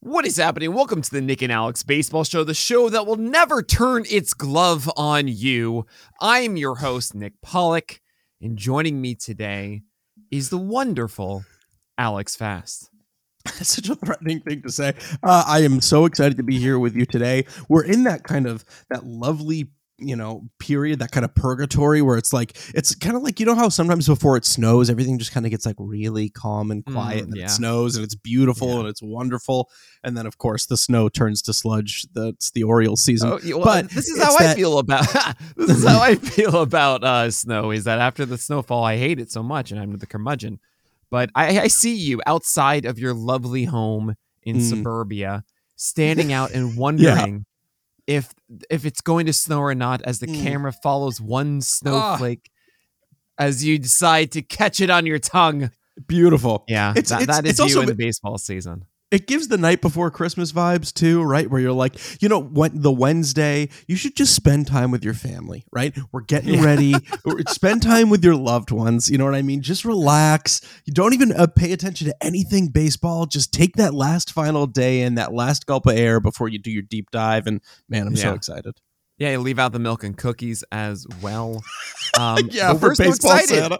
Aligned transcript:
What 0.00 0.26
is 0.26 0.36
happening? 0.36 0.74
Welcome 0.74 1.02
to 1.02 1.10
the 1.10 1.20
Nick 1.20 1.42
and 1.42 1.50
Alex 1.50 1.82
Baseball 1.82 2.22
Show, 2.22 2.44
the 2.44 2.54
show 2.54 2.88
that 2.88 3.04
will 3.04 3.16
never 3.16 3.64
turn 3.64 4.04
its 4.08 4.32
glove 4.32 4.88
on 4.96 5.26
you. 5.26 5.86
I'm 6.20 6.56
your 6.56 6.76
host, 6.76 7.16
Nick 7.16 7.32
Pollack, 7.42 8.00
and 8.40 8.56
joining 8.56 9.00
me 9.00 9.16
today 9.16 9.82
is 10.30 10.50
the 10.50 10.56
wonderful 10.56 11.44
Alex 11.98 12.36
Fast. 12.36 12.90
That's 13.44 13.68
such 13.74 13.88
a 13.88 13.96
threatening 13.96 14.38
thing 14.38 14.62
to 14.62 14.70
say. 14.70 14.94
Uh, 15.20 15.42
I 15.44 15.62
am 15.62 15.80
so 15.80 16.04
excited 16.04 16.36
to 16.36 16.44
be 16.44 16.60
here 16.60 16.78
with 16.78 16.94
you 16.94 17.04
today. 17.04 17.44
We're 17.68 17.84
in 17.84 18.04
that 18.04 18.22
kind 18.22 18.46
of 18.46 18.64
that 18.90 19.04
lovely 19.04 19.66
you 20.00 20.14
know 20.14 20.48
period 20.60 21.00
that 21.00 21.10
kind 21.10 21.24
of 21.24 21.34
purgatory 21.34 22.00
where 22.02 22.16
it's 22.16 22.32
like 22.32 22.56
it's 22.72 22.94
kind 22.94 23.16
of 23.16 23.22
like 23.24 23.40
you 23.40 23.46
know 23.46 23.56
how 23.56 23.68
sometimes 23.68 24.06
before 24.06 24.36
it 24.36 24.44
snows 24.44 24.88
everything 24.88 25.18
just 25.18 25.32
kind 25.32 25.44
of 25.44 25.50
gets 25.50 25.66
like 25.66 25.74
really 25.78 26.28
calm 26.28 26.70
and 26.70 26.84
quiet 26.86 27.24
Mm, 27.24 27.28
and 27.28 27.36
yeah. 27.36 27.44
it 27.46 27.50
snows 27.50 27.96
and 27.96 28.04
it's 28.04 28.14
beautiful 28.14 28.68
Yeah. 28.68 28.78
and 28.80 28.88
it's 28.88 29.02
wonderful 29.02 29.68
and 30.04 30.16
then 30.16 30.24
of 30.24 30.38
course 30.38 30.66
the 30.66 30.76
snow 30.76 31.08
turns 31.08 31.42
to 31.42 31.52
sludge 31.52 32.06
that's 32.14 32.52
the 32.52 32.62
Orioles 32.62 33.04
season 33.04 33.30
Oh, 33.32 33.40
well, 33.56 33.64
but 33.64 33.90
this 33.90 34.08
is 34.08 34.22
how 34.22 34.36
I 34.38 34.54
feel 34.54 34.78
about 34.78 35.06
this 35.56 35.70
is 35.70 35.84
how 35.84 36.00
I 36.00 36.14
feel 36.36 36.62
about 36.62 37.02
uh, 37.02 37.28
snow. 37.32 37.72
Is 37.72 37.82
that 37.84 37.98
after 37.98 38.24
the 38.24 38.38
snowfall, 38.38 38.84
I 38.84 38.96
hate 38.98 39.18
it 39.18 39.32
so 39.32 39.42
much, 39.42 39.72
and 39.72 39.80
I'm 39.80 39.96
the 39.96 40.06
curmudgeon. 40.06 40.60
But 41.10 41.30
I, 41.34 41.60
I 41.62 41.66
see 41.68 41.96
you 41.96 42.20
outside 42.26 42.84
of 42.84 42.98
your 43.00 43.14
lovely 43.14 43.64
home 43.64 44.14
in 44.44 44.58
Mm. 44.58 44.68
suburbia, 44.68 45.44
standing 45.76 46.32
out 46.32 46.52
and 46.52 46.76
wondering 46.76 47.46
if 48.08 48.32
if 48.70 48.84
it's 48.84 49.00
going 49.02 49.26
to 49.26 49.32
snow 49.32 49.60
or 49.60 49.74
not, 49.76 50.02
as 50.02 50.18
the 50.18 50.26
Mm. 50.26 50.42
camera 50.42 50.72
follows 50.72 51.20
one 51.20 51.60
snowflake 51.60 52.50
as 53.38 53.64
you 53.64 53.78
decide 53.78 54.32
to 54.32 54.42
catch 54.42 54.80
it 54.80 54.90
on 54.90 55.06
your 55.06 55.20
tongue. 55.20 55.70
beautiful 56.06 56.64
Yeah, 56.68 56.90
It's- 56.96 57.08
that, 57.10 57.22
it's- 57.22 57.36
that 57.36 57.44
is 57.44 57.50
it's 57.50 57.58
you 57.58 57.64
also 57.64 57.80
in 57.82 57.86
the 57.86 57.94
baseball 57.94 58.38
season. 58.38 58.84
It 59.10 59.26
gives 59.26 59.48
the 59.48 59.56
night 59.56 59.80
before 59.80 60.10
Christmas 60.10 60.52
vibes 60.52 60.92
too, 60.92 61.22
right? 61.22 61.50
Where 61.50 61.60
you're 61.60 61.72
like, 61.72 61.96
you 62.22 62.28
know, 62.28 62.38
when 62.40 62.82
the 62.82 62.92
Wednesday, 62.92 63.70
you 63.86 63.96
should 63.96 64.14
just 64.16 64.34
spend 64.34 64.66
time 64.66 64.90
with 64.90 65.02
your 65.04 65.14
family, 65.14 65.64
right? 65.72 65.96
We're 66.12 66.20
getting 66.20 66.54
Yeah. 66.54 66.64
ready. 66.64 66.94
Spend 67.48 67.82
time 67.82 68.10
with 68.10 68.22
your 68.22 68.36
loved 68.36 68.70
ones. 68.70 69.10
You 69.10 69.16
know 69.18 69.24
what 69.24 69.34
I 69.34 69.42
mean? 69.42 69.62
Just 69.62 69.84
relax. 69.84 70.60
You 70.84 70.92
don't 70.92 71.14
even 71.14 71.32
uh, 71.32 71.46
pay 71.46 71.72
attention 71.72 72.06
to 72.08 72.16
anything 72.22 72.68
baseball. 72.68 73.24
Just 73.26 73.52
take 73.52 73.76
that 73.76 73.94
last 73.94 74.32
final 74.32 74.66
day 74.66 75.02
and 75.02 75.16
that 75.16 75.32
last 75.32 75.66
gulp 75.66 75.86
of 75.86 75.96
air 75.96 76.20
before 76.20 76.48
you 76.48 76.58
do 76.58 76.70
your 76.70 76.82
deep 76.82 77.10
dive. 77.10 77.46
And 77.46 77.60
man, 77.88 78.06
I'm 78.06 78.16
so 78.16 78.34
excited. 78.34 78.76
Yeah, 79.16 79.32
you 79.32 79.40
leave 79.40 79.58
out 79.58 79.72
the 79.72 79.78
milk 79.80 80.04
and 80.04 80.16
cookies 80.16 80.62
as 80.70 81.06
well. 81.22 81.62
Um, 82.18 82.48
yeah, 82.50 82.72
we're 82.72 82.94
so 82.94 83.04
baseball 83.04 83.32
excited. 83.36 83.48
Santa. 83.60 83.78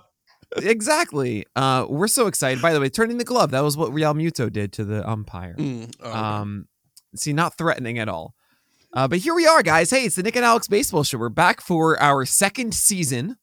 Exactly. 0.57 1.45
Uh, 1.55 1.87
we're 1.89 2.09
so 2.09 2.27
excited. 2.27 2.63
By 2.63 2.73
the 2.73 2.81
way, 2.81 2.89
turning 2.89 3.19
the 3.19 3.25
glove. 3.25 3.51
That 3.51 3.61
was 3.61 3.77
what 3.77 3.91
Realmuto 3.91 4.51
did 4.51 4.73
to 4.75 4.85
the 4.85 5.09
umpire. 5.09 5.55
Mm, 5.55 5.95
oh, 6.01 6.09
okay. 6.09 6.19
Um, 6.19 6.69
see, 7.15 7.33
not 7.33 7.57
threatening 7.59 7.99
at 7.99 8.09
all. 8.09 8.35
Uh, 8.95 9.07
but 9.07 9.19
here 9.19 9.35
we 9.35 9.47
are, 9.47 9.63
guys. 9.63 9.91
Hey, 9.91 10.05
it's 10.05 10.17
the 10.17 10.23
Nick 10.23 10.37
and 10.37 10.45
Alex 10.45 10.67
Baseball 10.67 11.05
Show. 11.05 11.19
We're 11.19 11.29
back 11.29 11.61
for 11.61 12.01
our 12.01 12.25
second 12.25 12.75
season. 12.75 13.37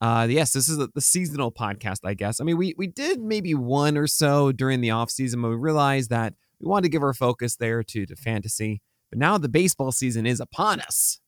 Uh, 0.00 0.26
yes, 0.28 0.52
this 0.52 0.68
is 0.68 0.78
the, 0.78 0.88
the 0.94 1.00
seasonal 1.00 1.52
podcast, 1.52 2.00
I 2.04 2.14
guess. 2.14 2.40
I 2.40 2.44
mean, 2.44 2.56
we 2.56 2.74
we 2.78 2.86
did 2.86 3.20
maybe 3.20 3.54
one 3.54 3.98
or 3.98 4.06
so 4.06 4.50
during 4.50 4.80
the 4.80 4.90
off 4.90 5.10
season, 5.10 5.42
but 5.42 5.50
we 5.50 5.56
realized 5.56 6.10
that 6.10 6.34
we 6.58 6.66
wanted 6.66 6.84
to 6.84 6.88
give 6.88 7.02
our 7.02 7.14
focus 7.14 7.56
there 7.56 7.82
to 7.82 8.06
to 8.06 8.16
fantasy. 8.16 8.80
But 9.10 9.18
now 9.18 9.36
the 9.36 9.50
baseball 9.50 9.92
season 9.92 10.26
is 10.26 10.40
upon 10.40 10.80
us, 10.80 11.20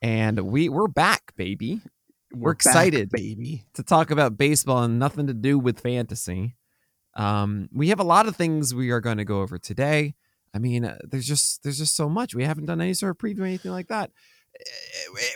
and 0.00 0.38
we 0.40 0.68
we're 0.68 0.88
back, 0.88 1.32
baby 1.36 1.82
we're 2.34 2.52
back, 2.52 2.56
excited. 2.56 3.10
baby. 3.10 3.64
to 3.74 3.82
talk 3.82 4.10
about 4.10 4.36
baseball 4.38 4.82
and 4.84 4.98
nothing 4.98 5.26
to 5.26 5.34
do 5.34 5.58
with 5.58 5.80
fantasy. 5.80 6.56
Um, 7.14 7.68
we 7.72 7.88
have 7.88 8.00
a 8.00 8.04
lot 8.04 8.26
of 8.26 8.36
things 8.36 8.74
we 8.74 8.90
are 8.90 9.00
going 9.00 9.18
to 9.18 9.24
go 9.24 9.40
over 9.42 9.58
today. 9.58 10.14
I 10.54 10.58
mean, 10.58 10.84
uh, 10.84 10.98
there's 11.04 11.26
just 11.26 11.62
there's 11.62 11.78
just 11.78 11.94
so 11.96 12.08
much. 12.08 12.34
We 12.34 12.44
haven't 12.44 12.66
done 12.66 12.80
any 12.80 12.94
sort 12.94 13.10
of 13.10 13.18
preview 13.18 13.40
or 13.40 13.44
anything 13.46 13.70
like 13.72 13.88
that. 13.88 14.10
Eh, 14.58 14.64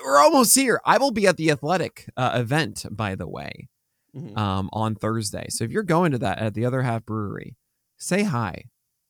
We're 0.05 0.19
almost 0.19 0.55
here. 0.55 0.81
I 0.85 0.99
will 0.99 1.11
be 1.11 1.27
at 1.27 1.37
the 1.37 1.51
athletic 1.51 2.09
uh, 2.17 2.33
event, 2.35 2.85
by 2.91 3.15
the 3.15 3.27
way, 3.29 3.69
Mhm. 4.15 4.37
um, 4.37 4.71
on 4.73 4.95
Thursday. 4.95 5.47
So 5.51 5.65
if 5.65 5.71
you're 5.71 5.83
going 5.83 6.13
to 6.13 6.19
that 6.19 6.39
at 6.39 6.55
the 6.55 6.65
Other 6.67 6.83
Half 6.83 7.07
Brewery, 7.07 7.57
say 7.97 8.23
hi. 8.25 8.65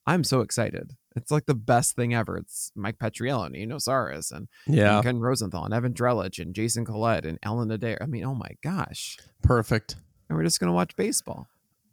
I'm 0.05 0.23
so 0.23 0.39
excited. 0.41 0.95
It's 1.17 1.31
like 1.31 1.45
the 1.45 1.55
best 1.55 1.95
thing 1.95 2.13
ever. 2.13 2.37
It's 2.37 2.71
Mike 2.75 2.97
Petriello 2.99 3.45
and 3.45 3.55
Eno 3.55 3.77
Sarris 3.77 4.31
and 4.31 4.47
Yeah, 4.65 4.95
and 4.95 5.03
Ken 5.05 5.19
Rosenthal 5.19 5.65
and 5.65 5.73
Evan 5.73 5.93
Drellich 5.93 6.39
and 6.39 6.53
Jason 6.53 6.85
Collette 6.85 7.25
and 7.25 7.39
Ellen 7.43 7.71
Adair. 7.71 7.97
I 8.01 8.05
mean, 8.05 8.23
oh 8.23 8.35
my 8.35 8.51
gosh. 8.63 9.17
perfect. 9.41 9.95
And 10.29 10.37
we're 10.37 10.43
just 10.43 10.59
gonna 10.59 10.73
watch 10.73 10.95
baseball. 10.95 11.47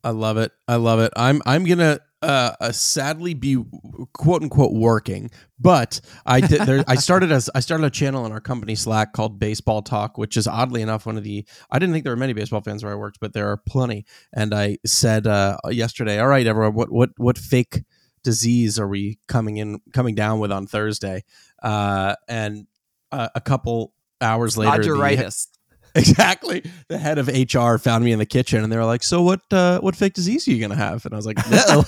I 0.04 0.10
love 0.10 0.36
it. 0.36 0.52
I 0.68 0.76
love 0.76 1.00
it. 1.00 1.12
I'm 1.16 1.40
I'm 1.46 1.64
gonna 1.64 1.98
uh, 2.20 2.52
uh 2.60 2.72
sadly 2.72 3.32
be 3.32 3.56
quote 4.12 4.42
unquote 4.42 4.74
working, 4.74 5.30
but 5.58 6.02
I 6.26 6.40
did. 6.42 6.60
There, 6.62 6.84
I 6.86 6.96
started 6.96 7.32
as 7.32 7.48
I 7.54 7.60
started 7.60 7.86
a 7.86 7.90
channel 7.90 8.26
in 8.26 8.32
our 8.32 8.40
company 8.40 8.74
Slack 8.74 9.14
called 9.14 9.38
Baseball 9.38 9.80
Talk, 9.80 10.18
which 10.18 10.36
is 10.36 10.46
oddly 10.46 10.82
enough 10.82 11.06
one 11.06 11.16
of 11.16 11.24
the. 11.24 11.46
I 11.70 11.78
didn't 11.78 11.94
think 11.94 12.04
there 12.04 12.12
were 12.12 12.18
many 12.18 12.34
baseball 12.34 12.60
fans 12.60 12.84
where 12.84 12.92
I 12.92 12.96
worked, 12.96 13.18
but 13.18 13.32
there 13.32 13.48
are 13.50 13.56
plenty. 13.56 14.04
And 14.34 14.52
I 14.52 14.76
said 14.84 15.26
uh, 15.26 15.56
yesterday, 15.70 16.20
"All 16.20 16.28
right, 16.28 16.46
everyone, 16.46 16.74
what 16.74 16.92
what 16.92 17.10
what 17.16 17.38
fake 17.38 17.82
disease 18.24 18.78
are 18.80 18.88
we 18.88 19.18
coming 19.28 19.58
in 19.58 19.80
coming 19.92 20.16
down 20.16 20.40
with 20.40 20.50
on 20.50 20.66
Thursday?" 20.66 21.22
Uh, 21.62 22.16
and 22.28 22.66
uh, 23.12 23.28
a 23.36 23.40
couple 23.40 23.92
hours 24.20 24.56
later, 24.56 24.70
the- 24.94 25.00
Exactly. 25.96 26.64
The 26.88 26.98
head 26.98 27.18
of 27.18 27.28
HR 27.28 27.76
found 27.78 28.04
me 28.04 28.10
in 28.10 28.18
the 28.18 28.26
kitchen 28.26 28.64
and 28.64 28.72
they 28.72 28.76
were 28.76 28.84
like, 28.84 29.04
"So 29.04 29.22
what? 29.22 29.40
Uh, 29.52 29.78
what 29.78 29.94
fake 29.94 30.14
disease 30.14 30.48
are 30.48 30.50
you 30.50 30.60
gonna 30.60 30.74
have?" 30.74 31.04
And 31.04 31.14
I 31.14 31.16
was 31.16 31.24
like, 31.24 31.36
"No, 31.48 31.84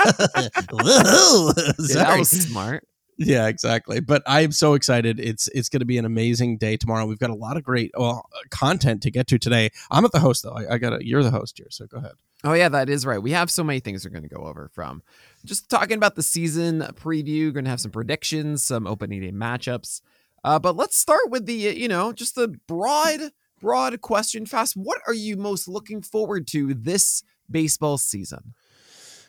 Whoa. 0.71 1.53
Yeah, 1.57 1.95
that 2.05 2.17
was 2.19 2.31
smart. 2.31 2.87
Yeah, 3.19 3.47
exactly. 3.49 4.01
But 4.01 4.23
I'm 4.27 4.53
so 4.53 4.75
excited. 4.75 5.19
It's 5.19 5.49
it's 5.49 5.69
going 5.69 5.81
to 5.81 5.87
be 5.87 5.97
an 5.99 6.05
amazing 6.05 6.59
day 6.59 6.77
tomorrow. 6.77 7.07
We've 7.07 7.19
got 7.19 7.31
a 7.31 7.35
lot 7.35 7.57
of 7.57 7.65
great 7.65 7.91
well 7.97 8.29
content 8.51 9.03
to 9.03 9.11
get 9.11 9.27
to 9.29 9.39
today. 9.39 9.71
I'm 9.91 10.05
at 10.05 10.13
the 10.13 10.21
host 10.21 10.43
though. 10.43 10.53
I, 10.53 10.75
I 10.75 10.79
got 10.79 10.91
to 10.91 11.05
You're 11.05 11.23
the 11.23 11.31
host 11.31 11.57
here, 11.59 11.69
so 11.71 11.87
go 11.87 11.97
ahead. 11.99 12.13
Oh 12.45 12.53
yeah, 12.53 12.69
that 12.69 12.89
is 12.91 13.07
right. 13.07 13.21
We 13.21 13.31
have 13.33 13.51
so 13.51 13.65
many 13.65 13.81
things 13.81 14.05
we're 14.05 14.11
gonna 14.13 14.29
go 14.29 14.45
over 14.45 14.71
from 14.75 15.03
just 15.47 15.71
talking 15.71 15.97
about 15.97 16.15
the 16.15 16.23
season 16.23 16.81
preview. 16.95 17.53
Gonna 17.53 17.71
have 17.71 17.81
some 17.81 17.91
predictions, 17.91 18.65
some 18.65 18.87
opening 18.87 19.21
day 19.23 19.33
matchups. 19.33 20.03
Uh, 20.45 20.59
but 20.59 20.77
let's 20.77 20.97
start 20.97 21.31
with 21.31 21.47
the 21.47 21.55
you 21.55 21.89
know 21.89 22.12
just 22.12 22.34
the 22.34 22.49
broad 22.67 23.33
broad 23.61 24.01
question. 24.01 24.47
Fast. 24.47 24.77
What 24.77 25.01
are 25.07 25.15
you 25.15 25.37
most 25.37 25.69
looking 25.69 26.03
forward 26.03 26.47
to 26.49 26.75
this 26.75 27.23
baseball 27.51 27.99
season? 27.99 28.55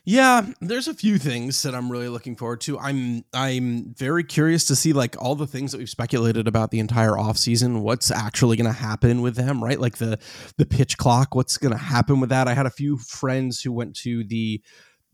Yeah, 0.09 0.53
there's 0.61 0.87
a 0.87 0.93
few 0.93 1.17
things 1.17 1.61
that 1.63 1.75
I'm 1.75 1.91
really 1.91 2.07
looking 2.07 2.37
forward 2.37 2.61
to. 2.61 2.79
I'm 2.79 3.25
I'm 3.33 3.93
very 3.93 4.23
curious 4.23 4.63
to 4.67 4.75
see 4.77 4.93
like 4.93 5.21
all 5.21 5.35
the 5.35 5.45
things 5.45 5.73
that 5.73 5.79
we've 5.79 5.89
speculated 5.89 6.47
about 6.47 6.71
the 6.71 6.79
entire 6.79 7.11
offseason, 7.11 7.81
what's 7.81 8.09
actually 8.09 8.55
going 8.55 8.71
to 8.71 8.79
happen 8.79 9.21
with 9.21 9.35
them, 9.35 9.61
right? 9.61 9.77
Like 9.77 9.97
the 9.97 10.17
the 10.55 10.65
pitch 10.65 10.97
clock, 10.97 11.35
what's 11.35 11.57
going 11.57 11.73
to 11.73 11.77
happen 11.77 12.21
with 12.21 12.29
that? 12.29 12.47
I 12.47 12.53
had 12.53 12.65
a 12.65 12.69
few 12.71 12.97
friends 12.97 13.61
who 13.61 13.73
went 13.73 13.97
to 13.97 14.23
the 14.23 14.61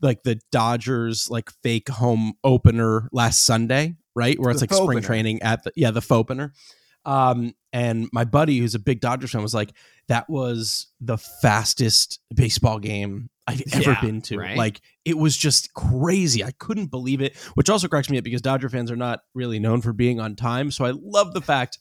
like 0.02 0.22
the 0.22 0.40
Dodgers 0.52 1.28
like 1.30 1.50
fake 1.62 1.88
home 1.88 2.34
opener 2.44 3.08
last 3.12 3.40
Sunday, 3.44 3.94
right? 4.14 4.38
Where 4.38 4.50
it's 4.50 4.60
The 4.60 4.64
like 4.64 4.74
spring 4.74 4.98
Fopener. 4.98 5.06
training 5.06 5.42
at 5.42 5.64
the 5.64 5.72
yeah, 5.76 5.90
the 5.90 6.04
opener. 6.10 6.52
Um 7.04 7.54
and 7.72 8.08
my 8.12 8.24
buddy 8.24 8.58
who's 8.58 8.74
a 8.74 8.78
big 8.78 9.00
Dodgers 9.00 9.32
fan 9.32 9.42
was 9.42 9.54
like 9.54 9.72
that 10.08 10.28
was 10.28 10.88
the 11.00 11.18
fastest 11.18 12.20
baseball 12.34 12.78
game 12.78 13.28
I've 13.46 13.62
ever 13.72 13.90
Yeah, 13.90 14.00
been 14.00 14.22
to. 14.22 14.38
right? 14.38 14.56
Like 14.56 14.80
it 15.04 15.18
was 15.18 15.36
just 15.36 15.74
crazy. 15.74 16.42
I 16.42 16.52
couldn't 16.52 16.86
believe 16.86 17.20
it, 17.20 17.36
which 17.54 17.68
also 17.68 17.88
cracks 17.88 18.08
me 18.08 18.16
up 18.18 18.24
because 18.24 18.40
Dodger 18.42 18.68
fans 18.70 18.90
are 18.90 18.96
not 18.96 19.20
really 19.34 19.58
known 19.58 19.82
for 19.82 19.92
being 19.92 20.18
on 20.20 20.34
time. 20.34 20.70
So 20.70 20.84
I 20.86 20.92
love 20.98 21.34
the 21.34 21.42
fact 21.42 21.78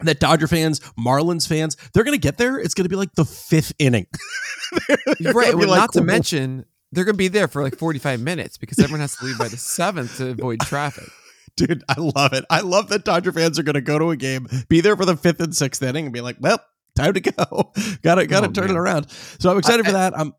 that 0.00 0.18
Dodger 0.18 0.48
fans, 0.48 0.80
Marlins 0.98 1.46
fans, 1.46 1.76
they're 1.92 2.02
going 2.02 2.18
to 2.18 2.20
get 2.20 2.36
there. 2.36 2.58
It's 2.58 2.74
going 2.74 2.84
to 2.84 2.88
be 2.88 2.96
like 2.96 3.14
the 3.14 3.24
fifth 3.24 3.72
inning. 3.78 4.06
They're 4.88 4.96
gonna 5.22 5.34
right. 5.34 5.54
Well, 5.54 5.68
like, 5.68 5.78
not 5.82 5.92
to 5.92 6.02
mention 6.02 6.64
they're 6.94 7.04
gonna 7.04 7.16
be 7.16 7.28
there 7.28 7.48
for 7.48 7.62
like 7.62 7.76
forty 7.76 7.98
five 7.98 8.20
minutes 8.20 8.56
because 8.56 8.78
everyone 8.78 9.00
has 9.00 9.16
to 9.16 9.24
leave 9.24 9.38
by 9.38 9.48
the 9.48 9.56
seventh 9.56 10.16
to 10.18 10.30
avoid 10.30 10.60
traffic. 10.60 11.08
Dude, 11.56 11.84
I 11.88 11.94
love 12.00 12.32
it. 12.32 12.44
I 12.50 12.60
love 12.60 12.88
that 12.88 13.04
Dodger 13.04 13.30
fans 13.32 13.58
are 13.60 13.62
going 13.62 13.74
to 13.74 13.80
go 13.80 13.96
to 13.96 14.10
a 14.10 14.16
game, 14.16 14.48
be 14.68 14.80
there 14.80 14.96
for 14.96 15.04
the 15.04 15.16
fifth 15.16 15.38
and 15.40 15.54
sixth 15.54 15.80
inning, 15.84 16.06
and 16.06 16.12
be 16.12 16.20
like, 16.20 16.36
"Well, 16.40 16.58
time 16.96 17.12
to 17.14 17.20
go. 17.20 17.72
got 18.02 18.16
to 18.16 18.26
got 18.26 18.40
to 18.40 18.48
Oh, 18.48 18.50
turn 18.52 18.66
man. 18.66 18.76
it 18.76 18.78
around." 18.78 19.10
So 19.38 19.50
I'm 19.52 19.58
excited 19.58 19.86
I- 19.86 19.88
for 19.88 19.92
that. 19.92 20.18
I'm 20.18 20.30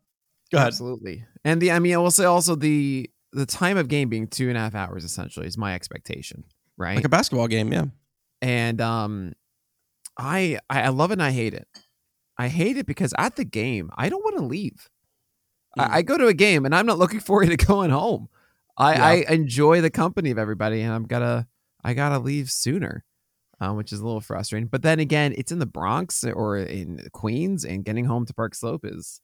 go 0.52 0.58
ahead. 0.58 0.66
Absolutely. 0.68 1.24
And 1.44 1.62
the 1.62 1.72
I 1.72 1.78
mean 1.78 1.94
I 1.94 1.98
will 1.98 2.10
say 2.10 2.24
also 2.26 2.54
the 2.54 3.08
the 3.32 3.46
time 3.46 3.76
of 3.78 3.88
game 3.88 4.08
being 4.10 4.26
two 4.26 4.48
and 4.48 4.58
a 4.58 4.60
half 4.60 4.74
hours 4.74 5.04
essentially 5.04 5.46
is 5.46 5.56
my 5.56 5.74
expectation. 5.74 6.44
Right. 6.76 6.96
Like 6.96 7.04
a 7.06 7.08
basketball 7.08 7.48
game, 7.48 7.72
yeah. 7.72 7.86
and 8.42 8.80
um 8.82 9.32
I 10.18 10.58
I 10.68 10.88
love 10.88 11.10
it 11.10 11.14
and 11.14 11.22
I 11.22 11.30
hate 11.32 11.54
it. 11.54 11.66
I 12.38 12.48
hate 12.48 12.76
it 12.76 12.86
because 12.86 13.14
at 13.16 13.36
the 13.36 13.44
game, 13.44 13.90
I 13.96 14.08
don't 14.10 14.22
want 14.24 14.36
to 14.36 14.44
leave. 14.44 14.90
I, 15.76 15.98
I 15.98 16.02
go 16.02 16.16
to 16.18 16.26
a 16.26 16.34
game 16.34 16.64
and 16.64 16.74
I'm 16.74 16.86
not 16.86 16.98
looking 16.98 17.20
forward 17.20 17.48
to 17.50 17.56
going 17.56 17.90
home. 17.90 18.28
I, 18.76 18.94
Yeah. 18.94 19.04
I 19.28 19.32
enjoy 19.34 19.80
the 19.80 19.90
company 19.90 20.30
of 20.30 20.38
everybody 20.38 20.82
and 20.82 20.92
I'm 20.92 21.04
gotta 21.04 21.46
I 21.84 21.94
gotta 21.94 22.18
leave 22.18 22.50
sooner. 22.50 23.04
Uh, 23.58 23.72
which 23.72 23.90
is 23.90 24.00
a 24.00 24.04
little 24.04 24.20
frustrating. 24.20 24.68
But 24.68 24.82
then 24.82 25.00
again, 25.00 25.32
it's 25.38 25.50
in 25.50 25.58
the 25.60 25.64
Bronx 25.64 26.22
or 26.24 26.58
in 26.58 27.08
Queens, 27.14 27.64
and 27.64 27.86
getting 27.86 28.04
home 28.04 28.26
to 28.26 28.34
Park 28.34 28.54
Slope 28.54 28.84
is 28.84 29.22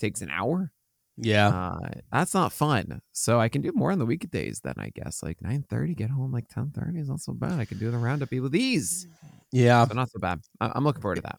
takes 0.00 0.20
an 0.20 0.30
hour. 0.30 0.72
Yeah. 1.16 1.46
Uh, 1.48 1.78
that's 2.10 2.34
not 2.34 2.52
fun. 2.52 3.00
So 3.12 3.38
I 3.38 3.48
can 3.48 3.62
do 3.62 3.70
more 3.76 3.92
on 3.92 4.00
the 4.00 4.04
weekdays 4.06 4.60
then 4.64 4.74
I 4.78 4.90
guess. 4.92 5.22
Like 5.22 5.40
nine 5.42 5.64
thirty, 5.70 5.94
get 5.94 6.10
home 6.10 6.32
like 6.32 6.48
ten 6.48 6.72
thirty 6.72 6.98
is 6.98 7.08
not 7.08 7.20
so 7.20 7.34
bad. 7.34 7.60
I 7.60 7.64
can 7.66 7.78
do 7.78 7.88
the 7.92 7.98
roundup 7.98 8.32
with 8.32 8.50
these. 8.50 9.06
Yeah. 9.52 9.86
So 9.86 9.94
not 9.94 10.10
so 10.10 10.18
bad. 10.18 10.40
I- 10.60 10.72
I'm 10.74 10.82
looking 10.82 11.00
forward 11.02 11.16
to 11.16 11.22
that. 11.22 11.38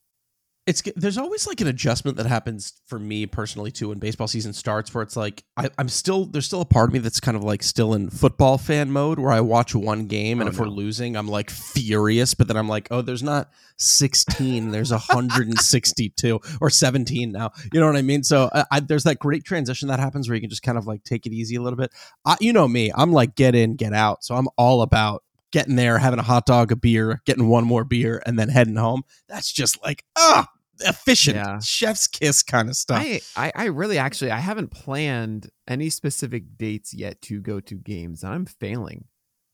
It's 0.69 0.83
there's 0.95 1.17
always 1.17 1.47
like 1.47 1.61
an 1.61 1.67
adjustment 1.67 2.15
that 2.17 2.27
happens 2.27 2.79
for 2.85 2.99
me 2.99 3.25
personally 3.25 3.71
too 3.71 3.89
when 3.89 3.97
baseball 3.97 4.27
season 4.27 4.53
starts 4.53 4.93
where 4.93 5.01
it's 5.01 5.17
like 5.17 5.43
I, 5.57 5.71
i'm 5.79 5.89
still 5.89 6.25
there's 6.25 6.45
still 6.45 6.61
a 6.61 6.65
part 6.65 6.89
of 6.89 6.93
me 6.93 6.99
that's 6.99 7.19
kind 7.19 7.35
of 7.35 7.43
like 7.43 7.63
still 7.63 7.95
in 7.95 8.11
football 8.11 8.59
fan 8.59 8.91
mode 8.91 9.17
where 9.17 9.31
i 9.31 9.41
watch 9.41 9.73
one 9.73 10.05
game 10.05 10.39
and 10.39 10.47
Oh, 10.47 10.51
if 10.51 10.59
we're 10.59 10.67
losing 10.67 11.17
i'm 11.17 11.27
like 11.27 11.49
furious 11.49 12.35
but 12.35 12.47
then 12.47 12.55
i'm 12.55 12.69
like 12.69 12.87
oh 12.91 13.01
there's 13.01 13.23
not 13.23 13.49
16 13.77 14.69
there's 14.69 14.91
162 14.91 16.39
or 16.61 16.69
17 16.69 17.31
now. 17.31 17.51
You 17.73 17.79
know 17.79 17.87
what 17.87 17.95
i 17.95 18.03
mean? 18.03 18.23
So 18.23 18.49
I, 18.53 18.65
I, 18.71 18.79
there's 18.81 19.05
that 19.05 19.17
great 19.17 19.45
transition 19.45 19.87
that 19.87 19.99
happens 19.99 20.29
where 20.29 20.35
you 20.35 20.41
can 20.41 20.51
just 20.51 20.61
kind 20.61 20.77
of 20.77 20.85
like 20.85 21.03
take 21.03 21.25
it 21.25 21.33
easy 21.33 21.55
a 21.55 21.61
little 21.61 21.77
bit. 21.77 21.91
I, 22.25 22.37
you 22.39 22.53
know 22.53 22.67
me 22.67 22.91
i'm 22.95 23.11
like 23.11 23.33
get 23.33 23.55
in 23.55 23.75
get 23.75 23.93
out 23.93 24.23
so 24.23 24.35
i'm 24.35 24.47
all 24.55 24.83
about 24.83 25.23
getting 25.51 25.75
there 25.75 25.97
having 25.97 26.19
a 26.19 26.23
hot 26.23 26.45
dog 26.45 26.71
a 26.71 26.75
beer 26.75 27.21
getting 27.25 27.47
one 27.47 27.63
more 27.63 27.83
beer 27.83 28.21
and 28.27 28.37
then 28.37 28.49
heading 28.49 28.75
home. 28.75 29.01
That's 29.27 29.51
just 29.51 29.81
like 29.83 30.03
ah 30.15 30.47
efficient 30.81 31.35
Yeah. 31.37 31.59
chef's 31.59 32.07
kiss 32.07 32.43
kind 32.43 32.69
of 32.69 32.75
stuff 32.75 32.99
I, 33.01 33.21
I 33.35 33.51
I 33.55 33.65
really 33.65 33.97
actually 33.97 34.31
I 34.31 34.39
haven't 34.39 34.69
planned 34.71 35.49
any 35.67 35.89
specific 35.89 36.57
dates 36.57 36.93
yet 36.93 37.21
to 37.23 37.39
go 37.41 37.59
to 37.59 37.75
games. 37.75 38.23
and 38.23 38.33
I'm 38.33 38.45
failing 38.45 39.05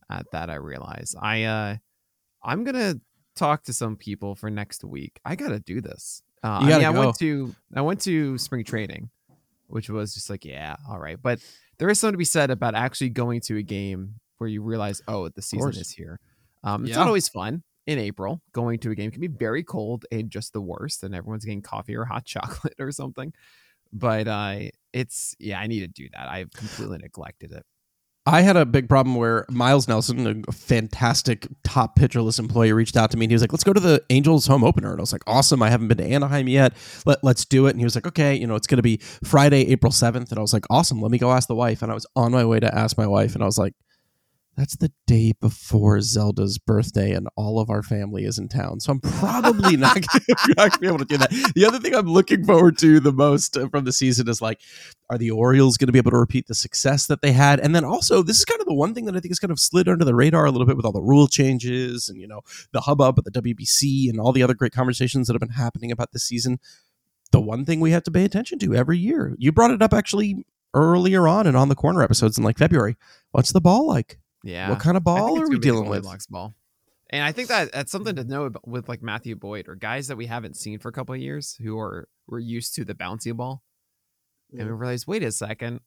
at 0.10 0.26
that. 0.32 0.50
I 0.50 0.56
realize. 0.56 1.16
I 1.20 1.44
uh 1.44 1.76
I'm 2.44 2.64
gonna 2.64 2.96
talk 3.36 3.64
to 3.64 3.74
some 3.74 3.96
people 3.98 4.36
for 4.36 4.50
next 4.50 4.84
week. 4.84 5.20
I 5.26 5.36
gotta 5.36 5.60
do 5.60 5.82
this. 5.82 6.22
Uh, 6.44 6.48
I, 6.48 6.60
mean, 6.60 6.70
gotta 6.70 6.86
I 6.88 6.94
go. 6.94 7.00
went 7.00 7.16
to 7.20 7.56
I 7.76 7.82
went 7.82 8.02
to 8.02 8.38
spring 8.38 8.64
training, 8.64 9.10
which 9.68 9.90
was 9.90 10.14
just 10.14 10.30
like 10.30 10.46
yeah, 10.46 10.76
all 10.88 11.00
right. 11.00 11.18
But 11.22 11.40
there 11.80 11.90
is 11.90 12.00
something 12.00 12.14
to 12.14 12.18
be 12.18 12.24
said 12.26 12.52
about 12.52 12.76
actually 12.76 13.10
going 13.10 13.42
to 13.42 13.58
a 13.58 13.64
game 13.64 14.16
where 14.38 14.50
you 14.50 14.62
realize 14.62 15.02
oh 15.08 15.28
the 15.30 15.42
season 15.42 15.72
is 15.72 15.90
here. 15.92 16.20
Um, 16.64 16.84
it's 16.84 16.92
Yeah. 16.92 16.98
not 16.98 17.08
always 17.08 17.28
fun 17.30 17.64
in 17.88 18.00
April. 18.00 18.42
Going 18.54 18.80
to 18.80 18.92
a 18.92 18.96
game 18.96 19.12
can 19.12 19.22
be 19.22 19.28
very 19.28 19.64
cold 19.64 20.06
and 20.12 20.30
just 20.30 20.54
the 20.54 20.62
worst, 20.62 21.04
and 21.04 21.16
everyone's 21.16 21.46
getting 21.46 21.62
coffee 21.62 21.96
or 21.96 22.06
hot 22.06 22.26
chocolate 22.26 22.76
or 22.80 22.92
something. 22.92 23.34
But 23.94 24.28
uh, 24.28 24.60
it's 24.94 25.36
yeah, 25.40 25.60
I 25.60 25.68
need 25.68 25.82
to 25.82 25.88
do 25.88 26.08
that. 26.14 26.28
I've 26.28 26.52
completely 26.52 26.98
neglected 26.98 27.52
it. 27.52 27.64
I 28.28 28.42
had 28.42 28.58
a 28.58 28.66
big 28.66 28.90
problem 28.90 29.16
where 29.16 29.46
Miles 29.52 29.88
Nelson, 29.88 30.44
a 30.48 30.52
fantastic 30.52 31.48
top 31.64 31.96
Pitcher 31.96 32.24
List 32.24 32.40
employee, 32.40 32.74
reached 32.74 32.98
out 32.98 33.12
to 33.12 33.18
me 33.18 33.26
and 33.26 33.32
he 33.32 33.36
was 33.36 33.44
like, 33.44 33.54
"Let's 33.54 33.64
go 33.64 33.72
to 33.72 33.80
the 33.80 34.04
Angels 34.10 34.48
home 34.48 34.64
opener." 34.64 34.92
And 34.92 35.00
I 35.00 35.04
was 35.04 35.14
like, 35.14 35.22
"Awesome! 35.28 35.62
I 35.62 35.70
haven't 35.70 35.90
been 35.90 35.98
to 35.98 36.06
Anaheim 36.06 36.48
yet. 36.48 36.74
Let 37.06 37.24
Let's 37.24 37.46
do 37.46 37.68
it." 37.68 37.72
And 37.72 37.80
he 37.80 37.84
was 37.84 37.94
like, 37.94 38.08
"Okay, 38.08 38.34
you 38.34 38.48
know, 38.48 38.56
it's 38.56 38.66
going 38.66 38.78
to 38.78 38.84
be 38.84 38.98
Friday, 39.24 39.68
April 39.68 39.92
seventh. 39.92 40.32
And 40.32 40.40
I 40.40 40.42
was 40.42 40.54
like, 40.54 40.66
"Awesome! 40.72 41.02
Let 41.02 41.12
me 41.12 41.20
go 41.20 41.32
ask 41.32 41.48
the 41.48 41.56
wife." 41.56 41.84
And 41.84 41.92
I 41.92 41.94
was 41.94 42.08
on 42.16 42.32
my 42.32 42.44
way 42.44 42.60
to 42.60 42.76
ask 42.76 42.98
my 42.98 43.06
wife, 43.06 43.36
and 43.36 43.44
I 43.44 43.46
was 43.46 43.60
like, 43.60 43.74
"That's 44.56 44.76
the 44.76 44.92
day 45.08 45.34
before 45.40 46.02
Zelda's 46.02 46.58
birthday, 46.58 47.12
and 47.12 47.28
all 47.36 47.60
of 47.60 47.70
our 47.70 47.84
family 47.84 48.24
is 48.24 48.38
in 48.38 48.48
town, 48.48 48.80
so 48.80 48.92
I'm 48.92 49.00
probably 49.00 49.78
not 49.78 49.96
going 50.56 50.72
to 50.72 50.80
be 50.80 50.88
able 50.88 51.00
to 51.00 51.06
do 51.06 51.18
that." 51.18 51.32
The 51.56 51.66
other 51.66 51.80
thing 51.80 51.96
I'm 51.96 52.08
looking 52.08 52.46
forward 52.46 52.78
to 52.80 53.00
the 53.00 53.12
most 53.12 53.58
uh, 53.58 53.68
from 53.70 53.86
the 53.86 53.94
season 53.94 54.28
is 54.30 54.42
like 54.42 54.62
are 55.10 55.18
the 55.18 55.32
Orioles 55.32 55.78
going 55.78 55.88
to 55.88 55.94
be 55.94 56.00
able 56.00 56.12
to 56.12 56.18
repeat 56.18 56.48
the 56.48 56.56
success 56.56 57.06
that 57.08 57.22
they 57.22 57.32
had? 57.32 57.60
And 57.60 57.76
then 57.76 57.86
also, 57.86 58.24
this 58.24 58.40
is 58.40 58.46
kind 58.46 58.60
of 58.60 58.68
the 58.68 58.74
one 58.74 58.94
thing 58.94 59.06
that 59.06 59.16
I 59.16 59.20
think 59.20 59.32
has 59.32 59.40
kind 59.40 59.52
of 59.52 59.60
slid 59.60 59.88
under 59.88 60.04
the 60.04 60.16
radar 60.16 60.46
a 60.46 60.52
little 60.52 60.66
bit 60.66 60.78
with 60.78 60.86
all 60.86 60.92
the 60.92 61.02
rule 61.02 61.28
changes 61.28 62.10
and 62.10 62.20
you 62.20 62.28
know 62.28 62.42
the 62.72 62.82
hubbub 62.82 63.20
at 63.20 63.26
the 63.26 63.32
WBC 63.32 64.10
and 64.10 64.20
all 64.20 64.32
the 64.32 64.44
other 64.44 64.54
great 64.54 64.74
conversations 64.74 65.28
that 65.28 65.34
have 65.34 65.42
been 65.42 65.50
happening 65.50 65.92
about 65.92 66.12
this 66.12 66.24
season. 66.24 66.60
The 67.32 67.42
one 67.42 67.66
thing 67.66 67.80
we 67.80 67.92
have 67.92 68.04
to 68.04 68.12
pay 68.12 68.24
attention 68.24 68.60
to 68.60 68.76
every 68.76 68.98
year. 68.98 69.36
You 69.38 69.52
brought 69.52 69.72
it 69.72 69.82
up 69.82 69.94
actually 69.94 70.46
earlier 70.74 71.28
on 71.28 71.48
and 71.48 71.56
on 71.58 71.70
the 71.70 71.76
corner 71.76 72.02
episodes 72.02 72.38
in 72.38 72.44
like 72.44 72.58
February. 72.58 72.98
What's 73.32 73.52
the 73.52 73.62
ball 73.62 73.88
like? 73.88 74.20
Yeah, 74.46 74.70
What 74.70 74.80
kind 74.80 74.96
of 74.96 75.04
ball 75.04 75.42
are 75.42 75.50
we 75.50 75.58
dealing 75.60 75.90
with? 75.90 76.06
Ball. 76.30 76.54
And 77.10 77.24
I 77.24 77.32
think 77.32 77.48
that 77.50 77.72
that's 77.72 77.92
something 77.92 78.16
to 78.16 78.24
know 78.24 78.44
about, 78.46 78.68
with 78.68 78.88
like 78.88 79.02
Matthew 79.02 79.36
Boyd 79.36 79.68
or 79.68 79.76
guys 79.76 80.08
that 80.08 80.18
we 80.18 80.28
haven't 80.28 80.56
seen 80.56 80.78
for 80.80 80.90
a 80.90 80.92
couple 80.92 81.16
of 81.16 81.22
years 81.22 81.58
who 81.62 81.78
are 81.80 82.08
we're 82.28 82.40
used 82.40 82.76
to 82.76 82.86
the 82.86 82.94
bouncy 82.96 83.36
ball, 83.36 83.64
and 84.52 84.68
we 84.68 84.72
realize, 84.74 85.06
wait 85.08 85.24
a 85.24 85.32
second, 85.32 85.80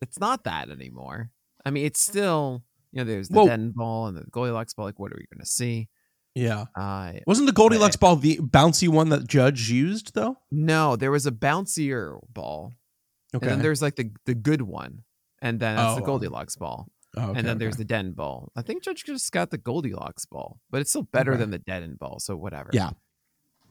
it's 0.00 0.18
not 0.18 0.44
that 0.44 0.70
anymore. 0.70 1.30
I 1.64 1.70
mean, 1.70 1.84
it's 1.86 2.00
still 2.00 2.62
you 2.92 2.98
know 3.00 3.04
there's 3.04 3.28
the 3.28 3.44
den 3.44 3.72
ball 3.76 4.06
and 4.06 4.16
the 4.16 4.24
Goldilocks 4.30 4.72
ball. 4.74 4.86
Like, 4.86 4.98
what 4.98 5.12
are 5.12 5.16
we 5.18 5.26
going 5.34 5.40
to 5.44 5.46
see? 5.50 5.88
Yeah. 6.34 6.66
Uh, 6.74 7.14
Wasn't 7.26 7.46
the 7.46 7.52
Goldilocks 7.52 7.96
ball 7.96 8.16
the 8.16 8.36
bouncy 8.38 8.88
one 8.88 9.08
that 9.10 9.26
Judge 9.26 9.70
used 9.70 10.14
though? 10.14 10.38
no, 10.50 10.96
there 10.96 11.10
was 11.10 11.26
a 11.26 11.32
bouncier 11.32 12.18
ball, 12.32 12.72
Okay. 13.34 13.44
and 13.46 13.52
then 13.52 13.62
there's 13.62 13.82
like 13.82 13.96
the 13.96 14.10
the 14.26 14.34
good 14.34 14.62
one, 14.62 15.04
and 15.42 15.58
then 15.60 15.76
that's 15.76 15.96
the 15.96 16.02
Oh. 16.02 16.06
Goldilocks 16.06 16.56
ball. 16.56 16.88
Oh, 17.16 17.30
okay, 17.30 17.38
and 17.38 17.48
then 17.48 17.58
there's 17.58 17.76
the 17.76 17.84
Den 17.84 18.12
ball. 18.12 18.52
I 18.56 18.62
think 18.62 18.82
Judge 18.82 19.04
just 19.04 19.32
got 19.32 19.50
the 19.50 19.58
Goldilocks 19.58 20.26
ball, 20.26 20.58
but 20.70 20.80
it's 20.80 20.90
still 20.90 21.02
better 21.04 21.32
Okay. 21.32 21.40
than 21.40 21.50
the 21.50 21.58
Den 21.58 21.96
ball. 21.98 22.18
So 22.20 22.36
whatever. 22.36 22.70
Yeah. 22.72 22.90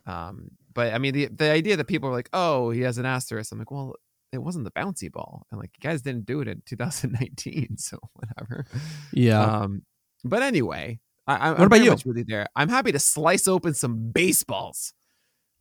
Um, 0.07 0.49
but 0.73 0.93
I 0.93 0.97
mean, 0.97 1.13
the 1.13 1.27
the 1.27 1.49
idea 1.51 1.77
that 1.77 1.85
people 1.87 2.09
are 2.09 2.13
like, 2.13 2.29
oh, 2.33 2.69
he 2.71 2.81
has 2.81 2.97
an 2.97 3.05
asterisk. 3.05 3.51
I'm 3.51 3.59
like, 3.59 3.71
well, 3.71 3.95
it 4.31 4.39
wasn't 4.39 4.65
the 4.65 4.71
bouncy 4.71 5.11
ball, 5.11 5.45
and 5.51 5.59
like 5.59 5.71
you 5.77 5.87
guys 5.87 6.01
didn't 6.01 6.25
do 6.25 6.41
it 6.41 6.47
in 6.47 6.61
2019, 6.65 7.77
so 7.77 7.97
whatever. 8.13 8.65
yeah. 9.13 9.41
Um, 9.43 9.83
but 10.23 10.41
anyway, 10.43 10.99
I, 11.27 11.35
I, 11.35 11.49
What 11.51 11.59
I'm 11.61 11.65
about 11.67 11.83
you? 11.83 11.95
you 12.15 12.23
there. 12.27 12.47
I'm 12.55 12.69
happy 12.69 12.91
to 12.91 12.99
slice 12.99 13.47
open 13.47 13.73
some 13.73 14.11
baseballs. 14.11 14.93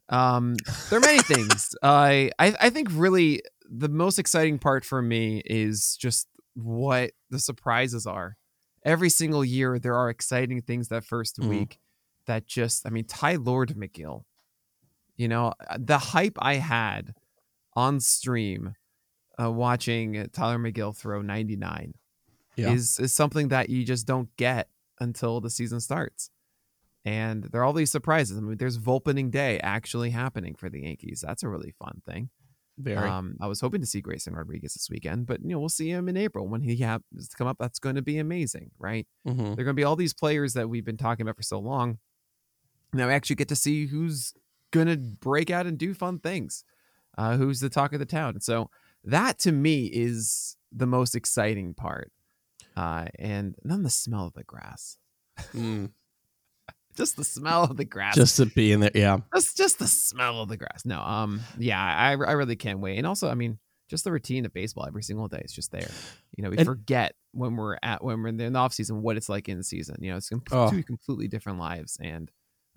Um, 0.09 0.57
there 0.91 0.99
are 0.99 1.01
many 1.01 1.21
things. 1.23 1.75
I, 1.83 2.31
I 2.39 2.55
I 2.61 2.71
think 2.71 2.89
really 2.93 3.43
the 3.71 3.89
most 3.89 4.19
exciting 4.19 4.59
part 4.59 4.85
for 4.85 5.01
me 5.01 5.43
is 5.47 5.97
just 5.97 6.29
what 6.55 7.13
the 7.31 7.39
surprises 7.39 8.07
are. 8.07 8.37
Every 8.85 9.11
single 9.11 9.45
year, 9.45 9.79
there 9.79 9.97
are 9.97 10.11
exciting 10.11 10.61
things 10.63 10.89
that 10.89 11.05
1st 11.05 11.39
Mhm. 11.41 11.49
week 11.49 11.79
that 12.27 12.47
just, 12.47 12.87
I 12.87 12.91
mean, 12.91 13.05
Tylor 13.05 13.67
Megill. 13.67 14.25
You 15.17 15.29
know, 15.29 15.53
uh, 15.69 15.79
the 15.79 15.99
hype 15.99 16.37
I 16.41 16.55
had 16.55 17.15
on 17.75 18.01
stream 18.01 18.75
uh, 19.41 19.51
watching 19.51 20.29
Tylor 20.33 20.59
Megill 20.59 20.97
throw 20.97 21.21
99 21.23 21.95
Yeah. 22.57 22.73
is 22.73 22.99
is 23.01 23.13
something 23.15 23.49
that 23.49 23.69
you 23.69 23.85
just 23.85 24.07
don't 24.07 24.35
get 24.37 24.69
until 25.01 25.41
the 25.41 25.51
season 25.51 25.81
starts. 25.81 26.31
And 27.05 27.45
there 27.45 27.61
are 27.61 27.65
all 27.65 27.73
these 27.73 27.91
surprises. 27.91 28.39
I 28.39 28.41
mean, 28.41 28.57
there's 28.59 28.79
Volpening 28.79 29.31
Day 29.31 29.59
actually 29.61 30.11
happening 30.11 30.55
for 30.55 30.71
the 30.71 30.83
Yankees. 30.83 31.21
That's 31.21 31.43
a 31.43 31.49
really 31.49 31.73
fun 31.73 32.01
thing. 32.07 32.31
Very. 32.77 33.09
Um, 33.09 33.37
I 33.41 33.47
was 33.47 33.61
hoping 33.61 33.81
to 33.83 33.87
see 33.87 34.01
Grayson 34.01 34.35
Rodriguez 34.35 34.75
this 34.75 34.89
weekend, 34.91 35.27
but 35.27 35.41
you 35.43 35.51
know 35.51 35.61
we'll 35.61 35.69
see 35.69 35.91
him 35.91 36.09
in 36.09 36.17
April 36.17 36.49
when 36.49 36.61
he 36.63 36.77
happens 36.77 37.29
to 37.29 37.37
come 37.37 37.47
up. 37.47 37.57
That's 37.61 37.79
going 37.79 37.95
to 37.95 38.03
be 38.03 38.19
amazing, 38.19 38.71
right? 38.79 39.07
Mhm. 39.27 39.37
There 39.37 39.53
are 39.53 39.55
going 39.57 39.67
to 39.69 39.75
be 39.75 39.85
all 39.85 39.95
these 39.97 40.15
players 40.15 40.55
that 40.55 40.69
we've 40.69 40.85
been 40.85 40.97
talking 40.97 41.23
about 41.25 41.37
for 41.37 41.43
so 41.43 41.59
long. 41.61 41.99
Now 42.93 43.07
we 43.07 43.13
actually 43.13 43.37
get 43.37 43.49
to 43.49 43.57
see 43.57 43.87
who's 43.87 44.35
going 44.73 44.89
to 44.89 44.97
break 44.97 45.51
out 45.51 45.67
and 45.67 45.79
do 45.79 45.95
fun 45.95 46.19
things. 46.19 46.65
Uh, 47.17 47.37
who's 47.37 47.61
the 47.61 47.69
talk 47.69 47.93
of 47.93 48.01
the 48.01 48.07
town? 48.07 48.41
So 48.41 48.71
that 49.05 49.39
to 49.41 49.53
me 49.53 49.87
is 49.87 50.57
the 50.73 50.87
most 50.87 51.15
exciting 51.15 51.75
part. 51.75 52.11
Uh, 52.77 53.07
and 53.21 53.55
then 53.63 53.85
the 53.85 53.91
smell 53.91 54.27
of 54.27 54.35
the 54.35 54.43
grass, 54.43 54.99
Mm. 55.53 55.91
Just 56.97 57.17
the 57.17 57.25
smell 57.25 57.65
of 57.65 57.77
the 57.77 57.85
grass. 57.85 58.15
Just 58.17 58.37
to 58.39 58.47
be 58.47 58.73
in 58.73 58.81
there. 58.81 58.91
Yeah. 58.95 59.19
just 59.35 59.57
just 59.57 59.79
the 59.79 59.87
smell 59.87 60.41
of 60.41 60.49
the 60.49 60.57
grass. 60.57 60.85
No, 60.85 61.01
um, 61.01 61.41
yeah, 61.59 61.81
I 61.83 62.11
I 62.13 62.33
really 62.33 62.57
can't 62.57 62.81
wait. 62.81 62.99
And 62.99 63.07
also, 63.07 63.29
I 63.29 63.35
mean, 63.35 63.59
just 63.91 64.05
the 64.05 64.13
routine 64.13 64.47
of 64.47 64.53
baseball 64.53 64.87
every 64.87 65.03
single 65.03 65.29
day 65.29 65.43
is 65.45 65.53
just 65.53 65.71
there. 65.73 65.91
You 66.37 66.45
know, 66.45 66.51
we 66.51 66.57
And- 66.59 66.67
forget 66.67 67.15
when 67.33 67.57
we're 67.57 67.77
at 67.83 68.03
when 68.03 68.23
we're 68.23 68.29
in 68.29 68.37
the 68.37 68.55
off 68.57 68.73
season 68.73 69.03
what 69.03 69.17
it's 69.17 69.29
like 69.29 69.49
in 69.49 69.59
the 69.59 69.65
season. 69.65 69.97
You 70.01 70.11
know, 70.13 70.17
it's 70.17 70.29
com- 70.29 70.43
Oh. 70.53 70.71
two 70.71 70.83
completely 70.83 71.29
different 71.29 71.59
lives, 71.59 71.99
and 72.01 72.31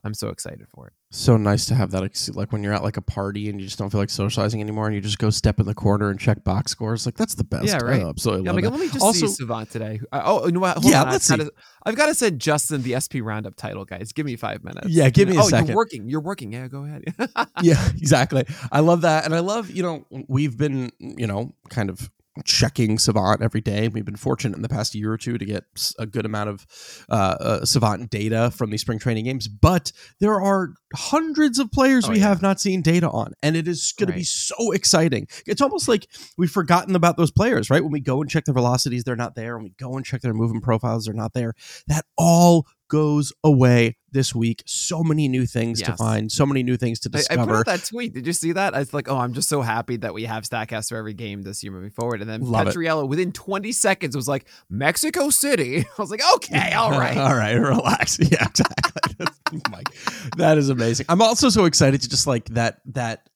I'm 0.04 0.14
so 0.14 0.30
excited 0.30 0.68
for 0.74 0.88
it. 0.88 0.94
so 1.12 1.38
nice 1.38 1.66
to 1.66 1.76
have 1.76 1.92
that 1.92 2.04
ex- 2.04 2.30
like 2.30 2.52
when 2.52 2.64
you're 2.64 2.74
at 2.74 2.84
like 2.84 2.98
a 2.98 3.02
party 3.02 3.50
and 3.50 3.60
you 3.60 3.66
just 3.66 3.80
don't 3.80 3.90
feel 3.90 4.00
like 4.00 4.10
socializing 4.10 4.62
anymore 4.62 4.86
and 4.86 4.96
you 4.96 5.02
just 5.02 5.18
go 5.18 5.30
step 5.30 5.60
in 5.60 5.66
the 5.66 5.74
corner 5.74 6.10
and 6.10 6.20
check 6.20 6.44
box 6.44 6.72
scores 6.72 7.06
like 7.06 7.16
that's 7.16 7.34
the 7.36 7.44
best 7.44 7.66
Yeah, 7.66 7.78
right. 7.78 8.02
I 8.02 8.08
absolutely 8.08 8.46
Yeah, 8.46 8.52
I'm 8.52 8.56
like, 8.56 8.66
it. 8.66 8.70
let 8.70 8.80
me 8.80 8.88
just 8.90 9.02
Also- 9.02 9.26
see 9.28 9.34
Savant 9.34 9.70
today. 9.72 10.00
Oh, 10.14 10.46
you 10.46 10.52
know 10.52 10.60
what? 10.60 10.84
Yeah, 10.84 11.02
on. 11.04 11.10
let's 11.10 11.30
I've 11.32 11.40
gotta, 11.40 11.52
I've 11.86 11.96
got 11.96 12.06
to 12.08 12.14
send 12.14 12.40
Justin 12.40 12.84
the 12.84 13.00
SP 13.02 13.20
Roundup 13.22 13.56
title, 13.56 13.86
guys. 13.86 14.14
Give 14.14 14.26
me 14.26 14.36
five 14.36 14.64
minutes. 14.64 14.88
Yeah, 14.90 15.10
give 15.10 15.30
me 15.30 15.38
a 15.38 15.42
oh, 15.42 15.50
second. 15.50 15.68
you're 15.68 15.76
working. 15.76 16.10
You're 16.10 16.22
working. 16.22 16.54
Yeah, 16.54 16.68
go 16.68 16.84
ahead. 16.84 17.04
yeah 17.64 17.90
exactly 17.98 18.46
i 18.72 18.80
love 18.80 19.02
that 19.02 19.26
and 19.26 19.34
i 19.34 19.40
love 19.40 19.72
you 19.72 19.82
know 19.82 20.06
we've 20.28 20.58
been 20.58 20.92
you 21.00 21.26
know 21.26 21.54
kind 21.70 21.90
of 21.90 22.10
checking 22.46 22.98
savant 23.00 23.42
every 23.42 23.62
day. 23.62 23.88
We've 23.88 24.06
been 24.06 24.16
fortunate 24.16 24.56
in 24.56 24.62
the 24.62 24.70
past 24.70 24.96
year 24.96 25.12
or 25.12 25.18
two 25.18 25.38
to 25.38 25.46
get 25.46 25.64
a 26.00 26.06
good 26.06 26.26
amount 26.26 26.50
of 26.50 26.66
uh, 27.10 27.14
uh, 27.40 27.66
savant 27.66 28.10
data 28.10 28.52
from 28.52 28.70
these 28.70 28.82
spring 28.82 29.00
training 29.00 29.26
games 29.26 29.48
but 29.48 29.92
there 30.20 30.40
are 30.40 30.74
hundreds 30.96 31.60
of 31.60 31.72
players 31.72 32.06
Oh, 32.08 32.12
we 32.12 32.20
yeah. 32.20 32.28
have 32.30 32.42
not 32.42 32.60
seen 32.62 32.82
data 32.82 33.10
on 33.10 33.34
and 33.44 33.56
it 33.56 33.68
is 33.68 33.94
going 33.98 34.08
to 34.08 34.14
be 34.14 34.24
so 34.24 34.72
exciting. 34.72 35.28
It's 35.46 35.62
almost 35.62 35.88
like 35.88 36.08
we've 36.38 36.52
forgotten 36.52 36.96
about 36.96 37.18
those 37.18 37.32
players 37.32 37.70
right? 37.70 37.84
When 37.84 37.92
we 37.92 38.00
go 38.00 38.22
and 38.22 38.30
check 38.30 38.46
their 38.46 38.54
velocities 38.54 39.04
they're 39.04 39.16
not 39.16 39.36
there. 39.36 39.56
When 39.58 39.66
we 39.66 39.74
go 39.80 39.96
and 39.96 40.06
check 40.06 40.22
their 40.22 40.34
movement 40.34 40.64
profiles 40.64 41.06
they're 41.06 41.14
not 41.14 41.34
there. 41.34 41.54
That 41.88 42.06
all 42.18 42.68
goes 42.88 43.34
away 43.44 43.98
this 44.12 44.34
week. 44.34 44.64
So 44.66 45.04
many 45.04 45.28
new 45.28 45.46
things 45.46 45.82
to 45.82 45.96
find, 45.96 46.32
so 46.32 46.46
many 46.46 46.64
new 46.64 46.78
things 46.78 47.00
to 47.02 47.10
I, 47.14 47.34
I 47.34 47.46
put 47.46 47.56
out 47.56 47.66
that 47.66 47.86
tweet. 47.86 48.14
Did 48.14 48.26
you 48.26 48.34
see 48.34 48.54
that? 48.54 48.74
I 48.74 48.80
was 48.80 48.94
like, 48.94 49.10
oh, 49.10 49.18
I'm 49.18 49.34
just 49.34 49.50
so 49.50 49.62
happy 49.62 49.98
that 49.98 50.14
we 50.14 50.24
have 50.26 50.44
Statcast 50.44 50.90
for 50.90 50.98
every 50.98 51.14
game 51.14 51.44
this 51.44 51.64
year 51.64 51.72
moving 51.72 51.92
forward. 51.92 52.22
And 52.22 52.30
then 52.30 52.42
Love 52.42 52.68
it. 52.68 52.76
Petriello 52.76 53.08
within 53.08 53.32
20 53.32 53.72
seconds 53.72 54.16
was 54.16 54.28
like, 54.28 54.46
Mexico 54.70 55.30
City. 55.30 55.80
I 55.98 56.02
was 56.02 56.12
like, 56.12 56.22
okay, 56.36 56.74
all 56.74 56.92
right. 56.92 57.18
all 57.18 57.36
right, 57.36 57.54
relax. 57.54 58.20
Yeah, 58.28 58.46
exactly. 58.46 59.28
Oh 59.54 59.60
Mike, 59.72 59.88
that 60.36 60.58
is 60.58 60.68
amazing. 60.68 61.06
I'm 61.08 61.22
also 61.22 61.48
so 61.48 61.64
excited 61.64 62.02
to 62.02 62.10
just 62.10 62.28
like 62.28 62.50
that 62.50 62.82
that 62.88 63.30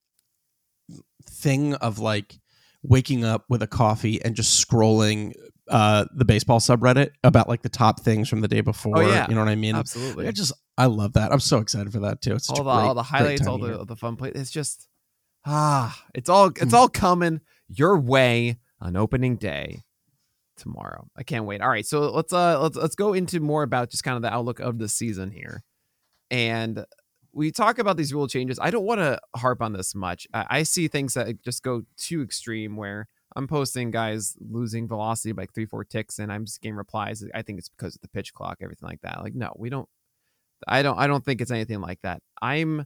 thing 1.23 1.73
of 1.75 1.99
like 1.99 2.37
waking 2.83 3.23
up 3.23 3.45
with 3.47 3.61
a 3.61 3.67
coffee 3.67 4.21
and 4.21 4.35
just 4.35 4.67
scrolling 4.67 5.33
uh 5.71 6.05
the 6.13 6.25
baseball 6.25 6.59
subreddit 6.59 7.11
about 7.23 7.47
like 7.49 7.61
the 7.61 7.69
top 7.69 8.01
things 8.01 8.27
from 8.29 8.41
the 8.41 8.47
day 8.47 8.61
before. 8.61 8.97
Oh, 8.97 9.01
yeah. 9.01 9.25
You 9.29 9.35
know 9.35 9.41
what 9.41 9.49
I 9.49 9.55
mean? 9.55 9.75
Absolutely. 9.75 10.27
I 10.27 10.31
just 10.31 10.53
I 10.77 10.85
love 10.85 11.13
that. 11.13 11.31
I'm 11.31 11.39
so 11.39 11.57
excited 11.59 11.91
for 11.91 11.99
that 12.01 12.21
too. 12.21 12.33
It's 12.35 12.49
all 12.49 12.57
the 12.57 12.63
great- 12.63 12.71
all 12.87 12.93
the 12.93 13.03
highlights, 13.03 13.47
all 13.47 13.57
the 13.57 13.79
all 13.79 13.85
the 13.85 13.95
fun 13.95 14.15
play. 14.17 14.31
It's 14.35 14.51
just 14.51 14.87
ah, 15.45 15.99
it's 16.13 16.29
all 16.29 16.47
it's 16.47 16.61
Mm. 16.65 16.73
all 16.73 16.87
coming 16.89 17.41
your 17.67 17.97
way 17.99 18.59
on 18.79 18.95
opening 18.95 19.37
day 19.37 19.83
tomorrow. 20.57 21.07
I 21.17 21.23
can't 21.23 21.45
wait. 21.45 21.61
All 21.61 21.69
right, 21.69 21.85
so 21.85 22.11
let's 22.11 22.33
uh 22.33 22.61
let's 22.61 22.75
let's 22.77 22.95
go 22.95 23.13
into 23.13 23.39
more 23.39 23.63
about 23.63 23.89
just 23.89 24.03
kind 24.03 24.15
of 24.15 24.21
the 24.21 24.33
outlook 24.33 24.59
of 24.59 24.77
the 24.77 24.87
season 24.89 25.31
here, 25.31 25.63
and 26.29 26.85
we 27.33 27.51
talk 27.51 27.79
about 27.79 27.95
these 27.97 28.13
rule 28.13 28.27
changes. 28.27 28.59
I 28.61 28.71
don't 28.71 28.83
want 28.85 28.99
to 28.99 29.19
harp 29.35 29.61
on 29.61 29.73
this 29.73 29.95
much. 29.95 30.27
I, 30.33 30.45
I 30.49 30.63
see 30.63 30.87
things 30.87 31.13
that 31.13 31.41
just 31.43 31.63
go 31.63 31.83
too 31.97 32.21
extreme 32.21 32.75
where. 32.75 33.07
I'm 33.35 33.47
posting 33.47 33.91
guys 33.91 34.35
losing 34.39 34.87
velocity 34.87 35.31
by 35.31 35.43
like 35.43 35.53
three, 35.53 35.65
four 35.65 35.83
ticks, 35.83 36.19
and 36.19 36.31
I'm 36.31 36.45
just 36.45 36.61
getting 36.61 36.75
replies. 36.75 37.23
I 37.33 37.41
think 37.41 37.59
it's 37.59 37.69
because 37.69 37.95
of 37.95 38.01
the 38.01 38.07
pitch 38.09 38.33
clock, 38.33 38.57
everything 38.61 38.87
like 38.87 39.01
that. 39.01 39.21
Like, 39.21 39.35
no, 39.35 39.53
we 39.57 39.69
don't. 39.69 39.87
I 40.67 40.81
don't. 40.81 40.97
I 40.97 41.07
don't 41.07 41.23
think 41.23 41.41
it's 41.41 41.51
anything 41.51 41.81
like 41.81 42.01
that. 42.03 42.21
I'm. 42.41 42.85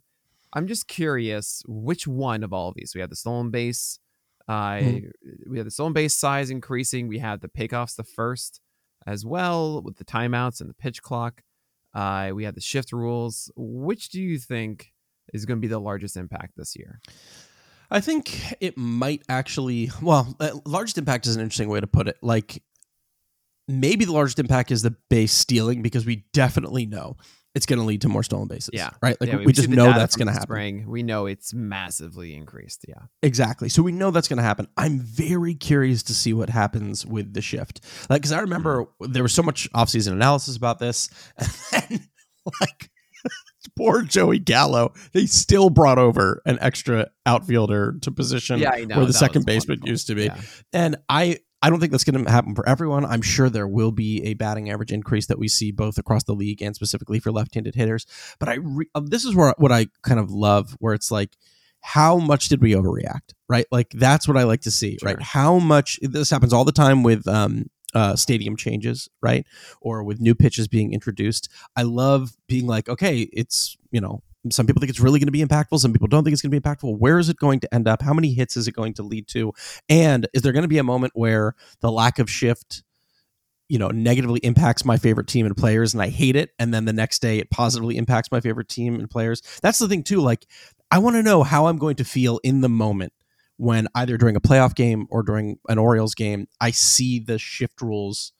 I'm 0.53 0.67
just 0.67 0.87
curious 0.87 1.63
which 1.67 2.07
one 2.07 2.41
of 2.43 2.53
all 2.53 2.69
of 2.69 2.75
these. 2.75 2.93
We 2.95 3.01
have 3.01 3.09
the 3.09 3.15
stolen 3.15 3.49
base. 3.49 3.99
Uh, 4.47 4.81
We 5.47 5.57
have 5.57 5.65
the 5.65 5.71
stolen 5.71 5.91
base 5.93 6.15
size 6.15 6.49
increasing. 6.49 7.07
We 7.07 7.19
have 7.19 7.41
the 7.41 7.49
pickoffs 7.49 7.95
the 7.95 8.03
first 8.03 8.61
as 9.05 9.25
well 9.25 9.81
with 9.81 9.97
the 9.97 10.05
timeouts 10.05 10.61
and 10.61 10.69
the 10.69 10.73
pitch 10.75 11.01
clock. 11.01 11.41
Uh, 11.93 12.31
we 12.33 12.43
have 12.43 12.55
the 12.55 12.61
shift 12.61 12.91
rules. 12.91 13.51
Which 13.55 14.09
do 14.09 14.21
you 14.21 14.37
think 14.37 14.93
is 15.33 15.45
going 15.45 15.57
to 15.57 15.61
be 15.61 15.67
the 15.67 15.79
largest 15.79 16.15
impact 16.15 16.53
this 16.55 16.75
year? 16.75 17.01
I 17.91 18.01
think 18.01 18.55
it 18.59 18.77
might 18.77 19.23
actually. 19.29 19.91
Well, 20.01 20.37
largest 20.65 20.97
impact 20.97 21.27
is 21.27 21.35
an 21.35 21.41
interesting 21.41 21.69
way 21.69 21.79
to 21.79 21.87
put 21.87 22.07
it. 22.07 22.17
Like 22.21 22.61
maybe 23.67 24.05
the 24.05 24.13
largest 24.13 24.39
impact 24.39 24.71
is 24.71 24.81
the 24.81 24.95
base 25.09 25.33
stealing 25.33 25.81
because 25.81 26.05
we 26.05 26.25
definitely 26.33 26.85
know 26.85 27.17
it's 27.55 27.65
going 27.65 27.79
to 27.79 27.85
lead 27.85 28.01
to 28.01 28.09
more 28.09 28.21
stolen 28.21 28.49
bases. 28.49 28.71
Yeah. 28.73 28.89
right. 29.01 29.19
Like 29.19 29.29
Yeah, 29.29 29.37
we, 29.37 29.45
we 29.45 29.53
just 29.53 29.69
know 29.69 29.93
that's 29.93 30.17
going 30.17 30.27
to 30.27 30.33
happen. 30.33 30.47
Spring. 30.47 30.85
We 30.87 31.03
know 31.03 31.25
it's 31.25 31.53
massively 31.53 32.35
increased. 32.35 32.85
Yeah. 32.87 33.03
Exactly. 33.23 33.69
So 33.69 33.81
we 33.81 33.93
know 33.93 34.11
that's 34.11 34.27
going 34.27 34.37
to 34.37 34.43
happen. 34.43 34.67
I'm 34.75 34.99
very 34.99 35.55
curious 35.55 36.03
to 36.03 36.13
see 36.13 36.33
what 36.33 36.49
happens 36.49 37.05
with 37.05 37.33
the 37.33 37.41
shift. 37.41 37.79
Like, 38.09 38.21
because 38.21 38.33
I 38.33 38.41
remember 38.41 38.83
hmm. 38.99 39.11
there 39.11 39.23
was 39.23 39.33
so 39.33 39.41
much 39.41 39.71
offseason 39.71 40.11
analysis 40.11 40.57
about 40.57 40.79
this, 40.79 41.09
and 41.37 41.49
then 41.71 42.09
like 42.61 42.91
poor 43.85 44.01
Joey 44.03 44.39
Gallo, 44.39 44.93
they 45.13 45.25
still 45.25 45.69
brought 45.69 45.97
over 45.99 46.41
an 46.45 46.57
extra 46.61 47.09
outfielder 47.25 47.97
to 48.01 48.11
position 48.11 48.59
Yeah, 48.59 48.71
know. 48.85 48.97
where 48.97 49.05
the 49.05 49.13
second 49.13 49.45
baseman 49.45 49.75
wonderful. 49.79 49.89
used 49.89 50.07
to 50.07 50.15
be. 50.15 50.23
Yeah. 50.25 50.41
And 50.73 50.97
I 51.09 51.39
I 51.61 51.69
don't 51.71 51.79
think 51.79 51.91
that's 51.91 52.03
going 52.03 52.23
to 52.23 52.29
happen 52.31 52.53
for 52.53 52.67
everyone. 52.69 53.05
I'm 53.05 53.23
sure 53.23 53.49
there 53.49 53.67
will 53.67 53.91
be 53.91 54.23
a 54.25 54.35
batting 54.35 54.69
average 54.69 54.91
increase 54.91 55.25
that 55.27 55.39
we 55.39 55.47
see 55.47 55.71
both 55.71 55.97
across 55.97 56.23
the 56.23 56.33
league 56.33 56.61
and 56.61 56.75
specifically 56.75 57.19
for 57.19 57.31
left-handed 57.31 57.73
hitters. 57.73 58.05
But 58.39 58.49
I 58.49 58.55
re- 58.55 58.89
uh, 58.93 59.01
this 59.03 59.25
is 59.25 59.33
where 59.33 59.53
what 59.57 59.71
I 59.71 59.87
kind 60.03 60.19
of 60.19 60.29
love, 60.29 60.75
where 60.79 60.93
it's 60.93 61.09
like, 61.09 61.35
how 61.81 62.17
much 62.17 62.49
did 62.49 62.61
we 62.61 62.73
overreact? 62.73 63.33
Right, 63.49 63.65
like 63.71 63.89
that's 63.91 64.27
what 64.27 64.37
I 64.37 64.43
like 64.43 64.61
to 64.61 64.71
see. 64.71 64.99
Right, 65.01 65.19
how 65.21 65.57
much 65.57 65.99
this 66.03 66.29
happens 66.29 66.53
all 66.53 66.65
the 66.65 66.71
time 66.71 67.01
with 67.01 67.27
um, 67.27 67.65
uh, 67.95 68.15
stadium 68.15 68.55
changes, 68.55 69.09
right, 69.21 69.47
or 69.81 70.03
with 70.03 70.19
new 70.19 70.35
pitches 70.35 70.67
being 70.67 70.93
introduced. 70.93 71.49
I 71.75 71.83
love 71.83 72.35
being 72.47 72.67
like, 72.67 72.89
okay, 72.89 73.29
it's 73.33 73.77
you 73.91 74.01
know 74.01 74.21
some 74.51 74.67
people 74.67 74.79
think 74.79 74.89
it's 74.89 74.99
really 74.99 75.19
going 75.19 75.27
to 75.27 75.31
be 75.31 75.43
impactful. 75.43 75.79
Some 75.79 75.93
people 75.93 76.07
don't 76.07 76.23
think 76.23 76.33
it's 76.33 76.41
going 76.41 76.51
to 76.51 76.59
be 76.59 76.63
impactful. 76.63 76.97
Where 76.97 77.17
is 77.19 77.29
it 77.29 77.37
going 77.37 77.59
to 77.61 77.73
end 77.73 77.87
up? 77.87 78.01
How 78.01 78.13
many 78.13 78.33
hits 78.33 78.57
is 78.57 78.67
it 78.67 78.73
going 78.73 78.93
to 78.95 79.03
lead 79.03 79.27
to? 79.29 79.53
And 79.89 80.27
is 80.33 80.41
there 80.41 80.51
going 80.51 80.63
to 80.63 80.69
be 80.69 80.77
a 80.77 80.83
moment 80.83 81.13
where 81.15 81.55
the 81.81 81.91
lack 81.91 82.19
of 82.19 82.29
shift, 82.29 82.83
you 83.69 83.79
know, 83.79 83.89
negatively 83.89 84.39
impacts 84.41 84.85
my 84.85 84.97
favorite 84.97 85.27
team 85.27 85.45
and 85.45 85.57
players 85.57 85.93
and 85.93 86.03
I 86.03 86.09
hate 86.09 86.35
it? 86.35 86.51
And 86.59 86.73
then 86.73 86.85
the 86.85 86.93
next 86.93 87.21
day 87.21 87.39
it 87.39 87.49
positively 87.49 87.97
impacts 87.97 88.31
my 88.31 88.39
favorite 88.39 88.69
team 88.69 88.95
and 88.95 89.09
players? 89.09 89.41
That's 89.61 89.79
the 89.79 89.87
thing, 89.87 90.03
too. 90.03 90.21
Like, 90.21 90.45
I 90.91 90.99
want 90.99 91.15
to 91.15 91.23
know 91.23 91.43
how 91.43 91.65
I'm 91.67 91.77
going 91.77 91.95
to 91.95 92.05
feel 92.05 92.39
in 92.43 92.61
the 92.61 92.69
moment 92.69 93.13
when 93.57 93.87
either 93.95 94.17
during 94.17 94.35
a 94.35 94.41
playoff 94.41 94.75
game 94.75 95.07
or 95.09 95.23
during 95.23 95.57
an 95.69 95.77
Orioles 95.77 96.13
game, 96.15 96.47
I 96.59 96.71
see 96.71 97.19
the 97.19 97.37
shift 97.39 97.81
rules 97.81 98.31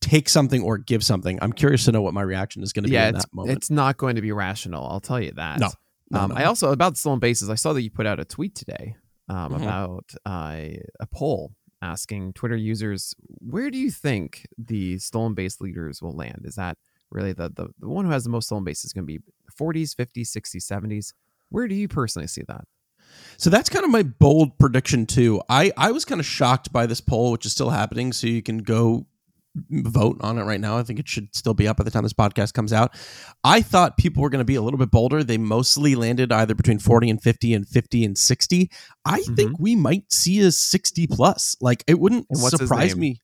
take 0.00 0.28
something 0.28 0.62
or 0.62 0.78
give 0.78 1.02
something. 1.04 1.38
I'm 1.42 1.52
curious 1.52 1.84
to 1.86 1.92
know 1.92 2.02
what 2.02 2.14
my 2.14 2.22
reaction 2.22 2.62
is 2.62 2.72
going 2.72 2.84
to 2.84 2.88
be 2.90 2.94
Yeah, 2.94 3.08
in 3.08 3.14
it's, 3.16 3.24
that 3.24 3.34
moment. 3.34 3.56
it's 3.56 3.70
not 3.70 3.96
going 3.96 4.16
to 4.16 4.22
be 4.22 4.32
rational. 4.32 4.86
I'll 4.86 5.00
tell 5.00 5.20
you 5.20 5.32
that. 5.32 5.60
No. 5.60 5.70
No, 6.10 6.20
um, 6.20 6.30
no. 6.30 6.36
I 6.36 6.44
also 6.44 6.70
about 6.72 6.96
stolen 6.98 7.18
bases. 7.20 7.48
I 7.48 7.54
saw 7.54 7.72
that 7.72 7.80
you 7.82 7.90
put 7.90 8.06
out 8.06 8.20
a 8.20 8.24
tweet 8.26 8.54
today 8.54 8.96
um, 9.28 9.52
Mhm. 9.52 9.62
about 9.62 10.12
uh, 10.26 10.60
a 11.00 11.06
poll 11.10 11.52
asking 11.80 12.34
Twitter 12.34 12.56
users, 12.56 13.14
"Where 13.40 13.70
do 13.70 13.78
you 13.78 13.90
think 13.90 14.46
the 14.58 14.98
stolen 14.98 15.32
base 15.34 15.60
leaders 15.62 16.02
will 16.02 16.14
land? 16.14 16.42
Is 16.44 16.56
that 16.56 16.76
really 17.10 17.32
the 17.32 17.48
the, 17.48 17.68
the 17.78 17.88
one 17.88 18.04
who 18.04 18.10
has 18.10 18.24
the 18.24 18.30
most 18.30 18.46
stolen 18.46 18.64
bases 18.64 18.92
going 18.92 19.04
to 19.04 19.06
be 19.06 19.20
40s, 19.58 19.94
50s, 19.94 20.28
60s, 20.30 20.64
70s? 20.70 21.12
Where 21.48 21.66
do 21.68 21.74
you 21.74 21.88
personally 21.88 22.26
see 22.28 22.42
that? 22.48 22.64
So 23.36 23.50
that's 23.50 23.68
kind 23.68 23.84
of 23.84 23.90
my 23.90 24.02
bold 24.02 24.58
prediction 24.58 25.06
too. 25.06 25.42
I 25.48 25.72
I 25.76 25.90
was 25.92 26.04
kind 26.04 26.20
of 26.20 26.26
shocked 26.26 26.72
by 26.72 26.86
this 26.86 27.00
poll, 27.00 27.32
which 27.32 27.46
is 27.46 27.52
still 27.52 27.70
happening. 27.70 28.12
So 28.12 28.26
you 28.26 28.42
can 28.42 28.58
go 28.58 29.06
vote 29.70 30.16
on 30.20 30.38
it 30.38 30.42
right 30.42 30.60
now. 30.60 30.78
I 30.78 30.82
think 30.82 30.98
it 30.98 31.08
should 31.08 31.34
still 31.34 31.54
be 31.54 31.68
up 31.68 31.76
by 31.76 31.84
the 31.84 31.90
time 31.90 32.02
this 32.02 32.12
podcast 32.12 32.54
comes 32.54 32.72
out. 32.72 32.94
I 33.44 33.62
thought 33.62 33.96
people 33.96 34.22
were 34.22 34.30
going 34.30 34.40
to 34.40 34.44
be 34.44 34.56
a 34.56 34.62
little 34.62 34.78
bit 34.78 34.90
bolder. 34.90 35.22
They 35.22 35.38
mostly 35.38 35.94
landed 35.94 36.32
either 36.32 36.54
between 36.54 36.78
40 36.78 37.10
and 37.10 37.22
50 37.22 37.54
and 37.54 37.68
50 37.68 38.04
and 38.04 38.18
60. 38.18 38.70
I 39.04 39.20
mm-hmm. 39.20 39.34
think 39.34 39.58
we 39.58 39.76
might 39.76 40.12
see 40.12 40.40
a 40.40 40.50
60 40.50 41.06
plus. 41.06 41.56
Like 41.60 41.84
it 41.86 41.98
wouldn't 41.98 42.26
And 42.30 42.42
what's 42.42 42.58
his 42.58 42.68
surprise 42.68 42.96
me. 42.96 43.20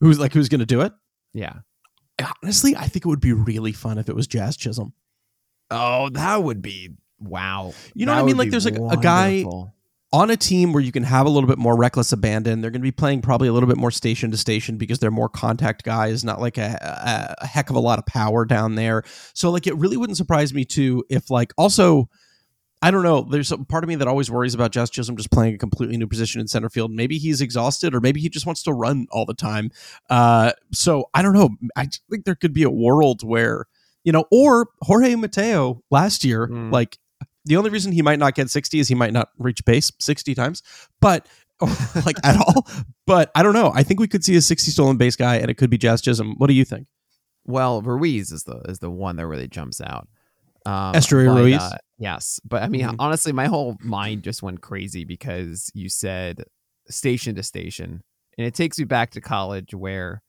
Who's 0.00 0.18
like 0.18 0.32
who's 0.32 0.48
going 0.48 0.60
to 0.60 0.66
do 0.66 0.80
it? 0.82 0.92
Yeah. 1.32 1.54
Honestly, 2.42 2.74
I 2.74 2.86
think 2.86 3.04
it 3.04 3.08
would 3.08 3.20
be 3.20 3.32
really 3.32 3.72
fun 3.72 3.98
if 3.98 4.08
it 4.08 4.16
was 4.16 4.26
Jazz 4.26 4.56
Chisholm. 4.56 4.94
Oh, 5.70 6.08
that 6.10 6.42
would 6.42 6.62
be 6.62 6.96
wow. 7.20 7.72
You 7.94 8.06
know 8.06 8.12
That 8.12 8.18
what 8.18 8.24
I 8.24 8.26
mean? 8.26 8.36
Like 8.36 8.50
there's 8.50 8.64
like 8.64 8.76
a 8.76 8.96
guy 8.96 9.44
on 10.12 10.30
a 10.30 10.36
team 10.36 10.72
where 10.72 10.82
you 10.82 10.92
can 10.92 11.02
have 11.02 11.26
a 11.26 11.28
little 11.28 11.48
bit 11.48 11.58
more 11.58 11.76
reckless 11.76 12.12
abandon. 12.12 12.60
They're 12.60 12.70
going 12.70 12.80
to 12.80 12.86
be 12.86 12.92
playing 12.92 13.22
probably 13.22 13.48
a 13.48 13.52
little 13.52 13.68
bit 13.68 13.76
more 13.76 13.90
station 13.90 14.30
to 14.30 14.36
station 14.36 14.76
because 14.78 14.98
they're 14.98 15.10
more 15.10 15.28
contact 15.28 15.82
guys, 15.82 16.24
not 16.24 16.40
like 16.40 16.58
a, 16.58 16.78
a, 17.40 17.44
a 17.44 17.46
heck 17.46 17.70
of 17.70 17.76
a 17.76 17.80
lot 17.80 17.98
of 17.98 18.06
power 18.06 18.44
down 18.44 18.76
there. 18.76 19.02
So 19.34 19.50
like 19.50 19.66
it 19.66 19.76
really 19.76 19.96
wouldn't 19.96 20.16
surprise 20.16 20.54
me 20.54 20.64
too 20.64 21.04
if 21.10 21.30
like 21.30 21.52
also 21.58 22.08
I 22.82 22.90
don't 22.90 23.02
know. 23.02 23.22
There's 23.22 23.50
a 23.50 23.58
part 23.58 23.84
of 23.84 23.88
me 23.88 23.94
that 23.96 24.06
always 24.06 24.30
worries 24.30 24.54
about 24.54 24.70
Jazz 24.70 24.90
Chisholm 24.90 25.16
just 25.16 25.30
playing 25.32 25.54
a 25.54 25.58
completely 25.58 25.96
new 25.96 26.06
position 26.06 26.42
in 26.42 26.46
center 26.46 26.68
field. 26.68 26.92
Maybe 26.92 27.16
he's 27.16 27.40
exhausted, 27.40 27.94
or 27.94 28.00
maybe 28.00 28.20
he 28.20 28.28
just 28.28 28.44
wants 28.44 28.62
to 28.64 28.72
run 28.74 29.06
all 29.10 29.24
the 29.24 29.34
time. 29.34 29.70
Uh, 30.10 30.52
so 30.72 31.08
I 31.14 31.22
don't 31.22 31.32
know. 31.32 31.48
I 31.74 31.88
think 32.10 32.26
there 32.26 32.34
could 32.34 32.52
be 32.52 32.64
a 32.64 32.70
world 32.70 33.22
where 33.26 33.64
you 34.04 34.12
know, 34.12 34.26
or 34.30 34.68
Jorge 34.82 35.16
Mateo 35.16 35.82
last 35.90 36.22
year, 36.22 36.46
Mm. 36.46 36.70
like 36.70 36.98
the 37.46 37.56
only 37.56 37.70
reason 37.70 37.92
he 37.92 38.02
might 38.02 38.18
not 38.18 38.34
get 38.34 38.50
60 38.50 38.78
is 38.78 38.88
he 38.88 38.94
might 38.94 39.12
not 39.12 39.30
reach 39.38 39.64
base 39.64 39.90
60 39.98 40.34
times, 40.34 40.62
but 41.00 41.26
like 42.04 42.16
at 42.24 42.36
all. 42.36 42.66
But 43.06 43.30
I 43.34 43.42
don't 43.42 43.54
know. 43.54 43.72
I 43.74 43.82
think 43.82 43.98
we 43.98 44.08
could 44.08 44.24
see 44.24 44.36
a 44.36 44.42
60 44.42 44.70
stolen 44.70 44.96
base 44.98 45.16
guy, 45.16 45.36
and 45.36 45.50
it 45.50 45.54
could 45.54 45.70
be 45.70 45.78
Jazz 45.78 46.02
Chisholm. 46.02 46.34
What 46.36 46.48
do 46.48 46.54
you 46.54 46.64
think? 46.64 46.86
Well, 47.44 47.80
Ruiz 47.80 48.30
is 48.32 48.42
the 48.44 48.58
is 48.68 48.80
the 48.80 48.90
one 48.90 49.16
that 49.16 49.26
really 49.26 49.48
jumps 49.48 49.80
out. 49.80 50.08
Um, 50.66 50.94
Esteury 50.94 51.26
but, 51.26 51.36
Ruiz? 51.40 51.60
uh, 51.60 51.76
yes, 51.98 52.40
but 52.44 52.62
I 52.62 52.68
mean, 52.68 52.82
Mhm. 52.82 52.96
honestly, 52.98 53.32
my 53.32 53.46
whole 53.46 53.76
mind 53.80 54.24
just 54.24 54.42
went 54.42 54.60
crazy 54.60 55.04
because 55.04 55.70
you 55.72 55.88
said 55.88 56.42
station 56.90 57.36
to 57.36 57.42
station, 57.44 58.02
and 58.36 58.46
it 58.46 58.54
takes 58.54 58.76
me 58.78 58.84
back 58.84 59.12
to 59.12 59.20
college 59.20 59.72
where 59.74 60.22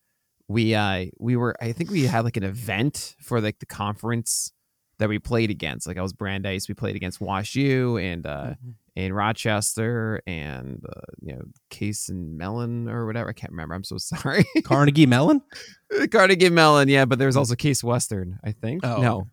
we 0.48 0.76
uh 0.76 1.06
we 1.20 1.36
were. 1.36 1.56
I 1.60 1.72
think 1.72 1.90
we 1.90 2.04
had 2.04 2.24
like 2.24 2.38
an 2.38 2.44
event 2.44 3.16
for 3.20 3.42
like 3.42 3.58
the 3.60 3.66
conference 3.66 4.52
that 5.00 5.10
we 5.10 5.20
played 5.20 5.50
against. 5.50 5.88
Like 5.88 5.98
I 5.98 6.02
was 6.02 6.14
Brandeis, 6.14 6.68
we 6.68 6.74
played 6.74 6.96
against 6.96 7.22
Wash 7.22 7.56
U 7.56 7.98
and 7.98 8.26
uh 8.26 8.54
and 8.96 9.16
Rochester 9.16 10.22
and 10.26 10.84
uh, 10.88 11.02
you 11.22 11.34
know 11.34 11.42
Case 11.70 12.10
and 12.10 12.38
Mellon 12.38 12.90
or 12.90 13.06
whatever. 13.06 13.30
I 13.30 13.34
can't 13.34 13.52
remember. 13.52 13.76
I'm 13.76 13.84
so 13.84 13.98
sorry. 14.00 14.46
Carnegie 14.64 15.06
Mellon? 15.06 15.42
Carnegie 16.12 16.50
Mellon, 16.50 16.88
yeah, 16.90 17.06
but 17.06 17.20
there's 17.20 17.36
also 17.38 17.56
Case 17.56 17.84
Western, 17.84 18.40
I 18.44 18.52
think. 18.54 18.86
Oh, 18.86 19.02
no. 19.02 19.28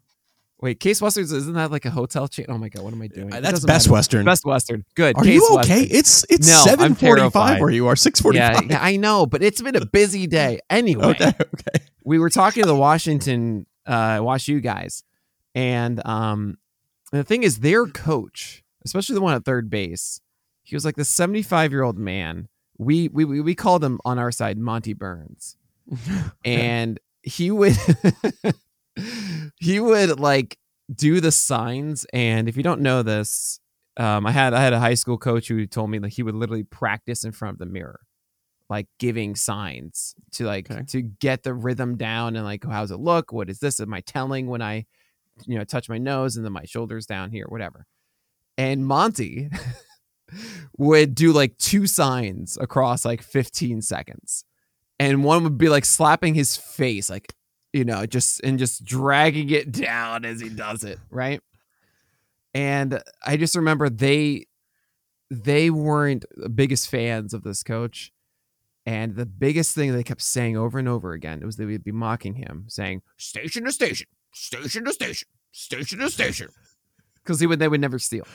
Wait, 0.60 0.80
Case 0.80 1.02
Western 1.02 1.24
isn't 1.24 1.52
that 1.54 1.70
like 1.70 1.84
a 1.84 1.90
hotel 1.90 2.26
chain? 2.28 2.46
Oh 2.48 2.56
my 2.56 2.68
god, 2.68 2.84
what 2.84 2.92
am 2.94 3.02
I 3.02 3.08
doing? 3.08 3.32
Uh, 3.34 3.40
that's 3.40 3.64
Best 3.64 3.86
matter. 3.86 3.92
Western. 3.92 4.24
Best 4.24 4.46
Western. 4.46 4.84
Good. 4.94 5.16
Are 5.16 5.22
Case 5.24 5.34
you 5.34 5.58
okay? 5.60 5.80
Western. 5.80 5.96
It's 5.96 6.24
it's 6.30 6.48
No, 6.48 6.62
seven 6.64 6.94
forty 6.94 7.28
five 7.30 7.60
where 7.60 7.70
you 7.70 7.86
are. 7.88 7.96
Six 7.96 8.20
forty 8.20 8.38
five. 8.38 8.62
yeah, 8.66 8.68
yeah, 8.70 8.78
I 8.80 8.96
know, 8.96 9.26
but 9.26 9.42
it's 9.42 9.60
been 9.60 9.76
a 9.76 9.84
busy 9.84 10.26
day. 10.26 10.60
Anyway, 10.70 11.04
Okay. 11.06 11.28
Okay. 11.28 11.84
we 12.04 12.18
were 12.18 12.30
talking 12.30 12.62
to 12.62 12.66
the 12.66 12.74
Washington 12.76 13.66
uh, 13.86 14.20
watch 14.22 14.48
you 14.48 14.60
guys, 14.60 15.02
and 15.54 16.04
um, 16.06 16.58
the 17.12 17.24
thing 17.24 17.42
is, 17.42 17.60
their 17.60 17.86
coach, 17.86 18.62
especially 18.84 19.14
the 19.14 19.20
one 19.20 19.34
at 19.34 19.44
third 19.44 19.70
base, 19.70 20.20
he 20.62 20.74
was 20.76 20.84
like 20.84 20.96
the 20.96 21.04
75 21.04 21.70
year 21.72 21.82
old 21.82 21.98
man. 21.98 22.48
We 22.78 23.08
we 23.08 23.24
we 23.24 23.40
we 23.40 23.54
called 23.54 23.84
him 23.84 24.00
on 24.04 24.18
our 24.18 24.32
side 24.32 24.58
Monty 24.58 24.94
Burns, 24.94 25.56
and 26.44 26.98
he 27.22 27.50
would 27.50 27.76
he 29.60 29.80
would 29.80 30.18
like 30.20 30.58
do 30.94 31.20
the 31.20 31.32
signs. 31.32 32.04
And 32.12 32.48
if 32.48 32.56
you 32.56 32.62
don't 32.62 32.80
know 32.80 33.02
this, 33.02 33.60
um, 33.96 34.26
I 34.26 34.32
had 34.32 34.54
I 34.54 34.60
had 34.62 34.72
a 34.72 34.80
high 34.80 34.94
school 34.94 35.18
coach 35.18 35.48
who 35.48 35.66
told 35.66 35.90
me 35.90 35.98
that 35.98 36.08
he 36.08 36.22
would 36.22 36.34
literally 36.34 36.64
practice 36.64 37.24
in 37.24 37.32
front 37.32 37.54
of 37.54 37.58
the 37.60 37.66
mirror, 37.66 38.00
like 38.68 38.88
giving 38.98 39.36
signs 39.36 40.14
to 40.32 40.44
like 40.44 40.70
Okay. 40.70 40.82
to 40.88 41.02
get 41.02 41.42
the 41.44 41.54
rhythm 41.54 41.96
down 41.96 42.34
and 42.36 42.44
like 42.44 42.64
how's 42.64 42.90
it 42.90 42.98
look? 42.98 43.32
What 43.32 43.48
is 43.50 43.60
this? 43.60 43.78
Am 43.80 43.94
I 43.94 44.00
telling 44.00 44.48
when 44.48 44.62
I, 44.62 44.86
you 45.46 45.58
know, 45.58 45.64
touch 45.64 45.88
my 45.88 45.98
nose 45.98 46.36
and 46.36 46.44
then 46.44 46.52
my 46.52 46.64
shoulders 46.64 47.06
down 47.06 47.30
here, 47.30 47.46
whatever. 47.48 47.86
And 48.56 48.86
Monty 48.86 49.50
would 50.78 51.14
do 51.14 51.32
like 51.32 51.58
two 51.58 51.86
signs 51.86 52.56
across 52.60 53.04
like 53.04 53.22
15 53.22 53.82
seconds. 53.82 54.44
And 54.98 55.24
one 55.24 55.42
would 55.44 55.58
be 55.58 55.68
like 55.68 55.84
slapping 55.84 56.34
his 56.34 56.56
face, 56.56 57.10
like, 57.10 57.34
you 57.72 57.84
know, 57.84 58.06
just 58.06 58.40
and 58.44 58.58
just 58.58 58.84
dragging 58.84 59.50
it 59.50 59.72
down 59.72 60.24
as 60.24 60.40
he 60.40 60.48
does 60.48 60.84
it, 60.84 60.98
right? 61.10 61.40
And 62.54 63.02
I 63.24 63.36
just 63.36 63.56
remember 63.56 63.90
they 63.90 64.46
they 65.30 65.70
weren't 65.70 66.24
the 66.36 66.48
biggest 66.48 66.88
fans 66.88 67.34
of 67.34 67.42
this 67.42 67.62
coach. 67.62 68.12
And 68.86 69.16
the 69.16 69.26
biggest 69.26 69.74
thing 69.74 69.92
they 69.92 70.02
kept 70.02 70.20
saying 70.20 70.56
over 70.56 70.78
and 70.78 70.86
over 70.86 71.12
again 71.12 71.40
was 71.44 71.56
they 71.56 71.64
would 71.64 71.82
be 71.82 71.90
mocking 71.90 72.34
him, 72.34 72.66
saying, 72.68 73.00
station 73.16 73.64
to 73.64 73.72
station, 73.72 74.06
station 74.34 74.84
to 74.84 74.92
station, 74.92 75.28
station 75.52 75.98
to 76.00 76.10
station. 76.10 76.48
Because 77.22 77.40
he 77.40 77.46
would 77.46 77.58
they 77.58 77.68
would 77.68 77.80
never 77.80 77.98
steal 77.98 78.26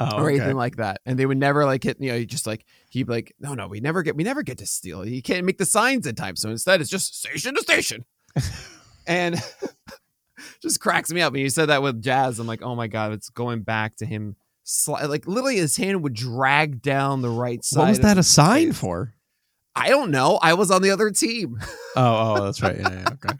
Oh, 0.00 0.16
or 0.18 0.24
okay. 0.24 0.36
anything 0.40 0.56
like 0.56 0.76
that. 0.76 1.00
And 1.06 1.16
they 1.16 1.24
would 1.24 1.38
never 1.38 1.64
like 1.64 1.84
hit, 1.84 1.98
you 2.00 2.10
know, 2.10 2.24
just 2.24 2.48
like 2.48 2.64
he'd 2.90 3.06
be 3.06 3.12
like, 3.12 3.32
no, 3.38 3.54
no, 3.54 3.68
we 3.68 3.78
never 3.78 4.02
get, 4.02 4.16
we 4.16 4.24
never 4.24 4.42
get 4.42 4.58
to 4.58 4.66
steal. 4.66 5.06
You 5.06 5.22
can't 5.22 5.46
make 5.46 5.56
the 5.58 5.64
signs 5.64 6.04
in 6.06 6.16
time. 6.16 6.34
So 6.34 6.50
instead, 6.50 6.80
it's 6.80 6.90
just 6.90 7.16
station 7.16 7.54
to 7.54 7.60
station. 7.60 8.04
and 9.06 9.40
just 10.62 10.80
cracks 10.80 11.12
me 11.12 11.20
up. 11.20 11.32
When 11.32 11.42
you 11.42 11.48
said 11.48 11.66
that 11.66 11.80
with 11.80 12.02
Jazz, 12.02 12.40
I'm 12.40 12.46
like, 12.48 12.60
oh 12.62 12.74
my 12.74 12.88
god, 12.88 13.12
it's 13.12 13.30
going 13.30 13.62
back 13.62 13.94
to 13.98 14.06
him. 14.06 14.34
Sli- 14.66 15.08
like 15.08 15.28
literally, 15.28 15.56
his 15.58 15.76
hand 15.76 16.02
would 16.02 16.14
drag 16.14 16.82
down 16.82 17.22
the 17.22 17.30
right 17.30 17.62
side. 17.64 17.80
what 17.80 17.88
was 17.90 18.00
that 18.00 18.18
a 18.18 18.22
sign 18.24 18.68
face. 18.72 18.78
for? 18.80 19.14
I 19.76 19.90
don't 19.90 20.10
know. 20.10 20.38
I 20.42 20.54
was 20.54 20.70
on 20.72 20.82
the 20.82 20.90
other 20.90 21.10
team. 21.10 21.58
Oh, 21.96 22.02
oh, 22.02 22.34
oh, 22.40 22.44
that's 22.46 22.60
right. 22.60 22.76
Yeah, 22.76 22.90
yeah, 22.90 23.08
okay. 23.12 23.38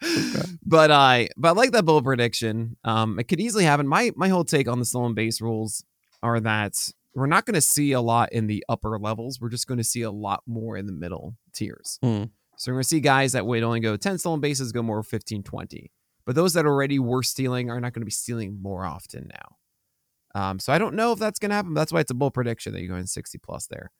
but 0.66 0.90
I 0.90 1.28
but 1.36 1.48
I 1.48 1.52
like 1.52 1.72
that 1.72 1.84
bold 1.84 2.04
prediction. 2.04 2.76
Um, 2.84 3.18
it 3.18 3.24
could 3.24 3.40
easily 3.40 3.64
happen. 3.64 3.86
My 3.86 4.12
my 4.16 4.28
whole 4.28 4.44
take 4.44 4.68
on 4.68 4.78
the 4.78 4.84
stolen 4.84 5.14
base 5.14 5.40
rules 5.40 5.84
are 6.22 6.40
that 6.40 6.90
we're 7.14 7.26
not 7.26 7.46
going 7.46 7.54
to 7.54 7.62
see 7.62 7.92
a 7.92 8.00
lot 8.00 8.32
in 8.32 8.46
the 8.46 8.64
upper 8.68 8.98
levels. 8.98 9.40
We're 9.40 9.48
just 9.48 9.66
going 9.66 9.78
to 9.78 9.84
see 9.84 10.02
a 10.02 10.10
lot 10.10 10.42
more 10.46 10.76
in 10.76 10.86
the 10.86 10.92
middle 10.92 11.34
tiers. 11.54 11.98
Hmm. 12.02 12.24
So 12.58 12.70
we're 12.70 12.76
going 12.76 12.82
to 12.82 12.88
see 12.88 13.00
guys 13.00 13.32
that 13.32 13.46
would 13.46 13.62
only 13.62 13.80
go 13.80 13.96
10 13.96 14.18
stolen 14.18 14.40
bases 14.40 14.72
go 14.72 14.82
more 14.82 15.02
15, 15.02 15.42
20. 15.42 15.90
But 16.26 16.34
those 16.34 16.52
that 16.54 16.66
already 16.66 16.98
were 16.98 17.22
stealing 17.22 17.70
are 17.70 17.80
not 17.80 17.94
going 17.94 18.02
to 18.02 18.06
be 18.06 18.10
stealing 18.10 18.60
more 18.60 18.84
often 18.84 19.30
now. 19.32 19.56
Um, 20.40 20.58
so 20.58 20.72
I 20.72 20.78
don't 20.78 20.94
know 20.94 21.12
if 21.12 21.18
that's 21.18 21.38
going 21.38 21.50
to 21.50 21.54
happen. 21.54 21.72
That's 21.72 21.90
why 21.90 22.00
it's 22.00 22.10
a 22.10 22.14
bold 22.14 22.34
prediction 22.34 22.74
that 22.74 22.80
you're 22.80 22.90
going 22.90 23.06
60 23.06 23.38
plus 23.38 23.66
there. 23.66 23.90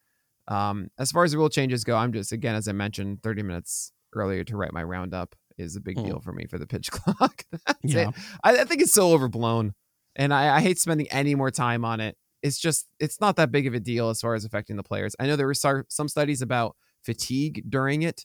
Um, 0.49 0.91
as 0.99 1.11
far 1.11 1.25
as 1.25 1.33
the 1.33 1.39
rule 1.39 1.49
changes 1.49 1.85
go, 1.85 1.97
I'm 1.97 2.13
just 2.13 2.33
again 2.33 2.55
as 2.55 2.69
I 2.69 2.73
mentioned 2.73 3.23
30 3.23 3.43
minutes 3.43 3.93
earlier 4.15 4.45
to 4.45 4.57
write 4.57 4.73
my 4.73 4.83
roundup 4.83 5.35
is 5.59 5.77
a 5.77 5.81
big 5.81 5.99
Hmm. 5.99 6.07
deal 6.07 6.21
for 6.21 6.33
me 6.33 6.47
for 6.47 6.59
the 6.59 6.67
pitch 6.67 6.91
clock. 6.93 7.45
Yeah. 7.83 8.11
I, 8.45 8.59
I 8.59 8.65
think 8.65 8.83
it's 8.83 8.93
so 8.95 9.13
overblown, 9.13 9.75
and 10.15 10.33
I, 10.33 10.57
I 10.57 10.61
hate 10.61 10.79
spending 10.79 11.09
any 11.11 11.35
more 11.35 11.51
time 11.51 11.85
on 11.85 12.01
it. 12.01 12.17
It's 12.43 12.59
just 12.59 12.87
it's 13.01 13.21
not 13.21 13.37
that 13.37 13.51
big 13.51 13.67
of 13.67 13.75
a 13.75 13.81
deal 13.81 14.09
as 14.11 14.21
far 14.21 14.35
as 14.35 14.45
affecting 14.45 14.77
the 14.77 14.83
players. 14.83 15.17
I 15.19 15.27
know 15.27 15.37
there 15.37 15.47
were 15.47 15.55
some 15.55 16.09
studies 16.09 16.43
about 16.43 16.77
fatigue 17.03 17.65
during 17.69 18.03
it, 18.03 18.25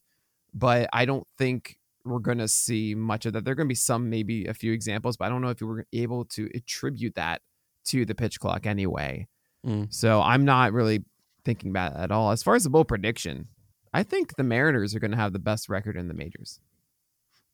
but 0.53 0.89
I 0.93 1.05
don't 1.05 1.25
think 1.37 1.77
we're 2.03 2.19
going 2.19 2.39
to 2.39 2.47
see 2.47 2.95
much 2.95 3.25
of 3.25 3.33
that. 3.33 3.45
There 3.45 3.51
are 3.51 3.55
going 3.55 3.67
to 3.67 3.71
be 3.71 3.75
some, 3.75 4.09
maybe 4.09 4.45
a 4.45 4.53
few 4.53 4.73
examples, 4.73 5.17
but 5.17 5.25
I 5.25 5.29
don't 5.29 5.41
know 5.41 5.49
if 5.49 5.61
we 5.61 5.67
were 5.67 5.85
able 5.93 6.25
to 6.25 6.49
attribute 6.55 7.15
that 7.15 7.41
to 7.85 8.05
the 8.05 8.15
pitch 8.15 8.39
clock 8.39 8.65
anyway. 8.65 9.27
Mm. 9.65 9.93
So 9.93 10.19
I'm 10.21 10.43
not 10.43 10.73
really 10.73 11.03
thinking 11.45 11.69
about 11.69 11.93
it 11.93 11.99
at 11.99 12.11
all. 12.11 12.31
As 12.31 12.41
far 12.43 12.55
as 12.55 12.63
the 12.63 12.69
bowl 12.71 12.85
prediction, 12.85 13.47
I 13.93 14.03
think 14.03 14.35
the 14.35 14.43
Mariners 14.43 14.95
are 14.95 14.99
going 14.99 15.11
to 15.11 15.17
have 15.17 15.33
the 15.33 15.39
best 15.39 15.69
record 15.69 15.95
in 15.95 16.07
the 16.07 16.13
majors. 16.15 16.59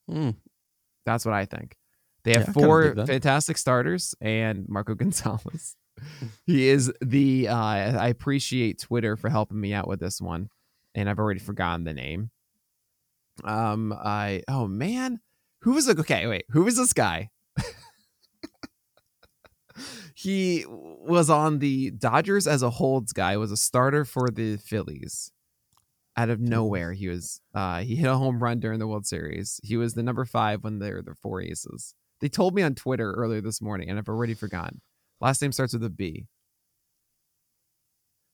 Hmm. 0.10 0.32
That's 1.06 1.26
what 1.26 1.34
I 1.34 1.46
think. 1.46 1.76
They 2.24 2.34
have 2.34 2.46
kinda 2.46 2.60
four 2.60 2.96
fantastic 3.06 3.58
starters 3.58 4.14
and 4.20 4.68
Marco 4.68 4.96
Gonzalez. 4.96 5.76
he 6.46 6.68
is 6.68 6.92
the. 7.02 7.48
Uh, 7.48 7.56
I 7.56 8.10
appreciate 8.10 8.80
Twitter 8.80 9.16
for 9.16 9.30
helping 9.30 9.60
me 9.60 9.74
out 9.74 9.88
with 9.88 10.00
this 10.00 10.20
one, 10.22 10.50
and 10.94 11.10
I've 11.10 11.20
already 11.20 11.40
forgotten 11.40 11.86
the 11.86 11.94
name. 11.94 12.32
Um, 13.44 13.94
I 13.94 14.44
oh 14.48 14.68
man, 14.68 15.22
who 15.62 15.74
was 15.74 15.88
like 15.88 16.00
okay 16.00 16.28
wait 16.28 16.46
who 16.50 16.64
was 16.64 16.76
this 16.76 16.94
guy? 16.94 17.30
he 20.16 20.66
was 20.68 21.30
on 21.30 21.60
the 21.60 21.92
Dodgers 21.92 22.48
as 22.48 22.62
a 22.62 22.70
holds 22.72 23.14
guy. 23.14 23.38
Was 23.38 23.52
a 23.52 23.58
starter 23.58 24.06
for 24.06 24.30
the 24.30 24.58
Phillies. 24.58 25.32
Out 26.18 26.30
of 26.32 26.40
nowhere, 26.40 26.94
he 26.94 27.08
was. 27.08 27.40
Uh, 27.54 27.82
he 27.82 27.96
hit 27.96 28.10
a 28.10 28.18
home 28.18 28.42
run 28.42 28.60
during 28.60 28.80
the 28.80 28.88
World 28.88 29.06
Series. 29.06 29.60
He 29.64 29.78
was 29.78 29.94
the 29.94 30.02
number 30.04 30.26
five 30.26 30.64
when 30.64 30.80
they 30.80 30.92
were 30.92 31.04
the 31.04 31.14
four 31.14 31.42
aces. 31.42 31.94
They 32.20 32.28
told 32.28 32.56
me 32.56 32.64
on 32.64 32.74
Twitter 32.74 33.12
earlier 33.14 33.40
this 33.42 33.62
morning, 33.62 33.90
and 33.90 34.00
I've 34.00 34.10
already 34.10 34.34
forgotten. 34.34 34.82
Last 35.22 35.42
name 35.42 35.52
starts 35.52 35.74
with 35.74 35.84
a 35.84 35.90
B. 35.92 36.26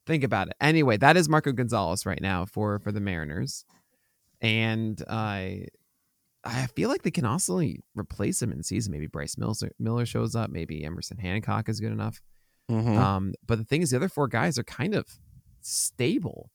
Think 0.06 0.24
about 0.24 0.48
it. 0.48 0.54
Anyway, 0.60 0.98
that 0.98 1.16
is 1.18 1.30
Marco 1.30 1.52
Gonzalez 1.52 2.06
right 2.06 2.22
now 2.22 2.46
for 2.46 2.80
for 2.80 2.92
the 2.92 3.00
Mariners, 3.00 3.64
and 4.42 5.02
I 5.10 5.68
I 6.44 6.68
feel 6.68 6.90
like 6.90 7.04
they 7.04 7.12
can 7.12 7.26
also 7.26 7.62
replace 7.96 8.42
him 8.42 8.52
in 8.52 8.64
season. 8.64 8.92
Maybe 8.92 9.08
Bryce 9.08 9.38
Mills, 9.38 9.64
Miller 9.80 10.06
shows 10.06 10.36
up. 10.36 10.50
Maybe 10.50 10.84
Emerson 10.84 11.18
Hancock 11.18 11.70
is 11.70 11.80
good 11.80 11.94
enough. 11.94 12.22
Mhm. 12.70 12.98
Um, 12.98 13.34
but 13.46 13.58
the 13.58 13.64
thing 13.66 13.82
is, 13.82 13.92
the 13.92 13.98
other 13.98 14.10
four 14.10 14.28
guys 14.28 14.58
are 14.58 14.64
kind 14.64 14.94
of 14.94 15.06
stable. 15.62 16.50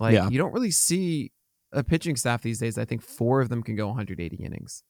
Like 0.00 0.14
Yeah. 0.14 0.28
you 0.28 0.38
don't 0.38 0.52
really 0.52 0.70
see 0.70 1.32
a 1.72 1.82
pitching 1.84 2.16
staff 2.16 2.42
these 2.42 2.58
days. 2.58 2.78
I 2.78 2.84
think 2.84 3.02
four 3.02 3.40
of 3.40 3.48
them 3.48 3.62
can 3.62 3.76
go 3.76 3.88
180 3.88 4.36
innings, 4.36 4.82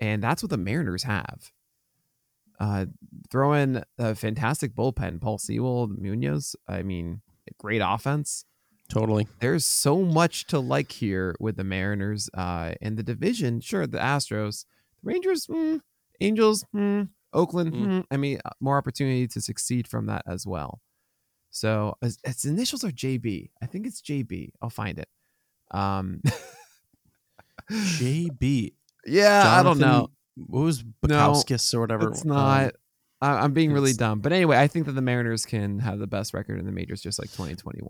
and 0.00 0.22
that's 0.22 0.42
what 0.42 0.50
the 0.50 0.56
Mariners 0.58 1.04
have. 1.04 1.52
Uh, 2.60 2.86
throw 3.30 3.52
in 3.52 3.84
a 3.98 4.14
fantastic 4.16 4.74
bullpen, 4.74 5.20
Paul 5.20 5.38
Sewald, 5.38 5.96
Munoz. 5.96 6.56
I 6.66 6.82
mean, 6.82 7.22
great 7.58 7.80
offense. 7.84 8.44
Totally. 8.88 9.28
There's 9.40 9.64
so 9.64 10.02
much 10.02 10.46
to 10.46 10.58
like 10.58 10.90
here 10.90 11.36
with 11.38 11.56
the 11.56 11.62
Mariners. 11.64 12.28
Uh, 12.34 12.72
and 12.80 12.96
the 12.96 13.02
division, 13.04 13.60
sure, 13.60 13.86
the 13.86 13.98
Astros, 13.98 14.64
the 15.02 15.08
Rangers, 15.10 15.46
mm, 15.46 15.80
Angels, 16.20 16.64
mm, 16.74 17.08
Oakland. 17.32 17.72
Mm. 17.74 17.86
mm, 17.86 18.04
I 18.10 18.16
mean, 18.16 18.40
uh, 18.44 18.50
more 18.60 18.76
opportunity 18.78 19.28
to 19.28 19.40
succeed 19.40 19.86
from 19.86 20.06
that 20.06 20.22
as 20.26 20.44
well. 20.46 20.80
So 21.58 21.96
its, 22.02 22.44
initials 22.44 22.84
are 22.84 22.90
JB. 22.90 23.50
I 23.62 23.66
think 23.66 23.86
it's 23.86 24.00
JB. 24.00 24.50
I'll 24.62 24.70
find 24.70 24.98
it. 24.98 25.08
Um, 25.72 26.20
JB. 27.70 28.72
yeah, 29.06 29.44
I 29.58 29.62
don't 29.62 29.78
know. 29.78 29.86
Jonathan- 29.86 30.12
What 30.46 30.60
was 30.60 30.82
Bukowskis 30.82 31.74
or 31.74 31.80
whatever? 31.80 32.08
It's 32.10 32.22
Um, 32.22 32.28
not. 32.28 32.72
I, 33.20 33.30
I'm 33.32 33.52
being 33.52 33.72
really 33.72 33.92
dumb. 33.92 34.20
But 34.20 34.32
anyway, 34.32 34.56
I 34.58 34.68
think 34.68 34.86
that 34.86 34.92
the 34.92 35.02
Mariners 35.02 35.44
can 35.44 35.80
have 35.80 35.98
the 35.98 36.06
best 36.06 36.32
record 36.32 36.60
in 36.60 36.66
the 36.66 36.72
majors, 36.72 37.00
just 37.02 37.18
like 37.18 37.30
2021. 37.32 37.88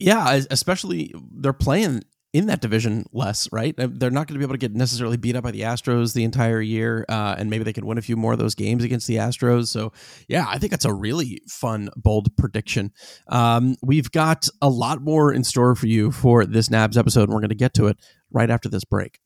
yeah, 0.00 0.40
especially 0.50 1.14
they're 1.32 1.52
playing 1.52 2.02
in 2.32 2.46
that 2.46 2.60
division 2.60 3.04
less, 3.12 3.48
right? 3.52 3.74
Uh, 3.78 3.88
They're 3.90 4.10
not 4.10 4.26
going 4.26 4.34
to 4.34 4.38
be 4.38 4.44
able 4.44 4.54
to 4.54 4.58
get 4.58 4.74
necessarily 4.74 5.16
beat 5.16 5.34
up 5.36 5.44
by 5.44 5.50
the 5.50 5.62
Astros 5.62 6.12
the 6.12 6.24
entire 6.24 6.60
year, 6.60 7.06
uh, 7.08 7.36
and 7.38 7.48
maybe 7.48 7.64
they 7.64 7.72
can 7.72 7.86
win 7.86 7.98
a 7.98 8.02
few 8.02 8.16
more 8.16 8.34
of 8.34 8.38
those 8.38 8.54
games 8.54 8.84
against 8.84 9.06
the 9.06 9.16
Astros. 9.16 9.68
So, 9.68 9.92
yeah, 10.28 10.44
I 10.46 10.58
think 10.58 10.70
that's 10.70 10.84
a 10.84 10.92
really 10.92 11.40
fun, 11.48 11.88
bold 11.96 12.36
prediction. 12.36 12.92
Um, 13.28 13.76
we've 13.82 14.10
got 14.10 14.48
a 14.60 14.68
lot 14.68 15.00
more 15.00 15.32
in 15.32 15.44
store 15.44 15.74
for 15.74 15.86
you 15.86 16.12
for 16.12 16.44
this 16.44 16.70
Nabs 16.70 16.98
episode, 16.98 17.24
and 17.24 17.32
we're 17.32 17.40
going 17.40 17.48
to 17.48 17.54
get 17.54 17.74
to 17.74 17.86
it 17.86 17.96
right 18.30 18.50
after 18.50 18.68
this 18.68 18.84
break. 18.84 19.20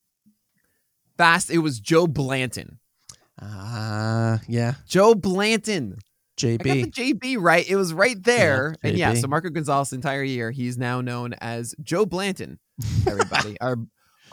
Fast. 1.19 1.51
It 1.51 1.59
was 1.59 1.81
Joe 1.81 2.07
Blanton. 2.07 2.79
Ah, 3.41 4.41
yeah, 4.47 4.75
Joe 4.87 5.15
Blanton. 5.15 5.97
I 6.43 6.57
got 6.57 6.63
the 6.65 6.91
JB. 6.91 7.19
JB 7.21 7.37
right. 7.41 7.69
It 7.69 7.77
was 7.77 7.93
right 7.93 8.21
there. 8.23 8.75
Yeah, 8.83 8.89
and 8.89 8.99
yeah, 8.99 9.15
so 9.15 9.29
Marco 9.29 9.51
Gonzalez 9.51 9.93
entire 9.93 10.23
year, 10.23 10.51
he's 10.51 10.79
now 10.79 11.01
known 11.01 11.35
as 11.35 11.75
Joe 11.83 12.07
Blanton. 12.07 12.59
Everybody. 13.07 13.59
our 13.61 13.77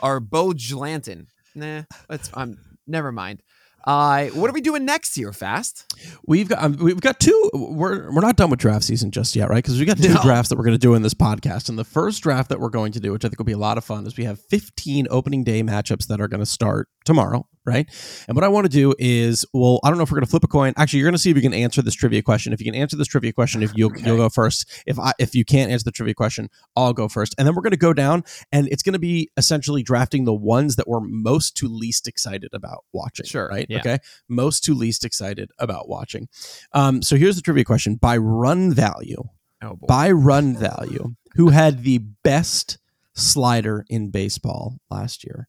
our 0.00 0.20
Bo 0.20 0.52
Blanton. 0.70 1.26
Nah, 1.54 1.82
that's 2.08 2.30
I'm 2.34 2.58
never 2.86 3.12
mind. 3.12 3.42
Uh, 3.82 4.26
what 4.34 4.50
are 4.50 4.52
we 4.52 4.60
doing 4.60 4.84
next 4.84 5.16
year, 5.16 5.32
Fast? 5.32 5.90
We've 6.26 6.48
got 6.48 6.62
um, 6.62 6.76
we've 6.76 7.00
got 7.00 7.18
two. 7.18 7.50
We're 7.54 8.12
we're 8.12 8.20
not 8.20 8.36
done 8.36 8.50
with 8.50 8.60
draft 8.60 8.84
season 8.84 9.10
just 9.10 9.34
yet, 9.34 9.48
right? 9.48 9.56
Because 9.64 9.78
we 9.78 9.86
got 9.86 9.96
two 9.96 10.12
No. 10.12 10.20
drafts 10.22 10.50
that 10.50 10.56
we're 10.58 10.64
going 10.64 10.74
to 10.74 10.78
do 10.78 10.94
in 10.94 11.00
this 11.02 11.14
podcast. 11.14 11.70
And 11.70 11.78
the 11.78 11.84
first 11.84 12.22
draft 12.22 12.50
that 12.50 12.60
we're 12.60 12.68
going 12.68 12.92
to 12.92 13.00
do, 13.00 13.12
which 13.12 13.24
I 13.24 13.28
think 13.28 13.38
will 13.38 13.46
be 13.46 13.52
a 13.52 13.58
lot 13.58 13.78
of 13.78 13.84
fun, 13.84 14.06
is 14.06 14.18
we 14.18 14.24
have 14.24 14.38
15 14.38 15.06
opening 15.10 15.44
day 15.44 15.62
matchups 15.62 16.08
that 16.08 16.20
are 16.20 16.28
going 16.28 16.40
to 16.40 16.46
start 16.46 16.88
tomorrow, 17.06 17.46
right? 17.70 17.88
And 18.28 18.34
what 18.34 18.44
I 18.44 18.48
want 18.48 18.64
to 18.64 18.68
do 18.68 18.94
is, 18.98 19.46
well, 19.54 19.78
I 19.84 19.88
don't 19.88 19.96
know 19.96 20.02
if 20.02 20.10
we're 20.10 20.16
going 20.16 20.26
to 20.26 20.30
flip 20.30 20.44
a 20.44 20.48
coin. 20.48 20.74
Actually, 20.76 20.98
you're 20.98 21.06
going 21.06 21.14
to 21.14 21.18
see 21.18 21.30
if 21.30 21.36
you 21.36 21.42
can 21.42 21.54
answer 21.54 21.80
this 21.82 21.94
trivia 21.94 22.20
question. 22.22 22.52
If 22.52 22.60
you 22.60 22.70
can 22.70 22.74
answer 22.74 22.96
this 22.96 23.06
trivia 23.06 23.32
question, 23.32 23.62
if 23.62 23.70
you'll 23.74 23.90
Okay. 23.92 24.02
you'll 24.04 24.16
go 24.16 24.28
first. 24.28 24.68
If 24.86 24.98
I 24.98 25.12
if 25.18 25.34
you 25.34 25.44
can't 25.44 25.70
answer 25.70 25.84
the 25.84 25.92
trivia 25.92 26.14
question, 26.14 26.48
I'll 26.76 26.92
go 26.92 27.08
first. 27.08 27.34
And 27.38 27.46
then 27.46 27.54
we're 27.54 27.62
going 27.62 27.70
to 27.70 27.76
go 27.76 27.92
down, 27.92 28.24
and 28.52 28.68
it's 28.68 28.82
going 28.82 28.92
to 28.94 28.98
be 28.98 29.30
essentially 29.36 29.82
drafting 29.82 30.24
the 30.24 30.34
ones 30.34 30.76
that 30.76 30.88
we're 30.88 31.00
most 31.00 31.56
to 31.58 31.68
least 31.68 32.08
excited 32.08 32.50
about 32.52 32.84
watching. 32.92 33.26
Sure, 33.26 33.48
right? 33.48 33.66
yeah. 33.68 33.78
Okay, 33.78 33.98
most 34.28 34.64
to 34.64 34.74
least 34.74 35.04
excited 35.04 35.50
about 35.58 35.88
watching. 35.88 36.28
Um, 36.72 37.02
so 37.02 37.16
here's 37.16 37.36
the 37.36 37.42
trivia 37.42 37.64
question: 37.64 37.94
By 37.94 38.16
run 38.16 38.72
value, 38.74 39.22
Oh 39.62 39.76
by 39.86 40.10
run 40.10 40.56
value, 40.56 41.14
who 41.36 41.50
had 41.50 41.82
the 41.84 41.98
best 41.98 42.78
slider 43.14 43.84
in 43.88 44.10
baseball 44.10 44.78
last 44.90 45.24
year? 45.24 45.48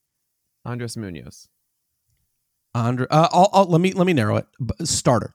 Andres 0.66 0.98
Munoz. 0.98 1.48
Andre, 2.74 3.06
uh, 3.10 3.28
I'll, 3.32 3.50
I'll, 3.54 3.66
let 3.66 3.82
me 3.82 3.92
let 3.94 4.08
me 4.08 4.14
narrow 4.14 4.38
it. 4.38 4.46
Starter, 4.84 5.34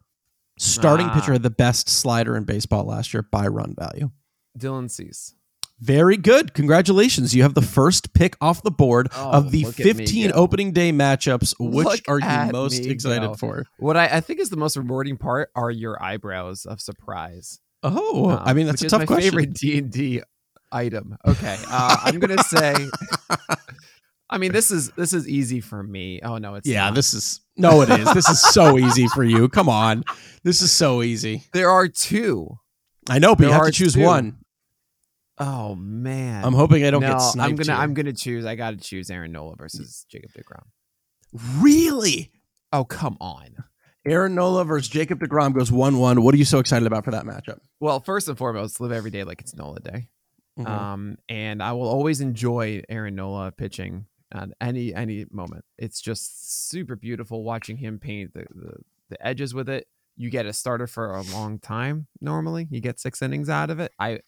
starting 0.58 1.06
Ah. 1.08 1.14
pitcher 1.14 1.32
had 1.32 1.42
the 1.42 1.50
best 1.50 1.88
slider 1.88 2.36
in 2.36 2.44
baseball 2.44 2.84
last 2.84 3.12
year 3.12 3.22
by 3.22 3.46
run 3.46 3.74
value. 3.78 4.10
Dylan 4.58 4.90
Cease. 4.90 5.34
Very 5.78 6.16
good. 6.16 6.54
Congratulations. 6.54 7.34
You 7.34 7.42
have 7.42 7.52
the 7.52 7.60
first 7.60 8.14
pick 8.14 8.34
off 8.40 8.62
the 8.62 8.70
board 8.70 9.08
Oh, 9.14 9.32
of 9.32 9.50
the 9.50 9.64
look 9.66 9.78
at 9.78 9.84
me 9.84 9.92
15 9.92 10.32
opening 10.34 10.72
day 10.72 10.90
matchups. 10.90 11.52
Which 11.60 11.84
Look 11.84 12.00
are 12.08 12.18
you 12.18 12.50
most 12.52 12.86
excited 12.86 13.26
go. 13.26 13.34
for? 13.34 13.66
What 13.78 13.94
I, 13.98 14.06
I 14.06 14.20
think 14.20 14.40
is 14.40 14.48
the 14.48 14.56
most 14.56 14.78
rewarding 14.78 15.18
part 15.18 15.50
are 15.54 15.70
your 15.70 16.02
eyebrows 16.02 16.64
of 16.64 16.80
surprise. 16.80 17.60
Oh, 17.82 18.30
Um, 18.30 18.40
I 18.42 18.54
mean, 18.54 18.64
that's 18.64 18.80
a 18.80 18.88
tough 18.88 19.00
my 19.00 19.04
question. 19.06 19.30
favorite 19.32 19.52
D 19.52 19.76
and 19.76 19.90
D 19.92 20.22
item. 20.72 21.18
Okay, 21.26 21.58
uh, 21.68 21.96
I'm 22.04 22.18
gonna 22.20 22.42
say. 22.44 22.74
I 24.28 24.38
mean, 24.38 24.52
this 24.52 24.70
is 24.70 24.90
this 24.92 25.12
is 25.12 25.28
easy 25.28 25.60
for 25.60 25.82
me. 25.82 26.20
Oh 26.22 26.38
no, 26.38 26.54
it's 26.56 26.68
yeah, 26.68 26.86
not. 26.86 26.94
this 26.94 27.14
is 27.14 27.40
no, 27.56 27.82
it 27.82 27.90
is. 27.90 28.12
This 28.12 28.28
is 28.28 28.42
so 28.42 28.78
easy 28.78 29.06
for 29.08 29.22
you. 29.24 29.48
Come 29.48 29.68
on, 29.68 30.02
this 30.42 30.60
is 30.62 30.72
so 30.72 31.02
easy. 31.02 31.44
There 31.52 31.70
are 31.70 31.86
two. 31.88 32.58
I 33.08 33.18
know, 33.20 33.36
but 33.36 33.40
There 33.42 33.48
you 33.50 33.54
have 33.54 33.66
to 33.66 33.72
choose 33.72 33.94
two. 33.94 34.02
one. 34.04 34.38
Oh 35.38 35.74
man, 35.76 36.44
I'm 36.44 36.54
hoping 36.54 36.84
I 36.84 36.90
don't 36.90 37.02
no, 37.02 37.12
get 37.12 37.18
sniped. 37.18 37.50
I'm 37.50 37.56
gonna 37.56 37.72
here. 37.72 37.82
I'm 37.82 37.94
gonna 37.94 38.12
choose. 38.12 38.44
I 38.46 38.54
got 38.56 38.70
to 38.70 38.76
choose 38.78 39.10
Aaron 39.10 39.32
Nola 39.32 39.54
versus 39.56 40.06
Jacob 40.10 40.30
Degrom. 40.32 40.64
really. 41.58 42.32
Oh 42.72 42.84
come 42.84 43.16
on. 43.20 43.64
Aaron 44.06 44.34
Nola 44.36 44.64
versus 44.64 44.88
Jacob 44.88 45.18
Degrom 45.20 45.52
goes 45.52 45.72
one-one. 45.72 46.22
What 46.22 46.32
are 46.34 46.38
you 46.38 46.44
so 46.44 46.58
excited 46.60 46.86
about 46.86 47.04
for 47.04 47.10
that 47.10 47.24
matchup? 47.24 47.58
Well, 47.80 47.98
first 48.00 48.28
and 48.28 48.38
foremost, 48.38 48.80
live 48.80 48.92
every 48.92 49.10
day 49.10 49.24
like 49.24 49.40
it's 49.40 49.54
Nola 49.54 49.80
Day. 49.80 50.08
Mhm. 50.58 50.66
Um, 50.68 51.18
and 51.28 51.60
I 51.62 51.72
will 51.72 51.88
always 51.88 52.20
enjoy 52.20 52.82
Aaron 52.88 53.16
Nola 53.16 53.50
pitching 53.50 54.06
at 54.32 54.48
any 54.60 54.94
any 54.94 55.26
moment. 55.30 55.64
It's 55.78 56.00
just 56.00 56.68
super 56.68 56.96
beautiful 56.96 57.44
watching 57.44 57.76
him 57.76 57.98
paint 57.98 58.34
the, 58.34 58.46
the 58.54 58.72
the 59.10 59.26
edges 59.26 59.54
with 59.54 59.68
it. 59.68 59.86
You 60.16 60.30
get 60.30 60.46
a 60.46 60.52
starter 60.52 60.86
for 60.86 61.14
a 61.14 61.22
long 61.22 61.58
time. 61.58 62.06
Normally, 62.20 62.66
you 62.70 62.80
get 62.80 62.98
six 62.98 63.20
innings 63.22 63.48
out 63.48 63.70
of 63.70 63.80
it. 63.80 63.92
I 63.98 64.20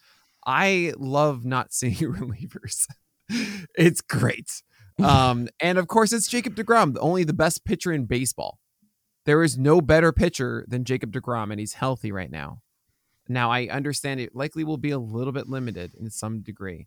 I 0.46 0.92
love 0.96 1.44
not 1.44 1.72
seeing 1.72 1.94
relievers. 1.96 2.86
it's 3.76 4.00
great. 4.00 4.62
Um, 5.02 5.48
and 5.60 5.78
of 5.78 5.88
course, 5.88 6.12
it's 6.12 6.28
Jacob 6.28 6.54
Degrom, 6.54 6.94
the- 6.94 7.00
only 7.00 7.24
the 7.24 7.32
best 7.32 7.64
pitcher 7.64 7.92
in 7.92 8.06
baseball. 8.06 8.58
There 9.26 9.42
is 9.42 9.58
no 9.58 9.80
better 9.80 10.10
pitcher 10.12 10.64
than 10.68 10.84
Jacob 10.84 11.12
Degrom, 11.12 11.50
and 11.50 11.60
he's 11.60 11.74
healthy 11.74 12.10
right 12.10 12.30
now. 12.30 12.60
Now 13.28 13.50
I 13.50 13.66
understand 13.68 14.20
it 14.20 14.34
likely 14.34 14.64
will 14.64 14.78
be 14.78 14.90
a 14.90 14.98
little 14.98 15.32
bit 15.34 15.48
limited 15.48 15.92
in 16.00 16.08
some 16.10 16.40
degree. 16.40 16.86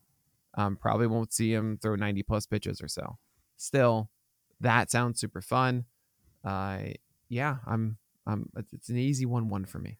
Um, 0.55 0.75
probably 0.75 1.07
won't 1.07 1.33
see 1.33 1.53
him 1.53 1.77
throw 1.81 1.95
90 1.95 2.23
plus 2.23 2.45
pitches 2.45 2.81
or 2.81 2.87
so. 2.87 3.17
Still, 3.57 4.09
that 4.59 4.91
sounds 4.91 5.19
super 5.19 5.41
fun. 5.41 5.85
Uh, 6.43 6.79
yeah, 7.29 7.57
I'm. 7.65 7.97
Um, 8.27 8.49
it's 8.71 8.89
an 8.89 8.97
easy 8.97 9.25
one-one 9.25 9.65
for 9.65 9.79
me. 9.79 9.97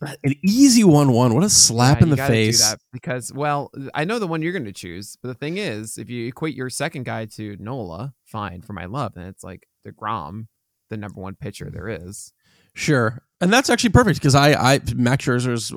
An 0.00 0.34
easy 0.44 0.84
one-one. 0.84 1.34
What 1.34 1.42
a 1.44 1.50
slap 1.50 1.98
Yeah, 1.98 2.04
in 2.04 2.10
the 2.10 2.16
face. 2.18 2.60
that 2.60 2.78
because, 2.92 3.32
well, 3.32 3.72
I 3.94 4.04
know 4.04 4.18
the 4.18 4.26
one 4.28 4.42
you're 4.42 4.52
going 4.52 4.64
to 4.64 4.72
choose, 4.72 5.16
but 5.20 5.28
the 5.28 5.34
thing 5.34 5.56
is, 5.58 5.98
if 5.98 6.08
you 6.08 6.26
equate 6.28 6.54
your 6.54 6.70
second 6.70 7.04
guy 7.04 7.24
to 7.24 7.56
Nola, 7.58 8.14
fine 8.24 8.62
for 8.62 8.74
my 8.74 8.84
love, 8.84 9.14
then 9.14 9.26
it's 9.26 9.42
like 9.42 9.66
Degrom, 9.86 10.46
the 10.88 10.96
number 10.96 11.20
one 11.20 11.34
pitcher 11.34 11.68
there 11.70 11.88
is. 11.88 12.32
Sure, 12.74 13.22
and 13.40 13.52
that's 13.52 13.70
actually 13.70 13.90
perfect 13.90 14.18
because 14.20 14.34
I, 14.34 14.52
I 14.74 14.80
Max 14.94 15.24
Scherzer 15.24 15.52
is 15.52 15.70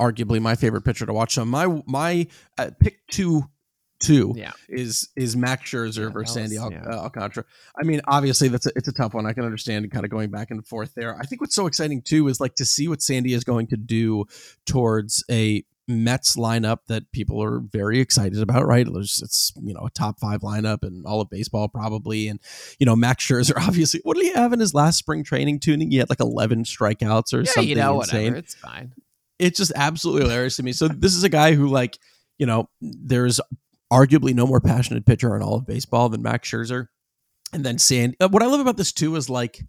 arguably 0.00 0.40
my 0.40 0.54
favorite 0.54 0.82
pitcher 0.82 1.06
to 1.06 1.12
watch. 1.12 1.34
So 1.34 1.44
my 1.44 1.82
my 1.86 2.26
uh, 2.58 2.70
pick 2.80 3.06
two 3.10 3.44
two 3.98 4.34
Yeah. 4.36 4.52
is 4.68 5.08
is 5.16 5.36
Max 5.36 5.70
Scherzer 5.70 6.04
Yeah, 6.04 6.10
versus 6.10 6.34
Sandy 6.34 6.58
Al- 6.58 6.70
yeah. 6.70 6.84
uh, 6.84 6.96
Alcantara. 7.04 7.44
I 7.80 7.84
mean, 7.84 8.02
obviously 8.06 8.48
that's 8.48 8.66
a, 8.66 8.72
it's 8.76 8.88
a 8.88 8.92
tough 8.92 9.14
one. 9.14 9.24
I 9.26 9.32
can 9.32 9.44
understand 9.44 9.90
kind 9.90 10.04
of 10.04 10.10
going 10.10 10.30
back 10.30 10.50
and 10.50 10.66
forth 10.66 10.92
there. 10.94 11.16
I 11.18 11.24
think 11.24 11.40
what's 11.40 11.54
so 11.54 11.66
exciting 11.66 12.02
too 12.02 12.28
is 12.28 12.38
like 12.40 12.54
to 12.56 12.66
see 12.66 12.88
what 12.88 13.00
Sandy 13.00 13.32
is 13.32 13.42
going 13.44 13.68
to 13.68 13.76
do 13.78 14.26
towards 14.66 15.24
a 15.30 15.64
Mets 15.88 16.36
lineup 16.36 16.78
that 16.88 17.10
people 17.12 17.42
are 17.42 17.60
very 17.60 18.00
excited 18.00 18.40
about, 18.40 18.66
right? 18.66 18.86
There's 18.92 19.20
it's 19.22 19.52
you 19.62 19.72
know 19.72 19.86
a 19.86 19.90
top 19.90 20.18
five 20.18 20.40
lineup 20.40 20.82
and 20.82 21.06
all 21.06 21.20
of 21.20 21.30
baseball 21.30 21.68
probably, 21.68 22.26
and 22.28 22.40
you 22.80 22.86
know 22.86 22.96
Max 22.96 23.24
Scherzer 23.24 23.54
obviously. 23.68 24.00
What 24.02 24.16
did 24.16 24.24
he 24.24 24.32
have 24.32 24.52
in 24.52 24.60
his 24.60 24.74
last 24.74 24.98
spring 24.98 25.22
training 25.24 25.60
tuning? 25.60 25.90
He 25.90 25.98
had 25.98 26.08
like 26.10 26.20
11 26.20 26.64
strikeouts 26.64 27.32
or 27.32 27.38
Yeah, 27.42 27.50
something 27.52 27.68
you 27.68 27.74
know, 27.76 28.00
insane 28.00 28.22
whatever. 28.24 28.36
It's 28.36 28.54
fine. 28.54 28.92
it's 29.38 29.58
just 29.58 29.72
absolutely 29.76 30.22
hilarious 30.22 30.56
to 30.56 30.62
me. 30.62 30.72
So 30.72 30.88
this 30.88 31.14
is 31.14 31.22
a 31.24 31.28
guy 31.28 31.54
who, 31.54 31.68
like, 31.68 31.98
you 32.38 32.46
know, 32.46 32.68
there's 32.80 33.40
arguably 33.92 34.34
no 34.34 34.46
more 34.46 34.60
passionate 34.60 35.06
pitcher 35.06 35.36
in 35.36 35.42
all 35.42 35.54
of 35.56 35.66
baseball 35.66 36.08
than 36.08 36.20
Max 36.22 36.50
Scherzer. 36.50 36.88
And 37.52 37.64
then 37.64 37.78
Sandy. 37.78 38.16
uh, 38.20 38.28
What 38.28 38.42
I 38.42 38.46
love 38.46 38.58
about 38.60 38.76
this 38.76 38.92
too 38.92 39.14
is 39.14 39.30
like 39.30 39.60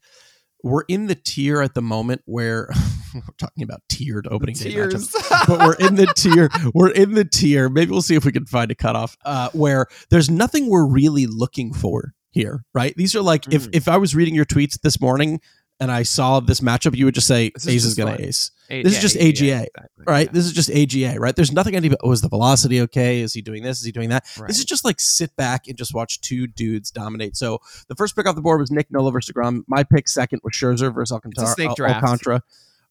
we're 0.63 0.83
in 0.87 1.05
the 1.05 1.13
tier 1.13 1.61
at 1.61 1.75
the 1.75 1.81
moment 1.83 2.23
where 2.25 2.69
we're 3.13 3.21
talking 3.37 3.63
about 3.63 3.81
tiered 3.89 4.27
opening 4.29 4.55
day 4.55 4.73
matchups 4.73 5.13
but 5.47 5.59
we're 5.59 5.75
in 5.87 5.95
the 5.95 6.07
tier. 6.15 6.49
We're 6.73 6.91
in 6.91 7.13
the 7.13 7.25
tier. 7.25 7.69
Maybe 7.69 7.91
we'll 7.91 8.01
see 8.01 8.15
if 8.15 8.25
we 8.25 8.31
can 8.31 8.45
find 8.45 8.71
a 8.71 8.75
cutoff 8.75 9.17
uh, 9.25 9.49
where 9.53 9.87
there's 10.09 10.29
nothing 10.29 10.69
we're 10.69 10.85
really 10.87 11.25
looking 11.27 11.73
for 11.73 12.13
here, 12.31 12.63
right? 12.73 12.93
These 12.95 13.15
are 13.15 13.21
like 13.21 13.51
if 13.53 13.63
Mm. 13.67 13.75
if 13.75 13.87
I 13.87 13.97
was 13.97 14.15
reading 14.15 14.35
your 14.35 14.45
tweets 14.45 14.79
this 14.81 14.99
morning 15.01 15.39
and 15.79 15.91
I 15.91 16.01
saw 16.03 16.39
this 16.39 16.59
matchup, 16.59 16.95
you 16.95 17.05
would 17.05 17.13
just 17.13 17.27
say 17.27 17.51
This 17.53 17.67
Ace 17.67 17.85
is 17.85 17.93
going 17.93 18.17
to 18.17 18.27
ace, 18.27 18.49
A- 18.71 18.81
This 18.81 18.95
is 18.95 18.99
just 19.01 19.15
yeah, 19.15 19.21
AGA, 19.25 19.67
exactly, 19.67 20.03
right? 20.07 20.25
yeah. 20.27 20.31
This 20.33 20.45
is 20.47 20.53
just 20.53 20.71
AGA, 20.71 21.19
right? 21.19 21.35
There's 21.35 21.51
nothing 21.51 21.75
I 21.75 21.79
need. 21.79 21.95
Oh, 22.01 22.11
is 22.11 22.21
the 22.21 22.29
velocity 22.29 22.81
okay? 22.81 23.21
Is 23.21 23.33
he 23.35 23.43
doing 23.43 23.61
this? 23.61 23.77
Is 23.79 23.85
he 23.85 23.91
doing 23.91 24.09
that? 24.09 24.25
Right. 24.39 24.47
This 24.47 24.57
is 24.57 24.65
just 24.65 24.83
like 24.83 24.99
sit 24.99 25.35
back 25.35 25.67
and 25.67 25.77
just 25.77 25.93
watch 25.93 26.19
two 26.21 26.47
dudes 26.47 26.89
dominate. 26.89 27.37
So 27.37 27.59
the 27.89 27.95
first 27.95 28.15
pick 28.15 28.25
off 28.27 28.33
the 28.35 28.41
board 28.41 28.59
was 28.59 28.71
Nick 28.71 28.87
Nola 28.91 29.11
versus 29.11 29.31
Degrom. 29.35 29.61
My 29.67 29.83
pick 29.83 30.07
second 30.07 30.39
was 30.43 30.53
Scherzer 30.53 30.91
versus 30.91 31.11
Alcantara. 31.13 31.45
snake 31.47 31.69
Al- 31.69 31.75
draft. 31.75 32.03
Alcantara. 32.03 32.41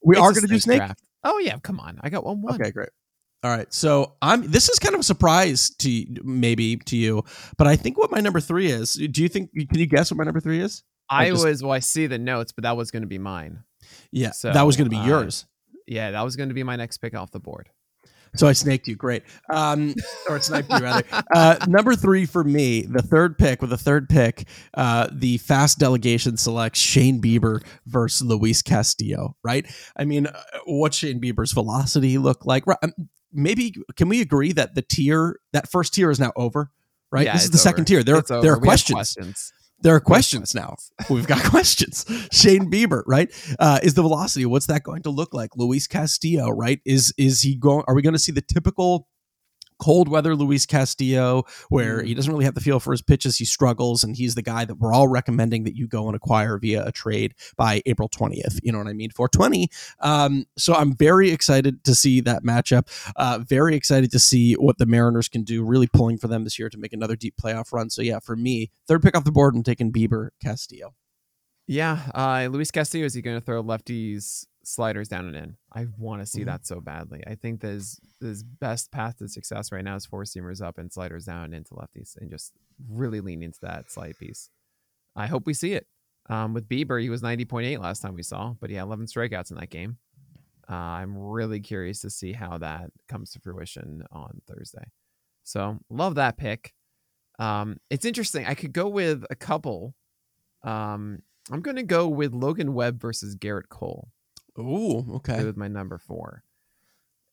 We 0.03 0.17
It's 0.17 0.23
are 0.23 0.33
going 0.33 0.43
to 0.43 0.49
do 0.49 0.59
snake. 0.59 0.79
draft. 0.79 1.03
Oh 1.25 1.39
yeah, 1.39 1.59
come 1.63 1.81
on. 1.81 1.99
I 2.03 2.11
got 2.11 2.25
one 2.25 2.43
one. 2.43 2.55
Okay, 2.61 2.71
great. 2.71 2.91
All 3.43 3.51
right, 3.51 3.73
so 3.73 4.15
I'm. 4.23 4.51
This 4.51 4.69
is 4.69 4.79
kind 4.79 4.95
of 4.95 5.01
a 5.01 5.05
surprise 5.05 5.71
to 5.79 6.07
maybe 6.25 6.77
to 6.77 6.97
you, 6.97 7.25
but 7.59 7.67
I 7.67 7.77
think 7.77 7.99
what 7.99 8.11
my 8.11 8.21
number 8.21 8.41
three 8.41 8.71
is. 8.71 8.95
Do 8.95 9.23
you 9.23 9.29
think? 9.29 9.51
Can 9.53 9.79
you 9.79 9.87
guess 9.87 10.11
what 10.11 10.19
my 10.19 10.25
number 10.25 10.41
three 10.41 10.61
is? 10.61 10.83
I 11.11 11.27
I 11.27 11.31
just- 11.31 11.45
was 11.45 11.63
well. 11.63 11.73
I 11.73 11.79
see 11.81 12.07
the 12.07 12.19
notes, 12.19 12.53
but 12.53 12.63
that 12.63 12.77
was 12.77 12.91
going 12.91 13.03
to 13.03 13.07
be 13.09 13.19
mine. 13.19 13.63
Yeah, 14.11 14.33
So, 14.33 14.53
that 14.53 14.63
was 14.63 14.77
going 14.77 14.87
to 14.87 14.91
be 14.91 14.97
uh, 15.01 15.07
yours. 15.07 15.47
Yeah, 15.87 16.11
that 16.13 16.23
was 16.23 16.35
going 16.35 16.49
to 16.49 16.55
be 16.55 16.65
my 16.65 16.75
next 16.77 16.99
pick 16.99 17.15
off 17.15 17.31
the 17.31 17.39
board. 17.39 17.69
So 18.35 18.47
I 18.47 18.53
snaked 18.53 18.89
you. 18.89 18.97
Great. 18.97 19.23
Um, 19.49 19.95
or 20.29 20.41
sniped 20.41 20.71
you 20.71 20.79
rather. 20.79 21.05
Uh, 21.35 21.57
number 21.67 21.95
three 21.95 22.27
for 22.27 22.45
me, 22.45 22.83
the 22.83 23.03
third 23.03 23.39
pick 23.39 23.61
with 23.61 23.71
the 23.71 23.79
third 23.79 24.09
pick, 24.09 24.47
uh, 24.75 25.09
the 25.13 25.39
fast 25.39 25.79
delegation 25.79 26.37
selects 26.37 26.79
Shane 26.79 27.21
Bieber 27.21 27.65
versus 27.87 28.27
Luis 28.27 28.63
Castillo. 28.63 29.37
Right. 29.43 29.67
I 29.97 30.05
mean, 30.05 30.27
uh, 30.27 30.43
what's 30.67 30.97
Shane 30.97 31.21
Bieber's 31.21 31.53
velocity 31.53 32.19
look 32.19 32.45
like? 32.45 32.67
Right. 32.67 32.79
um, 32.83 32.93
Maybe 33.33 33.75
can 33.97 34.09
we 34.09 34.23
agree 34.23 34.53
that 34.53 34.75
the 34.75 34.83
tier, 34.83 35.41
that 35.53 35.71
first 35.71 35.93
tier, 35.93 36.11
is 36.11 36.19
now 36.19 36.33
over? 36.37 36.71
Right. 37.11 37.27
Yeah, 37.27 37.35
this 37.35 37.45
is 37.45 37.51
the 37.51 37.59
second 37.59 37.85
tier. 37.85 38.03
There, 38.03 38.23
there 38.23 38.53
are 38.53 38.61
questions. 38.61 38.95
questions. 38.95 39.53
There 39.81 39.95
are 39.95 40.01
questions 40.01 40.55
now. 40.55 40.77
We've 41.11 41.27
got 41.27 41.45
questions. 41.51 42.05
Shane 42.33 42.71
Bieber, 42.71 43.03
right? 43.07 43.31
Uh, 43.59 43.79
is 43.83 43.95
the 43.95 44.03
velocity? 44.03 44.47
What's 44.47 44.67
that 44.67 44.83
going 44.83 45.03
to 45.03 45.11
look 45.11 45.35
like? 45.35 45.51
Luis 45.57 45.87
Castillo, 45.87 46.49
right? 46.49 46.81
Is 46.85 47.13
is 47.19 47.43
he 47.43 47.57
going? 47.57 47.85
Are 47.87 47.95
we 47.95 48.03
going 48.03 48.15
to 48.15 48.19
see 48.19 48.33
the 48.33 48.43
typical 48.43 49.09
cold 49.79 50.09
weather 50.09 50.35
Luis 50.35 50.67
Castillo, 50.67 51.45
where 51.69 52.03
Mm. 52.03 52.07
he 52.07 52.15
doesn't 52.15 52.33
really 52.33 52.45
have 52.45 52.55
the 52.55 52.61
feel 52.61 52.81
for 52.81 52.93
his 52.93 53.03
pitches? 53.03 53.37
He 53.37 53.45
struggles, 53.45 54.03
and 54.03 54.17
he's 54.17 54.35
the 54.35 54.43
guy 54.43 54.65
that 54.65 54.77
we're 54.79 54.93
all 54.93 55.09
recommending 55.09 55.65
that 55.65 55.77
you 55.77 55.87
go 55.87 56.07
and 56.07 56.17
acquire 56.17 56.59
via 56.59 56.85
a 56.87 56.93
trade 56.93 57.35
by 57.57 57.83
April 57.87 58.09
twentieth. 58.09 58.59
You 58.63 58.73
know 58.73 58.79
what 58.79 58.87
I 58.89 58.93
mean? 58.93 59.11
Four 59.11 59.29
twenty. 59.29 59.69
Um, 60.01 60.47
so 60.57 60.75
I'm 60.75 60.95
very 60.97 61.31
excited 61.31 61.85
to 61.85 61.95
see 61.95 62.21
that 62.23 62.43
matchup. 62.43 62.89
Uh, 63.17 63.41
very 63.47 63.75
excited 63.77 64.11
to 64.13 64.19
see 64.19 64.55
what 64.55 64.79
the 64.79 64.87
Mariners 64.87 65.29
can 65.29 65.43
do. 65.43 65.65
Really 65.65 65.87
pulling 65.87 66.19
for 66.19 66.29
them 66.29 66.45
this 66.45 66.59
year 66.59 66.69
to 66.71 66.79
make 66.79 66.93
another 66.93 67.17
deep 67.17 67.35
playoff 67.43 67.73
run. 67.73 67.91
So 67.91 68.03
yeah, 68.03 68.19
for 68.21 68.37
me, 68.37 68.71
third 68.89 69.03
pick 69.03 69.17
off 69.17 69.25
the 69.25 69.33
board, 69.33 69.55
I'm 69.55 69.63
taking 69.63 69.93
Bieber 69.93 70.31
Castillo. 70.43 70.95
Yeah, 71.69 71.99
uh, 72.15 72.49
Luis 72.51 72.71
Castillo 72.71 73.07
is 73.07 73.15
he 73.15 73.23
going 73.23 73.37
to 73.39 73.45
throw 73.45 73.63
lefties 73.63 74.47
sliders 74.67 75.09
down 75.09 75.27
and 75.27 75.37
in? 75.37 75.57
I 75.73 75.87
want 75.97 76.23
to 76.23 76.27
see 76.27 76.43
Mhm. 76.43 76.47
that 76.47 76.67
so 76.67 76.81
badly. 76.81 77.23
I 77.27 77.35
think 77.37 77.61
that 77.61 77.69
his 77.69 78.01
his 78.21 78.43
best 78.43 78.91
path 78.91 79.19
to 79.19 79.29
success 79.29 79.71
right 79.71 79.85
now 79.85 79.95
is 79.97 80.07
four 80.07 80.25
seamers 80.25 80.61
up 80.61 80.79
and 80.79 80.93
sliders 80.93 81.27
down 81.27 81.45
and 81.45 81.55
into 81.55 81.75
lefties, 81.75 82.17
and 82.17 82.31
just 82.31 82.53
really 82.89 83.21
lean 83.21 83.43
into 83.43 83.61
that 83.63 83.91
slide 83.91 84.17
piece. 84.19 84.51
I 85.15 85.27
hope 85.27 85.47
we 85.47 85.55
see 85.55 85.73
it. 85.75 85.87
Um, 86.29 86.53
with 86.55 86.69
Bieber, 86.69 87.01
he 87.01 87.09
was 87.11 87.23
ninety 87.23 87.45
point 87.45 87.67
eight 87.67 87.79
last 87.81 88.01
time 88.01 88.15
we 88.15 88.23
saw, 88.23 88.55
but 88.61 88.71
he 88.71 88.77
had 88.77 88.83
eleven 88.85 89.07
strikeouts 89.07 89.51
in 89.51 89.57
that 89.59 89.71
game. 89.71 89.99
Uh, 90.69 90.75
I'm 90.75 91.17
really 91.17 91.61
curious 91.61 92.01
to 92.01 92.11
see 92.11 92.33
how 92.33 92.59
that 92.59 92.91
comes 93.07 93.31
to 93.33 93.41
fruition 93.41 94.03
on 94.11 94.43
Thursday. 94.49 94.91
So 95.45 95.79
love 95.89 96.17
that 96.17 96.37
pick. 96.39 96.75
Um, 97.39 97.79
it's 97.91 98.05
interesting. 98.05 98.47
I 98.47 98.55
could 98.55 98.73
go 98.73 98.89
with 98.89 99.25
a 99.31 99.37
couple. 99.37 99.95
Um, 100.65 101.23
I'm 101.53 101.61
going 101.61 101.77
to 101.77 101.85
go 101.85 102.09
with 102.09 102.33
Logan 102.35 102.75
Webb 102.75 103.01
versus 103.01 103.37
Gerrit 103.37 103.69
Cole 103.69 104.09
Ooh, 104.59 105.17
okay. 105.17 105.45
with 105.45 105.57
my 105.57 105.69
number 105.69 105.99
four. 105.99 106.43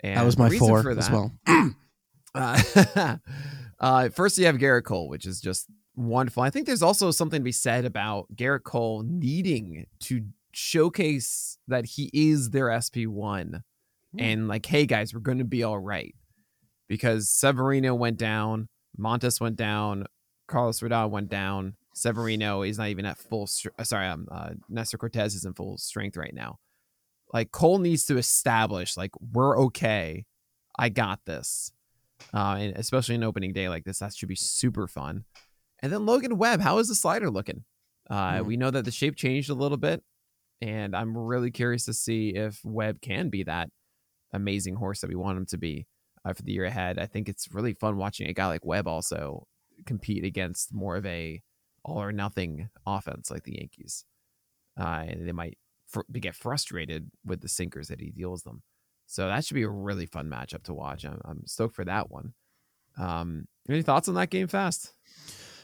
And 0.01 0.17
That 0.17 0.25
was 0.25 0.37
my 0.37 0.49
four 0.57 0.83
for 0.83 0.91
as 0.91 1.09
well. 1.09 1.31
Uh, 2.35 2.59
uh, 3.79 4.09
first, 4.09 4.39
you 4.39 4.47
have 4.47 4.55
Gerrit 4.55 4.85
Cole, 4.85 5.07
which 5.07 5.27
is 5.27 5.39
just 5.39 5.67
wonderful. 5.95 6.41
I 6.41 6.49
think 6.49 6.65
there's 6.65 6.81
also 6.81 7.11
something 7.11 7.39
to 7.41 7.43
be 7.43 7.51
said 7.51 7.85
about 7.85 8.25
Gerrit 8.35 8.63
Cole 8.63 9.03
needing 9.05 9.85
to 10.05 10.25
showcase 10.51 11.59
that 11.67 11.85
he 11.85 12.09
is 12.11 12.49
their 12.49 12.69
SP1 12.69 13.61
Hmm. 14.13 14.19
and, 14.19 14.47
like, 14.47 14.65
hey, 14.65 14.85
guys, 14.87 15.13
we're 15.13 15.19
going 15.19 15.37
to 15.39 15.43
be 15.43 15.61
all 15.63 15.77
right. 15.77 16.15
Because 16.87 17.29
Severino 17.29 17.93
went 17.95 18.17
down, 18.17 18.67
Montas 18.99 19.39
went 19.39 19.55
down, 19.55 20.05
Carlos 20.47 20.79
Rodon 20.81 21.09
went 21.11 21.29
down. 21.29 21.75
Severino 21.95 22.63
is 22.63 22.79
not 22.79 22.89
even 22.89 23.05
at 23.05 23.17
full. 23.19 23.47
uh, 23.77 23.83
Sorry, 23.83 24.07
um, 24.07 24.27
uh, 24.31 24.51
Nestor 24.69 24.97
Cortes 24.97 25.35
is 25.35 25.45
in 25.45 25.53
full 25.53 25.77
strength 25.77 26.17
right 26.17 26.33
now. 26.33 26.57
Like 27.33 27.51
Cole 27.51 27.79
needs 27.79 28.05
to 28.05 28.17
establish, 28.17 28.95
like 28.95 29.11
we're 29.33 29.59
okay. 29.65 30.25
I 30.77 30.89
got 30.89 31.19
this, 31.25 31.71
uh, 32.33 32.57
and 32.59 32.75
especially 32.77 33.15
an 33.15 33.23
opening 33.23 33.53
day 33.53 33.69
like 33.69 33.83
this, 33.83 33.99
that 33.99 34.13
should 34.13 34.29
be 34.29 34.35
super 34.35 34.87
fun. 34.87 35.25
And 35.81 35.91
then 35.91 36.05
Logan 36.05 36.37
Webb, 36.37 36.61
how 36.61 36.77
is 36.77 36.87
the 36.87 36.95
slider 36.95 37.29
looking? 37.29 37.63
Uh, 38.09 38.39
Hmm. 38.39 38.47
We 38.47 38.57
know 38.57 38.71
that 38.71 38.85
the 38.85 38.91
shape 38.91 39.15
changed 39.15 39.49
a 39.49 39.55
little 39.55 39.77
bit, 39.77 40.03
and 40.61 40.95
I'm 40.95 41.17
really 41.17 41.51
curious 41.51 41.85
to 41.85 41.93
see 41.93 42.29
if 42.29 42.59
Webb 42.63 43.01
can 43.01 43.29
be 43.29 43.43
that 43.43 43.69
amazing 44.31 44.75
horse 44.75 45.01
that 45.01 45.09
we 45.09 45.15
want 45.15 45.37
him 45.37 45.45
to 45.47 45.57
be 45.57 45.87
uh, 46.25 46.33
for 46.33 46.41
the 46.43 46.53
year 46.53 46.65
ahead. 46.65 46.97
I 46.99 47.05
think 47.05 47.29
it's 47.29 47.51
really 47.51 47.73
fun 47.73 47.97
watching 47.97 48.27
a 48.27 48.33
guy 48.33 48.47
like 48.47 48.65
Webb 48.65 48.87
also 48.87 49.47
compete 49.85 50.23
against 50.23 50.73
more 50.73 50.95
of 50.95 51.05
a 51.05 51.41
all 51.83 52.01
or 52.01 52.11
nothing 52.11 52.69
offense 52.85 53.29
like 53.29 53.43
the 53.43 53.57
Yankees. 53.57 54.05
Uh, 54.79 55.03
and 55.07 55.27
they 55.27 55.33
might 55.33 55.57
fr- 55.93 56.01
get 56.19 56.35
frustrated 56.35 57.09
with 57.25 57.41
the 57.41 57.47
sinkers 57.47 57.87
that 57.87 58.01
he 58.01 58.09
deals 58.09 58.43
them. 58.43 58.61
So 59.05 59.27
that 59.27 59.45
should 59.45 59.55
be 59.55 59.63
a 59.63 59.69
really 59.69 60.05
fun 60.05 60.27
matchup 60.29 60.63
to 60.63 60.73
watch. 60.73 61.05
I'm, 61.05 61.21
I'm 61.23 61.45
stoked 61.45 61.75
for 61.75 61.85
that 61.85 62.09
one. 62.09 62.33
Um, 62.97 63.47
any 63.69 63.81
thoughts 63.81 64.07
on 64.07 64.15
that 64.15 64.29
game 64.29 64.47
fast? 64.47 64.93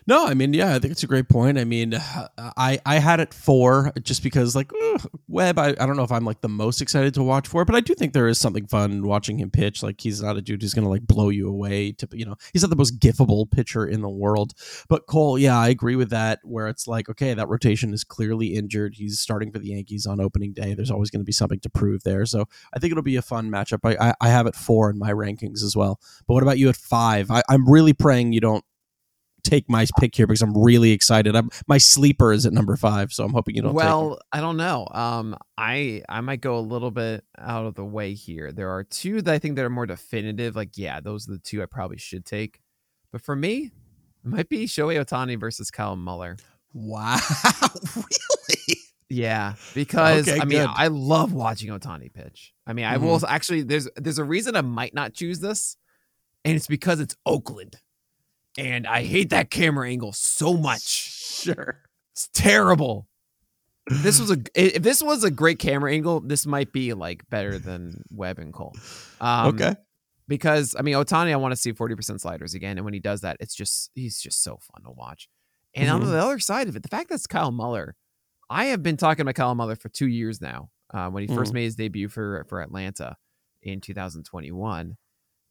No, 0.10 0.26
I 0.26 0.34
mean, 0.34 0.56
yeah, 0.56 0.74
I 0.74 0.80
think 0.80 0.92
it's 0.92 1.04
a 1.04 1.08
great 1.08 1.30
point. 1.30 1.60
I 1.60 1.66
mean, 1.66 1.94
uh, 1.94 2.28
I 2.58 2.80
I 2.84 2.98
had 2.98 3.20
it 3.20 3.32
four 3.32 3.94
just 4.02 4.24
because 4.24 4.56
like 4.56 4.72
ugh, 4.74 5.08
Webb. 5.28 5.60
I, 5.60 5.68
I 5.80 5.86
don't 5.86 5.98
know 5.98 6.04
if 6.04 6.12
I'm 6.12 6.26
like 6.26 6.42
the 6.42 6.50
most 6.50 6.82
excited 6.82 7.14
to 7.14 7.22
watch 7.22 7.48
for, 7.48 7.64
but 7.64 7.76
I 7.76 7.80
do 7.80 7.94
think 7.94 8.14
there 8.14 8.28
is 8.28 8.40
something 8.40 8.66
fun 8.66 9.04
watching 9.04 9.38
him 9.38 9.52
pitch. 9.52 9.84
Like 9.84 10.02
he's 10.02 10.20
not 10.20 10.36
a 10.36 10.42
dude 10.42 10.64
who's 10.64 10.74
gonna 10.74 10.90
like 10.90 11.06
blow 11.06 11.30
you 11.30 11.48
away. 11.48 11.92
To 11.92 12.08
you 12.12 12.26
know, 12.26 12.38
he's 12.54 12.64
not 12.64 12.72
the 12.72 12.76
most 12.76 12.98
gifable 12.98 13.52
pitcher 13.52 13.86
in 13.86 14.02
the 14.02 14.10
world. 14.10 14.54
But 14.90 15.06
Cole, 15.06 15.38
yeah, 15.38 15.60
I 15.60 15.68
agree 15.68 15.96
with 15.96 16.10
that. 16.10 16.40
Where 16.42 16.68
it's 16.70 16.88
like, 16.88 17.08
okay, 17.10 17.36
that 17.36 17.48
rotation 17.48 17.94
is 17.94 18.04
clearly 18.04 18.56
injured. 18.56 18.96
He's 18.96 19.20
starting 19.20 19.52
for 19.52 19.60
the 19.60 19.68
Yankees 19.68 20.08
on 20.08 20.20
opening 20.20 20.54
day. 20.54 20.74
There's 20.74 20.90
always 20.90 21.12
going 21.12 21.22
to 21.22 21.24
be 21.24 21.32
something 21.32 21.60
to 21.60 21.70
prove 21.70 22.02
there. 22.02 22.26
So 22.26 22.46
I 22.74 22.80
think 22.80 22.90
it'll 22.90 23.04
be 23.04 23.18
a 23.18 23.22
fun 23.22 23.52
matchup. 23.52 23.82
I 23.84 24.10
I, 24.10 24.14
I 24.22 24.30
have 24.30 24.48
it 24.48 24.56
four 24.56 24.90
in 24.90 24.98
my 24.98 25.12
rankings 25.12 25.62
as 25.62 25.76
well. 25.76 26.00
But 26.28 26.34
what 26.34 26.42
about 26.42 26.58
you 26.58 26.68
at 26.68 26.78
five? 26.78 27.30
I, 27.30 27.44
I'm 27.48 27.70
really 27.70 27.94
praying 27.94 28.34
you 28.34 28.42
don't 28.42 28.66
take 29.44 29.70
my 29.70 29.86
pick 30.00 30.16
here 30.16 30.28
because 30.28 30.42
I'm 30.42 30.58
really 30.58 30.92
excited. 30.92 31.36
I'm, 31.36 31.50
my 31.68 31.78
sleeper 31.78 32.32
is 32.32 32.46
at 32.46 32.54
number 32.54 32.76
five, 32.76 33.12
so 33.12 33.24
I'm 33.24 33.34
hoping 33.34 33.56
you 33.56 33.62
don't. 33.62 33.74
well, 33.74 34.20
I 34.32 34.42
don't 34.42 34.58
know. 34.58 34.88
Um, 34.92 35.36
I 35.58 36.04
I 36.08 36.22
might 36.22 36.42
go 36.42 36.58
a 36.58 36.62
little 36.62 36.92
bit 36.92 37.24
out 37.38 37.66
of 37.66 37.76
the 37.76 37.86
way 37.86 38.14
here. 38.14 38.52
There 38.52 38.70
are 38.70 38.84
two 38.84 39.22
that 39.22 39.34
I 39.34 39.40
think 39.40 39.56
that 39.56 39.66
are 39.66 39.70
more 39.70 39.86
definitive. 39.86 40.56
Like, 40.56 40.78
yeah, 40.78 41.00
those 41.00 41.28
are 41.28 41.34
the 41.34 41.40
two 41.40 41.62
I 41.62 41.66
probably 41.66 41.98
should 41.98 42.26
take. 42.26 42.60
But 43.12 43.22
for 43.22 43.36
me, 43.36 43.72
it 44.24 44.28
might 44.28 44.50
be 44.50 44.66
Shohei 44.66 45.04
Ohtani 45.04 45.40
versus 45.40 45.72
Kyle 45.72 45.96
Muller. 45.96 46.38
wow, 46.74 47.18
really? 47.96 48.78
Yeah, 49.10 49.56
because 49.74 50.28
Okay, 50.28 50.40
I 50.40 50.46
mean, 50.46 50.60
good. 50.60 50.70
I 50.72 50.88
love 50.88 51.34
watching 51.34 51.72
Ohtani 51.72 52.14
pitch. 52.14 52.54
I 52.68 52.74
mean, 52.74 52.86
I 52.86 52.98
will 52.98 53.26
actually. 53.26 53.64
There's 53.64 53.90
there's 53.96 54.20
a 54.20 54.24
reason 54.24 54.56
I 54.56 54.62
might 54.62 54.94
not 54.94 55.14
choose 55.14 55.40
this, 55.40 55.78
and 56.46 56.56
it's 56.56 56.68
because 56.68 57.00
it's 57.00 57.16
Oakland, 57.26 57.78
and 58.60 58.86
I 58.88 59.04
hate 59.04 59.30
that 59.32 59.50
camera 59.50 59.88
angle 59.90 60.12
so 60.14 60.54
much. 60.56 60.82
Sure. 60.84 61.82
It's 62.14 62.30
terrible. 62.34 63.08
This 64.04 64.20
was 64.20 64.30
a 64.32 64.38
if 64.56 64.84
this 64.84 65.02
was 65.02 65.24
a 65.24 65.32
great 65.32 65.58
camera 65.58 65.92
angle, 65.92 66.20
this 66.20 66.46
might 66.46 66.72
be 66.72 66.94
like 66.94 67.28
better 67.30 67.58
than 67.58 68.04
Webb 68.12 68.38
and 68.40 68.54
Cole. 68.54 68.76
Um, 69.20 69.56
okay. 69.56 69.76
because 70.28 70.76
I 70.78 70.84
mean 70.84 70.94
Ohtani, 70.96 71.32
I 71.32 71.38
want 71.38 71.54
to 71.54 71.56
see 71.56 71.72
forty 71.72 71.96
percent 71.96 72.22
sliders 72.22 72.54
again, 72.54 72.78
and 72.78 72.86
when 72.86 72.94
he 72.94 73.00
does 73.00 73.22
that, 73.22 73.38
it's 73.40 73.56
just 73.56 73.90
he's 73.96 74.22
just 74.22 74.44
so 74.44 74.58
fun 74.62 74.84
to 74.84 74.92
watch. 74.92 75.28
And 75.76 75.90
on 75.90 76.02
Mhm. 76.02 76.06
the 76.12 76.20
other 76.24 76.40
side 76.40 76.68
of 76.68 76.76
it, 76.76 76.84
the 76.84 76.90
fact 76.90 77.10
that's 77.10 77.26
Kyle 77.26 77.52
Muller, 77.52 77.96
I 78.50 78.66
have 78.66 78.84
been 78.84 78.98
talking 78.98 79.22
about 79.22 79.36
Kyle 79.36 79.56
Muller 79.56 79.76
for 79.76 79.90
two 79.90 80.08
years 80.08 80.40
now. 80.42 80.70
Uh, 80.94 81.10
when 81.10 81.28
he 81.28 81.34
first 81.36 81.52
Mhm. 81.52 81.56
made 81.56 81.64
his 81.66 81.76
debut 81.76 82.10
for 82.10 82.46
for 82.50 82.62
Atlanta 82.62 83.16
in 83.64 83.82
2021, 83.82 84.98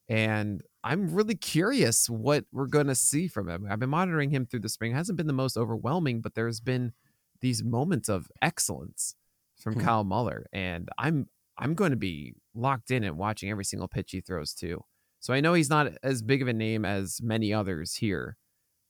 and 0.08 0.62
I'm 0.84 1.12
really 1.12 1.34
curious 1.34 2.08
what 2.08 2.44
we're 2.52 2.66
going 2.66 2.86
to 2.86 2.94
see 2.94 3.26
from 3.28 3.48
him. 3.48 3.66
I've 3.68 3.80
been 3.80 3.90
monitoring 3.90 4.30
him 4.30 4.46
through 4.46 4.60
the 4.60 4.68
spring. 4.68 4.92
It 4.92 4.94
hasn't 4.94 5.16
been 5.16 5.26
the 5.26 5.32
most 5.32 5.56
overwhelming, 5.56 6.20
but 6.20 6.34
there's 6.34 6.60
been 6.60 6.92
these 7.40 7.62
moments 7.64 8.08
of 8.08 8.28
excellence 8.42 9.14
from 9.60 9.74
Hmm. 9.74 9.80
Kyle 9.80 10.04
Muller, 10.04 10.46
and 10.52 10.88
I'm 10.98 11.28
I'm 11.60 11.74
going 11.74 11.90
to 11.90 11.96
be 11.96 12.34
locked 12.54 12.92
in 12.92 13.02
and 13.02 13.18
watching 13.18 13.50
every 13.50 13.64
single 13.64 13.88
pitch 13.88 14.12
he 14.12 14.20
throws 14.20 14.54
too. 14.54 14.84
So 15.18 15.34
I 15.34 15.40
know 15.40 15.54
he's 15.54 15.68
not 15.70 15.92
as 16.04 16.22
big 16.22 16.40
of 16.42 16.46
a 16.48 16.52
name 16.52 16.84
as 16.84 17.20
many 17.20 17.52
others 17.52 17.94
here, 17.96 18.36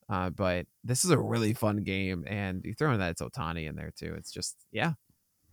uh, 0.09 0.29
but 0.29 0.67
this 0.83 1.03
is 1.03 1.09
a 1.09 1.17
really 1.17 1.53
fun 1.55 1.77
game, 1.77 2.23
and 2.27 2.63
you 2.63 2.75
throw 2.75 2.93
in 2.93 2.99
that 2.99 3.09
it's 3.11 3.21
Ohtani 3.23 3.67
in 3.67 3.75
there 3.75 3.91
too. 3.97 4.13
It's 4.15 4.31
just 4.31 4.55
yeah, 4.71 4.93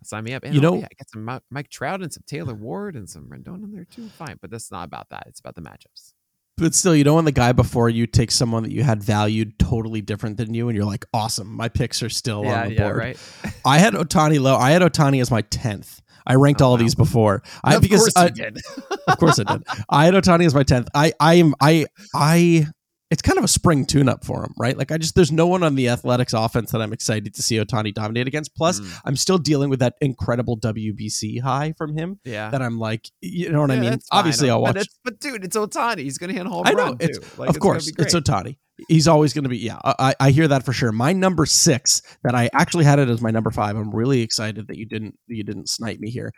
sign 0.05 0.25
me 0.25 0.35
up. 0.35 0.45
And 0.45 0.55
You 0.55 0.61
oh, 0.61 0.63
know- 0.63 0.75
yeah, 0.81 0.85
I 0.91 0.95
got 0.99 1.09
some 1.11 1.41
Mike 1.51 1.71
Trout 1.71 2.03
and 2.03 2.13
some 2.13 2.25
Taylor 2.27 2.55
Ward 2.55 2.95
and 2.95 3.09
some 3.09 3.31
Rendon 3.31 3.65
in 3.65 3.73
there 3.73 3.87
too. 3.87 4.11
Fine, 4.11 4.37
but 4.43 4.51
that's 4.51 4.71
not 4.71 4.85
about 4.85 5.09
that. 5.09 5.25
It's 5.29 5.41
about 5.41 5.55
the 5.55 5.63
matchups. 5.63 6.13
But 6.59 6.75
still, 6.75 6.95
you 6.97 7.05
know, 7.05 7.17
when 7.17 7.27
the 7.27 7.33
guy 7.33 7.53
before 7.53 7.91
you 7.91 8.07
takes 8.07 8.35
someone 8.35 8.63
that 8.63 8.73
you 8.73 8.83
had 8.83 9.03
valued 9.03 9.59
totally 9.59 10.01
different 10.01 10.39
than 10.39 10.55
you, 10.55 10.69
and 10.69 10.77
you're 10.77 10.87
like, 10.87 11.05
awesome, 11.13 11.55
my 11.55 11.69
picks 11.69 12.03
are 12.03 12.09
still 12.09 12.47
on 12.47 12.69
the 12.71 12.77
board. 12.77 12.97
right. 12.97 13.19
I 13.67 13.79
had 13.79 13.93
Ohtani 13.93 14.41
low. 14.41 14.57
I 14.57 14.71
had 14.71 14.81
Ohtani 14.81 15.21
as 15.21 15.31
my 15.31 15.43
tenth. 15.43 16.01
I 16.27 16.35
ranked 16.35 16.61
Oh, 16.63 16.67
all 16.67 16.71
wow. 16.73 16.77
these 16.79 16.95
before. 16.95 17.43
I 17.63 17.75
of 17.75 17.83
because 17.83 18.01
course 18.01 18.13
I, 18.17 18.25
you 18.27 18.31
did. 18.31 18.59
of 19.07 19.19
course 19.19 19.39
I 19.39 19.45
did. 19.45 19.63
I 19.91 20.07
had 20.07 20.15
Ohtani 20.15 20.47
as 20.47 20.55
my 20.55 20.63
tenth. 20.63 20.89
I 20.95 21.13
I 21.21 21.35
am 21.35 21.55
I 21.61 21.87
I. 22.15 22.67
It's 23.11 23.23
kind 23.23 23.39
of 23.39 23.45
a 23.45 23.49
spring 23.49 23.87
tune-up 23.87 24.25
for 24.25 24.43
him, 24.43 24.53
right? 24.59 24.77
Like 24.77 24.91
I 24.91 24.99
just 24.99 25.15
there's 25.15 25.31
no 25.31 25.47
one 25.47 25.63
on 25.63 25.77
the 25.77 25.89
Athletics 25.89 26.33
offense 26.33 26.73
that 26.73 26.83
I'm 26.83 26.93
excited 26.93 27.35
to 27.35 27.43
see 27.43 27.57
Ohtani 27.57 27.95
dominate 27.95 28.27
against. 28.27 28.55
Plus, 28.57 28.81
Mm, 28.81 29.01
I'm 29.05 29.17
still 29.17 29.39
dealing 29.39 29.71
with 29.71 29.79
that 29.79 29.95
incredible 30.01 30.59
WBC 30.59 31.41
high 31.41 31.73
from 31.79 31.97
him 31.97 32.19
yeah. 32.25 32.51
that 32.51 32.61
I'm 32.63 32.79
like, 32.81 33.09
you 33.21 33.51
know 33.53 33.61
what 33.61 33.71
I 33.71 33.79
mean? 33.79 33.99
Obviously, 34.11 34.51
I'll 34.51 34.59
But 34.59 34.75
watch. 34.75 34.87
it's- 34.87 34.99
But, 35.05 35.21
dude, 35.21 35.45
it's 35.45 35.57
Ohtani. 35.57 36.01
He's 36.01 36.19
gonna 36.19 36.33
hit 36.33 36.47
a 36.47 36.49
home 36.49 36.65
I 36.67 36.73
know, 36.73 36.97
it's- 36.99 37.19
too. 37.19 37.25
Like, 37.41 37.49
of 37.51 37.57
it's 37.57 37.63
course, 37.63 37.87
it's. 37.87 38.15
Ohtani. 38.15 38.57
He's 38.89 39.09
always 39.09 39.33
going 39.33 39.45
to 39.45 39.49
be. 39.49 39.57
Yeah, 39.57 39.79
I, 39.85 40.15
I 40.21 40.31
hear 40.33 40.49
that 40.49 40.63
for 40.63 40.75
sure. 40.75 40.93
My 40.93 41.15
number 41.15 41.47
six 41.47 42.03
that 42.25 42.35
I 42.35 42.51
actually 42.53 42.85
had 42.85 42.99
it 42.99 43.09
as 43.09 43.23
my 43.23 43.31
number 43.31 43.51
five. 43.51 43.75
I'm 43.75 43.91
really 43.91 44.21
excited 44.21 44.67
that 44.69 44.77
you 44.77 44.85
didn't 44.85 45.15
you 45.29 45.45
didn't 45.45 45.71
snipe 45.71 45.99
me 45.99 46.11
here. 46.11 46.31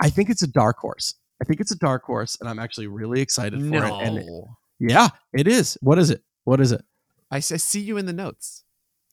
I 0.00 0.08
think 0.08 0.30
it's 0.30 0.42
a 0.42 0.46
dark 0.46 0.76
horse. 0.78 1.14
I 1.42 1.46
think 1.46 1.60
it's 1.60 1.72
a 1.72 1.76
dark 1.78 2.04
horse, 2.04 2.36
and 2.40 2.48
I'm 2.48 2.60
actually 2.60 2.86
really 2.86 3.20
excited 3.20 3.58
for 3.60 3.74
it. 3.84 3.92
And 3.92 4.14
No, 4.16 4.46
yeah, 4.80 5.08
it 5.32 5.46
is. 5.46 5.76
What 5.82 5.98
is 5.98 6.10
it? 6.10 6.22
What 6.44 6.60
is 6.60 6.72
it? 6.72 6.82
I, 7.30 7.38
see 7.40 7.80
you 7.80 7.96
in 7.96 8.06
the 8.06 8.12
notes. 8.12 8.64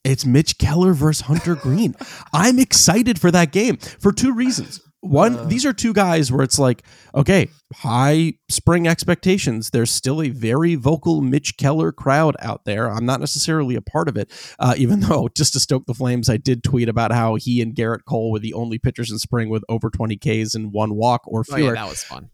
It's 0.04 0.26
Mitch 0.26 0.58
Keller 0.58 0.94
versus 0.94 1.22
Hunter 1.28 1.54
Greene. 1.56 1.96
I'm 2.34 2.58
excited 2.60 3.20
for 3.20 3.30
that 3.32 3.52
game 3.52 3.78
for 3.78 4.12
two 4.12 4.34
reasons. 4.34 4.82
One, 5.02 5.36
Uh. 5.38 5.44
these 5.46 5.66
are 5.66 5.74
two 5.74 5.94
guys 5.94 6.32
where 6.32 6.42
it's 6.44 6.58
like, 6.58 6.82
okay, 7.14 7.50
high 7.76 8.34
spring 8.50 8.88
expectations. 8.88 9.70
There's 9.70 9.92
still 9.92 10.22
a 10.24 10.30
very 10.30 10.74
vocal 10.76 11.22
Mitch 11.22 11.58
Keller 11.58 11.92
crowd 11.92 12.36
out 12.40 12.66
there. 12.66 12.92
I'm 12.92 13.06
not 13.06 13.20
necessarily 13.20 13.76
a 13.76 13.82
part 13.82 14.10
of 14.10 14.18
it, 14.18 14.32
uh, 14.58 14.74
even 14.78 15.00
though 15.02 15.30
just 15.36 15.54
to 15.54 15.60
stoke 15.60 15.86
the 15.86 15.94
flames, 15.94 16.30
I 16.30 16.38
did 16.38 16.64
tweet 16.64 16.90
about 16.90 17.12
how 17.12 17.36
he 17.36 17.62
and 17.62 17.76
Gerrit 17.76 18.06
Cole 18.08 18.32
were 18.32 18.40
the 18.40 18.54
only 18.56 18.80
pitchers 18.80 19.12
in 19.12 19.20
spring 19.20 19.50
with 19.50 19.64
over 19.70 19.90
20 19.92 20.18
Ks 20.18 20.56
and 20.56 20.72
one 20.74 20.96
walk 20.96 21.22
or 21.28 21.42
Oh 21.42 21.56
fewer 21.56 21.76
yeah, 21.76 21.84
that 21.84 21.90
was 21.90 22.04
fun. 22.04 22.30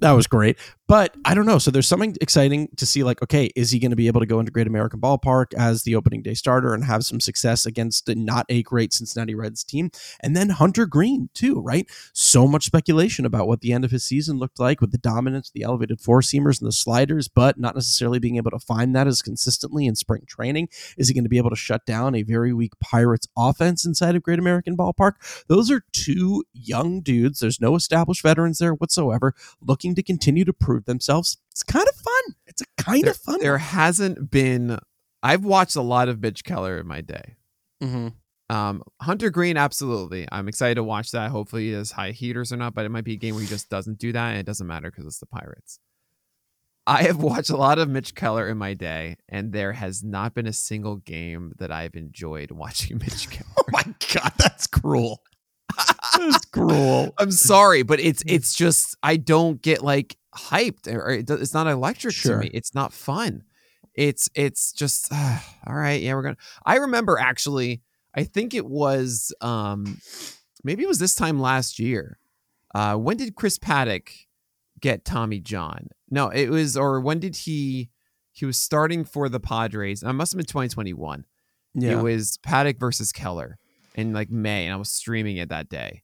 that 0.00 0.12
was 0.12 0.26
great. 0.26 0.56
But 0.88 1.16
I 1.24 1.34
don't 1.34 1.46
know. 1.46 1.58
So 1.58 1.72
there's 1.72 1.88
something 1.88 2.16
exciting 2.20 2.68
to 2.76 2.86
see. 2.86 3.02
Like, 3.02 3.20
okay, 3.22 3.50
is 3.56 3.72
he 3.72 3.80
going 3.80 3.90
to 3.90 3.96
be 3.96 4.06
able 4.06 4.20
to 4.20 4.26
go 4.26 4.38
into 4.38 4.52
Great 4.52 4.68
American 4.68 5.00
Ballpark 5.00 5.52
as 5.54 5.82
the 5.82 5.96
opening 5.96 6.22
day 6.22 6.34
starter 6.34 6.74
and 6.74 6.84
have 6.84 7.04
some 7.04 7.20
success 7.20 7.66
against 7.66 8.08
not 8.08 8.46
a 8.48 8.62
great 8.62 8.92
Cincinnati 8.92 9.34
Reds 9.34 9.64
team? 9.64 9.90
And 10.20 10.36
then 10.36 10.50
Hunter 10.50 10.86
Greene 10.86 11.28
too, 11.34 11.60
right? 11.60 11.88
So 12.12 12.46
much 12.46 12.66
speculation 12.66 13.26
about 13.26 13.48
what 13.48 13.62
the 13.62 13.72
end 13.72 13.84
of 13.84 13.90
his 13.90 14.04
season 14.04 14.38
looked 14.38 14.60
like 14.60 14.80
with 14.80 14.92
the 14.92 14.98
dominance, 14.98 15.50
the 15.50 15.62
elevated 15.62 16.00
four 16.00 16.20
seamers 16.20 16.60
and 16.60 16.68
the 16.68 16.72
sliders, 16.72 17.26
but 17.26 17.58
not 17.58 17.74
necessarily 17.74 18.20
being 18.20 18.36
able 18.36 18.52
to 18.52 18.58
find 18.60 18.94
that 18.94 19.08
as 19.08 19.22
consistently 19.22 19.86
in 19.86 19.96
spring 19.96 20.22
training. 20.28 20.68
Is 20.96 21.08
he 21.08 21.14
going 21.14 21.24
to 21.24 21.30
be 21.30 21.38
able 21.38 21.50
to 21.50 21.56
shut 21.56 21.84
down 21.84 22.14
a 22.14 22.22
very 22.22 22.52
weak 22.52 22.78
Pirates 22.80 23.26
offense 23.36 23.84
inside 23.84 24.14
of 24.14 24.22
Great 24.22 24.38
American 24.38 24.76
Ballpark? 24.76 25.14
Those 25.48 25.68
are 25.70 25.82
two 25.92 26.44
young 26.52 27.00
dudes. 27.00 27.40
There's 27.40 27.60
no 27.60 27.74
established 27.74 28.22
veterans 28.22 28.58
there 28.58 28.72
whatsoever, 28.72 29.34
looking 29.60 29.96
to 29.96 30.02
continue 30.02 30.44
to 30.44 30.52
prove 30.52 30.75
themselves. 30.84 31.38
It's 31.50 31.62
kind 31.62 31.88
of 31.88 31.94
fun. 31.94 32.34
It's 32.46 32.62
a 32.62 32.82
kind 32.82 33.04
there, 33.04 33.12
of 33.12 33.16
fun. 33.16 33.40
There 33.40 33.58
hasn't 33.58 34.30
been. 34.30 34.78
I've 35.22 35.44
watched 35.44 35.76
a 35.76 35.82
lot 35.82 36.08
of 36.08 36.20
Mitch 36.20 36.44
Keller 36.44 36.78
in 36.78 36.86
my 36.86 37.00
day. 37.00 37.36
Mm-hmm. 37.82 38.08
Um, 38.48 38.82
Hunter 39.02 39.30
Greene, 39.30 39.56
absolutely. 39.56 40.28
I'm 40.30 40.48
excited 40.48 40.76
to 40.76 40.84
watch 40.84 41.10
that. 41.10 41.30
Hopefully, 41.30 41.66
he 41.66 41.72
has 41.72 41.90
high 41.90 42.12
heaters 42.12 42.52
or 42.52 42.56
not, 42.56 42.74
but 42.74 42.84
it 42.84 42.90
might 42.90 43.04
be 43.04 43.14
a 43.14 43.18
game 43.18 43.34
where 43.34 43.42
he 43.42 43.48
just 43.48 43.68
doesn't 43.68 43.98
do 43.98 44.12
that, 44.12 44.30
and 44.30 44.38
it 44.38 44.46
doesn't 44.46 44.66
matter 44.66 44.90
because 44.90 45.06
it's 45.06 45.18
the 45.18 45.26
Pirates. 45.26 45.80
I 46.86 47.02
have 47.02 47.16
watched 47.22 47.50
a 47.50 47.56
lot 47.56 47.78
of 47.78 47.88
Mitch 47.88 48.14
Keller 48.14 48.48
in 48.48 48.58
my 48.58 48.74
day, 48.74 49.16
and 49.28 49.52
there 49.52 49.72
has 49.72 50.04
not 50.04 50.34
been 50.34 50.46
a 50.46 50.52
single 50.52 50.96
game 50.96 51.52
that 51.58 51.72
I've 51.72 51.94
enjoyed 51.94 52.50
watching 52.52 52.98
Mitch 52.98 53.30
Keller. 53.30 53.50
oh 53.58 53.64
my 53.70 53.82
god, 54.12 54.32
that's 54.38 54.66
cruel. 54.66 55.22
that's 56.18 56.44
cruel. 56.46 57.14
I'm 57.18 57.30
sorry, 57.30 57.82
but 57.82 58.00
it's 58.00 58.22
it's 58.26 58.54
just 58.54 58.96
I 59.02 59.16
don't 59.16 59.60
get 59.60 59.82
like 59.82 60.16
hyped 60.34 60.92
or 60.92 61.10
it's 61.10 61.54
not 61.54 61.66
electric 61.66 62.14
sure. 62.14 62.36
to 62.36 62.40
me. 62.40 62.50
It's 62.52 62.74
not 62.74 62.92
fun. 62.92 63.42
It's 63.94 64.28
it's 64.34 64.72
just 64.72 65.08
uh, 65.12 65.38
all 65.66 65.74
right. 65.74 66.00
Yeah, 66.00 66.14
we're 66.14 66.22
gonna. 66.22 66.36
I 66.64 66.76
remember 66.76 67.18
actually. 67.18 67.82
I 68.18 68.24
think 68.24 68.54
it 68.54 68.64
was 68.64 69.34
um 69.42 70.00
maybe 70.64 70.82
it 70.82 70.88
was 70.88 70.98
this 70.98 71.14
time 71.14 71.40
last 71.40 71.78
year. 71.78 72.18
Uh, 72.74 72.96
when 72.96 73.16
did 73.16 73.34
Chris 73.34 73.58
Paddack 73.58 74.08
get 74.80 75.04
Tommy 75.04 75.38
John? 75.38 75.88
No, 76.10 76.28
it 76.28 76.48
was 76.48 76.76
or 76.76 77.00
when 77.00 77.20
did 77.20 77.36
he? 77.36 77.90
He 78.32 78.44
was 78.44 78.58
starting 78.58 79.04
for 79.04 79.28
the 79.30 79.40
Padres. 79.40 80.04
I 80.04 80.12
must 80.12 80.32
have 80.32 80.36
been 80.36 80.46
2021. 80.46 81.24
Yeah. 81.74 81.92
It 81.92 82.02
was 82.02 82.38
Paddack 82.46 82.78
versus 82.78 83.12
Keller 83.12 83.58
in 83.94 84.12
like 84.12 84.30
May, 84.30 84.66
and 84.66 84.74
I 84.74 84.76
was 84.76 84.90
streaming 84.90 85.38
it 85.38 85.48
that 85.48 85.68
day. 85.68 86.02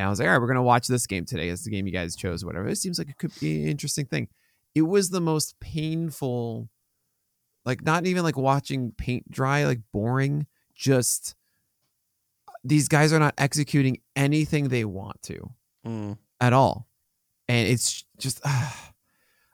And 0.00 0.06
I 0.06 0.10
was 0.10 0.18
like, 0.18 0.26
all 0.26 0.32
right, 0.32 0.40
we're 0.40 0.46
gonna 0.46 0.62
watch 0.62 0.86
this 0.86 1.06
game 1.06 1.26
today. 1.26 1.50
It's 1.50 1.64
the 1.64 1.70
game 1.70 1.86
you 1.86 1.92
guys 1.92 2.16
chose, 2.16 2.42
whatever. 2.42 2.68
It 2.68 2.76
seems 2.76 2.98
like 2.98 3.10
it 3.10 3.18
could 3.18 3.38
be 3.38 3.64
an 3.64 3.68
interesting 3.68 4.06
thing. 4.06 4.28
It 4.74 4.82
was 4.82 5.10
the 5.10 5.20
most 5.20 5.60
painful, 5.60 6.70
like 7.66 7.84
not 7.84 8.06
even 8.06 8.22
like 8.22 8.38
watching 8.38 8.92
paint 8.92 9.30
dry, 9.30 9.66
like 9.66 9.80
boring. 9.92 10.46
Just 10.74 11.34
these 12.64 12.88
guys 12.88 13.12
are 13.12 13.18
not 13.18 13.34
executing 13.36 13.98
anything 14.16 14.68
they 14.68 14.86
want 14.86 15.20
to 15.24 15.50
mm. 15.86 16.16
at 16.40 16.54
all, 16.54 16.88
and 17.46 17.68
it's 17.68 18.06
just. 18.18 18.40
Uh, 18.42 18.70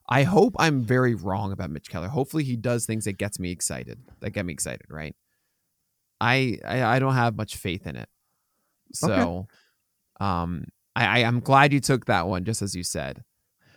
I 0.09 0.23
hope 0.23 0.55
I'm 0.61 0.83
very 0.83 1.17
wrong 1.17 1.51
about 1.51 1.71
Mitch 1.71 1.91
Keller. 1.91 2.07
Hopefully, 2.07 2.45
he 2.45 2.55
does 2.55 2.87
things 2.87 3.07
that 3.07 3.19
gets 3.19 3.41
me 3.41 3.51
excited, 3.51 3.99
that 4.21 4.31
get 4.31 4.47
me 4.47 4.53
excited, 4.53 4.87
right? 4.89 5.17
I, 6.21 6.61
I, 6.65 6.85
I 6.85 6.99
don't 7.01 7.15
have 7.15 7.37
much 7.37 7.57
faith 7.57 7.89
in 7.89 7.97
it. 7.97 8.09
So, 8.93 9.09
okay. 9.13 9.47
Um, 10.21 10.67
I, 10.95 11.05
I 11.05 11.19
am 11.21 11.41
glad 11.41 11.73
you 11.73 11.81
took 11.81 12.07
that 12.07 12.27
one, 12.27 12.45
just 12.45 12.63
as 12.63 12.75
you 12.75 12.83
said. 12.83 13.23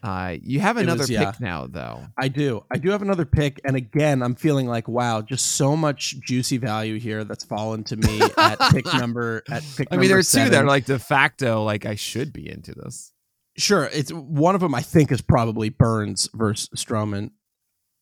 Uh, 0.01 0.37
you 0.41 0.61
have 0.61 0.77
another 0.77 0.99
was, 0.99 1.09
pick 1.09 1.19
yeah. 1.19 1.33
now, 1.41 1.67
though. 1.67 2.05
I 2.17 2.29
do. 2.29 2.63
I 2.71 2.77
do 2.77 2.89
have 2.91 3.01
another 3.01 3.25
pick, 3.25 3.59
and 3.65 3.75
again, 3.75 4.21
I'm 4.21 4.35
feeling 4.35 4.67
like, 4.67 4.87
wow, 4.87 5.21
just 5.21 5.53
so 5.57 5.75
much 5.75 6.15
juicy 6.21 6.57
value 6.57 6.99
here 6.99 7.25
that's 7.25 7.43
fallen 7.43 7.83
to 7.85 7.97
me 7.97 8.21
at 8.37 8.59
pick 8.71 8.85
number. 8.93 9.43
At 9.51 9.63
pick. 9.75 9.89
I 9.91 9.97
mean, 9.97 10.09
there's 10.09 10.31
two 10.31 10.49
that 10.49 10.63
are 10.63 10.67
like 10.67 10.85
de 10.85 10.99
facto, 10.99 11.63
like 11.63 11.85
I 11.85 11.95
should 11.95 12.31
be 12.31 12.49
into 12.49 12.73
this. 12.73 13.11
Sure, 13.57 13.89
it's 13.91 14.11
one 14.11 14.55
of 14.55 14.61
them. 14.61 14.73
I 14.73 14.81
think 14.81 15.11
is 15.11 15.21
probably 15.21 15.67
Burnes 15.67 16.29
versus 16.33 16.69
Stroman. 16.75 17.31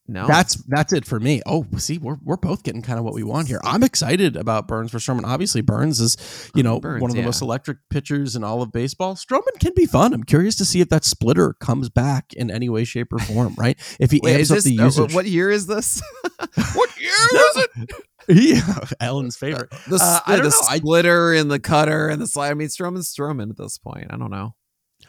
No, 0.09 0.25
that's 0.25 0.55
that's 0.67 0.93
it 0.93 1.05
for 1.05 1.19
me. 1.19 1.41
Oh, 1.45 1.65
see, 1.77 1.97
we're 1.97 2.17
we're 2.23 2.37
both 2.37 2.63
getting 2.63 2.81
kind 2.81 2.97
of 2.97 3.03
what 3.03 3.13
we 3.13 3.23
want 3.23 3.49
here. 3.49 3.59
I'm 3.63 3.83
excited 3.83 4.37
about 4.37 4.67
Burnes 4.67 4.91
for 4.91 4.99
Stroman. 4.99 5.25
Obviously, 5.25 5.59
Burnes 5.59 5.99
is 5.99 6.49
you 6.55 6.63
know 6.63 6.79
Burnes, 6.79 7.01
one 7.01 7.11
of 7.11 7.15
the 7.15 7.21
yeah. 7.21 7.25
most 7.25 7.41
electric 7.41 7.79
pitchers 7.89 8.35
in 8.35 8.43
all 8.43 8.61
of 8.61 8.71
baseball. 8.71 9.15
Stroman 9.15 9.59
can 9.59 9.73
be 9.75 9.85
fun. 9.85 10.13
I'm 10.13 10.23
curious 10.23 10.55
to 10.57 10.65
see 10.65 10.79
if 10.79 10.87
that 10.89 11.03
splitter 11.03 11.53
comes 11.53 11.89
back 11.89 12.33
in 12.33 12.49
any 12.49 12.69
way, 12.69 12.85
shape, 12.85 13.11
or 13.11 13.19
form. 13.19 13.53
Right? 13.57 13.77
If 13.99 14.11
he 14.11 14.21
Wait, 14.23 14.37
amps 14.37 14.51
up 14.51 14.59
the 14.59 14.79
uh, 14.79 14.85
usage. 14.85 15.11
Uh, 15.11 15.15
what 15.15 15.25
year 15.25 15.51
is 15.51 15.67
this? 15.67 16.01
what 16.73 17.01
year 17.01 17.11
is 17.33 17.57
it? 17.57 17.89
Yeah, 18.29 18.79
Ellen's 18.99 19.37
favorite. 19.37 19.69
The, 19.87 19.99
uh, 20.01 20.19
I 20.25 20.35
don't 20.35 20.43
the 20.43 20.51
splitter 20.51 21.31
and 21.31 21.49
the 21.49 21.59
cutter 21.59 22.09
and 22.09 22.21
the 22.21 22.27
slide. 22.27 22.51
I 22.51 22.55
mean, 22.55 22.67
Stroman's 22.67 23.13
Stroman 23.15 23.49
at 23.49 23.57
this 23.57 23.77
point. 23.77 24.07
I 24.09 24.17
don't 24.17 24.31
know. 24.31 24.53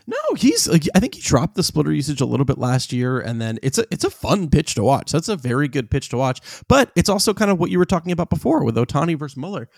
No, 0.08 0.16
he's 0.38 0.66
like 0.66 0.88
I 0.94 1.00
think 1.00 1.16
he 1.16 1.20
dropped 1.20 1.54
the 1.54 1.62
splitter 1.62 1.92
usage 1.92 2.22
a 2.22 2.24
little 2.24 2.46
bit 2.46 2.56
last 2.56 2.94
year, 2.94 3.20
and 3.20 3.42
then 3.42 3.58
it's 3.62 3.76
a 3.76 3.84
it's 3.90 4.04
a 4.04 4.10
fun 4.10 4.48
pitch 4.48 4.74
to 4.76 4.82
watch. 4.82 5.12
That's 5.12 5.28
a 5.28 5.36
very 5.36 5.68
good 5.68 5.90
pitch 5.90 6.08
to 6.08 6.16
watch, 6.16 6.40
but 6.66 6.90
it's 6.96 7.10
also 7.10 7.34
kind 7.34 7.50
of 7.50 7.60
what 7.60 7.70
you 7.70 7.78
were 7.78 7.84
talking 7.84 8.10
about 8.10 8.30
before 8.30 8.64
with 8.64 8.76
Ohtani 8.76 9.18
versus 9.18 9.36
Muller. 9.36 9.68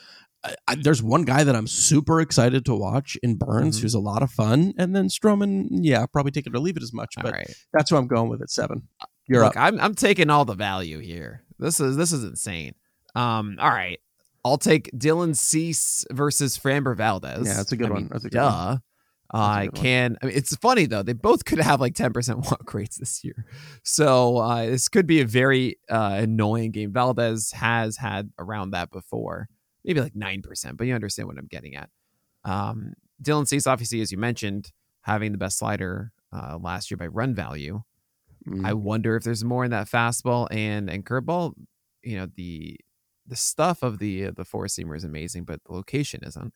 I, 0.44 0.54
I, 0.68 0.74
there's 0.76 1.02
one 1.02 1.24
guy 1.24 1.42
that 1.42 1.56
I'm 1.56 1.66
super 1.66 2.20
excited 2.20 2.64
to 2.66 2.76
watch 2.76 3.18
in 3.24 3.38
Burnes, 3.38 3.76
mm-hmm. 3.76 3.82
who's 3.82 3.94
a 3.94 3.98
lot 3.98 4.22
of 4.22 4.30
fun, 4.30 4.72
and 4.78 4.94
then 4.94 5.08
Stroman, 5.08 5.66
yeah, 5.72 6.06
probably 6.06 6.30
take 6.30 6.46
it 6.46 6.54
or 6.54 6.60
leave 6.60 6.76
it 6.76 6.84
as 6.84 6.92
much, 6.92 7.14
but 7.20 7.32
right. 7.32 7.52
that's 7.72 7.90
what 7.90 7.98
I'm 7.98 8.06
going 8.06 8.28
with 8.30 8.40
at 8.40 8.50
seven. 8.50 8.86
You're 9.26 9.42
Look, 9.42 9.56
up. 9.56 9.62
I'm 9.64 9.80
I'm 9.80 9.94
taking 9.96 10.30
all 10.30 10.44
the 10.44 10.54
value 10.54 11.00
here. 11.00 11.42
This 11.58 11.80
is 11.80 11.96
this 11.96 12.12
is 12.12 12.22
insane. 12.22 12.76
Um, 13.16 13.56
all 13.58 13.70
right. 13.70 13.98
I'll 14.44 14.58
take 14.58 14.90
Dylan 14.92 15.36
Cease 15.36 16.06
versus 16.10 16.56
Framber 16.56 16.96
Valdez. 16.96 17.48
Yeah, 17.48 17.54
that's 17.54 17.72
a 17.72 17.76
good 17.76 17.88
I 17.88 17.94
one. 17.94 18.02
Mean, 18.02 18.10
that's 18.12 18.24
a 18.24 18.30
good 18.30 18.38
duh. 18.38 18.66
one. 18.66 18.82
I 19.32 19.68
can. 19.74 20.16
I 20.22 20.26
mean, 20.26 20.36
it's 20.36 20.56
funny 20.56 20.86
though. 20.86 21.02
They 21.02 21.12
both 21.12 21.44
could 21.44 21.60
have 21.60 21.80
like 21.80 21.94
ten 21.94 22.12
percent 22.12 22.38
walk 22.50 22.72
rates 22.74 22.96
this 22.96 23.22
year, 23.22 23.46
so 23.84 24.38
uh, 24.38 24.66
this 24.66 24.88
could 24.88 25.06
be 25.06 25.20
a 25.20 25.26
very 25.26 25.78
uh, 25.88 26.16
annoying 26.18 26.72
game. 26.72 26.92
Valdez 26.92 27.52
has 27.52 27.96
had 27.96 28.30
around 28.38 28.72
that 28.72 28.90
before, 28.90 29.48
maybe 29.84 30.00
like 30.00 30.16
nine 30.16 30.42
percent, 30.42 30.76
but 30.76 30.86
you 30.86 30.94
understand 30.94 31.28
what 31.28 31.38
I'm 31.38 31.46
getting 31.46 31.76
at. 31.76 31.90
Um, 32.44 32.94
Dylan 33.22 33.46
Cease, 33.46 33.66
obviously, 33.66 34.00
as 34.00 34.10
you 34.10 34.18
mentioned, 34.18 34.72
having 35.02 35.32
the 35.32 35.38
best 35.38 35.58
slider 35.58 36.12
uh, 36.32 36.58
last 36.60 36.90
year 36.90 36.98
by 36.98 37.06
run 37.06 37.34
value. 37.34 37.82
Mm. 38.48 38.66
I 38.66 38.72
wonder 38.72 39.16
if 39.16 39.22
there's 39.22 39.44
more 39.44 39.64
in 39.64 39.70
that 39.70 39.88
fastball 39.88 40.48
and 40.50 40.90
and 40.90 41.04
curveball. 41.04 41.54
You 42.02 42.18
know 42.18 42.26
the 42.34 42.78
the 43.26 43.36
stuff 43.36 43.82
of 43.82 43.98
the 43.98 44.30
the 44.30 44.44
four 44.44 44.66
seamer 44.66 44.96
is 44.96 45.04
amazing, 45.04 45.44
but 45.44 45.62
the 45.64 45.72
location 45.72 46.20
isn't. 46.24 46.52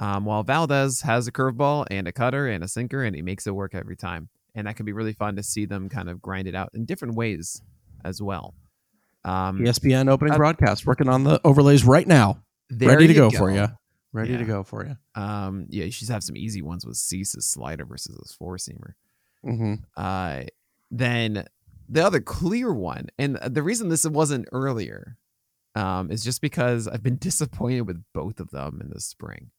Um, 0.00 0.24
while 0.24 0.42
Valdez 0.44 1.00
has 1.02 1.26
a 1.26 1.32
curveball 1.32 1.86
and 1.90 2.06
a 2.06 2.12
cutter 2.12 2.46
and 2.46 2.62
a 2.62 2.68
sinker, 2.68 3.02
and 3.02 3.16
he 3.16 3.22
makes 3.22 3.46
it 3.46 3.54
work 3.54 3.74
every 3.74 3.96
time. 3.96 4.28
And 4.54 4.66
that 4.66 4.76
can 4.76 4.86
be 4.86 4.92
really 4.92 5.12
fun 5.12 5.36
to 5.36 5.42
see 5.42 5.66
them 5.66 5.88
kind 5.88 6.08
of 6.08 6.22
grind 6.22 6.48
it 6.48 6.54
out 6.54 6.70
in 6.74 6.84
different 6.84 7.14
ways 7.14 7.62
as 8.04 8.22
well. 8.22 8.54
Um, 9.24 9.58
ESPN 9.58 10.08
opening 10.08 10.34
uh, 10.34 10.36
broadcast, 10.36 10.86
working 10.86 11.08
on 11.08 11.24
the 11.24 11.40
overlays 11.44 11.84
right 11.84 12.06
now. 12.06 12.42
Ready 12.70 13.06
to 13.08 13.14
go, 13.14 13.30
go, 13.30 13.38
for 13.38 13.50
you. 13.50 13.68
Ready 14.12 14.32
yeah. 14.32 14.38
to 14.38 14.44
go 14.44 14.62
for 14.62 14.86
you. 14.86 14.96
Um, 15.20 15.66
yeah, 15.68 15.84
you 15.84 15.90
should 15.90 16.08
have 16.08 16.22
some 16.22 16.36
easy 16.36 16.62
ones 16.62 16.86
with 16.86 16.96
Cease's 16.96 17.46
slider 17.46 17.84
versus 17.84 18.16
his 18.22 18.32
four 18.32 18.56
seamer. 18.56 18.92
Mm-hmm. 19.44 19.74
Uh, 19.96 20.42
then 20.90 21.44
the 21.88 22.04
other 22.04 22.20
clear 22.20 22.72
one, 22.72 23.08
and 23.18 23.36
the 23.36 23.62
reason 23.62 23.88
this 23.88 24.06
wasn't 24.06 24.48
earlier, 24.52 25.16
um, 25.74 26.10
is 26.10 26.24
just 26.24 26.40
because 26.40 26.88
I've 26.88 27.02
been 27.02 27.16
disappointed 27.20 27.82
with 27.82 28.02
both 28.14 28.40
of 28.40 28.50
them 28.50 28.80
in 28.80 28.90
the 28.90 29.00
spring. 29.00 29.50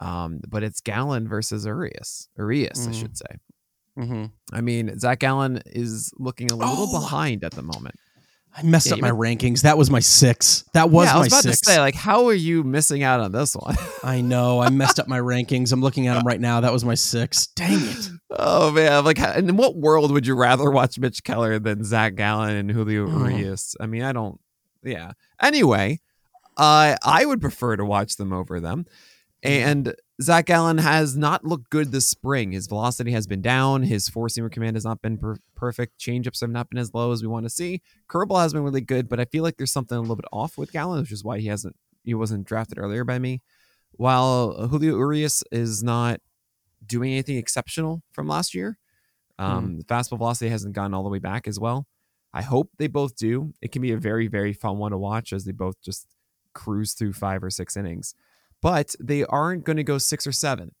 Um, 0.00 0.40
but 0.48 0.62
it's 0.62 0.80
Gallen 0.80 1.28
versus 1.28 1.66
Urias. 1.66 2.28
Urias, 2.36 2.86
mm. 2.86 2.88
I 2.88 2.92
should 2.92 3.16
say. 3.16 3.36
Mm-hmm. 3.98 4.24
I 4.52 4.60
mean, 4.60 4.98
Zach 4.98 5.18
Gallen 5.18 5.60
is 5.66 6.12
looking 6.18 6.52
a 6.52 6.56
little 6.56 6.74
oh. 6.76 7.00
behind 7.00 7.42
at 7.42 7.52
the 7.52 7.62
moment. 7.62 7.96
I 8.56 8.62
messed 8.62 8.88
yeah, 8.88 8.94
up 8.94 9.00
my 9.00 9.10
rankings. 9.10 9.62
That 9.62 9.78
was 9.78 9.90
my 9.90 10.00
six. 10.00 10.64
That 10.72 10.90
was 10.90 11.06
yeah, 11.06 11.16
I 11.16 11.18
was 11.18 11.28
about 11.28 11.42
six. 11.42 11.60
to 11.60 11.72
say, 11.72 11.80
like, 11.80 11.94
how 11.94 12.26
are 12.26 12.34
you 12.34 12.64
missing 12.64 13.02
out 13.02 13.20
on 13.20 13.30
this 13.30 13.54
one? 13.54 13.76
I 14.02 14.20
know. 14.20 14.60
I 14.60 14.68
messed 14.70 14.98
up 14.98 15.06
my 15.06 15.20
rankings. 15.20 15.72
I'm 15.72 15.80
looking 15.80 16.08
at 16.08 16.14
them 16.14 16.26
right 16.26 16.40
now. 16.40 16.60
That 16.60 16.72
was 16.72 16.84
my 16.84 16.94
six. 16.94 17.48
Dang 17.48 17.78
it. 17.80 18.08
Oh 18.30 18.72
man! 18.72 19.04
Like, 19.04 19.18
in 19.18 19.56
what 19.56 19.76
world 19.76 20.10
would 20.10 20.26
you 20.26 20.34
rather 20.34 20.70
watch 20.70 20.98
Mitch 20.98 21.22
Keller 21.22 21.58
than 21.58 21.84
Zach 21.84 22.14
Gallen 22.14 22.56
and 22.56 22.70
Julio 22.70 23.06
oh. 23.06 23.28
Urias? 23.28 23.76
I 23.80 23.86
mean, 23.86 24.02
I 24.02 24.12
don't. 24.12 24.40
Yeah. 24.82 25.12
Anyway, 25.40 26.00
uh, 26.56 26.96
I 27.04 27.24
would 27.26 27.40
prefer 27.40 27.76
to 27.76 27.84
watch 27.84 28.16
them 28.16 28.32
over 28.32 28.60
them. 28.60 28.86
Mm-hmm. 29.44 29.68
And 29.68 29.94
Zach 30.20 30.46
Gallen 30.46 30.78
has 30.78 31.16
not 31.16 31.44
looked 31.44 31.70
good 31.70 31.92
this 31.92 32.08
spring. 32.08 32.52
His 32.52 32.66
velocity 32.66 33.12
has 33.12 33.26
been 33.26 33.40
down. 33.40 33.84
His 33.84 34.08
four 34.08 34.26
seamer 34.26 34.50
command 34.50 34.74
has 34.76 34.84
not 34.84 35.00
been 35.00 35.16
per- 35.16 35.36
perfect. 35.54 35.98
Changeups 36.00 36.40
have 36.40 36.50
not 36.50 36.68
been 36.70 36.78
as 36.78 36.92
low 36.92 37.12
as 37.12 37.22
we 37.22 37.28
want 37.28 37.46
to 37.46 37.50
see. 37.50 37.80
Curveball 38.08 38.42
has 38.42 38.52
been 38.52 38.64
really 38.64 38.80
good, 38.80 39.08
but 39.08 39.20
I 39.20 39.26
feel 39.26 39.44
like 39.44 39.56
there's 39.56 39.72
something 39.72 39.96
a 39.96 40.00
little 40.00 40.16
bit 40.16 40.24
off 40.32 40.58
with 40.58 40.72
Gallen, 40.72 41.00
which 41.00 41.12
is 41.12 41.22
why 41.22 41.38
he 41.38 41.46
hasn't 41.46 41.76
he 42.04 42.14
wasn't 42.14 42.46
drafted 42.46 42.78
earlier 42.78 43.04
by 43.04 43.18
me. 43.18 43.42
While 43.92 44.68
Julio 44.68 44.96
Urias 44.96 45.44
is 45.52 45.82
not 45.82 46.20
doing 46.84 47.12
anything 47.12 47.36
exceptional 47.36 48.02
from 48.12 48.26
last 48.28 48.54
year, 48.54 48.78
Um, 49.38 49.78
The 49.78 49.84
fastball 49.84 50.18
velocity 50.18 50.50
hasn't 50.50 50.74
gone 50.74 50.94
all 50.94 51.04
the 51.04 51.08
way 51.10 51.20
back 51.20 51.46
as 51.46 51.60
well. 51.60 51.86
I 52.32 52.42
hope 52.42 52.70
they 52.76 52.88
both 52.88 53.14
do. 53.16 53.54
It 53.60 53.70
can 53.72 53.82
be 53.82 53.92
a 53.92 53.96
very, 53.96 54.26
very 54.26 54.52
fun 54.52 54.78
one 54.78 54.90
to 54.90 54.98
watch 54.98 55.32
as 55.32 55.44
they 55.44 55.52
both 55.52 55.80
just 55.80 56.08
cruise 56.54 56.92
through 56.92 57.12
five 57.12 57.44
or 57.44 57.50
six 57.50 57.76
innings. 57.76 58.14
But 58.62 58.94
they 59.00 59.24
aren't 59.24 59.64
going 59.64 59.76
to 59.76 59.84
go 59.84 59.98
six 59.98 60.26
or 60.26 60.32
seven. 60.32 60.74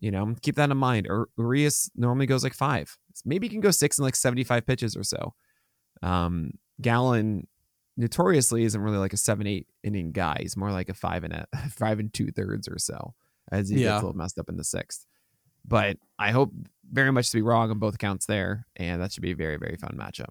You 0.00 0.10
know, 0.10 0.34
keep 0.42 0.56
that 0.56 0.70
in 0.70 0.76
mind. 0.76 1.06
Ur- 1.08 1.28
Urias 1.38 1.90
normally 1.96 2.26
goes 2.26 2.44
like 2.44 2.52
five. 2.54 2.96
Maybe 3.24 3.46
he 3.46 3.50
can 3.50 3.60
go 3.60 3.70
six 3.70 3.98
in 3.98 4.04
like 4.04 4.14
75 4.16 4.66
pitches 4.66 4.94
or 4.96 5.02
so. 5.02 5.34
Um, 6.02 6.50
Gallen 6.82 7.46
notoriously 7.96 8.64
isn't 8.64 8.80
really 8.80 8.98
like 8.98 9.14
a 9.14 9.16
seven, 9.16 9.46
eight 9.46 9.66
inning 9.82 10.12
guy. 10.12 10.36
He's 10.40 10.56
more 10.56 10.70
like 10.70 10.90
a 10.90 10.94
five 10.94 11.24
and 11.24 11.32
a 11.32 11.46
five 11.70 11.98
and 11.98 12.12
two 12.12 12.30
thirds 12.30 12.68
or 12.68 12.78
so 12.78 13.14
as 13.50 13.70
he 13.70 13.76
Yeah. 13.82 13.92
gets 13.92 14.02
a 14.02 14.06
little 14.06 14.18
messed 14.18 14.38
up 14.38 14.50
in 14.50 14.56
the 14.58 14.64
sixth. 14.64 15.06
But 15.64 15.96
I 16.18 16.30
hope 16.30 16.52
very 16.92 17.10
much 17.10 17.30
to 17.30 17.36
be 17.38 17.42
wrong 17.42 17.70
on 17.70 17.78
both 17.78 17.94
accounts 17.94 18.26
there, 18.26 18.66
and 18.76 19.00
that 19.02 19.12
should 19.12 19.22
be 19.22 19.32
a 19.32 19.36
very, 19.36 19.56
very 19.56 19.76
fun 19.76 19.96
matchup. 19.98 20.28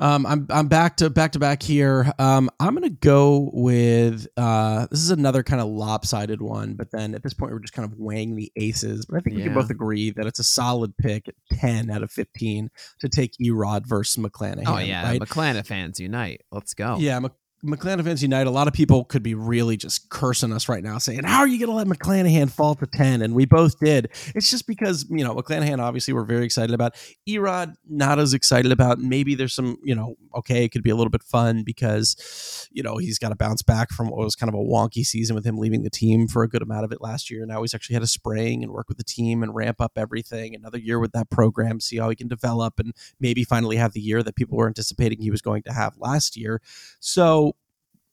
Um, 0.00 0.24
I'm 0.26 0.46
I'm 0.50 0.68
back 0.68 0.96
to 0.98 1.10
back 1.10 1.32
to 1.32 1.40
back 1.40 1.60
here. 1.62 2.12
Um, 2.20 2.50
I'm 2.60 2.74
gonna 2.74 2.88
go 2.88 3.50
with 3.52 4.28
uh, 4.36 4.86
this 4.90 5.00
is 5.00 5.10
another 5.10 5.42
kind 5.42 5.60
of 5.60 5.66
lopsided 5.68 6.40
one, 6.40 6.74
but 6.74 6.92
then 6.92 7.14
at 7.16 7.22
this 7.24 7.34
point 7.34 7.52
we're 7.52 7.58
just 7.58 7.72
kind 7.74 7.90
of 7.90 7.98
weighing 7.98 8.36
the 8.36 8.52
aces. 8.56 9.06
But 9.06 9.16
I 9.16 9.20
think 9.20 9.36
we 9.36 9.42
can 9.42 9.54
both 9.54 9.70
agree 9.70 10.10
that 10.12 10.26
it's 10.26 10.38
a 10.38 10.44
solid 10.44 10.96
pick 10.96 11.28
at 11.28 11.34
10 11.58 11.90
out 11.90 12.02
of 12.04 12.12
15 12.12 12.70
to 13.00 13.08
take 13.08 13.32
Erod 13.42 13.86
versus 13.86 14.22
McClanahan. 14.22 14.64
oh 14.66 14.78
yeah, 14.78 15.02
right? 15.02 15.20
McClanahan 15.20 15.66
fans 15.66 15.98
unite. 15.98 16.42
Let's 16.52 16.74
go. 16.74 16.96
Yeah, 17.00 17.18
Mc- 17.18 17.32
McClanahan 17.64 18.04
fans 18.04 18.22
unite. 18.22 18.46
A 18.46 18.50
lot 18.50 18.68
of 18.68 18.74
people 18.74 19.04
could 19.04 19.22
be 19.22 19.34
really 19.34 19.76
just 19.76 20.10
cursing 20.10 20.52
us 20.52 20.68
right 20.68 20.82
now, 20.82 20.98
saying, 20.98 21.24
"How 21.24 21.40
are 21.40 21.48
you 21.48 21.58
going 21.58 21.70
to 21.70 21.74
let 21.74 21.88
McClanahan 21.88 22.50
fall 22.50 22.76
to 22.76 22.86
10? 22.86 23.20
And 23.20 23.34
we 23.34 23.46
both 23.46 23.80
did. 23.80 24.10
It's 24.34 24.48
just 24.48 24.66
because 24.66 25.06
you 25.10 25.24
know 25.24 25.34
McClanahan. 25.34 25.80
Obviously, 25.80 26.14
we're 26.14 26.24
very 26.24 26.44
excited 26.44 26.72
about. 26.72 26.94
Erod, 27.28 27.74
not 27.88 28.20
as 28.20 28.32
excited 28.32 28.70
about. 28.70 29.00
Maybe 29.00 29.34
there's 29.34 29.54
some, 29.54 29.76
you 29.82 29.94
know, 29.94 30.14
okay, 30.36 30.64
it 30.64 30.68
could 30.68 30.84
be 30.84 30.90
a 30.90 30.94
little 30.94 31.10
bit 31.10 31.22
fun 31.24 31.64
because 31.64 32.68
you 32.70 32.82
know 32.82 32.96
he's 32.96 33.18
got 33.18 33.30
to 33.30 33.36
bounce 33.36 33.62
back 33.62 33.90
from 33.90 34.08
what 34.08 34.18
was 34.18 34.36
kind 34.36 34.48
of 34.48 34.54
a 34.54 34.62
wonky 34.62 35.04
season 35.04 35.34
with 35.34 35.44
him 35.44 35.58
leaving 35.58 35.82
the 35.82 35.90
team 35.90 36.28
for 36.28 36.44
a 36.44 36.48
good 36.48 36.62
amount 36.62 36.84
of 36.84 36.92
it 36.92 37.00
last 37.00 37.28
year. 37.28 37.44
Now 37.44 37.62
he's 37.62 37.74
actually 37.74 37.94
had 37.94 38.02
a 38.04 38.08
spring 38.08 38.62
and 38.62 38.72
work 38.72 38.88
with 38.88 38.98
the 38.98 39.04
team 39.04 39.42
and 39.42 39.52
ramp 39.52 39.80
up 39.80 39.92
everything. 39.96 40.54
Another 40.54 40.78
year 40.78 41.00
with 41.00 41.10
that 41.12 41.28
program, 41.28 41.80
see 41.80 41.96
how 41.96 42.08
he 42.08 42.14
can 42.14 42.28
develop 42.28 42.78
and 42.78 42.94
maybe 43.18 43.42
finally 43.42 43.76
have 43.76 43.94
the 43.94 44.00
year 44.00 44.22
that 44.22 44.36
people 44.36 44.56
were 44.56 44.68
anticipating 44.68 45.20
he 45.20 45.30
was 45.32 45.42
going 45.42 45.62
to 45.64 45.72
have 45.72 45.96
last 45.98 46.36
year. 46.36 46.60
So 47.00 47.48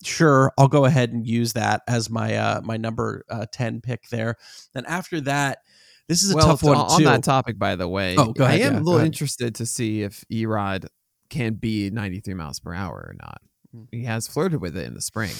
sure, 0.06 0.52
I'll 0.58 0.68
go 0.68 0.86
ahead 0.86 1.12
and 1.12 1.26
use 1.28 1.54
that 1.54 1.82
as 1.88 2.10
my 2.10 2.36
uh, 2.36 2.62
my 2.64 2.78
number 2.78 3.26
uh, 3.30 3.46
ten 3.52 3.82
pick 3.82 4.10
there. 4.10 4.36
Then 4.74 4.86
after 4.86 5.22
that, 5.22 5.60
this 6.08 6.24
is 6.24 6.32
a 6.34 6.36
well, 6.36 6.48
tough 6.48 6.60
to- 6.62 6.66
one 6.68 6.78
on 6.78 6.98
too. 7.00 7.06
that 7.06 7.24
topic, 7.24 7.58
by 7.60 7.76
the 7.76 7.88
way, 7.88 8.16
Oh, 8.18 8.34
ahead, 8.38 8.42
I 8.42 8.64
am 8.66 8.74
yeah, 8.74 8.80
a 8.80 8.82
little 8.82 9.02
interested 9.02 9.56
to 9.56 9.66
see 9.66 10.04
if 10.04 10.24
Erod 10.32 10.88
can 11.30 11.56
be 11.56 11.90
93 11.90 12.34
miles 12.36 12.60
per 12.60 12.74
hour 12.74 12.96
or 12.96 13.16
not. 13.20 13.42
Mm. 13.76 13.88
He 13.92 14.04
has 14.04 14.28
flirted 14.28 14.62
with 14.62 14.78
it 14.78 14.86
in 14.86 14.94
the 14.94 15.02
spring, 15.02 15.34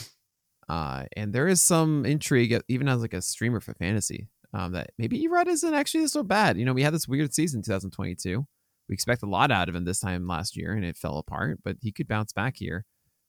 uh, 0.68 1.06
and 1.16 1.32
there 1.34 1.48
is 1.48 1.62
some 1.62 2.06
intrigue, 2.06 2.60
even 2.68 2.88
as 2.88 3.02
like 3.02 3.14
a 3.14 3.22
streamer 3.22 3.60
for 3.60 3.74
fantasy, 3.76 4.28
um, 4.54 4.72
that 4.74 4.92
maybe 4.98 5.22
Erod 5.28 5.48
isn't 5.48 5.74
actually 5.74 6.08
so 6.08 6.24
bad. 6.24 6.58
You 6.58 6.66
know, 6.66 6.74
we 6.74 6.84
had 6.84 6.94
this 6.94 7.08
weird 7.08 7.34
season 7.34 7.62
2022. 7.62 8.46
We 8.88 8.94
expect 8.94 9.24
a 9.24 9.28
lot 9.28 9.52
out 9.52 9.68
of 9.70 9.76
him 9.76 9.86
this 9.86 10.00
time 10.00 10.28
last 10.28 10.56
year, 10.56 10.74
and 10.74 10.86
it 10.86 10.98
fell 10.98 11.18
apart. 11.18 11.60
But 11.64 11.78
he 11.82 11.92
could 11.92 12.08
bounce 12.08 12.34
back 12.34 12.56
here 12.58 12.86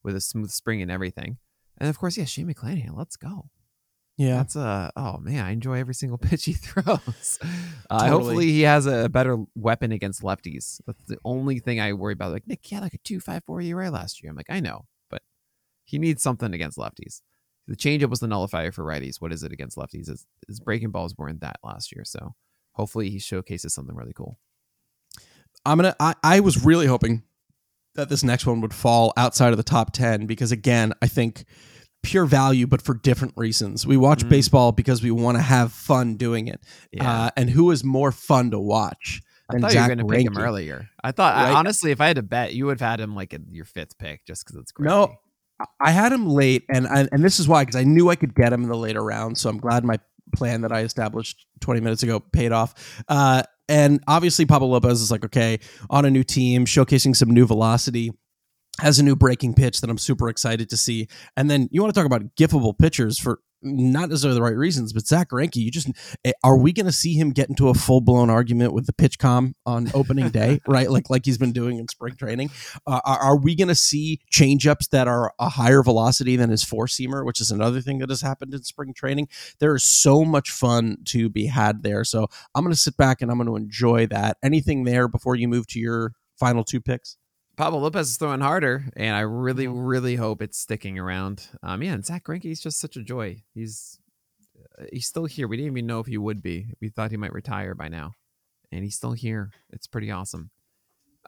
with 0.06 0.16
a 0.16 0.20
smooth 0.22 0.50
spring 0.50 0.80
and 0.80 0.90
everything. 0.90 1.36
And 1.76 1.90
of 1.90 1.98
course, 1.98 2.16
yeah, 2.16 2.24
Shane 2.24 2.46
McClanahan, 2.50 2.96
let's 2.96 3.16
go. 3.16 3.50
yeah, 4.16 4.36
That's 4.36 4.56
a 4.56 4.90
oh 4.96 5.18
man, 5.18 5.44
I 5.44 5.50
enjoy 5.50 5.78
every 5.78 5.94
single 5.94 6.16
pitch 6.26 6.46
he 6.46 6.54
throws. 6.54 7.38
Uh, 7.88 8.00
Totally. 8.00 8.10
Hopefully, 8.10 8.46
he 8.46 8.62
has 8.62 8.86
a 8.86 9.08
better 9.08 9.36
weapon 9.54 9.92
against 9.92 10.20
lefties. 10.22 10.80
That's 10.86 11.04
the 11.06 11.18
only 11.24 11.60
thing 11.60 11.78
I 11.78 11.92
worry 11.92 12.14
about. 12.14 12.32
Like 12.32 12.48
Nick, 12.48 12.60
he 12.64 12.74
had 12.74 12.82
like 12.82 12.94
a 12.94 12.98
two 12.98 13.20
five 13.20 13.44
four 13.44 13.60
ERA 13.60 13.90
last 13.92 14.20
year. 14.22 14.30
I'm 14.30 14.36
like, 14.36 14.50
I 14.50 14.58
know, 14.58 14.86
but 15.08 15.22
he 15.84 15.98
needs 16.00 16.20
something 16.20 16.52
against 16.52 16.78
lefties. 16.78 17.20
The 17.68 17.76
changeup 17.76 18.10
was 18.10 18.18
the 18.18 18.26
nullifier 18.26 18.72
for 18.72 18.82
righties. 18.84 19.20
What 19.20 19.32
is 19.32 19.44
it 19.44 19.52
against 19.52 19.76
lefties? 19.76 20.08
His, 20.08 20.26
his 20.48 20.58
breaking 20.58 20.90
balls 20.90 21.14
weren't 21.16 21.40
that 21.42 21.58
last 21.62 21.94
year, 21.94 22.04
so 22.04 22.34
hopefully 22.72 23.08
he 23.10 23.20
showcases 23.20 23.72
something 23.74 23.94
really 23.94 24.12
cool. 24.12 24.38
I'm 25.64 25.78
gonna. 25.78 25.94
I, 26.00 26.14
I 26.24 26.40
was 26.40 26.64
really 26.64 26.86
hoping 26.86 27.22
that 27.96 28.08
this 28.08 28.22
next 28.22 28.46
one 28.46 28.60
would 28.60 28.74
fall 28.74 29.12
outside 29.16 29.52
of 29.52 29.56
the 29.56 29.62
top 29.62 29.92
ten 29.92 30.26
because 30.26 30.52
again, 30.52 30.92
I 31.02 31.06
think 31.08 31.44
pure 32.02 32.24
value, 32.26 32.66
but 32.66 32.80
for 32.82 32.94
different 32.94 33.34
reasons. 33.36 33.84
We 33.86 33.96
watch 33.96 34.24
Mhm. 34.24 34.28
baseball 34.28 34.72
because 34.72 35.02
we 35.02 35.10
want 35.10 35.36
to 35.38 35.42
have 35.42 35.72
fun 35.72 36.16
doing 36.16 36.46
it. 36.46 36.60
Yeah, 36.92 37.10
Uh, 37.24 37.30
and 37.36 37.50
who 37.50 37.70
is 37.72 37.82
more 37.82 38.12
fun 38.12 38.52
to 38.52 38.60
watch 38.60 39.22
I 39.50 39.58
thought 39.58 39.74
you 39.74 39.80
were 39.80 39.86
going 39.86 39.98
to 39.98 40.04
pick 40.04 40.26
him 40.26 40.38
earlier. 40.38 40.88
I 41.02 41.12
thought 41.12 41.34
I, 41.36 41.52
honestly, 41.52 41.90
if 41.92 42.00
I 42.00 42.06
had 42.08 42.16
to 42.16 42.22
bet, 42.22 42.54
you 42.54 42.66
would 42.66 42.80
have 42.80 42.90
had 42.90 43.00
him 43.00 43.14
like 43.14 43.32
in 43.32 43.46
your 43.50 43.64
fifth 43.64 43.96
pick, 43.98 44.24
just 44.26 44.44
because 44.44 44.60
it's 44.60 44.72
great. 44.72 44.88
No, 44.88 45.14
I 45.80 45.90
had 45.90 46.12
him 46.12 46.28
late, 46.28 46.64
and 46.68 46.86
and, 46.86 47.08
and 47.12 47.24
this 47.24 47.40
is 47.40 47.48
why 47.48 47.62
because 47.64 47.76
I 47.80 47.84
knew 47.84 48.08
I 48.10 48.16
could 48.16 48.34
get 48.34 48.52
him 48.52 48.62
in 48.62 48.68
the 48.68 48.76
later 48.76 49.02
round. 49.02 49.38
So 49.38 49.48
I'm 49.48 49.58
glad 49.58 49.84
my 49.84 49.98
plan 50.34 50.60
that 50.62 50.72
I 50.72 50.80
established 50.80 51.46
20 51.60 51.80
minutes 51.80 52.02
ago 52.02 52.18
paid 52.20 52.50
off. 52.52 53.02
Uh, 53.08 53.42
and 53.68 54.02
obviously, 54.06 54.46
Pablo 54.46 54.68
Lopez 54.68 55.00
is 55.00 55.10
like 55.10 55.24
okay 55.24 55.58
on 55.90 56.04
a 56.04 56.10
new 56.10 56.22
team, 56.22 56.64
showcasing 56.64 57.16
some 57.16 57.30
new 57.30 57.46
velocity. 57.46 58.10
Has 58.80 58.98
a 58.98 59.02
new 59.02 59.16
breaking 59.16 59.54
pitch 59.54 59.80
that 59.80 59.88
I'm 59.88 59.96
super 59.96 60.28
excited 60.28 60.68
to 60.68 60.76
see. 60.76 61.08
And 61.34 61.50
then 61.50 61.66
you 61.70 61.80
want 61.80 61.94
to 61.94 61.98
talk 61.98 62.06
about 62.06 62.22
giftable 62.36 62.78
pitchers 62.78 63.18
for 63.18 63.40
not 63.66 64.08
necessarily 64.08 64.38
the 64.38 64.42
right 64.42 64.56
reasons, 64.56 64.92
but 64.92 65.06
Zack 65.06 65.30
Greinke, 65.30 65.56
you 65.56 65.70
just 65.70 65.90
eh, 66.24 66.32
are 66.44 66.56
we 66.56 66.72
going 66.72 66.86
to 66.86 66.92
see 66.92 67.14
him 67.14 67.30
get 67.30 67.48
into 67.48 67.68
a 67.68 67.74
full 67.74 68.00
blown 68.00 68.30
argument 68.30 68.72
with 68.72 68.86
the 68.86 68.92
PitchCom 68.92 69.54
on 69.64 69.90
opening 69.94 70.30
day, 70.30 70.60
right? 70.66 70.90
Like 70.90 71.10
like 71.10 71.24
he's 71.24 71.38
been 71.38 71.52
doing 71.52 71.78
in 71.78 71.88
spring 71.88 72.16
training. 72.16 72.50
Uh, 72.86 73.00
are, 73.04 73.18
are 73.18 73.36
we 73.36 73.54
going 73.54 73.68
to 73.68 73.74
see 73.74 74.20
change 74.30 74.66
ups 74.66 74.88
that 74.88 75.08
are 75.08 75.32
a 75.38 75.48
higher 75.48 75.82
velocity 75.82 76.36
than 76.36 76.50
his 76.50 76.64
four 76.64 76.86
seamer, 76.86 77.24
which 77.24 77.40
is 77.40 77.50
another 77.50 77.80
thing 77.80 77.98
that 77.98 78.10
has 78.10 78.20
happened 78.20 78.54
in 78.54 78.62
spring 78.62 78.94
training? 78.94 79.28
There 79.58 79.74
is 79.74 79.84
so 79.84 80.24
much 80.24 80.50
fun 80.50 80.98
to 81.06 81.28
be 81.28 81.46
had 81.46 81.82
there. 81.82 82.04
So 82.04 82.28
I'm 82.54 82.62
going 82.62 82.74
to 82.74 82.80
sit 82.80 82.96
back 82.96 83.20
and 83.22 83.30
I'm 83.30 83.38
going 83.38 83.48
to 83.48 83.56
enjoy 83.56 84.06
that. 84.08 84.36
Anything 84.42 84.84
there 84.84 85.08
before 85.08 85.34
you 85.34 85.48
move 85.48 85.66
to 85.68 85.80
your 85.80 86.12
final 86.38 86.64
two 86.64 86.80
picks? 86.80 87.16
Pablo 87.56 87.80
Lopez 87.80 88.10
is 88.10 88.16
throwing 88.18 88.40
harder, 88.40 88.84
and 88.96 89.16
I 89.16 89.20
really, 89.20 89.66
Mhm. 89.66 89.88
really 89.88 90.16
hope 90.16 90.42
it's 90.42 90.58
sticking 90.58 90.98
around. 90.98 91.48
Um, 91.62 91.82
yeah, 91.82 91.94
and 91.94 92.04
Zack 92.04 92.24
Greinke 92.24 92.50
is 92.50 92.60
just 92.60 92.78
such 92.78 92.96
a 92.96 93.02
joy. 93.02 93.42
He's 93.54 93.98
uh, 94.78 94.84
he's 94.92 95.06
still 95.06 95.24
here. 95.26 95.48
We 95.48 95.56
didn't 95.56 95.72
even 95.72 95.86
know 95.86 96.00
if 96.00 96.06
he 96.06 96.18
would 96.18 96.42
be. 96.42 96.66
We 96.80 96.88
thought 96.90 97.10
he 97.10 97.16
might 97.16 97.32
retire 97.32 97.74
by 97.74 97.88
now, 97.88 98.12
and 98.72 98.84
he's 98.84 98.96
still 98.96 99.12
here. 99.12 99.50
It's 99.70 99.86
pretty 99.86 100.10
awesome. 100.10 100.50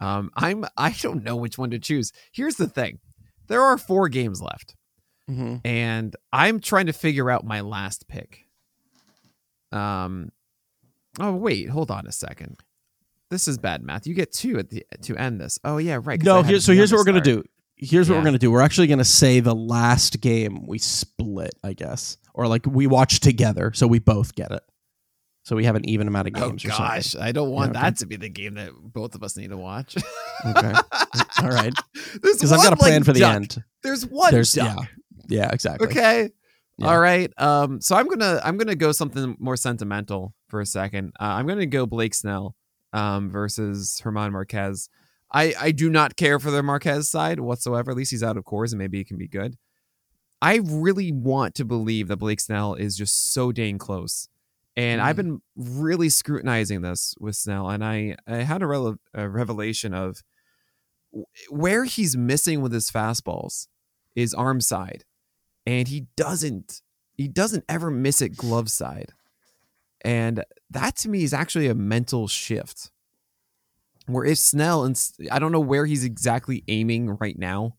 Um, 0.00 0.30
I'm 0.34 0.64
I 0.76 0.92
don't 1.00 1.24
know 1.24 1.36
which 1.36 1.56
one 1.58 1.70
to 1.70 1.78
choose. 1.78 2.12
Here's 2.32 2.56
the 2.56 2.68
thing: 2.68 3.00
there 3.48 3.62
are 3.62 3.78
four 3.78 4.08
games 4.08 4.40
left, 4.42 4.76
Mm-hmm. 5.30 5.66
and 5.66 6.14
I'm 6.32 6.60
trying 6.60 6.86
to 6.86 6.92
figure 6.92 7.30
out 7.30 7.44
my 7.44 7.60
last 7.62 8.06
pick. 8.08 8.44
Um, 9.72 10.30
oh 11.18 11.34
wait, 11.34 11.68
hold 11.70 11.90
on 11.90 12.06
a 12.06 12.12
second. 12.12 12.62
This 13.30 13.46
is 13.48 13.58
bad 13.58 13.82
math. 13.82 14.06
You 14.06 14.14
get 14.14 14.32
two 14.32 14.58
at 14.58 14.70
the 14.70 14.84
to 15.02 15.16
end 15.16 15.40
this. 15.40 15.58
Oh 15.64 15.76
yeah, 15.78 15.98
right. 16.02 16.22
No, 16.22 16.42
here, 16.42 16.60
so 16.60 16.72
here's 16.72 16.90
what 16.92 16.98
we're 16.98 17.04
going 17.04 17.22
to 17.22 17.30
start. 17.30 17.44
do. 17.44 17.50
Here's 17.76 18.08
what 18.08 18.16
we're 18.16 18.22
going 18.24 18.32
to 18.32 18.38
do. 18.38 18.50
We're 18.50 18.62
actually 18.62 18.86
going 18.88 18.98
to 18.98 19.04
say 19.04 19.40
the 19.40 19.54
last 19.54 20.20
game 20.20 20.66
we 20.66 20.78
split, 20.78 21.52
I 21.62 21.74
guess, 21.74 22.16
or 22.34 22.48
like 22.48 22.66
we 22.66 22.86
watch 22.86 23.20
together, 23.20 23.72
so 23.74 23.86
we 23.86 23.98
both 23.98 24.34
get 24.34 24.50
it. 24.50 24.62
So 25.44 25.56
we 25.56 25.64
have 25.64 25.76
an 25.76 25.88
even 25.88 26.08
amount 26.08 26.28
of 26.28 26.34
Oh 26.42 26.48
games. 26.50 26.64
or 26.64 26.68
gosh, 26.68 27.14
I 27.16 27.32
don't 27.32 27.50
want 27.50 27.72
Yeah, 27.74 27.82
that 27.82 27.96
to 27.98 28.06
be 28.06 28.16
the 28.16 28.28
game 28.28 28.54
that 28.54 28.70
both 28.74 29.14
of 29.14 29.22
us 29.22 29.36
need 29.36 29.48
to 29.50 29.56
watch. 29.56 29.96
Okay. 30.44 30.72
All 31.42 31.48
right. 31.48 31.72
Because 32.22 32.52
I've 32.52 32.58
got 32.58 32.66
a 32.66 32.70
one, 32.70 32.70
like, 32.72 32.78
plan 32.80 33.04
for 33.04 33.12
the 33.12 33.20
duck. 33.20 33.34
end. 33.36 33.64
There's 33.82 34.04
one 34.06 34.30
There's 34.32 34.52
duck. 34.52 34.76
yeah, 35.28 35.44
yeah, 35.44 35.50
exactly. 35.52 35.86
Okay. 35.88 36.30
Yeah. 36.76 36.86
All 36.88 36.98
right. 37.00 37.32
Um. 37.38 37.80
So 37.80 37.96
I'm 37.96 38.08
gonna 38.08 38.40
I'm 38.44 38.56
gonna 38.58 38.74
go 38.74 38.92
something 38.92 39.36
more 39.38 39.56
sentimental 39.56 40.34
for 40.48 40.60
a 40.60 40.66
second. 40.66 41.12
Uh, 41.18 41.24
I'm 41.24 41.46
gonna 41.46 41.64
go 41.66 41.86
Blake 41.86 42.12
Snell, 42.14 42.54
um, 42.92 43.30
versus 43.30 44.00
Germán 44.02 44.32
Marquez. 44.32 44.88
I 45.32 45.54
I 45.60 45.72
do 45.72 45.90
not 45.90 46.16
care 46.16 46.38
for 46.38 46.50
the 46.50 46.62
Marquez 46.62 47.08
side 47.10 47.40
whatsoever. 47.40 47.90
At 47.90 47.96
least 47.96 48.10
he's 48.10 48.22
out 48.22 48.36
of 48.36 48.44
course, 48.44 48.72
and 48.72 48.78
maybe 48.78 49.00
it 49.00 49.06
can 49.08 49.18
be 49.18 49.28
good. 49.28 49.56
I 50.40 50.60
really 50.64 51.10
want 51.12 51.54
to 51.56 51.64
believe 51.64 52.08
that 52.08 52.18
Blake 52.18 52.40
Snell 52.40 52.74
is 52.74 52.96
just 52.96 53.32
so 53.32 53.50
dang 53.52 53.76
close. 53.78 54.28
And 54.76 55.00
I've 55.00 55.16
Mm. 55.16 55.16
been 55.16 55.42
really 55.56 56.08
scrutinizing 56.08 56.82
this 56.82 57.14
with 57.18 57.34
Snell, 57.34 57.68
and 57.68 57.84
I, 57.84 58.14
I 58.28 58.36
had 58.44 58.62
a, 58.62 58.66
rele- 58.66 58.98
a 59.12 59.28
revelation 59.28 59.92
of 59.92 60.22
where 61.50 61.84
he's 61.84 62.16
missing 62.16 62.60
with 62.60 62.72
his 62.72 62.90
fastballs 62.90 63.66
is 64.14 64.34
arm 64.34 64.60
side, 64.60 65.04
and 65.66 65.88
he 65.88 66.06
doesn't 66.16 66.80
he 67.16 67.26
doesn't 67.26 67.64
ever 67.68 67.90
miss 67.90 68.22
it 68.22 68.36
glove 68.36 68.70
side, 68.70 69.12
and 70.02 70.44
that 70.70 70.96
to 70.96 71.08
me 71.08 71.22
is 71.24 71.34
actually 71.34 71.68
a 71.68 71.74
mental 71.74 72.28
shift. 72.28 72.90
Where 74.06 74.24
if 74.24 74.38
Snell 74.38 74.84
and 74.84 74.98
I 75.30 75.38
don't 75.38 75.52
know 75.52 75.60
where 75.60 75.84
he's 75.84 76.04
exactly 76.04 76.64
aiming 76.68 77.10
right 77.18 77.38
now, 77.38 77.76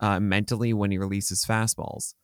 uh, 0.00 0.20
mentally 0.20 0.72
when 0.72 0.90
he 0.90 0.98
releases 0.98 1.44
fastballs, 1.44 2.14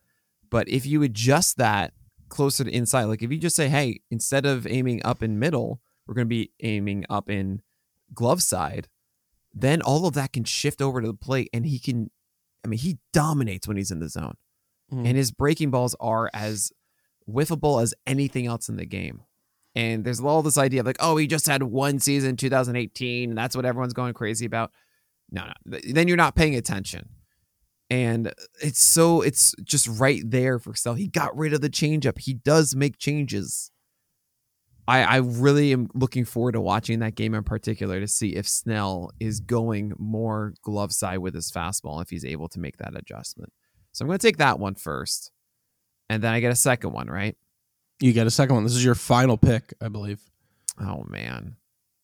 but 0.50 0.68
if 0.68 0.84
you 0.84 1.02
adjust 1.02 1.56
that 1.56 1.94
closer 2.28 2.64
to 2.64 2.70
inside, 2.70 3.04
like 3.04 3.22
if 3.22 3.30
you 3.32 3.38
just 3.38 3.56
say, 3.56 3.68
hey, 3.68 4.00
instead 4.10 4.44
of 4.44 4.66
aiming 4.66 5.00
up 5.04 5.22
in 5.22 5.38
middle, 5.38 5.80
we're 6.06 6.14
going 6.14 6.26
to 6.26 6.28
be 6.28 6.50
aiming 6.60 7.06
up 7.08 7.30
in 7.30 7.62
glove 8.12 8.42
side, 8.42 8.88
then 9.54 9.80
all 9.80 10.06
of 10.06 10.14
that 10.14 10.32
can 10.32 10.44
shift 10.44 10.82
over 10.82 11.00
to 11.00 11.06
the 11.06 11.14
plate 11.14 11.48
and 11.52 11.64
he 11.64 11.78
can 11.78 12.10
I 12.62 12.68
mean, 12.68 12.78
he 12.78 12.98
dominates 13.14 13.66
when 13.66 13.78
he's 13.78 13.90
in 13.90 14.00
the 14.00 14.08
zone. 14.10 14.34
Mhm. 14.92 15.06
And 15.06 15.16
his 15.16 15.30
breaking 15.32 15.70
balls 15.70 15.96
are 15.98 16.28
as 16.34 16.72
whiffable 17.32 17.82
as 17.82 17.94
anything 18.06 18.46
else 18.46 18.68
in 18.68 18.76
the 18.76 18.86
game. 18.86 19.22
And 19.74 20.04
there's 20.04 20.20
all 20.20 20.42
this 20.42 20.58
idea 20.58 20.80
of 20.80 20.86
like, 20.86 20.96
oh, 21.00 21.16
he 21.16 21.26
just 21.26 21.46
had 21.46 21.62
one 21.62 22.00
season, 22.00 22.36
2018, 22.36 23.30
and 23.30 23.38
that's 23.38 23.54
what 23.54 23.64
everyone's 23.64 23.92
going 23.92 24.14
crazy 24.14 24.46
about. 24.46 24.72
No, 25.30 25.44
no. 25.46 25.78
Then 25.88 26.08
you're 26.08 26.16
not 26.16 26.34
paying 26.34 26.56
attention. 26.56 27.08
And 27.88 28.32
it's 28.62 28.80
so 28.80 29.20
it's 29.20 29.54
just 29.64 29.88
right 29.88 30.22
there 30.24 30.58
for 30.58 30.74
Snell. 30.74 30.94
He 30.94 31.08
got 31.08 31.36
rid 31.36 31.52
of 31.52 31.60
the 31.60 31.70
changeup. 31.70 32.18
He 32.18 32.34
does 32.34 32.74
make 32.74 32.98
changes. 32.98 33.70
I, 34.86 35.02
I 35.02 35.16
really 35.18 35.72
am 35.72 35.88
looking 35.94 36.24
forward 36.24 36.52
to 36.52 36.60
watching 36.60 37.00
that 37.00 37.14
game 37.14 37.34
in 37.34 37.44
particular 37.44 38.00
to 38.00 38.08
see 38.08 38.34
if 38.34 38.48
Snell 38.48 39.10
is 39.20 39.40
going 39.40 39.92
more 39.98 40.54
glove 40.62 40.92
side 40.92 41.18
with 41.18 41.34
his 41.34 41.50
fastball, 41.50 42.02
if 42.02 42.10
he's 42.10 42.24
able 42.24 42.48
to 42.48 42.60
make 42.60 42.78
that 42.78 42.96
adjustment. 42.96 43.52
So 43.92 44.04
I'm 44.04 44.08
going 44.08 44.18
to 44.18 44.26
take 44.26 44.38
that 44.38 44.58
one 44.58 44.74
first. 44.74 45.32
And 46.10 46.20
then 46.22 46.32
I 46.34 46.40
get 46.40 46.50
a 46.50 46.56
second 46.56 46.92
one, 46.92 47.06
right? 47.06 47.36
You 48.00 48.12
get 48.12 48.26
a 48.26 48.30
second 48.32 48.56
one. 48.56 48.64
This 48.64 48.74
is 48.74 48.84
your 48.84 48.96
final 48.96 49.36
pick, 49.36 49.72
I 49.80 49.86
believe. 49.86 50.20
Oh, 50.80 51.04
man. 51.08 51.54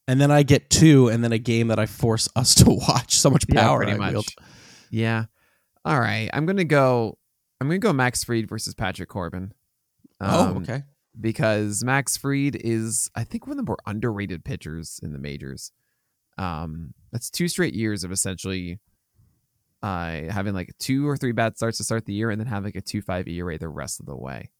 And 0.07 0.21
then 0.21 0.31
I 0.31 0.45
get 0.45 0.71
two, 0.71 1.09
and 1.09 1.25
then 1.25 1.33
a 1.33 1.39
game 1.39 1.67
that 1.69 1.81
I 1.81 1.87
force 1.87 2.29
us 2.37 2.55
to 2.63 2.67
watch. 2.71 3.19
So 3.19 3.31
much 3.31 3.49
power, 3.49 3.79
pretty 3.79 3.93
I 3.93 3.97
much. 4.13 4.37
Yeah. 4.91 5.25
All 5.85 5.99
right. 5.99 6.31
I'm 6.33 6.47
going 6.47 6.59
to 6.59 6.65
go. 6.65 7.19
I'm 7.61 7.69
to 7.69 7.79
go 7.79 7.93
Max 7.93 8.23
Fried 8.23 8.49
versus 8.49 8.75
Patrick 8.75 9.09
Corbin. 9.09 9.53
oh, 10.21 10.51
Um, 10.51 10.57
okay. 10.59 10.85
because 11.21 11.83
Max 11.83 12.17
Fried 12.17 12.55
is, 12.55 13.11
I 13.17 13.25
think, 13.25 13.47
one 13.47 13.59
of 13.59 13.65
the 13.65 13.69
more 13.69 13.79
underrated 13.87 14.45
pitchers 14.45 15.01
in 15.03 15.13
the 15.13 15.19
majors. 15.19 15.73
Um, 16.39 16.95
that's 17.11 17.29
two 17.31 17.49
straight 17.49 17.75
years 17.75 18.05
of 18.05 18.13
essentially 18.13 18.79
uh, 19.87 20.33
having 20.33 20.53
like 20.53 20.75
two 20.81 21.09
or 21.09 21.17
three 21.17 21.31
bad 21.31 21.57
starts 21.57 21.79
to 21.79 21.85
start 21.85 22.07
the 22.07 22.13
year 22.13 22.31
and 22.31 22.41
then 22.41 22.49
have 22.49 22.65
like 22.65 22.75
a 22.75 22.81
2 22.81 23.03
5 23.03 23.29
ERA 23.29 23.57
the 23.57 23.69
rest 23.69 24.01
of 24.01 24.07
the 24.07 24.17
way. 24.17 24.51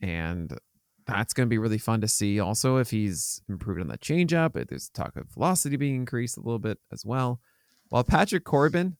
And 0.00 0.58
that's 1.06 1.32
going 1.32 1.46
to 1.46 1.50
be 1.50 1.58
really 1.58 1.78
fun 1.78 2.00
to 2.00 2.08
see. 2.08 2.40
Also, 2.40 2.78
if 2.78 2.90
he's 2.90 3.40
improved 3.48 3.80
on 3.80 3.86
the 3.86 3.98
changeup, 3.98 4.54
there's 4.68 4.88
talk 4.88 5.14
of 5.14 5.30
velocity 5.32 5.76
being 5.76 5.94
increased 5.94 6.36
a 6.36 6.40
little 6.40 6.58
bit 6.58 6.78
as 6.92 7.04
well. 7.06 7.40
While 7.88 8.02
Patrick 8.02 8.42
Corbin, 8.42 8.96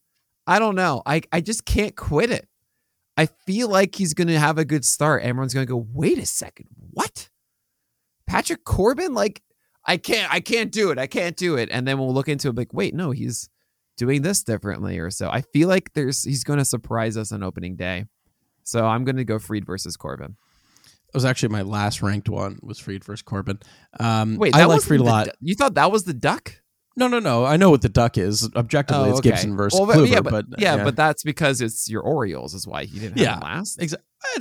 I 0.47 0.61
don't 0.61 0.77
know. 0.77 1.03
I, 1.05 1.23
I 1.33 1.41
just 1.41 1.65
can't 1.65 1.97
quit 1.97 2.31
it. 2.31 2.47
I 3.17 3.27
feel 3.27 3.69
like 3.69 3.97
he's 3.97 4.15
going 4.15 4.29
to 4.29 4.39
have 4.39 4.59
a 4.59 4.65
good 4.65 4.85
start. 4.85 5.25
Everyone's 5.25 5.55
going 5.55 5.67
to 5.67 5.73
go, 5.73 5.85
wait 5.93 6.19
a 6.19 6.27
second, 6.27 6.69
what? 6.93 7.31
Patrick 8.29 8.63
Corbin? 8.63 9.13
Like, 9.13 9.43
I 9.85 9.97
can't, 9.97 10.33
I 10.33 10.39
can't 10.39 10.71
do 10.71 10.93
it. 10.93 10.99
I 10.99 11.09
can't 11.09 11.37
do 11.37 11.57
it. 11.57 11.69
And 11.73 11.89
then 11.89 11.99
we'll 11.99 12.15
look 12.15 12.29
into 12.29 12.49
it, 12.49 12.57
like, 12.57 12.73
wait, 12.73 12.95
no, 12.95 13.11
he's 13.11 13.49
doing 13.97 14.23
this 14.23 14.43
differently 14.43 14.99
or 14.99 15.11
so. 15.11 15.29
I 15.31 15.41
feel 15.41 15.69
like 15.69 15.93
there's 15.95 16.23
he's 16.23 16.45
going 16.45 16.59
to 16.59 16.65
surprise 16.65 17.17
us 17.17 17.33
on 17.33 17.43
opening 17.43 17.77
day. 17.77 18.05
So 18.63 18.85
I'm 18.85 19.05
going 19.05 19.17
to 19.17 19.25
go 19.25 19.39
Fried 19.39 19.65
versus 19.65 19.97
Corbin. 19.97 20.37
It 20.85 21.15
was 21.15 21.25
actually 21.25 21.51
my 21.51 21.63
last 21.63 22.03
ranked 22.03 22.29
one 22.29 22.59
was 22.63 22.79
Fried 22.79 23.05
versus 23.05 23.23
Corbin. 23.23 23.59
Um, 24.01 24.37
Wait, 24.37 24.55
I 24.55 24.65
like 24.65 24.83
Fried 24.83 25.01
a 25.01 25.05
lot. 25.05 25.27
du- 25.27 25.33
You 25.41 25.55
thought 25.55 25.75
that 25.75 25.91
was 25.93 26.05
the 26.05 26.15
duck? 26.15 26.61
No, 26.99 27.09
no, 27.09 27.19
no. 27.21 27.45
I 27.45 27.57
know 27.59 27.71
what 27.71 27.83
the 27.83 27.89
duck 27.91 28.17
is. 28.19 28.49
Objectively, 28.57 29.05
Oh, 29.05 29.11
it's 29.11 29.19
okay. 29.21 29.31
Gibson 29.31 29.55
versus 29.57 29.79
Well, 29.79 29.87
but- 29.87 29.97
Kluber, 29.99 30.11
yeah, 30.11 30.21
but, 30.21 30.51
but, 30.51 30.61
yeah, 30.61 30.83
but 30.83 30.97
that's 30.97 31.23
because 31.23 31.61
it's 31.61 31.89
your 31.91 32.03
Orioles 32.03 32.55
is 32.55 32.67
why 32.67 32.85
he 32.87 32.99
didn't 32.99 33.19
have 33.19 33.25
Yeah. 33.25 33.39
last. 33.39 33.79
Exa- 33.79 33.97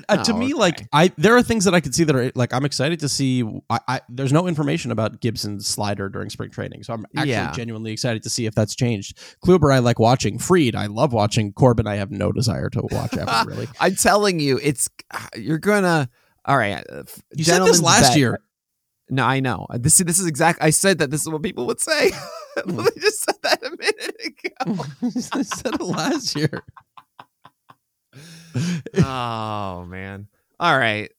uh, 0.10 0.24
to 0.24 0.34
Oh, 0.34 0.38
me, 0.38 0.46
okay. 0.48 0.54
like 0.56 0.88
I, 0.94 1.12
there 1.18 1.36
are 1.38 1.42
things 1.44 1.66
that 1.66 1.74
I 1.74 1.80
could 1.80 1.96
see 1.96 2.04
that 2.04 2.16
are 2.16 2.32
like 2.36 2.54
I'm 2.54 2.66
excited 2.66 3.00
to 3.02 3.10
see. 3.10 3.44
I, 3.70 3.80
I 3.88 4.02
there's 4.10 4.34
no 4.34 4.48
information 4.48 4.92
about 4.92 5.22
Gibson's 5.22 5.68
slider 5.68 6.10
during 6.10 6.30
spring 6.30 6.50
training, 6.50 6.84
so 6.84 6.94
I'm 6.94 7.06
actually 7.16 7.32
Yeah. 7.32 7.52
genuinely 7.54 7.92
excited 7.92 8.24
to 8.24 8.30
see 8.30 8.46
if 8.46 8.56
that's 8.56 8.76
changed. 8.76 9.18
Kluber, 9.46 9.74
I 9.74 9.80
like 9.80 10.00
watching. 10.00 10.38
Fried, 10.40 10.76
I 10.76 10.88
love 10.88 11.14
watching. 11.14 11.54
Corbin, 11.54 11.88
I 11.88 11.96
have 11.96 12.12
no 12.12 12.32
desire 12.32 12.70
to 12.72 12.82
watch 12.92 13.14
ever 13.18 13.44
really. 13.50 13.68
I'm 13.80 13.96
telling 13.96 14.40
you, 14.40 14.60
it's 14.62 14.90
you're 15.36 15.60
gonna. 15.60 16.10
All 16.46 16.58
right, 16.58 16.84
uh, 16.92 17.04
You 17.36 17.44
said 17.44 17.64
this 17.64 17.82
last 17.82 18.10
bet. 18.10 18.18
year. 18.18 18.40
No, 19.10 19.24
I 19.24 19.40
know. 19.40 19.68
Uh, 19.70 19.78
This 19.80 19.98
this 20.00 20.20
is 20.20 20.26
exact. 20.28 20.60
I 20.62 20.72
said 20.72 20.98
that 21.00 21.10
this 21.12 21.22
is 21.22 21.30
what 21.30 21.42
people 21.44 21.66
would 21.68 21.80
say. 21.80 22.12
Hmm. 22.58 22.78
they 22.78 23.02
just 23.02 23.22
said 23.22 23.36
that 23.44 23.62
a 23.64 23.70
minute 23.72 24.16
ago. 24.24 24.86
I 25.34 25.42
said 25.42 25.74
it 25.76 25.82
last 25.82 26.38
year. 26.38 26.64
oh 28.98 29.86
man. 29.86 30.28
All 30.60 30.78
right. 30.78 31.12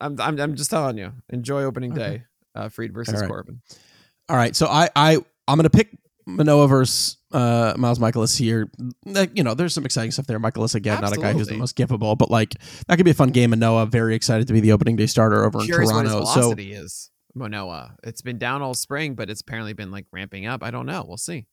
I'm 0.00 0.20
I'm 0.20 0.40
I'm 0.40 0.54
just 0.56 0.70
telling 0.70 0.98
you. 0.98 1.12
Enjoy 1.28 1.62
opening 1.62 1.92
Okay. 1.92 2.18
day. 2.18 2.22
Uh, 2.54 2.68
Fried 2.68 2.92
versus 2.92 3.14
All 3.14 3.20
right. 3.20 3.28
Corbin. 3.28 3.60
All 4.28 4.36
right, 4.36 4.54
so 4.54 4.66
I 4.66 4.88
I 4.94 5.16
I'm 5.48 5.56
gonna 5.56 5.70
pick 5.70 5.90
Manoah 6.26 6.68
versus 6.68 7.18
uh, 7.32 7.74
Miles 7.76 7.98
Mikolas 7.98 8.38
here. 8.38 8.70
Like, 9.04 9.36
you 9.36 9.42
know, 9.42 9.54
there's 9.54 9.74
some 9.74 9.84
exciting 9.84 10.10
stuff 10.10 10.26
there. 10.26 10.38
Mikolas 10.38 10.74
again, 10.74 11.00
not 11.00 11.12
a 11.12 11.16
guy 11.16 11.32
who's 11.32 11.48
the 11.48 11.56
most 11.56 11.76
giftable, 11.76 12.16
but 12.16 12.30
like 12.30 12.54
that 12.86 12.96
could 12.96 13.04
be 13.04 13.10
a 13.10 13.14
fun 13.14 13.30
game. 13.30 13.50
Manoah, 13.50 13.86
very 13.86 14.14
excited 14.14 14.46
to 14.46 14.52
be 14.52 14.60
the 14.60 14.72
opening 14.72 14.96
day 14.96 15.06
starter 15.06 15.44
over 15.44 15.60
in 15.60 15.66
Curious 15.66 15.92
what 15.92 16.04
his 16.04 16.12
Toronto. 16.12 16.54
So 16.54 16.54
is. 16.58 17.10
Manoah. 17.34 17.96
It's 18.02 18.22
been 18.22 18.38
down 18.38 18.62
all 18.62 18.74
spring, 18.74 19.14
but 19.14 19.30
it's 19.30 19.40
apparently 19.40 19.72
been 19.72 19.90
like 19.90 20.06
ramping 20.12 20.46
up. 20.46 20.62
I 20.62 20.70
don't 20.70 20.86
know. 20.86 21.04
We'll 21.06 21.16
see. 21.16 21.46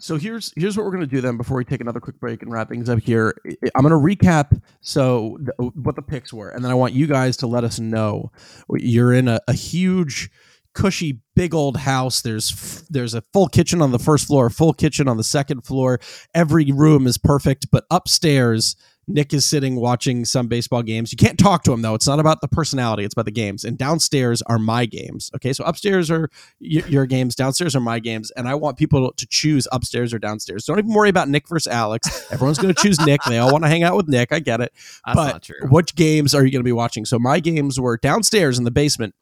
So 0.00 0.16
here's 0.16 0.52
here's 0.56 0.76
what 0.76 0.84
we're 0.84 0.92
gonna 0.92 1.06
do 1.06 1.20
then 1.20 1.36
before 1.36 1.56
we 1.56 1.64
take 1.64 1.80
another 1.80 2.00
quick 2.00 2.18
break 2.18 2.42
and 2.42 2.50
wrap 2.50 2.68
things 2.68 2.88
up 2.88 2.98
here. 3.00 3.34
I'm 3.74 3.82
gonna 3.82 3.96
recap 3.96 4.60
so 4.80 5.38
what 5.74 5.96
the 5.96 6.02
picks 6.02 6.32
were, 6.32 6.48
and 6.48 6.64
then 6.64 6.70
I 6.70 6.74
want 6.74 6.94
you 6.94 7.06
guys 7.06 7.36
to 7.38 7.46
let 7.46 7.64
us 7.64 7.78
know 7.78 8.32
you're 8.74 9.12
in 9.12 9.28
a, 9.28 9.40
a 9.46 9.52
huge, 9.52 10.30
cushy, 10.74 11.20
big 11.36 11.54
old 11.54 11.76
house. 11.76 12.22
There's 12.22 12.50
f- 12.50 12.86
there's 12.88 13.14
a 13.14 13.22
full 13.32 13.48
kitchen 13.48 13.82
on 13.82 13.92
the 13.92 13.98
first 13.98 14.26
floor, 14.26 14.46
a 14.46 14.50
full 14.50 14.72
kitchen 14.72 15.06
on 15.06 15.16
the 15.16 15.24
second 15.24 15.62
floor. 15.62 16.00
Every 16.34 16.72
room 16.72 17.06
is 17.06 17.18
perfect, 17.18 17.66
but 17.70 17.84
upstairs. 17.90 18.76
Nick 19.12 19.32
is 19.32 19.44
sitting 19.44 19.76
watching 19.76 20.24
some 20.24 20.46
baseball 20.48 20.82
games. 20.82 21.12
You 21.12 21.16
can't 21.16 21.38
talk 21.38 21.62
to 21.64 21.72
him 21.72 21.82
though. 21.82 21.94
It's 21.94 22.06
not 22.06 22.20
about 22.20 22.40
the 22.40 22.48
personality; 22.48 23.04
it's 23.04 23.14
about 23.14 23.24
the 23.26 23.30
games. 23.30 23.64
And 23.64 23.76
downstairs 23.76 24.42
are 24.42 24.58
my 24.58 24.86
games. 24.86 25.30
Okay, 25.36 25.52
so 25.52 25.64
upstairs 25.64 26.10
are 26.10 26.30
y- 26.60 26.82
your 26.88 27.06
games, 27.06 27.34
downstairs 27.34 27.74
are 27.76 27.80
my 27.80 27.98
games, 27.98 28.30
and 28.32 28.48
I 28.48 28.54
want 28.54 28.76
people 28.76 29.12
to 29.12 29.26
choose 29.28 29.66
upstairs 29.72 30.14
or 30.14 30.18
downstairs. 30.18 30.64
Don't 30.64 30.78
even 30.78 30.92
worry 30.92 31.08
about 31.08 31.28
Nick 31.28 31.48
versus 31.48 31.72
Alex. 31.72 32.30
Everyone's 32.30 32.58
going 32.58 32.74
to 32.74 32.82
choose 32.82 33.00
Nick. 33.06 33.20
They 33.24 33.38
all 33.38 33.52
want 33.52 33.64
to 33.64 33.68
hang 33.68 33.82
out 33.82 33.96
with 33.96 34.08
Nick. 34.08 34.32
I 34.32 34.38
get 34.38 34.60
it. 34.60 34.72
That's 35.06 35.16
But 35.16 35.32
not 35.32 35.42
true. 35.42 35.68
What 35.68 35.94
games 35.94 36.34
are 36.34 36.44
you 36.44 36.50
going 36.50 36.60
to 36.60 36.64
be 36.64 36.72
watching? 36.72 37.04
So 37.04 37.18
my 37.18 37.40
games 37.40 37.78
were 37.80 37.96
downstairs 37.96 38.58
in 38.58 38.64
the 38.64 38.70
basement. 38.70 39.14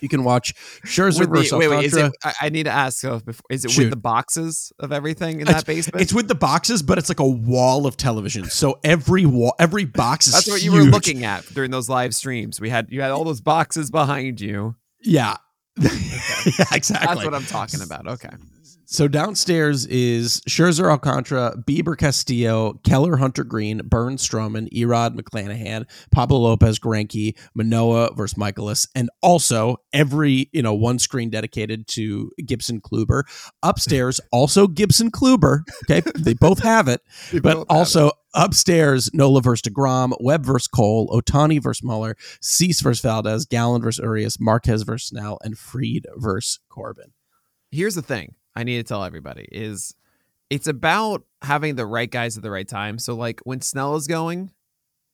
You 0.00 0.08
can 0.08 0.24
watch 0.24 0.54
Scherzer 0.84 1.20
With 1.20 1.30
versus 1.30 1.50
the, 1.50 1.58
wait, 1.58 1.68
wait. 1.68 1.84
Is 1.84 1.96
it, 1.96 2.12
I, 2.40 2.48
need 2.48 2.64
to 2.64 2.70
ask. 2.70 3.04
Uh, 3.04 3.18
before, 3.18 3.44
is 3.50 3.64
it 3.64 3.70
Shoot. 3.70 3.82
with 3.82 3.90
the 3.90 3.96
boxes 3.96 4.72
of 4.78 4.92
everything 4.92 5.36
in 5.36 5.42
It's- 5.42 5.56
that 5.62 5.66
basement? 5.66 6.02
It's 6.02 6.12
with 6.12 6.28
the 6.28 6.34
boxes, 6.34 6.82
but 6.82 6.98
it's 6.98 7.08
like 7.08 7.20
a 7.20 7.26
wall 7.26 7.86
of 7.86 7.96
television. 7.96 8.44
So 8.46 8.78
every 8.84 9.26
wall, 9.26 9.54
every 9.58 9.84
box 9.84 10.26
is 10.26 10.34
That's 10.34 10.48
what 10.48 10.62
you 10.62 10.72
were 10.72 10.82
looking 10.82 11.24
at 11.24 11.46
during 11.54 11.70
those 11.70 11.88
live 11.88 12.14
streams. 12.14 12.60
We 12.60 12.70
had 12.70 12.88
you 12.90 13.00
had 13.02 13.10
all 13.10 13.24
those 13.24 13.40
boxes 13.40 13.90
behind 13.90 14.40
you. 14.40 14.76
Yeah. 15.00 15.36
yeah, 15.80 15.90
exactly. 16.72 17.06
That's 17.06 17.24
what 17.24 17.34
I'm 17.34 17.44
talking 17.46 17.82
about. 17.82 18.06
Okay. 18.06 18.30
So 18.86 19.08
downstairs 19.08 19.86
is 19.86 20.42
Scherzer 20.42 20.90
Alcantara, 20.90 21.56
Bieber 21.66 21.96
Castillo, 21.96 22.74
Keller 22.84 23.16
Hunter 23.16 23.42
Greene, 23.42 23.80
Burnes 23.84 24.26
Stroman, 24.26 24.70
Erod 24.72 25.18
McClanahan, 25.18 25.86
Pablo 26.12 26.38
Lopez 26.38 26.78
Greinke, 26.78 27.34
Manoah 27.54 28.14
versus 28.14 28.38
Mikolas, 28.38 28.86
and 28.94 29.08
also 29.22 29.76
every, 29.92 30.50
you 30.52 30.60
know, 30.60 30.74
one 30.74 30.98
screen 30.98 31.30
dedicated 31.30 31.86
to 31.88 32.30
Gibson 32.44 32.80
Kluber. 32.80 33.22
Upstairs, 33.62 34.20
also 34.32 34.66
Gibson 34.66 35.10
Kluber. 35.10 35.60
Okay. 35.84 36.02
they 36.18 36.34
both 36.34 36.62
have 36.62 36.88
it. 36.88 37.00
But 37.42 37.66
also 37.68 38.12
upstairs, 38.32 39.10
Nola 39.12 39.42
versus 39.42 39.62
DeGrom, 39.62 40.12
Webb 40.20 40.46
versus 40.46 40.66
Cole, 40.68 41.08
Ohtani 41.08 41.62
versus 41.62 41.82
Muller, 41.82 42.16
Cease 42.40 42.80
versus 42.80 43.02
Valdez, 43.02 43.44
Gallen 43.44 43.82
versus 43.82 44.02
Urias, 44.02 44.40
Marquez 44.40 44.82
versus 44.82 45.08
Snell, 45.08 45.38
and 45.42 45.58
Fried 45.58 46.06
versus 46.16 46.60
Corbin. 46.68 47.12
here's 47.70 47.94
the 47.94 48.02
thing 48.02 48.34
I 48.56 48.64
need 48.64 48.76
to 48.76 48.82
tell 48.84 49.04
everybody 49.04 49.48
is 49.50 49.94
it's 50.50 50.66
about 50.66 51.24
having 51.42 51.74
the 51.74 51.86
right 51.86 52.10
guys 52.10 52.36
at 52.36 52.42
the 52.42 52.50
right 52.50 52.68
time. 52.68 52.98
So 52.98 53.14
like 53.14 53.40
when 53.44 53.60
Snell 53.60 53.96
is 53.96 54.06
going, 54.06 54.52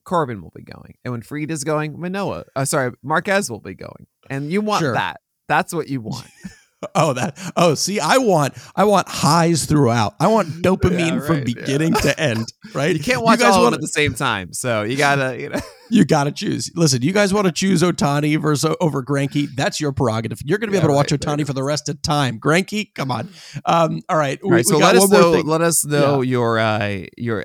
Corbin 0.05 0.43
will 0.43 0.53
be 0.55 0.63
going. 0.63 0.97
And 1.05 1.13
when 1.13 1.23
Fried 1.23 1.51
is 1.51 1.65
going, 1.65 1.99
Manoah, 2.01 2.45
uh, 2.57 2.65
sorry, 2.65 2.93
Marquez 3.03 3.51
will 3.51 3.61
be 3.61 3.75
going. 3.75 4.07
And 4.29 4.51
you 4.51 4.61
want 4.61 4.81
Sure. 4.81 4.95
that. 4.95 5.21
That's 5.49 5.73
what 5.73 5.89
you 5.89 6.01
want. 6.01 6.27
Oh, 6.95 7.13
that. 7.13 7.39
Oh, 7.57 7.75
see, 7.75 8.01
I 8.01 8.17
want, 8.17 8.55
I 8.75 8.85
want 8.85 9.07
highs 9.09 9.67
throughout. 9.67 10.15
I 10.19 10.29
want 10.29 10.49
dopamine 10.63 10.99
Yeah, 10.99 11.21
from 11.21 11.37
right, 11.39 11.49
yeah. 11.49 11.55
beginning 11.55 11.93
to 11.95 12.19
end. 12.19 12.53
Right? 12.75 12.95
You 12.97 13.03
can't 13.03 13.23
watch 13.23 13.39
guys 13.41 13.55
all 13.55 13.65
want 13.65 13.75
at 13.75 13.81
the 13.81 13.89
same 13.89 14.15
time. 14.15 14.53
So 14.53 14.83
you 14.85 14.97
gotta, 14.97 15.39
you 15.41 15.49
know. 15.51 15.61
You 15.93 16.05
got 16.05 16.25
to 16.25 16.31
choose. 16.31 16.71
Listen, 16.77 17.03
you 17.03 17.13
guys 17.13 17.35
want 17.35 17.47
to 17.49 17.53
choose 17.53 17.83
Ohtani 17.83 18.41
versus 18.41 18.77
over 18.81 19.03
Greinke? 19.03 19.49
That's 19.57 19.81
your 19.81 19.91
prerogative. 19.91 20.39
You're 20.45 20.59
to 20.59 20.69
be 20.69 20.75
Yeah, 20.75 20.79
able 20.85 20.91
to 20.91 20.95
watch 20.95 21.11
right, 21.11 21.21
Ohtani 21.21 21.45
for 21.45 21.53
the 21.53 21.65
rest 21.65 21.89
of 21.89 22.01
time. 22.01 22.39
Greinke, 22.39 22.95
come 22.95 23.11
on. 23.11 23.29
Um, 23.65 24.01
all 24.09 24.17
right. 24.17 24.39
All 24.41 24.53
right, 24.53 24.65
so 24.65 24.79
let 24.79 24.95
us 24.95 25.11
know. 25.11 25.33
Let 25.33 25.63
us 25.63 25.85
know 25.85 26.21
your 26.21 26.61
uh 26.61 27.07
your 27.19 27.45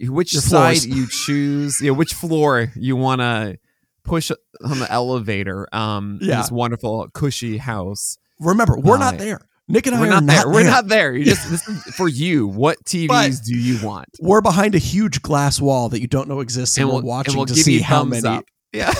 which 0.00 0.32
Your 0.32 0.42
side 0.42 0.78
floors. 0.78 0.86
you 0.86 1.06
choose. 1.08 1.80
Yeah, 1.80 1.92
which 1.92 2.12
floor 2.12 2.72
you 2.74 2.96
want 2.96 3.20
to 3.20 3.56
push 4.02 4.32
on 4.64 4.80
the 4.80 4.90
elevator. 4.90 5.68
Um, 5.72 6.18
Yeah. 6.20 6.38
this 6.42 6.50
wonderful 6.50 7.08
cushy 7.14 7.58
house. 7.58 8.18
Remember, 8.40 8.78
we're 8.78 8.98
not 8.98 9.18
there. 9.18 9.40
Nick 9.68 9.86
and 9.86 9.96
I 9.96 10.00
We're 10.00 10.06
are 10.06 10.20
not 10.20 10.26
there. 10.26 10.46
We're 10.46 10.62
there. 10.62 10.70
not 10.70 10.86
there. 10.88 11.12
You 11.16 11.24
just 11.24 11.50
this 11.50 11.66
is 11.66 11.82
for 11.96 12.08
you. 12.08 12.46
What 12.46 12.84
TVs 12.84 13.08
But- 13.08 13.32
do 13.44 13.58
you 13.58 13.84
want? 13.84 14.06
We're 14.20 14.40
behind 14.40 14.74
a 14.76 14.78
huge 14.78 15.22
glass 15.22 15.60
wall 15.60 15.88
that 15.88 16.00
you 16.00 16.06
don't 16.06 16.28
know 16.28 16.38
exists, 16.40 16.76
and, 16.76 16.82
And 16.82 16.88
we're 16.88 16.92
we'll- 16.94 16.98
and 17.00 17.08
watching 17.08 17.36
we'll 17.36 17.46
to 17.46 17.54
see 17.56 17.80
how 17.80 18.04
many 18.04 18.26
up. 18.28 18.44
Yeah. 18.72 18.92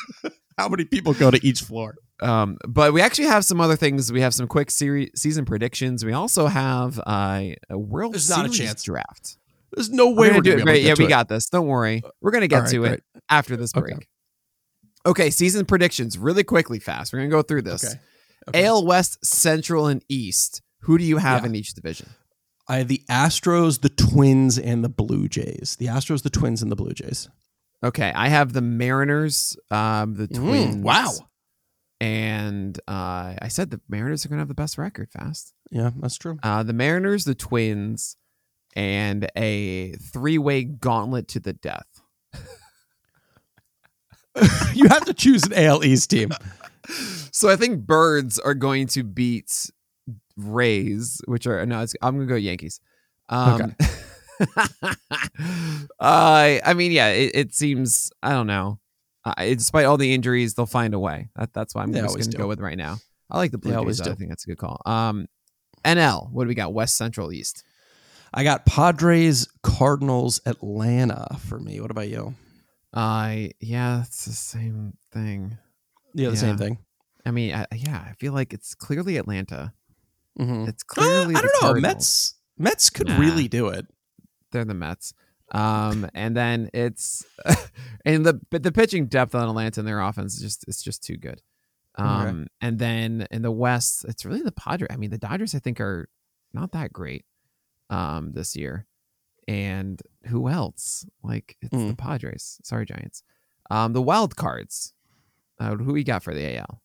how 0.58 0.68
many 0.68 0.84
people 0.86 1.12
go 1.12 1.30
to 1.30 1.46
each 1.46 1.60
floor. 1.60 1.96
Um, 2.22 2.56
but 2.66 2.92
we 2.94 3.02
actually 3.02 3.26
have 3.26 3.44
some 3.44 3.60
other 3.60 3.76
things. 3.76 4.10
We 4.12 4.20
have 4.22 4.32
some 4.32 4.46
quick 4.46 4.70
series 4.70 5.10
season 5.16 5.44
predictions. 5.44 6.04
We 6.04 6.12
also 6.12 6.46
have 6.46 6.98
uh, 7.06 7.42
a 7.68 7.76
World 7.78 8.14
There's 8.14 8.30
not 8.30 8.46
a 8.46 8.52
Series 8.52 8.58
chance. 8.58 8.84
draft. 8.84 9.36
There's 9.74 9.90
no 9.90 10.08
We're 10.10 10.14
way 10.16 10.26
gonna 10.28 10.38
we're 10.38 10.42
do 10.42 10.52
it 10.58 10.62
great. 10.62 10.82
to 10.82 10.86
Yeah, 10.88 10.94
we 10.96 11.04
it. 11.06 11.08
got 11.08 11.28
this. 11.28 11.48
Don't 11.50 11.66
worry. 11.66 12.02
We're 12.22 12.30
gonna 12.30 12.46
get 12.46 12.62
All 12.62 12.68
to 12.70 12.80
right, 12.82 12.92
it 12.92 13.04
after 13.28 13.56
this 13.56 13.72
Okay. 13.76 13.92
break. 13.94 14.08
Okay, 15.04 15.28
season 15.30 15.66
predictions 15.66 16.16
really 16.16 16.44
quickly, 16.44 16.78
fast. 16.78 17.12
We're 17.12 17.18
gonna 17.18 17.30
go 17.30 17.42
through 17.42 17.62
this. 17.62 17.84
Okay. 17.84 18.00
Okay. 18.48 18.64
AL 18.66 18.84
West, 18.86 19.24
Central, 19.24 19.86
and 19.86 20.04
East. 20.08 20.62
Who 20.80 20.98
do 20.98 21.04
you 21.04 21.18
have 21.18 21.42
Yeah. 21.42 21.46
in 21.48 21.54
each 21.54 21.74
division? 21.74 22.08
I 22.68 22.76
have 22.78 22.88
the 22.88 23.02
Astros, 23.10 23.80
the 23.80 23.88
Twins, 23.90 24.58
and 24.58 24.82
the 24.84 24.88
Blue 24.88 25.28
Jays. 25.28 25.76
The 25.78 25.86
Astros, 25.86 26.22
the 26.22 26.30
Twins, 26.30 26.62
and 26.62 26.70
the 26.72 26.76
Blue 26.76 26.92
Jays. 26.92 27.28
Okay, 27.82 28.10
I 28.14 28.28
have 28.28 28.52
the 28.54 28.62
Mariners, 28.62 29.56
um, 29.70 30.14
the 30.14 30.28
Mm, 30.28 30.36
Twins. 30.36 30.76
wow. 30.84 31.12
And 32.00 32.78
uh, 32.88 33.34
I 33.40 33.48
said 33.48 33.70
the 33.70 33.80
Mariners 33.88 34.24
are 34.24 34.28
gonna 34.30 34.40
have 34.40 34.48
the 34.48 34.54
best 34.54 34.78
record. 34.78 35.10
Fast. 35.12 35.52
Yeah, 35.70 35.90
that's 36.00 36.16
true. 36.16 36.38
Uh, 36.42 36.62
the 36.62 36.72
Mariners, 36.72 37.24
the 37.24 37.34
Twins, 37.34 38.16
and 38.76 39.28
a 39.36 39.92
three-way 39.92 40.64
gauntlet 40.64 41.28
to 41.28 41.40
the 41.40 41.52
death. 41.52 41.86
you 44.74 44.88
have 44.88 45.04
to 45.04 45.14
choose 45.14 45.44
an 45.44 45.52
AL 45.54 45.84
East 45.84 46.10
team. 46.10 46.30
So 47.32 47.48
I 47.50 47.56
think 47.56 47.86
Birds 47.86 48.38
are 48.38 48.54
going 48.54 48.86
to 48.88 49.02
beat 49.02 49.70
Rays, 50.36 51.20
which 51.26 51.46
are 51.46 51.64
no. 51.66 51.80
It's, 51.82 51.94
I'm 52.02 52.16
gonna 52.16 52.26
go 52.26 52.34
Yankees. 52.36 52.80
Um, 53.28 53.74
I 56.00 56.60
I 56.64 56.74
mean, 56.74 56.92
yeah, 56.92 57.08
it, 57.08 57.30
it 57.34 57.54
seems 57.54 58.10
I 58.22 58.30
don't 58.30 58.46
know. 58.46 58.78
Uh, 59.24 59.32
despite 59.38 59.86
all 59.86 59.96
the 59.96 60.12
injuries, 60.12 60.54
they'll 60.54 60.66
find 60.66 60.92
a 60.92 60.98
way. 60.98 61.30
That, 61.36 61.52
that's 61.54 61.74
why 61.74 61.82
I'm 61.82 61.92
They 61.92 62.00
just 62.00 62.18
gonna 62.18 62.30
do. 62.30 62.38
go 62.38 62.46
with 62.48 62.60
right 62.60 62.76
now. 62.76 62.98
I 63.30 63.38
like 63.38 63.52
the 63.52 63.58
Blue 63.58 63.72
They 63.72 63.84
Jays. 63.84 64.00
I 64.02 64.14
think 64.14 64.28
that's 64.28 64.44
a 64.44 64.48
good 64.48 64.58
call. 64.58 64.82
Um, 64.84 65.26
NL. 65.84 66.30
What 66.30 66.44
do 66.44 66.48
we 66.48 66.54
got? 66.54 66.74
West, 66.74 66.96
Central, 66.96 67.32
East. 67.32 67.64
I 68.34 68.44
got 68.44 68.66
Padres, 68.66 69.48
Cardinals, 69.62 70.40
Atlanta 70.44 71.38
for 71.38 71.58
me. 71.58 71.80
What 71.80 71.90
about 71.90 72.08
you? 72.08 72.34
I 72.92 73.52
yeah, 73.60 74.02
it's 74.02 74.24
the 74.26 74.32
same 74.32 74.94
thing. 75.10 75.56
Yeah, 76.14 76.28
the 76.28 76.34
Yeah. 76.34 76.40
same 76.40 76.56
thing. 76.58 76.78
I 77.26 77.30
mean, 77.30 77.54
I, 77.54 77.66
yeah, 77.74 78.04
I 78.08 78.12
feel 78.14 78.32
like 78.32 78.52
it's 78.52 78.74
clearly 78.74 79.16
Atlanta. 79.16 79.72
Mhm. 80.38 80.68
It's 80.68 80.82
Uh, 80.82 80.86
clearly 80.94 81.34
I 81.34 81.40
don't 81.40 81.52
know. 81.54 81.60
Cardinals. 81.60 81.82
Mets, 81.82 82.34
Mets 82.58 82.90
could 82.90 83.08
Nah. 83.08 83.18
really 83.18 83.48
do 83.48 83.68
it. 83.68 83.86
they're 84.50 84.64
the 84.64 84.74
Mets. 84.74 85.12
Um, 85.50 86.08
and 86.14 86.36
then 86.36 86.70
it's 86.72 87.24
and 88.04 88.24
the 88.24 88.40
but 88.50 88.62
the 88.62 88.70
pitching 88.72 89.06
depth 89.06 89.34
on 89.34 89.48
Atlanta 89.48 89.80
and 89.80 89.88
their 89.88 90.00
offense 90.00 90.34
is 90.36 90.40
just 90.40 90.64
it's 90.68 90.82
just 90.82 91.02
too 91.02 91.16
good. 91.16 91.42
Um, 91.96 92.06
Okay. 92.42 92.46
and 92.60 92.78
then 92.78 93.26
in 93.32 93.42
the 93.42 93.50
West, 93.50 94.04
it's 94.04 94.24
really 94.24 94.42
the 94.42 94.52
Padres. 94.52 94.88
I 94.90 94.96
mean, 94.96 95.10
the 95.10 95.18
Dodgers 95.18 95.54
I 95.54 95.58
think 95.58 95.80
are 95.80 96.08
not 96.52 96.70
that 96.72 96.92
great 96.92 97.24
um 97.90 98.32
this 98.32 98.54
year. 98.54 98.86
And 99.48 100.00
who 100.26 100.48
else? 100.48 101.04
Like 101.22 101.56
it's 101.60 101.70
the 101.72 101.76
Mm. 101.94 101.98
Padres. 101.98 102.58
Sorry, 102.62 102.86
Giants. 102.86 103.22
Um, 103.70 103.92
the 103.92 104.02
wild 104.02 104.36
cards. 104.36 104.92
Uh, 105.58 105.76
who 105.76 105.92
we 105.92 106.04
got 106.04 106.22
for 106.22 106.34
the 106.34 106.56
AL? 106.58 106.80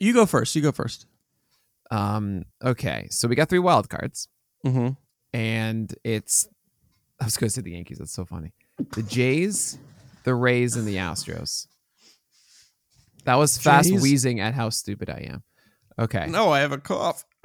You 0.00 0.12
go 0.12 0.26
first. 0.26 0.54
You 0.56 0.62
go 0.62 0.72
first. 0.72 1.06
Um, 1.90 2.44
okay, 2.64 3.06
so 3.10 3.28
we 3.28 3.36
got 3.36 3.48
three 3.48 3.58
wild 3.58 3.88
cards. 3.88 4.28
Mm-hmm. 4.66 4.88
and 5.34 5.94
it's 6.04 6.48
I 7.20 7.26
was 7.26 7.36
going 7.36 7.48
to 7.48 7.54
say 7.54 7.60
the 7.60 7.72
Yankees. 7.72 7.98
That's 7.98 8.12
so 8.12 8.24
funny. 8.24 8.52
The 8.94 9.02
Jays, 9.02 9.78
the 10.24 10.34
Rays, 10.34 10.74
and 10.76 10.86
the 10.88 10.96
Astros. 10.96 11.66
That 13.24 13.34
was 13.36 13.58
fast 13.58 13.90
Jays? 13.90 14.00
wheezing 14.02 14.40
at 14.40 14.54
how 14.54 14.70
stupid 14.70 15.10
I 15.10 15.28
am. 15.32 15.42
Okay, 15.98 16.26
No, 16.28 16.50
I 16.50 16.60
have 16.60 16.72
a 16.72 16.78
cough. 16.78 17.24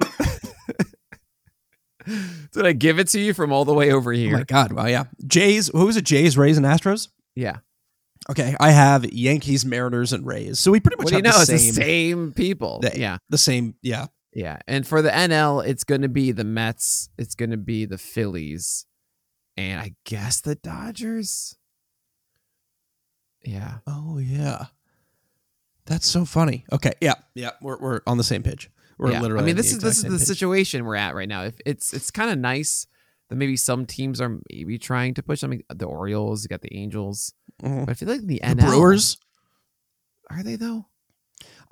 did 2.52 2.66
I 2.66 2.72
give 2.72 2.98
it 2.98 3.08
to 3.08 3.20
you 3.20 3.34
from 3.34 3.52
all 3.52 3.64
the 3.64 3.74
way 3.74 3.92
over 3.92 4.12
Oh 4.12 4.16
here? 4.16 4.38
my 4.38 4.44
god! 4.44 4.72
Wow, 4.72 4.86
yeah. 4.86 5.04
Jays. 5.26 5.68
Who 5.68 5.86
was 5.86 5.96
it? 5.96 6.04
Jays, 6.04 6.36
Rays, 6.38 6.56
and 6.56 6.66
Astros. 6.66 7.08
yeah. 7.34 7.58
Okay, 8.28 8.54
I 8.60 8.70
have 8.70 9.10
Yankees, 9.12 9.64
Mariners, 9.64 10.12
and 10.12 10.26
Rays. 10.26 10.60
So 10.60 10.70
we 10.70 10.78
pretty 10.80 10.96
much 10.96 11.04
What 11.06 11.10
do 11.10 11.16
you 11.16 11.22
know? 11.22 11.32
the 11.32 11.40
It's 11.54 11.64
same, 11.64 11.74
the 11.74 11.80
same 11.82 12.32
people. 12.32 12.80
the- 12.80 12.98
yeah, 12.98 13.16
the 13.30 13.38
same. 13.38 13.74
Yeah. 13.82 14.06
yeah. 14.34 14.58
And 14.68 14.86
for 14.86 15.00
the 15.02 15.10
NL, 15.10 15.66
it's 15.66 15.84
going 15.84 16.02
to 16.02 16.08
be 16.08 16.30
the 16.32 16.44
Mets. 16.44 17.08
It's 17.18 17.34
going 17.34 17.50
to 17.50 17.56
be 17.56 17.86
the 17.86 17.96
Phillies, 17.98 18.84
and 19.56 19.80
I 19.80 19.94
guess 20.04 20.40
the 20.42 20.54
Dodgers. 20.54 21.56
Yeah. 23.44 23.78
Oh 23.86 24.18
yeah. 24.18 24.66
That's 25.86 26.06
so 26.06 26.24
funny. 26.24 26.64
Okay, 26.70 26.92
yeah, 27.00 27.14
yeah, 27.34 27.52
we're 27.62 27.78
we're 27.78 28.00
on 28.06 28.16
the 28.18 28.22
same 28.24 28.42
page. 28.42 28.70
We're 28.98 29.12
Yeah. 29.12 29.22
literally. 29.22 29.42
I 29.42 29.46
mean, 29.46 29.56
this 29.56 29.72
is 29.72 29.78
this 29.78 29.96
is 29.96 30.02
the 30.04 30.10
page. 30.18 30.26
situation 30.26 30.84
we're 30.84 30.94
at 30.96 31.14
right 31.14 31.28
now. 31.28 31.44
If 31.44 31.54
it's 31.64 31.94
it's 31.94 32.10
kind 32.10 32.30
of 32.30 32.38
nice 32.38 32.86
that 33.30 33.36
maybe 33.36 33.56
some 33.56 33.86
teams 33.86 34.20
are 34.20 34.38
maybe 34.52 34.76
trying 34.78 35.14
to 35.14 35.22
push. 35.22 35.42
I 35.42 35.46
mean, 35.46 35.62
the 35.74 35.86
Orioles, 35.86 36.42
you 36.44 36.48
got 36.48 36.60
the 36.60 36.74
Angels, 36.76 37.32
Mhm. 37.62 37.86
but 37.86 37.92
I 37.92 37.94
feel 37.94 38.08
like 38.08 38.20
the 38.20 38.26
The 38.26 38.42
NL 38.42 38.66
Brewers. 38.68 39.16
are 40.28 40.42
they 40.42 40.56
though? 40.56 40.86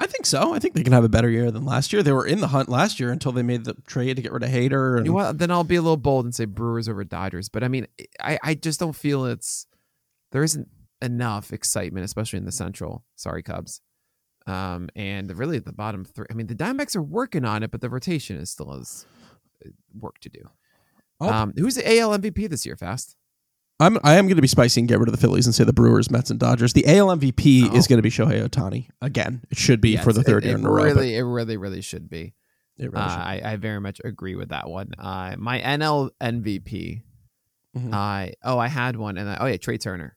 I 0.00 0.06
think 0.06 0.26
so. 0.26 0.54
I 0.54 0.60
think 0.60 0.74
they 0.74 0.84
can 0.84 0.92
have 0.92 1.02
a 1.04 1.08
better 1.08 1.28
year 1.28 1.50
than 1.50 1.64
last 1.64 1.92
year. 1.92 2.02
They 2.04 2.12
were 2.12 2.24
in 2.26 2.40
the 2.40 2.48
hunt 2.48 2.68
last 2.68 3.00
year 3.00 3.10
until 3.10 3.32
they 3.32 3.42
made 3.42 3.64
the 3.64 3.74
trade 3.86 4.14
to 4.14 4.22
get 4.22 4.30
rid 4.32 4.44
of 4.44 4.48
Hader. 4.50 4.96
And 4.96 5.04
You 5.06 5.10
know 5.12 5.16
what? 5.16 5.38
Then 5.38 5.50
I'll 5.50 5.64
be 5.64 5.74
a 5.74 5.82
little 5.82 5.96
bold 5.96 6.24
and 6.24 6.32
say 6.34 6.44
Brewers 6.44 6.88
over 6.88 7.02
Dodgers. 7.02 7.48
But 7.48 7.64
I 7.64 7.68
mean, 7.68 7.86
I 8.20 8.38
I 8.42 8.54
just 8.54 8.78
don't 8.80 8.94
feel 8.94 9.24
it's 9.26 9.66
there 10.30 10.44
isn't 10.44 10.68
enough 11.02 11.52
excitement, 11.52 12.04
especially 12.04 12.38
in 12.38 12.44
the 12.44 12.52
Central. 12.52 13.04
Sorry, 13.16 13.42
Cubs. 13.42 13.80
Um, 14.46 14.88
and 14.96 15.36
really 15.36 15.56
at 15.58 15.64
the 15.64 15.72
bottom 15.72 16.04
three. 16.04 16.26
I 16.30 16.34
mean, 16.34 16.46
the 16.46 16.54
Diamondbacks 16.54 16.94
are 16.96 17.02
working 17.02 17.44
on 17.44 17.62
it, 17.64 17.70
but 17.72 17.80
the 17.80 17.90
rotation 17.90 18.36
is 18.36 18.50
still 18.50 18.72
has 18.78 19.04
uh, 19.66 19.70
work 19.98 20.18
to 20.20 20.28
do. 20.28 20.48
Oh. 21.20 21.28
Um, 21.28 21.52
who's 21.56 21.74
the 21.74 21.98
AL 21.98 22.16
MVP 22.18 22.48
this 22.48 22.64
year? 22.66 22.76
Fast. 22.76 23.16
I'm 23.80 23.96
I 24.02 24.14
am 24.16 24.26
going 24.26 24.36
to 24.36 24.42
be 24.42 24.48
spicy 24.48 24.80
and 24.80 24.88
get 24.88 24.98
rid 24.98 25.08
of 25.08 25.12
the 25.12 25.20
Phillies 25.20 25.46
and 25.46 25.54
say 25.54 25.62
the 25.64 25.72
Brewers, 25.72 26.10
Mets, 26.10 26.30
and 26.30 26.38
Dodgers. 26.40 26.72
The 26.72 26.84
AL 26.86 27.08
MVP 27.16 27.70
Oh. 27.70 27.76
is 27.76 27.86
going 27.86 27.98
to 27.98 28.02
be 28.02 28.10
Shohei 28.10 28.44
Ohtani 28.46 28.88
again. 29.00 29.42
It 29.50 29.58
should 29.58 29.80
be 29.80 29.90
Yeah, 29.90 30.02
for 30.02 30.12
the 30.12 30.22
third 30.24 30.44
it, 30.44 30.48
year 30.48 30.56
it 30.56 30.60
in 30.60 30.66
a 30.66 30.70
row. 30.70 30.82
Really, 30.84 31.16
it 31.16 31.22
really, 31.22 31.56
really 31.56 31.80
should 31.80 32.08
be. 32.10 32.34
it 32.76 32.90
Uh, 32.94 33.08
should. 33.08 33.18
I, 33.20 33.52
I 33.52 33.56
very 33.56 33.80
much 33.80 34.00
agree 34.04 34.34
with 34.36 34.48
that 34.50 34.68
one. 34.68 34.90
Uh, 34.98 35.36
my 35.38 35.60
NL 35.60 36.10
MVP. 36.20 37.02
Mhm. 37.76 37.92
I 37.94 38.34
oh, 38.42 38.58
I 38.58 38.66
had 38.68 38.96
one, 38.96 39.16
and 39.18 39.28
I, 39.28 39.36
oh 39.40 39.46
yeah, 39.46 39.56
Trea 39.58 39.78
Turner. 39.78 40.16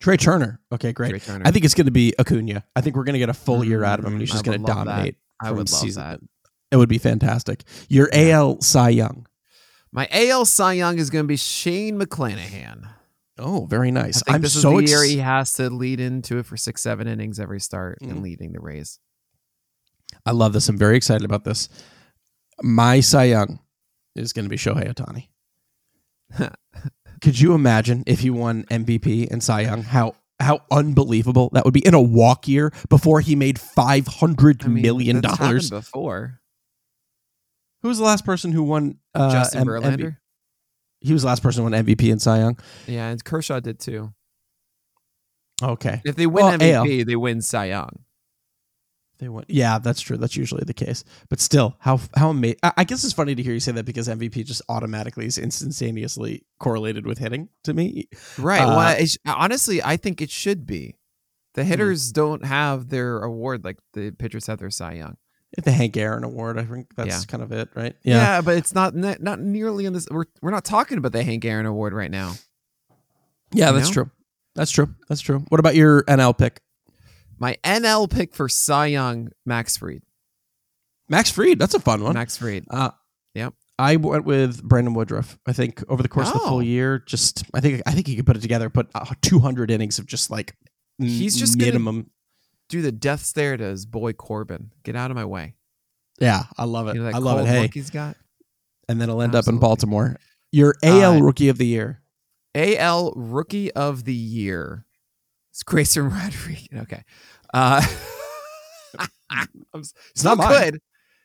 Trea 0.00 0.16
Turner. 0.16 0.60
Okay, 0.72 0.92
great. 0.92 1.10
Trea 1.10 1.20
Turner. 1.20 1.46
I 1.46 1.50
think 1.52 1.64
it's 1.64 1.74
going 1.74 1.86
to 1.86 1.92
be 1.92 2.12
Acuna. 2.18 2.64
I 2.74 2.80
think 2.80 2.96
we're 2.96 3.04
going 3.04 3.12
to 3.14 3.18
get 3.20 3.28
a 3.28 3.34
full 3.34 3.62
year 3.64 3.84
out 3.84 3.98
of 4.00 4.04
him, 4.04 4.12
and 4.14 4.20
he's 4.20 4.30
Mm, 4.30 4.32
just 4.32 4.44
going 4.44 4.60
to 4.60 4.66
love 4.66 4.78
that. 4.78 4.84
dominate. 4.84 5.16
I 5.40 5.50
would 5.52 5.70
love 5.70 5.80
season. 5.80 6.02
that. 6.02 6.20
It 6.72 6.76
would 6.76 6.88
be 6.88 6.98
fantastic. 6.98 7.62
Your 7.88 8.08
AL 8.12 8.60
Cy 8.62 8.88
Young. 8.88 9.26
My 9.92 10.08
AL 10.10 10.46
Cy 10.46 10.72
Young 10.74 10.98
is 10.98 11.10
going 11.10 11.24
to 11.24 11.28
be 11.28 11.36
Shane 11.36 11.98
McClanahan. 12.00 12.88
Oh, 13.38 13.66
very 13.66 13.90
nice. 13.90 14.22
I'm 14.28 14.40
this 14.42 14.60
so 14.60 14.78
is 14.78 14.84
the 14.84 14.90
year 14.96 15.04
he 15.04 15.18
has 15.18 15.52
to 15.54 15.68
lead 15.70 16.00
into 16.00 16.38
it 16.38 16.46
for 16.46 16.56
six, 16.56 16.80
seven 16.82 17.06
innings 17.08 17.38
every 17.40 17.60
start 17.60 17.98
Mhm. 18.02 18.10
and 18.10 18.22
leading 18.22 18.52
the 18.52 18.60
Rays. 18.60 18.98
I 20.24 20.30
love 20.32 20.52
this. 20.52 20.68
I'm 20.68 20.78
very 20.78 20.96
excited 20.96 21.24
about 21.24 21.44
this. 21.44 21.68
My 22.62 23.00
Cy 23.00 23.24
Young 23.24 23.58
is 24.14 24.32
going 24.32 24.44
to 24.44 24.50
be 24.50 24.56
Shohei 24.56 24.92
Ohtani. 24.94 25.28
Could 27.20 27.40
you 27.40 27.54
imagine 27.54 28.04
if 28.06 28.20
he 28.20 28.30
won 28.30 28.64
MVP 28.70 29.28
and 29.30 29.42
Cy 29.42 29.62
Young? 29.62 29.82
How 29.82 30.14
how 30.40 30.60
unbelievable 30.72 31.50
that 31.52 31.64
would 31.64 31.74
be 31.74 31.86
in 31.86 31.94
a 31.94 32.00
walk 32.02 32.48
year 32.48 32.72
before 32.88 33.20
he 33.20 33.36
made 33.36 33.60
five 33.60 34.06
hundred 34.08 34.64
I 34.64 34.68
mean, 34.68 34.82
million 34.82 35.20
dollars. 35.20 35.70
before. 35.70 36.40
Who 37.82 37.88
was 37.88 37.98
the 37.98 38.04
last 38.04 38.24
person 38.24 38.52
who 38.52 38.62
won? 38.62 38.98
Uh, 39.14 39.30
Justin 39.32 39.60
M- 39.62 39.66
Verlander. 39.66 39.98
MV- 39.98 40.16
he 41.00 41.12
was 41.12 41.22
the 41.22 41.28
last 41.28 41.42
person 41.42 41.64
who 41.64 41.70
won 41.70 41.84
MVP 41.84 42.10
and 42.12 42.22
Cy 42.22 42.38
Young. 42.38 42.58
Yeah, 42.86 43.08
and 43.08 43.22
Kershaw 43.24 43.60
did 43.60 43.80
too. 43.80 44.12
Okay, 45.62 46.00
If 46.04 46.16
they 46.16 46.26
win 46.26 46.44
Well, 46.44 46.58
MVP, 46.58 47.06
they 47.06 47.14
win 47.14 47.40
Cy 47.40 47.66
Young. 47.66 47.90
they 49.18 49.28
won. 49.28 49.44
Yeah, 49.48 49.78
that's 49.78 50.00
true. 50.00 50.16
That's 50.16 50.36
usually 50.36 50.64
the 50.64 50.74
case. 50.74 51.04
But 51.28 51.38
still, 51.40 51.76
how 51.78 52.00
how 52.16 52.30
amazing! 52.30 52.58
I, 52.62 52.82
guess 52.82 53.04
it's 53.04 53.12
funny 53.12 53.36
to 53.36 53.42
hear 53.42 53.52
you 53.52 53.60
say 53.60 53.70
that 53.72 53.84
because 53.84 54.08
MVP 54.08 54.44
just 54.44 54.62
automatically 54.68 55.26
is 55.26 55.38
instantaneously 55.38 56.44
correlated 56.58 57.06
with 57.06 57.18
hitting 57.18 57.48
to 57.62 57.74
me. 57.74 58.08
Right. 58.38 58.60
Uh, 58.60 59.04
well, 59.24 59.36
honestly, 59.36 59.80
I 59.82 59.96
think 59.96 60.20
it 60.20 60.30
should 60.30 60.66
be. 60.66 60.96
Hmm. 61.54 61.60
The 61.60 61.64
hitters 61.64 62.10
don't 62.12 62.44
have 62.44 62.88
their 62.88 63.20
award 63.20 63.62
like 63.64 63.78
the 63.92 64.10
pitchers 64.10 64.46
have 64.48 64.58
their 64.58 64.70
Cy 64.70 64.94
Young. 64.94 65.16
The 65.62 65.70
Hank 65.72 65.96
Aaron 65.96 66.24
Award. 66.24 66.58
I 66.58 66.64
think 66.64 66.94
that's 66.94 67.08
Yeah. 67.08 67.20
kind 67.26 67.42
of 67.42 67.52
it, 67.52 67.68
right? 67.74 67.94
Yeah, 68.02 68.40
but 68.40 68.56
it's 68.56 68.74
not 68.74 68.94
not 68.94 69.40
nearly 69.40 69.84
in 69.84 69.92
this. 69.92 70.08
We're 70.10 70.24
we're 70.40 70.50
not 70.50 70.64
talking 70.64 70.96
about 70.98 71.12
the 71.12 71.22
Hank 71.22 71.44
Aaron 71.44 71.66
Award 71.66 71.92
right 71.92 72.10
now. 72.10 72.34
yeah, 73.52 73.68
You 73.70 73.76
that's 73.76 73.88
know? 73.88 74.04
true. 74.04 74.10
That's 74.54 74.70
true. 74.70 74.94
That's 75.08 75.20
true. 75.20 75.40
What 75.48 75.60
about 75.60 75.74
your 75.74 76.04
NL 76.04 76.36
pick? 76.36 76.60
My 77.38 77.56
NL 77.64 78.08
pick 78.08 78.34
for 78.34 78.48
Cy 78.48 78.86
Young, 78.86 79.30
Max 79.44 79.76
Fried. 79.76 80.02
Max 81.08 81.30
Fried, 81.30 81.58
that's 81.58 81.74
a 81.74 81.80
fun 81.80 82.02
one. 82.02 82.14
Max 82.14 82.36
Fried. 82.36 82.64
Uh, 82.70 82.90
Yep. 83.34 83.54
I 83.78 83.96
went 83.96 84.24
with 84.26 84.62
Brandon 84.62 84.92
Woodruff. 84.94 85.38
I 85.46 85.52
think 85.54 85.82
over 85.88 86.02
the 86.02 86.08
course 86.08 86.28
of 86.28 86.34
the 86.34 86.40
Oh. 86.42 86.48
full 86.48 86.62
year, 86.62 86.98
just 86.98 87.44
I 87.54 87.60
think 87.60 87.82
I 87.86 87.92
think 87.92 88.06
he 88.06 88.14
could 88.16 88.26
put 88.26 88.36
it 88.36 88.40
together. 88.42 88.68
Put 88.70 88.88
uh, 88.94 89.06
200 89.22 89.70
innings 89.70 89.98
of 89.98 90.06
just 90.06 90.30
like 90.30 90.54
He's 90.98 91.36
just 91.36 91.58
gonna- 91.58 91.72
minimum. 91.72 92.10
Do 92.68 92.82
the 92.82 92.92
death 92.92 93.22
stare 93.24 93.56
to 93.56 93.64
his 93.64 93.84
boy 93.86 94.12
Corbin. 94.12 94.72
Get 94.82 94.96
out 94.96 95.10
of 95.10 95.16
my 95.16 95.24
way. 95.24 95.54
Yeah, 96.18 96.44
I 96.56 96.64
love 96.64 96.88
it. 96.88 96.94
You 96.96 97.02
know 97.02 97.08
I 97.08 97.18
love 97.18 97.40
it. 97.40 97.46
Hey, 97.46 97.68
he's 97.72 97.90
got. 97.90 98.16
and 98.88 99.00
then 99.00 99.08
he'll 99.08 99.22
end 99.22 99.34
up 99.34 99.48
in 99.48 99.58
Baltimore. 99.58 100.16
Your 100.52 100.74
AL 100.82 101.16
Uh, 101.16 101.20
Rookie 101.20 101.48
of 101.48 101.58
the 101.58 101.66
Year. 101.66 102.00
AL 102.54 103.12
Rookie 103.16 103.72
of 103.72 104.04
the 104.04 104.14
Year. 104.14 104.84
It's 105.50 105.62
Grayson 105.62 106.08
Rodriguez. 106.10 106.68
Okay. 106.82 107.02
Uh, 107.52 107.82
I'm, 109.30 109.82
still 110.14 110.36
could. 110.36 110.80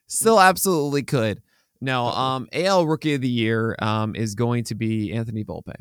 Still 0.08 0.40
absolutely 0.40 1.04
could. 1.04 1.42
No, 1.82 2.08
um, 2.08 2.48
AL 2.54 2.88
Rookie 2.88 3.14
of 3.14 3.22
the 3.22 3.30
Year 3.30 3.76
um, 3.80 4.16
is 4.16 4.34
going 4.36 4.64
to 4.66 4.76
be 4.76 5.14
Anthony 5.14 5.44
Volpe. 5.44 5.76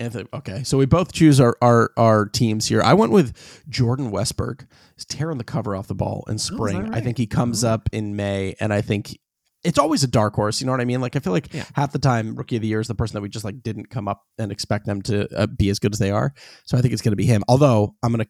Anthony. 0.00 0.26
Okay, 0.34 0.62
so 0.64 0.78
we 0.78 0.86
both 0.86 1.12
choose 1.12 1.38
our, 1.40 1.56
our 1.62 1.90
our 1.96 2.26
teams 2.26 2.66
here. 2.66 2.82
I 2.82 2.94
went 2.94 3.12
with 3.12 3.36
Jordan 3.68 4.10
Westburg. 4.10 4.66
He's 4.96 5.04
tearing 5.04 5.38
the 5.38 5.44
cover 5.44 5.76
off 5.76 5.86
the 5.86 5.94
ball 5.94 6.24
in 6.28 6.38
spring. 6.38 6.76
I 6.76 6.88
right? 6.88 7.04
think 7.04 7.18
he 7.18 7.26
comes 7.26 7.62
Oh. 7.64 7.68
up 7.70 7.88
in 7.92 8.16
May, 8.16 8.54
and 8.60 8.72
I 8.72 8.80
think 8.80 9.16
it's 9.62 9.78
always 9.78 10.02
a 10.02 10.08
dark 10.08 10.34
horse. 10.34 10.60
You 10.60 10.66
know 10.66 10.72
what 10.72 10.80
I 10.80 10.86
mean? 10.86 11.00
Like 11.02 11.16
I 11.16 11.18
feel 11.18 11.34
like 11.34 11.52
Yeah. 11.52 11.64
half 11.74 11.92
the 11.92 11.98
time, 11.98 12.34
rookie 12.34 12.56
of 12.56 12.62
the 12.62 12.68
year 12.68 12.80
is 12.80 12.88
the 12.88 12.94
person 12.94 13.14
that 13.14 13.20
we 13.20 13.28
just 13.28 13.44
like 13.44 13.62
didn't 13.62 13.90
come 13.90 14.08
up 14.08 14.22
and 14.38 14.50
expect 14.50 14.86
them 14.86 15.02
to 15.02 15.28
uh, 15.38 15.46
be 15.46 15.68
as 15.68 15.78
good 15.78 15.92
as 15.92 15.98
they 15.98 16.10
are. 16.10 16.32
So 16.64 16.78
I 16.78 16.80
think 16.80 16.92
it's 16.94 17.02
going 17.02 17.12
to 17.12 17.16
be 17.16 17.26
him. 17.26 17.44
Although 17.46 17.94
I'm 18.02 18.10
gonna 18.10 18.26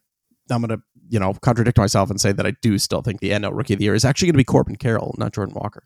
I'm 0.50 0.60
gonna 0.60 0.78
you 1.08 1.20
know 1.20 1.34
contradict 1.34 1.78
myself 1.78 2.10
and 2.10 2.20
say 2.20 2.32
that 2.32 2.44
I 2.46 2.54
do 2.62 2.78
still 2.78 3.00
think 3.02 3.20
the 3.20 3.30
NL 3.30 3.56
rookie 3.56 3.74
of 3.74 3.78
the 3.78 3.84
year 3.84 3.94
is 3.94 4.04
actually 4.04 4.26
going 4.26 4.34
to 4.34 4.38
be 4.38 4.44
Corbin 4.44 4.74
Carroll, 4.74 5.14
not 5.18 5.32
Jordan 5.32 5.54
Walker. 5.54 5.84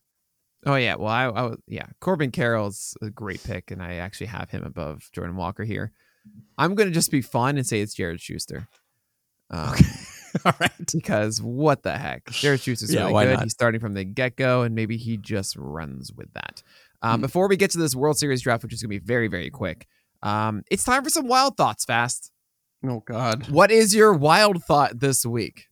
Oh 0.66 0.76
yeah, 0.76 0.94
well 0.96 1.08
I, 1.08 1.24
I 1.24 1.42
was 1.42 1.58
yeah 1.66 1.86
Corbin 2.00 2.30
Carroll's 2.30 2.96
a 3.02 3.10
great 3.10 3.42
pick, 3.44 3.70
and 3.70 3.82
I 3.82 3.94
actually 3.96 4.28
have 4.28 4.50
him 4.50 4.64
above 4.64 5.08
Jordan 5.12 5.36
Walker 5.36 5.64
here. 5.64 5.92
I'm 6.56 6.74
gonna 6.74 6.90
just 6.90 7.10
be 7.10 7.20
fun 7.22 7.56
and 7.58 7.66
say 7.66 7.80
it's 7.80 7.94
Jared 7.94 8.20
Shuster. 8.20 8.66
Um, 9.50 9.74
All 10.44 10.52
right. 10.58 10.70
because 10.92 11.40
what 11.42 11.82
the 11.82 11.96
heck, 11.96 12.30
Jared 12.30 12.60
Shuster's 12.60 12.92
Yeah, 12.94 13.06
really 13.06 13.26
good. 13.26 13.34
not? 13.34 13.42
He's 13.44 13.52
starting 13.52 13.80
from 13.80 13.92
the 13.94 14.04
get 14.04 14.36
go, 14.36 14.62
and 14.62 14.74
maybe 14.74 14.96
he 14.96 15.16
just 15.16 15.54
runs 15.56 16.12
with 16.12 16.32
that. 16.32 16.62
Um, 17.02 17.16
Hmm. 17.16 17.22
Before 17.22 17.46
we 17.48 17.56
get 17.56 17.70
to 17.72 17.78
this 17.78 17.94
World 17.94 18.18
Series 18.18 18.40
draft, 18.42 18.62
which 18.62 18.72
is 18.72 18.80
gonna 18.82 18.88
be 18.88 18.98
very 18.98 19.28
very 19.28 19.50
quick, 19.50 19.86
um, 20.22 20.62
it's 20.70 20.82
time 20.84 21.04
for 21.04 21.10
some 21.10 21.28
wild 21.28 21.56
thoughts. 21.56 21.84
Fast. 21.84 22.30
Oh 22.86 23.00
God. 23.06 23.48
What 23.50 23.70
is 23.70 23.94
your 23.94 24.12
wild 24.14 24.62
thought 24.64 24.98
this 25.00 25.24
week? 25.26 25.66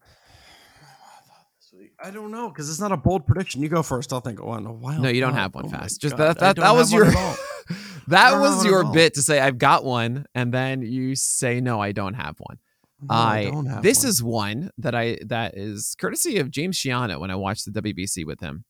I 2.04 2.10
don't 2.10 2.30
know 2.30 2.48
because 2.48 2.68
it's 2.68 2.80
not 2.80 2.90
a 2.92 2.96
bold 2.96 3.26
prediction. 3.26 3.62
You 3.62 3.68
go 3.68 3.82
first. 3.82 4.12
I'll 4.12 4.20
think 4.20 4.42
one. 4.42 4.80
Wild 4.80 5.02
No, 5.02 5.08
you 5.08 5.20
don't 5.20 5.34
have 5.34 5.54
one 5.54 5.66
Oh 5.66 5.68
fast. 5.68 6.00
Just 6.00 6.16
God, 6.16 6.36
that 6.36 6.38
that, 6.40 6.56
that 6.56 6.72
was 6.74 6.92
your 6.92 7.04
that 8.08 8.26
I 8.26 8.30
don't 8.30 8.32
have 8.32 8.40
was 8.40 8.64
your 8.64 8.84
bit 8.92 9.14
to 9.14 9.22
say 9.22 9.38
I've 9.40 9.58
got 9.58 9.84
one, 9.84 10.26
and 10.34 10.52
then 10.52 10.82
you 10.82 11.14
say 11.14 11.60
no, 11.60 11.80
I 11.80 11.92
don't 11.92 12.14
have 12.14 12.36
one. 12.38 12.58
No, 13.00 13.14
I 13.14 13.44
don't 13.50 13.66
have 13.66 13.82
this 13.82 14.02
one. 14.02 14.08
is 14.08 14.22
one 14.22 14.70
that 14.78 14.94
I 14.94 15.18
that 15.26 15.56
is 15.56 15.94
courtesy 15.98 16.38
of 16.38 16.50
James 16.50 16.76
Shiana 16.76 17.20
when 17.20 17.30
I 17.30 17.36
watched 17.36 17.72
the 17.72 17.80
WBC 17.82 18.24
with 18.26 18.40
him. 18.40 18.64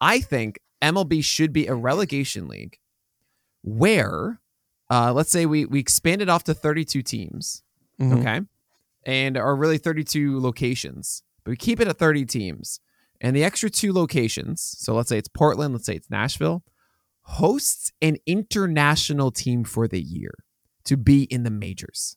I 0.00 0.20
think 0.20 0.58
MLB 0.82 1.24
should 1.24 1.52
be 1.54 1.66
a 1.68 1.74
relegation 1.74 2.46
league 2.48 2.78
where 3.62 4.40
uh, 4.90 5.12
let's 5.12 5.30
say 5.30 5.46
we 5.46 5.64
we 5.64 5.80
expanded 5.80 6.28
off 6.28 6.44
to 6.44 6.54
32 6.54 7.02
teams, 7.02 7.62
Mhm. 8.00 8.18
okay? 8.20 8.40
And 9.04 9.36
are 9.36 9.54
really 9.56 9.78
32 9.78 10.38
locations. 10.40 11.22
But 11.46 11.50
we 11.50 11.56
keep 11.56 11.78
it 11.78 11.86
at 11.86 11.96
30 11.96 12.24
teams. 12.24 12.80
And 13.20 13.36
the 13.36 13.44
extra 13.44 13.70
two 13.70 13.92
locations, 13.92 14.60
so 14.60 14.94
let's 14.94 15.08
say 15.08 15.16
it's 15.16 15.28
Portland, 15.28 15.72
let's 15.74 15.86
say 15.86 15.94
it's 15.94 16.10
Nashville, 16.10 16.64
hosts 17.22 17.92
an 18.02 18.16
international 18.26 19.30
team 19.30 19.62
for 19.62 19.86
the 19.86 20.00
year 20.00 20.32
to 20.86 20.96
be 20.96 21.22
in 21.22 21.44
the 21.44 21.50
majors. 21.50 22.16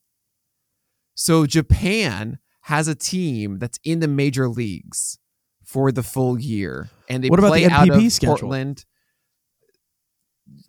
So 1.14 1.46
Japan 1.46 2.40
has 2.62 2.88
a 2.88 2.96
team 2.96 3.60
that's 3.60 3.80
in 3.84 4.00
the 4.00 4.08
major 4.08 4.50
leagues 4.50 5.20
for 5.64 5.92
the 5.92 6.04
full 6.04 6.40
year, 6.40 6.90
and 7.08 7.24
they 7.24 7.30
What 7.30 7.38
about 7.38 7.50
play 7.50 7.68
the 7.68 7.72
out 7.72 7.90
of 7.90 8.12
schedule? 8.12 8.36
Portland. 8.36 8.84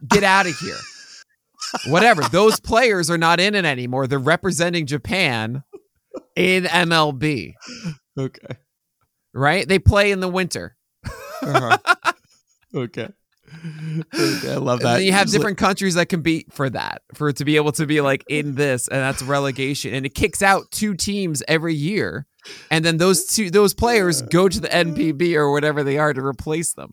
Get 0.07 0.23
out 0.23 0.47
of 0.47 0.55
here. 0.59 0.77
Whatever. 1.87 2.23
Those 2.25 2.61
players 2.61 3.09
are 3.11 3.17
not 3.17 3.41
in 3.41 3.55
it 3.55 3.65
anymore. 3.65 4.07
They're 4.07 4.19
representing 4.19 4.85
Japan 4.85 5.63
in 6.37 6.65
MLB, 6.65 7.55
Okay. 8.19 8.57
right? 9.35 9.67
They 9.69 9.79
play 9.79 10.11
in 10.13 10.21
the 10.21 10.29
winter. 10.29 10.77
Uh-huh. 11.43 11.79
okay. 12.75 13.09
Okay, 14.15 14.53
I 14.53 14.57
love 14.57 14.81
that. 14.81 14.95
then 14.99 15.03
you 15.07 15.13
have 15.13 15.23
Just 15.27 15.35
like- 15.35 15.41
different 15.41 15.59
countries 15.59 15.95
that 15.95 16.09
compete 16.09 16.53
for 16.53 16.71
that, 16.71 17.03
for 17.15 17.29
it 17.31 17.37
to 17.37 17.45
be 17.45 17.57
able 17.57 17.73
to 17.73 17.87
be 17.87 18.01
like 18.01 18.25
in 18.29 18.55
this, 18.55 18.87
and 18.89 19.01
that's 19.01 19.23
relegation. 19.23 19.93
And 19.93 20.07
it 20.07 20.15
kicks 20.15 20.41
out 20.43 20.71
two 20.71 20.95
teams 20.95 21.43
every 21.49 21.75
year. 21.75 22.27
And 22.71 22.85
then 22.85 22.97
those 22.99 23.27
two 23.27 23.51
those 23.51 23.75
players 23.75 24.23
go 24.23 24.49
to 24.49 24.61
the 24.61 24.69
NPB 24.69 25.35
or 25.35 25.51
whatever 25.53 25.83
they 25.83 25.99
are 25.99 26.13
to 26.15 26.25
replace 26.25 26.73
them. 26.75 26.91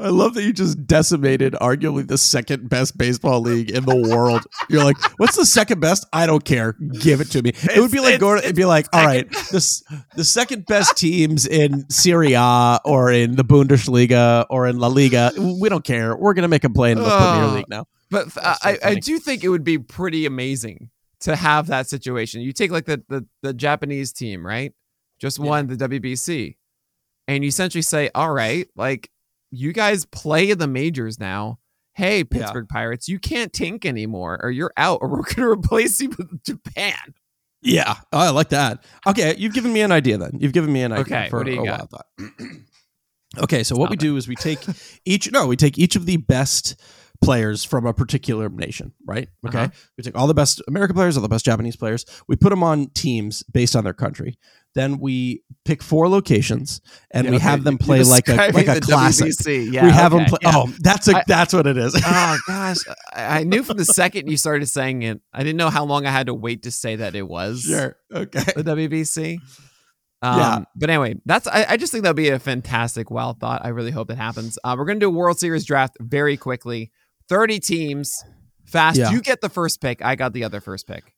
I 0.00 0.08
love 0.08 0.34
that 0.34 0.42
you 0.42 0.52
just 0.52 0.86
decimated 0.86 1.52
arguably 1.54 2.06
the 2.06 2.18
second 2.18 2.68
best 2.68 2.96
baseball 2.96 3.40
league 3.40 3.70
in 3.70 3.84
the 3.84 3.96
world. 3.96 4.46
You're 4.68 4.84
like, 4.84 4.96
what's 5.18 5.36
the 5.36 5.44
second 5.46 5.80
best? 5.80 6.06
I 6.12 6.26
don't 6.26 6.44
care. 6.44 6.72
Give 7.00 7.20
it 7.20 7.30
to 7.32 7.42
me. 7.42 7.50
It 7.54 7.80
would 7.80 7.90
be 7.92 8.00
like 8.00 8.18
going. 8.20 8.38
It'd 8.38 8.56
be 8.56 8.64
like, 8.64 8.86
all 8.92 9.04
right, 9.04 9.30
this 9.50 9.82
the 10.16 10.24
second 10.24 10.66
best 10.66 10.96
teams 10.96 11.46
in 11.46 11.88
Serie 11.90 12.32
A 12.34 12.78
or 12.84 13.12
in 13.12 13.36
the 13.36 13.44
Bundesliga 13.44 14.46
or 14.50 14.66
in 14.66 14.78
La 14.78 14.88
Liga. 14.88 15.32
We 15.36 15.68
don't 15.68 15.84
care. 15.84 16.16
We're 16.16 16.34
gonna 16.34 16.48
make 16.48 16.62
them 16.62 16.72
play 16.72 16.92
in 16.92 16.98
the 16.98 17.04
Premier 17.04 17.46
League 17.56 17.68
now. 17.68 17.86
But 18.10 18.32
so 18.32 18.40
I, 18.42 18.78
I 18.82 18.94
do 18.96 19.18
think 19.18 19.44
it 19.44 19.48
would 19.50 19.62
be 19.64 19.78
pretty 19.78 20.26
amazing 20.26 20.90
to 21.20 21.36
have 21.36 21.66
that 21.68 21.88
situation. 21.88 22.40
You 22.40 22.52
take 22.52 22.70
like 22.70 22.86
the 22.86 23.02
the, 23.08 23.26
the 23.42 23.52
Japanese 23.54 24.12
team, 24.12 24.44
right? 24.46 24.72
Just 25.20 25.38
Yeah. 25.38 25.44
won 25.46 25.66
the 25.66 25.76
WBC. 25.76 26.56
And 27.28 27.44
you 27.44 27.48
essentially 27.48 27.82
say, 27.82 28.10
all 28.14 28.32
right, 28.32 28.66
like 28.74 29.10
you 29.50 29.72
guys 29.72 30.04
play 30.04 30.52
the 30.54 30.66
majors 30.66 31.18
now. 31.18 31.58
Hey, 31.94 32.24
Pittsburgh 32.24 32.68
Pirates, 32.68 33.08
you 33.08 33.18
can't 33.18 33.52
tank 33.52 33.84
anymore, 33.84 34.40
or 34.42 34.50
you're 34.50 34.72
out, 34.76 35.00
or 35.02 35.08
we're 35.10 35.16
going 35.22 35.34
to 35.36 35.50
replace 35.50 36.00
you 36.00 36.10
with 36.10 36.42
Japan. 36.44 36.94
Yeah, 37.62 37.96
oh, 38.12 38.18
I 38.18 38.30
like 38.30 38.50
that. 38.50 38.84
Okay, 39.06 39.34
you've 39.36 39.52
given 39.52 39.72
me 39.72 39.82
an 39.82 39.92
idea. 39.92 40.16
Then 40.16 40.38
you've 40.40 40.54
given 40.54 40.72
me 40.72 40.82
an 40.82 40.92
idea 40.92 41.02
Okay, 41.02 41.28
for 41.28 41.38
what 41.38 41.46
do 41.46 41.52
you 41.52 41.62
a 41.62 41.66
got? 41.66 41.78
wild 41.78 41.90
thought. 41.90 42.06
okay, 43.42 43.62
so 43.62 43.76
what 43.76 43.90
we 43.90 43.96
do 43.96 44.16
is 44.16 44.26
we 44.26 44.34
take 44.34 44.60
each. 45.04 45.30
No, 45.30 45.46
we 45.46 45.56
take 45.56 45.78
each 45.78 45.94
of 45.94 46.06
the 46.06 46.16
best 46.16 46.80
players 47.22 47.64
from 47.64 47.84
a 47.84 47.92
particular 47.92 48.48
nation. 48.48 48.94
Right. 49.06 49.28
Okay. 49.46 49.64
Uh-huh. 49.64 49.70
We 49.98 50.04
take 50.04 50.16
all 50.18 50.26
the 50.26 50.32
best 50.32 50.62
American 50.68 50.96
players, 50.96 51.18
all 51.18 51.22
the 51.22 51.28
best 51.28 51.44
Japanese 51.44 51.76
players. 51.76 52.06
We 52.28 52.36
put 52.36 52.48
them 52.48 52.62
on 52.62 52.88
teams 52.94 53.42
based 53.42 53.76
on 53.76 53.84
their 53.84 53.92
country. 53.92 54.38
Then 54.74 54.98
we 55.00 55.42
pick 55.64 55.82
four 55.82 56.08
locations 56.08 56.80
and 57.10 57.24
Yeah, 57.24 57.30
we 57.32 57.36
okay, 57.38 57.42
have 57.44 57.64
them 57.64 57.76
play 57.76 58.02
like 58.04 58.28
a 58.28 58.34
like 58.52 58.68
a 58.68 58.80
classic. 58.80 59.26
WBC. 59.32 59.72
Yeah, 59.72 59.84
we 59.84 59.90
have 59.90 60.12
okay, 60.14 60.22
them 60.24 60.28
play. 60.30 60.38
yeah. 60.42 60.52
Oh, 60.54 60.72
that's 60.78 61.08
a 61.08 61.16
I- 61.18 61.24
that's 61.26 61.52
what 61.52 61.66
it 61.66 61.76
is. 61.76 61.94
oh 61.96 62.38
gosh, 62.46 62.76
I 63.12 63.40
I 63.40 63.42
knew 63.42 63.62
from 63.64 63.78
the 63.78 63.84
second 63.84 64.28
you 64.30 64.36
started 64.36 64.66
saying 64.66 65.02
it, 65.02 65.20
I 65.32 65.40
didn't 65.42 65.56
know 65.56 65.70
how 65.70 65.84
long 65.84 66.06
I 66.06 66.10
had 66.12 66.26
to 66.26 66.34
wait 66.34 66.62
to 66.62 66.70
say 66.70 66.96
that 66.96 67.14
it 67.16 67.26
was. 67.26 67.62
sure. 67.62 67.96
Okay. 68.14 68.44
the 68.56 68.62
WBC. 68.64 69.38
Um, 70.22 70.38
Yeah. 70.38 70.58
But 70.76 70.90
anyway, 70.90 71.14
that's 71.26 71.46
I, 71.48 71.66
I 71.70 71.76
just 71.76 71.90
think 71.92 72.04
that'll 72.04 72.14
be 72.14 72.28
a 72.28 72.38
fantastic 72.38 73.10
wild 73.10 73.40
thought. 73.40 73.62
I 73.64 73.68
really 73.70 73.90
hope 73.90 74.06
that 74.08 74.18
happens. 74.18 74.56
Uh, 74.62 74.76
we're 74.78 74.84
gonna 74.84 75.00
do 75.00 75.08
a 75.08 75.10
World 75.10 75.38
Series 75.40 75.64
draft 75.64 75.96
very 76.00 76.36
quickly. 76.36 76.90
Thirty 77.28 77.58
teams, 77.58 78.22
fast. 78.66 78.98
Yeah. 78.98 79.10
You 79.10 79.20
get 79.20 79.40
the 79.40 79.48
first 79.48 79.80
pick. 79.80 80.04
I 80.04 80.14
got 80.14 80.32
the 80.32 80.44
other 80.44 80.60
first 80.60 80.86
pick. 80.86 81.12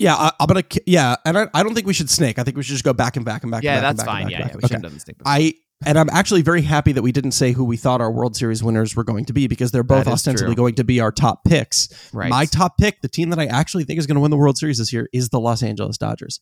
Yeah, 0.00 0.14
I, 0.16 0.32
I'm 0.40 0.46
gonna. 0.46 0.64
Yeah, 0.86 1.16
and 1.24 1.38
I, 1.38 1.48
I 1.54 1.62
don't 1.62 1.74
think 1.74 1.86
we 1.86 1.92
should 1.92 2.08
snake. 2.10 2.38
I 2.38 2.42
think 2.42 2.56
we 2.56 2.62
should 2.62 2.72
just 2.72 2.84
go 2.84 2.92
back 2.94 3.16
and 3.16 3.24
back 3.24 3.42
and 3.42 3.52
back. 3.52 3.62
yeah, 3.62 3.74
and 3.76 3.82
back 3.82 3.96
that's 3.96 4.00
and 4.00 4.06
back 4.06 4.12
fine. 4.14 4.22
And 4.22 4.30
Yeah, 4.32 4.38
back 4.38 4.46
yeah. 4.48 4.52
and 4.52 4.62
We 4.62 4.66
Okay. 4.66 4.74
have 4.74 4.82
done 4.82 4.98
thing. 4.98 5.14
before. 5.18 5.32
I 5.32 5.54
and 5.86 5.98
I'm 5.98 6.10
actually 6.10 6.42
very 6.42 6.62
happy 6.62 6.92
that 6.92 7.02
we 7.02 7.10
didn't 7.12 7.32
say 7.32 7.52
who 7.52 7.64
we 7.64 7.76
thought 7.76 8.00
our 8.00 8.10
World 8.10 8.36
Series 8.36 8.62
winners 8.62 8.94
were 8.96 9.04
going 9.04 9.24
to 9.26 9.32
be 9.32 9.46
because 9.46 9.70
they're 9.70 9.82
both 9.82 10.06
ostensibly 10.06 10.54
true. 10.54 10.62
going 10.62 10.74
to 10.76 10.84
be 10.84 11.00
our 11.00 11.10
top 11.12 11.44
picks. 11.44 11.88
right. 12.12 12.28
My 12.28 12.44
top 12.44 12.76
pick, 12.76 13.00
the 13.00 13.08
team 13.08 13.30
that 13.30 13.38
I 13.38 13.46
actually 13.46 13.84
think 13.84 13.98
is 13.98 14.06
going 14.06 14.16
to 14.16 14.20
win 14.20 14.30
the 14.30 14.36
World 14.36 14.58
Series 14.58 14.76
this 14.78 14.92
year, 14.92 15.08
is 15.12 15.30
the 15.30 15.40
Los 15.40 15.62
Angeles 15.62 15.96
Dodgers. 15.96 16.40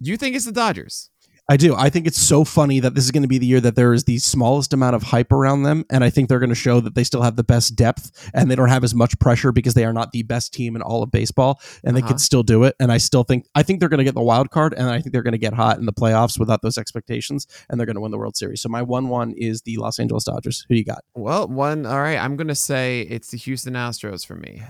you 0.00 0.16
think 0.18 0.36
it's 0.36 0.44
the 0.44 0.52
Dodgers? 0.52 1.08
I 1.46 1.58
do. 1.58 1.74
I 1.76 1.90
think 1.90 2.06
it's 2.06 2.18
so 2.20 2.42
funny 2.42 2.80
that 2.80 2.94
this 2.94 3.04
is 3.04 3.10
going 3.10 3.22
to 3.22 3.28
be 3.28 3.36
the 3.36 3.44
year 3.44 3.60
that 3.60 3.76
there 3.76 3.92
is 3.92 4.04
the 4.04 4.16
smallest 4.18 4.72
amount 4.72 4.96
of 4.96 5.02
hype 5.02 5.30
around 5.30 5.64
them, 5.64 5.84
and 5.90 6.02
I 6.02 6.08
think 6.08 6.30
they're 6.30 6.38
going 6.38 6.48
to 6.48 6.54
show 6.54 6.80
that 6.80 6.94
they 6.94 7.04
still 7.04 7.20
have 7.20 7.36
the 7.36 7.44
best 7.44 7.76
depth 7.76 8.30
and 8.32 8.50
they 8.50 8.54
don't 8.56 8.70
have 8.70 8.82
as 8.82 8.94
much 8.94 9.18
pressure 9.18 9.52
because 9.52 9.74
they 9.74 9.84
are 9.84 9.92
not 9.92 10.12
the 10.12 10.22
best 10.22 10.54
team 10.54 10.74
in 10.74 10.80
all 10.80 11.02
of 11.02 11.10
baseball, 11.10 11.60
and 11.84 11.94
they 11.94 12.00
Uh-huh. 12.00 12.08
can 12.08 12.18
still 12.18 12.42
do 12.42 12.64
it. 12.64 12.74
And 12.80 12.90
I 12.90 12.96
still 12.96 13.24
think 13.24 13.44
I 13.54 13.62
think 13.62 13.80
they're 13.80 13.90
going 13.90 13.98
to 13.98 14.04
get 14.04 14.14
the 14.14 14.22
wild 14.22 14.50
card, 14.50 14.72
and 14.72 14.88
I 14.88 15.02
think 15.02 15.12
they're 15.12 15.22
going 15.22 15.32
to 15.32 15.38
get 15.38 15.52
hot 15.52 15.76
in 15.78 15.84
the 15.84 15.92
playoffs 15.92 16.38
without 16.38 16.62
those 16.62 16.78
expectations, 16.78 17.46
and 17.68 17.78
they're 17.78 17.86
going 17.86 17.96
to 17.96 18.00
win 18.00 18.10
the 18.10 18.18
World 18.18 18.36
Series. 18.36 18.62
So 18.62 18.70
my 18.70 18.80
one 18.80 19.08
one 19.08 19.34
is 19.36 19.60
the 19.62 19.76
Los 19.76 19.98
Angeles 19.98 20.24
Dodgers. 20.24 20.64
Who 20.70 20.74
you 20.76 20.84
got? 20.84 21.04
Well, 21.14 21.46
one. 21.48 21.84
All 21.84 22.00
right. 22.00 22.16
I'm 22.18 22.36
gonna 22.36 22.54
say 22.54 23.02
it's 23.02 23.30
the 23.32 23.36
Houston 23.36 23.74
Astros 23.74 24.24
for 24.26 24.34
me. 24.36 24.62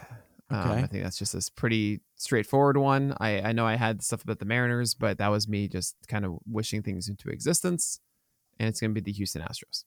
Um, 0.55 0.71
Okay. 0.71 0.83
I 0.83 0.87
think 0.87 1.03
that's 1.03 1.19
just 1.19 1.35
a 1.35 1.53
pretty 1.57 2.01
straightforward 2.17 2.77
one. 2.77 3.15
I, 3.21 3.41
I 3.41 3.53
know 3.53 3.67
I 3.67 3.77
had 3.77 4.03
stuff 4.03 4.23
about 4.23 4.39
the 4.39 4.45
Mariners, 4.45 4.95
but 4.95 5.19
that 5.19 5.29
was 5.29 5.49
me 5.49 5.69
just 5.69 5.97
kind 6.09 6.25
of 6.25 6.39
wishing 6.47 6.83
things 6.83 7.09
into 7.09 7.29
existence. 7.29 8.01
And 8.59 8.69
it's 8.69 8.81
going 8.81 8.95
to 8.95 9.01
be 9.01 9.05
the 9.05 9.13
Houston 9.13 9.43
Astros. 9.43 9.85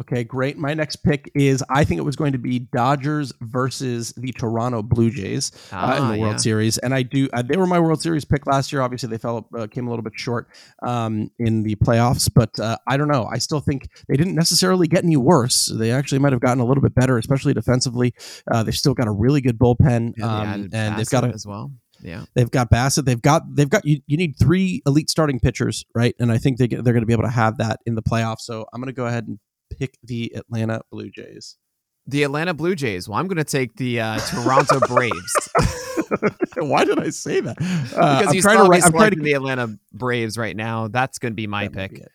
Okay, 0.00 0.24
great. 0.24 0.56
My 0.56 0.72
next 0.72 0.96
pick 0.96 1.30
is 1.34 1.62
I 1.68 1.84
think 1.84 1.98
it 1.98 2.04
was 2.04 2.16
going 2.16 2.32
to 2.32 2.38
be 2.38 2.60
Dodgers 2.60 3.32
versus 3.40 4.12
the 4.16 4.32
Toronto 4.32 4.82
Blue 4.82 5.10
Jays 5.10 5.52
uh, 5.72 5.76
in 5.76 6.02
Ah, 6.04 6.12
the 6.12 6.18
World 6.20 6.32
yeah. 6.34 6.36
Series, 6.38 6.78
and 6.78 6.94
I 6.94 7.02
do. 7.02 7.28
Uh, 7.32 7.42
they 7.42 7.56
were 7.56 7.66
my 7.66 7.78
World 7.80 8.00
Series 8.00 8.24
pick 8.24 8.46
last 8.46 8.72
year. 8.72 8.80
Obviously, 8.82 9.08
they 9.08 9.18
fell 9.18 9.48
uh, 9.58 9.66
came 9.66 9.86
a 9.86 9.90
little 9.90 10.02
bit 10.04 10.14
short 10.16 10.48
um, 10.82 11.30
in 11.38 11.64
the 11.64 11.74
playoffs, 11.76 12.30
but 12.32 12.58
uh, 12.60 12.76
I 12.86 12.96
don't 12.96 13.08
know. 13.08 13.26
I 13.30 13.38
still 13.38 13.60
think 13.60 13.88
they 14.08 14.16
didn't 14.16 14.34
necessarily 14.36 14.86
get 14.86 15.04
any 15.04 15.16
worse. 15.16 15.66
They 15.66 15.90
actually 15.90 16.20
might 16.20 16.32
have 16.32 16.40
gotten 16.40 16.60
a 16.60 16.64
little 16.64 16.82
bit 16.82 16.94
better, 16.94 17.18
especially 17.18 17.52
defensively. 17.52 18.14
Uh, 18.50 18.62
they've 18.62 18.74
still 18.74 18.94
got 18.94 19.08
a 19.08 19.12
really 19.12 19.40
good 19.40 19.58
bullpen, 19.58 20.14
Yeah, 20.16 20.52
um, 20.52 20.70
and 20.72 20.96
they've 20.98 21.10
got 21.10 21.24
a 21.24 21.28
as 21.28 21.46
well. 21.46 21.72
Yeah. 22.02 22.24
They've 22.34 22.50
got 22.50 22.70
Bassitt. 22.70 23.04
They've 23.04 23.20
got 23.20 23.42
they've 23.54 23.68
got 23.68 23.84
you. 23.84 24.00
You 24.06 24.16
need 24.16 24.34
three 24.38 24.80
elite 24.86 25.10
starting 25.10 25.38
pitchers, 25.40 25.84
right? 25.94 26.14
And 26.18 26.32
I 26.32 26.38
think 26.38 26.56
they 26.56 26.68
get, 26.68 26.82
they're 26.84 26.94
going 26.94 27.02
to 27.02 27.06
be 27.06 27.12
able 27.12 27.24
to 27.24 27.28
have 27.28 27.58
that 27.58 27.80
in 27.84 27.94
the 27.96 28.02
playoffs. 28.02 28.40
So 28.40 28.64
I'm 28.72 28.80
going 28.80 28.86
to 28.86 28.96
go 28.96 29.04
ahead 29.06 29.26
and 29.28 29.38
pick 29.78 29.96
the 30.02 30.32
Atlanta 30.34 30.82
Blue 30.90 31.10
Jays. 31.10 31.56
The 32.06 32.22
Atlanta 32.24 32.54
Blue 32.54 32.74
Jays. 32.74 33.08
Well, 33.08 33.18
I'm 33.18 33.28
going 33.28 33.36
to 33.36 33.44
take 33.44 33.76
the 33.76 34.00
uh, 34.00 34.18
Toronto 34.20 34.80
Braves 34.88 35.50
Why 36.56 36.84
did 36.84 36.98
I 36.98 37.10
say 37.10 37.40
that? 37.40 37.56
Uh, 37.60 38.18
because 38.18 38.28
I'm 38.28 38.34
you 38.34 38.42
trying 38.42 38.58
to. 38.58 38.64
write- 38.64 38.84
I'm 38.84 38.92
trying 38.92 39.10
to. 39.12 39.22
the 39.22 39.32
Atlanta 39.32 39.78
Braves 39.92 40.36
right 40.36 40.56
now. 40.56 40.88
That's 40.88 41.18
going 41.18 41.32
to 41.32 41.36
be 41.36 41.46
my 41.46 41.68
that 41.68 41.92
pick. 41.92 42.06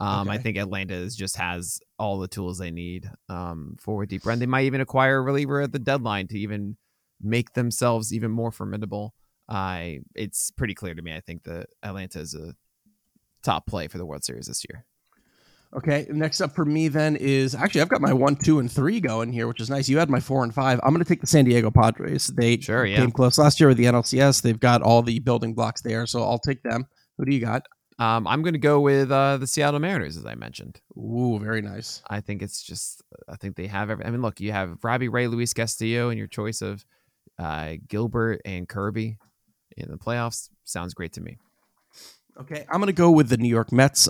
Um, 0.00 0.28
I 0.28 0.38
think 0.38 0.56
Atlanta 0.56 0.94
is 0.94 1.14
just 1.14 1.36
has 1.36 1.78
all 1.96 2.18
the 2.18 2.26
tools 2.26 2.58
they 2.58 2.72
need 2.72 3.08
um, 3.28 3.76
for 3.78 4.02
a 4.02 4.06
deep 4.06 4.26
run. 4.26 4.40
They 4.40 4.46
might 4.46 4.64
even 4.64 4.80
acquire 4.80 5.18
a 5.18 5.22
reliever 5.22 5.60
at 5.60 5.70
the 5.70 5.78
deadline 5.78 6.26
to 6.28 6.38
even 6.38 6.76
make 7.20 7.52
themselves 7.52 8.12
even 8.12 8.32
more 8.32 8.50
formidable. 8.50 9.14
I 9.48 10.00
it's 10.14 10.50
pretty 10.50 10.74
clear 10.74 10.94
to 10.94 11.02
me. 11.02 11.14
I 11.14 11.20
think 11.20 11.44
that 11.44 11.66
Atlanta 11.84 12.18
is 12.18 12.34
a 12.34 12.54
top 13.44 13.66
play 13.66 13.86
for 13.86 13.98
the 13.98 14.06
World 14.06 14.24
Series 14.24 14.46
this 14.46 14.64
year. 14.68 14.86
Okay, 15.74 16.06
next 16.10 16.42
up 16.42 16.54
for 16.54 16.66
me 16.66 16.88
then 16.88 17.16
is 17.16 17.54
actually 17.54 17.80
I've 17.80 17.88
got 17.88 18.02
my 18.02 18.12
one, 18.12 18.36
two, 18.36 18.58
and 18.58 18.70
three 18.70 19.00
going 19.00 19.32
here, 19.32 19.48
which 19.48 19.60
is 19.60 19.70
nice. 19.70 19.88
You 19.88 19.98
had 19.98 20.10
my 20.10 20.20
four 20.20 20.44
and 20.44 20.54
five. 20.54 20.78
I'm 20.82 20.92
going 20.92 21.02
to 21.02 21.08
take 21.08 21.22
the 21.22 21.26
San 21.26 21.46
Diego 21.46 21.70
Padres. 21.70 22.26
They 22.26 22.58
Sure, 22.58 22.84
yeah. 22.84 22.96
came 22.96 23.10
close 23.10 23.38
last 23.38 23.58
year 23.58 23.68
with 23.68 23.78
the 23.78 23.86
NLCS. 23.86 24.42
They've 24.42 24.60
got 24.60 24.82
all 24.82 25.00
the 25.00 25.18
building 25.20 25.54
blocks 25.54 25.80
there, 25.80 26.06
so 26.06 26.22
I'll 26.22 26.38
take 26.38 26.62
them. 26.62 26.86
Who 27.16 27.24
do 27.24 27.32
you 27.34 27.40
got? 27.40 27.66
Um, 27.98 28.26
I'm 28.26 28.42
going 28.42 28.54
to 28.54 28.58
go 28.58 28.80
with 28.80 29.10
uh, 29.10 29.36
the 29.38 29.46
Seattle 29.46 29.80
Mariners, 29.80 30.16
as 30.16 30.26
I 30.26 30.34
mentioned. 30.34 30.80
Ooh, 30.96 31.38
very 31.38 31.62
nice. 31.62 32.02
I 32.08 32.20
think 32.20 32.42
it's 32.42 32.62
just 32.62 33.02
I 33.28 33.36
think 33.36 33.56
they 33.56 33.66
have 33.66 33.90
every 33.90 34.04
I 34.04 34.10
mean 34.10 34.22
look, 34.22 34.40
you 34.40 34.52
have 34.52 34.78
Robbie 34.82 35.08
Ray, 35.08 35.26
Luis 35.26 35.54
Castillo 35.54 36.10
and 36.10 36.18
your 36.18 36.26
choice 36.26 36.60
of 36.60 36.84
uh, 37.38 37.74
Gilbert 37.88 38.42
and 38.44 38.68
Kirby 38.68 39.18
in 39.76 39.90
the 39.90 39.96
playoffs 39.96 40.50
sounds 40.64 40.92
great 40.94 41.12
to 41.14 41.20
me. 41.20 41.38
Okay, 42.40 42.64
I'm 42.70 42.78
going 42.78 42.86
to 42.86 42.94
go 42.94 43.10
with 43.10 43.28
the 43.28 43.36
New 43.36 43.48
York 43.48 43.72
Mets. 43.72 44.08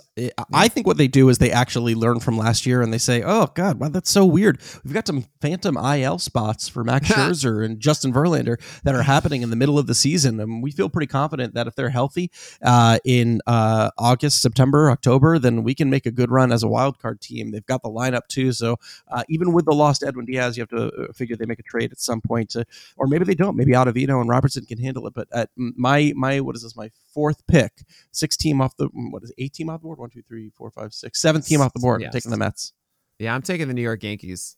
I- 0.52 0.68
think 0.68 0.86
what 0.86 0.96
they 0.96 1.08
do 1.08 1.28
is 1.28 1.38
they 1.38 1.50
actually 1.50 1.96
learn 1.96 2.20
from 2.20 2.38
last 2.38 2.64
year 2.64 2.80
and 2.80 2.92
they 2.92 2.98
say, 2.98 3.22
"Oh 3.22 3.48
God, 3.54 3.80
wow, 3.80 3.88
that's 3.88 4.10
so 4.10 4.24
weird. 4.24 4.60
We've 4.84 4.94
got 4.94 5.08
some 5.08 5.26
phantom 5.40 5.76
IL 5.76 6.18
spots 6.18 6.68
for 6.68 6.84
Max 6.84 7.08
Scherzer 7.10 7.64
and 7.64 7.80
Justin 7.80 8.12
Verlander 8.12 8.58
that 8.84 8.94
are 8.94 9.02
happening 9.02 9.42
in 9.42 9.50
the 9.50 9.56
middle 9.56 9.76
of 9.76 9.88
the 9.88 9.94
season, 9.94 10.38
and 10.38 10.62
we 10.62 10.70
feel 10.70 10.88
pretty 10.88 11.08
confident 11.08 11.54
that 11.54 11.66
if 11.66 11.74
they're 11.74 11.90
healthy 11.90 12.30
uh, 12.62 12.98
in 13.04 13.40
uh, 13.46 13.90
August, 13.98 14.40
September, 14.40 14.90
October, 14.90 15.40
then 15.40 15.64
we 15.64 15.74
can 15.74 15.90
make 15.90 16.06
a 16.06 16.12
good 16.12 16.30
run 16.30 16.52
as 16.52 16.62
a 16.62 16.68
wild 16.68 17.00
card 17.00 17.20
team. 17.20 17.50
They've 17.50 17.66
got 17.66 17.82
the 17.82 17.90
lineup 17.90 18.28
too, 18.28 18.52
so 18.52 18.76
uh, 19.10 19.24
even 19.28 19.52
with 19.52 19.64
the 19.64 19.74
lost 19.74 20.04
Edwin 20.04 20.26
Diaz, 20.26 20.56
you 20.56 20.62
have 20.62 20.70
to 20.70 20.86
uh, 20.86 21.12
figure 21.12 21.34
they 21.36 21.46
make 21.46 21.58
a 21.58 21.64
trade 21.64 21.90
at 21.90 22.00
some 22.00 22.20
point, 22.20 22.50
to, 22.50 22.64
or 22.96 23.08
maybe 23.08 23.24
they 23.24 23.34
don't. 23.34 23.56
Maybe 23.56 23.72
Ottavino 23.72 24.20
and 24.20 24.30
Robertson 24.30 24.64
can 24.64 24.78
handle 24.78 25.06
it. 25.08 25.12
But 25.12 25.26
at 25.32 25.50
my 25.56 26.12
my 26.14 26.40
what 26.40 26.54
is 26.54 26.62
this? 26.62 26.76
My 26.76 26.90
fourth 27.12 27.46
pick 27.46 27.82
six 28.12 28.36
team 28.36 28.60
off 28.60 28.76
the 28.76 28.88
what 28.92 29.22
is 29.22 29.30
it, 29.30 29.36
eight 29.38 29.52
team 29.54 29.68
off 29.70 29.80
the 29.80 29.84
board? 29.84 29.98
One, 29.98 30.10
two, 30.10 30.22
three, 30.22 30.50
four, 30.56 30.70
five, 30.70 30.92
six, 30.92 31.20
seventh 31.20 31.46
team 31.46 31.60
off 31.60 31.72
the 31.72 31.80
board. 31.80 32.02
I'm 32.02 32.10
taking 32.10 32.30
the 32.30 32.36
Mets. 32.36 32.72
Yeah, 33.18 33.34
I'm 33.34 33.42
taking 33.42 33.68
the 33.68 33.74
New 33.74 33.82
York 33.82 34.02
Yankees. 34.02 34.56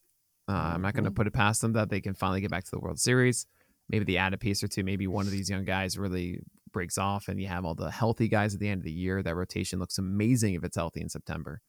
Uh, 0.49 0.53
I'm 0.75 0.83
not 0.83 0.95
going 0.95 1.05
to 1.05 1.11
Mhm. 1.11 1.17
put 1.17 1.27
it 1.27 1.33
past 1.33 1.61
them 1.63 1.73
that 1.73 1.89
they 1.89 2.01
can 2.01 2.15
finally 2.15 2.41
get 2.41 2.51
back 2.51 2.65
to 2.65 2.71
the 2.71 2.79
World 2.79 2.99
Series. 3.01 3.47
Maybe 3.89 4.05
they 4.05 4.17
add 4.19 4.35
a 4.35 4.39
piece 4.39 4.63
or 4.63 4.69
two. 4.69 4.83
Maybe 4.85 5.07
one 5.07 5.27
of 5.27 5.33
these 5.33 5.49
young 5.51 5.65
guys 5.65 5.97
really 5.99 6.41
breaks 6.73 6.99
off, 6.99 7.29
and 7.29 7.41
you 7.41 7.47
have 7.47 7.65
all 7.65 7.75
the 7.75 7.91
healthy 7.91 8.29
guys 8.29 8.53
at 8.55 8.61
the 8.61 8.69
end 8.69 8.81
of 8.81 8.85
the 8.85 8.93
year. 8.93 9.23
That 9.23 9.35
rotation 9.37 9.79
looks 9.79 9.99
amazing 9.99 10.55
if 10.55 10.65
it's 10.65 10.77
healthy 10.77 11.01
in 11.01 11.09
September. 11.09 11.61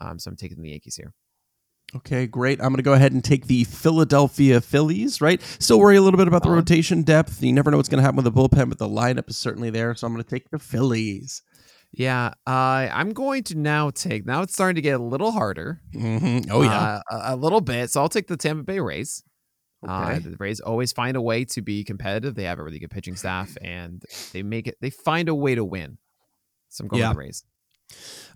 Um, 0.00 0.18
so 0.18 0.30
I'm 0.30 0.36
taking 0.36 0.60
the 0.62 0.70
Yankees 0.70 0.96
here. 0.96 1.12
Okay, 1.96 2.26
great. 2.26 2.60
I'm 2.60 2.68
going 2.68 2.76
to 2.76 2.82
go 2.82 2.92
ahead 2.92 3.12
and 3.12 3.22
take 3.24 3.46
the 3.46 3.64
Philadelphia 3.64 4.60
Phillies. 4.60 5.20
Right, 5.20 5.40
still 5.58 5.80
worry 5.80 5.96
a 5.96 6.02
little 6.02 6.18
bit 6.18 6.28
about 6.28 6.42
the 6.44 6.50
rotation 6.50 7.02
depth. 7.02 7.42
You 7.42 7.52
never 7.52 7.70
know 7.70 7.76
what's 7.78 7.88
going 7.88 7.98
to 7.98 8.02
happen 8.02 8.22
with 8.22 8.26
the 8.26 8.32
bullpen, 8.32 8.68
but 8.68 8.78
the 8.78 8.88
lineup 8.88 9.28
is 9.28 9.36
certainly 9.36 9.70
there. 9.70 9.94
So 9.94 10.06
I'm 10.06 10.12
going 10.12 10.22
to 10.22 10.30
take 10.30 10.50
the 10.50 10.58
Phillies. 10.58 11.42
Yeah, 11.92 12.34
uh, 12.46 12.88
I'm 12.92 13.12
going 13.12 13.42
to 13.44 13.58
now 13.58 13.90
take. 13.90 14.24
Now 14.24 14.42
it's 14.42 14.52
starting 14.52 14.76
to 14.76 14.80
get 14.82 15.00
a 15.00 15.02
little 15.02 15.32
harder. 15.32 15.80
hmm 15.92 16.38
Oh 16.48 16.62
yeah. 16.62 16.70
uh, 16.80 17.00
a, 17.10 17.34
a 17.34 17.36
little 17.36 17.60
bit. 17.60 17.90
So 17.90 18.00
I'll 18.00 18.08
take 18.08 18.28
the 18.28 18.36
Tampa 18.36 18.62
Bay 18.62 18.78
Rays. 18.78 19.24
Uh, 19.88 20.02
Okay. 20.10 20.18
the 20.20 20.36
Rays 20.38 20.60
always 20.60 20.92
find 20.92 21.16
a 21.16 21.20
way 21.22 21.44
to 21.46 21.62
be 21.62 21.82
competitive. 21.82 22.36
They 22.36 22.44
have 22.44 22.58
a 22.60 22.62
really 22.62 22.78
good 22.78 22.90
pitching 22.90 23.16
staff, 23.16 23.56
and 23.62 24.02
they 24.32 24.44
make 24.44 24.68
it. 24.68 24.76
They 24.80 24.90
find 24.90 25.28
a 25.28 25.34
way 25.34 25.56
to 25.56 25.64
win. 25.64 25.98
So 26.68 26.82
I'm 26.84 26.88
going 26.88 27.00
Yeah. 27.00 27.08
with 27.08 27.16
the 27.16 27.20
Rays. 27.20 27.44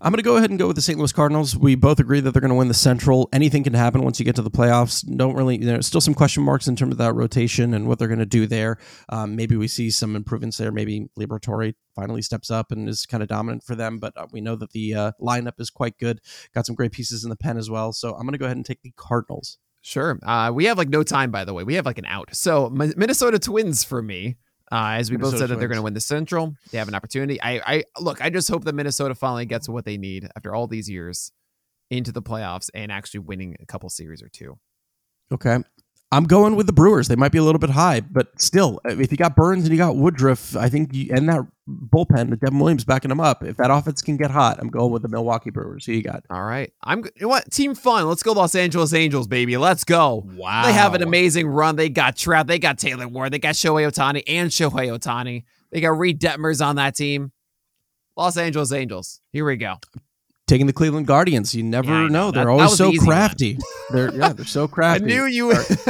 I'm 0.01 0.11
going 0.11 0.17
to 0.17 0.23
go 0.23 0.37
ahead 0.37 0.49
and 0.49 0.59
go 0.59 0.67
with 0.67 0.75
the 0.75 0.81
St. 0.81 0.99
Louis 0.99 1.11
Cardinals. 1.13 1.57
We 1.57 1.75
both 1.75 1.99
agree 1.99 2.19
that 2.19 2.31
they're 2.31 2.41
going 2.41 2.49
to 2.49 2.55
win 2.55 2.67
the 2.67 2.73
Central. 2.73 3.29
Anything 3.31 3.63
can 3.63 3.73
happen 3.73 4.03
once 4.03 4.19
you 4.19 4.25
get 4.25 4.35
to 4.35 4.41
the 4.41 4.51
playoffs. 4.51 5.03
Don't 5.17 5.35
really, 5.35 5.57
there's 5.57 5.87
still 5.87 6.01
some 6.01 6.13
question 6.13 6.43
marks 6.43 6.67
in 6.67 6.75
terms 6.75 6.91
of 6.91 6.97
that 6.97 7.13
rotation 7.13 7.73
and 7.73 7.87
what 7.87 7.97
they're 7.97 8.09
going 8.09 8.19
to 8.19 8.25
do 8.25 8.45
there. 8.45 8.77
Um, 9.09 9.35
maybe 9.35 9.55
we 9.55 9.67
see 9.67 9.89
some 9.89 10.15
improvements 10.15 10.57
there. 10.57 10.71
Maybe 10.71 11.07
Liberatore 11.17 11.73
finally 11.95 12.21
steps 12.21 12.51
up 12.51 12.71
and 12.71 12.89
is 12.89 13.05
kind 13.05 13.23
of 13.23 13.29
dominant 13.29 13.63
for 13.63 13.75
them. 13.75 13.99
But 13.99 14.13
uh, 14.17 14.27
we 14.31 14.41
know 14.41 14.55
that 14.57 14.71
the 14.71 14.93
uh, 14.93 15.11
lineup 15.21 15.59
is 15.59 15.69
quite 15.69 15.97
good. 15.97 16.19
Got 16.53 16.65
some 16.65 16.75
great 16.75 16.91
pieces 16.91 17.23
in 17.23 17.29
the 17.29 17.37
pen 17.37 17.57
as 17.57 17.69
well. 17.69 17.93
So 17.93 18.13
I'm 18.13 18.23
going 18.23 18.33
to 18.33 18.37
go 18.37 18.45
ahead 18.45 18.57
and 18.57 18.65
take 18.65 18.81
the 18.81 18.93
Cardinals. 18.97 19.57
Sure. 19.81 20.19
Uh, 20.23 20.51
we 20.53 20.65
have 20.65 20.77
like 20.77 20.89
no 20.89 21.03
time, 21.03 21.31
by 21.31 21.45
the 21.45 21.53
way. 21.53 21.63
We 21.63 21.75
have 21.75 21.85
like 21.85 21.99
an 21.99 22.07
out. 22.07 22.35
So 22.35 22.69
Minnesota 22.69 23.39
Twins 23.39 23.83
for 23.83 24.01
me. 24.01 24.37
Uh, 24.71 24.95
as 24.97 25.11
we 25.11 25.17
both 25.17 25.37
said 25.37 25.49
that 25.49 25.59
they're 25.59 25.67
going 25.67 25.77
to 25.77 25.83
win 25.83 25.93
the 25.93 26.01
Central, 26.01 26.55
they 26.71 26.77
have 26.79 26.87
an 26.87 26.95
opportunity. 26.95 27.39
I, 27.41 27.61
I 27.65 27.83
look. 27.99 28.19
I 28.19 28.29
just 28.29 28.49
hope 28.49 28.63
that 28.63 28.73
Minnesota 28.73 29.13
finally 29.13 29.45
gets 29.45 29.69
what 29.69 29.85
they 29.85 29.97
need 29.97 30.27
after 30.35 30.55
all 30.55 30.65
these 30.67 30.89
years 30.89 31.31
into 31.91 32.11
the 32.11 32.21
playoffs 32.21 32.69
and 32.73 32.91
actually 32.91 33.19
winning 33.19 33.55
a 33.59 33.65
couple 33.65 33.89
series 33.89 34.23
or 34.23 34.29
two. 34.29 34.57
Okay. 35.31 35.57
I'm 36.15 36.23
going 36.23 36.55
with 36.55 36.65
the 36.65 36.71
Brewers. 36.71 37.09
They 37.09 37.17
might 37.17 37.33
be 37.33 37.39
a 37.39 37.43
little 37.43 37.59
bit 37.59 37.71
high, 37.71 37.99
but 37.99 38.41
still, 38.41 38.79
if 38.85 39.11
you 39.11 39.17
got 39.17 39.35
Burnes 39.35 39.65
and 39.65 39.71
you 39.73 39.77
got 39.77 39.97
Woodruff, 39.97 40.55
I 40.55 40.69
think, 40.69 40.93
you, 40.93 41.09
and 41.13 41.27
that 41.27 41.45
bullpen, 41.67 42.29
with 42.29 42.39
Devin 42.39 42.57
Williams 42.57 42.85
backing 42.85 43.09
them 43.09 43.19
up, 43.19 43.43
if 43.43 43.57
that 43.57 43.69
offense 43.69 44.01
can 44.01 44.15
get 44.15 44.31
hot, 44.31 44.57
I'm 44.61 44.69
going 44.69 44.93
with 44.93 45.01
the 45.01 45.09
Milwaukee 45.09 45.49
Brewers. 45.49 45.85
Who 45.85 45.91
you 45.91 46.01
got? 46.01 46.23
All 46.29 46.43
right. 46.43 46.71
I'm. 46.81 46.99
You 47.03 47.11
know 47.23 47.27
what? 47.27 47.51
Team 47.51 47.75
fun. 47.75 48.07
Let's 48.07 48.23
go, 48.23 48.31
Los 48.31 48.55
Angeles 48.55 48.93
Angels, 48.93 49.27
baby. 49.27 49.57
Let's 49.57 49.83
go. 49.83 50.23
Wow. 50.37 50.63
They 50.65 50.71
have 50.71 50.93
an 50.93 51.03
amazing 51.03 51.47
run. 51.47 51.75
They 51.75 51.89
got 51.89 52.15
Trout. 52.15 52.47
They 52.47 52.59
got 52.59 52.77
Taylor 52.77 53.09
Ward. 53.09 53.33
They 53.33 53.39
got 53.39 53.55
Shohei 53.55 53.85
Ohtani 53.85 54.23
and 54.25 54.49
Shohei 54.49 54.97
Ohtani. 54.97 55.43
They 55.71 55.81
got 55.81 55.97
Reid 55.97 56.21
Detmers 56.21 56.65
on 56.65 56.77
that 56.77 56.95
team. 56.95 57.33
Los 58.15 58.37
Angeles 58.37 58.71
Angels. 58.71 59.19
Here 59.33 59.43
we 59.43 59.57
go. 59.57 59.75
Taking 60.47 60.67
the 60.67 60.73
Cleveland 60.73 61.07
Guardians. 61.07 61.53
You 61.55 61.63
never 61.63 61.87
Yeah, 61.89 62.01
know. 62.03 62.07
know. 62.07 62.31
They're 62.31 62.45
that 62.45 62.49
always 62.51 62.71
the 62.77 62.77
so 62.77 62.93
crafty. 63.03 63.57
They're 63.91 64.13
yeah, 64.13 64.33
they're 64.33 64.45
so 64.45 64.67
crafty. 64.67 65.03
I 65.05 65.07
knew 65.07 65.25
you. 65.25 65.51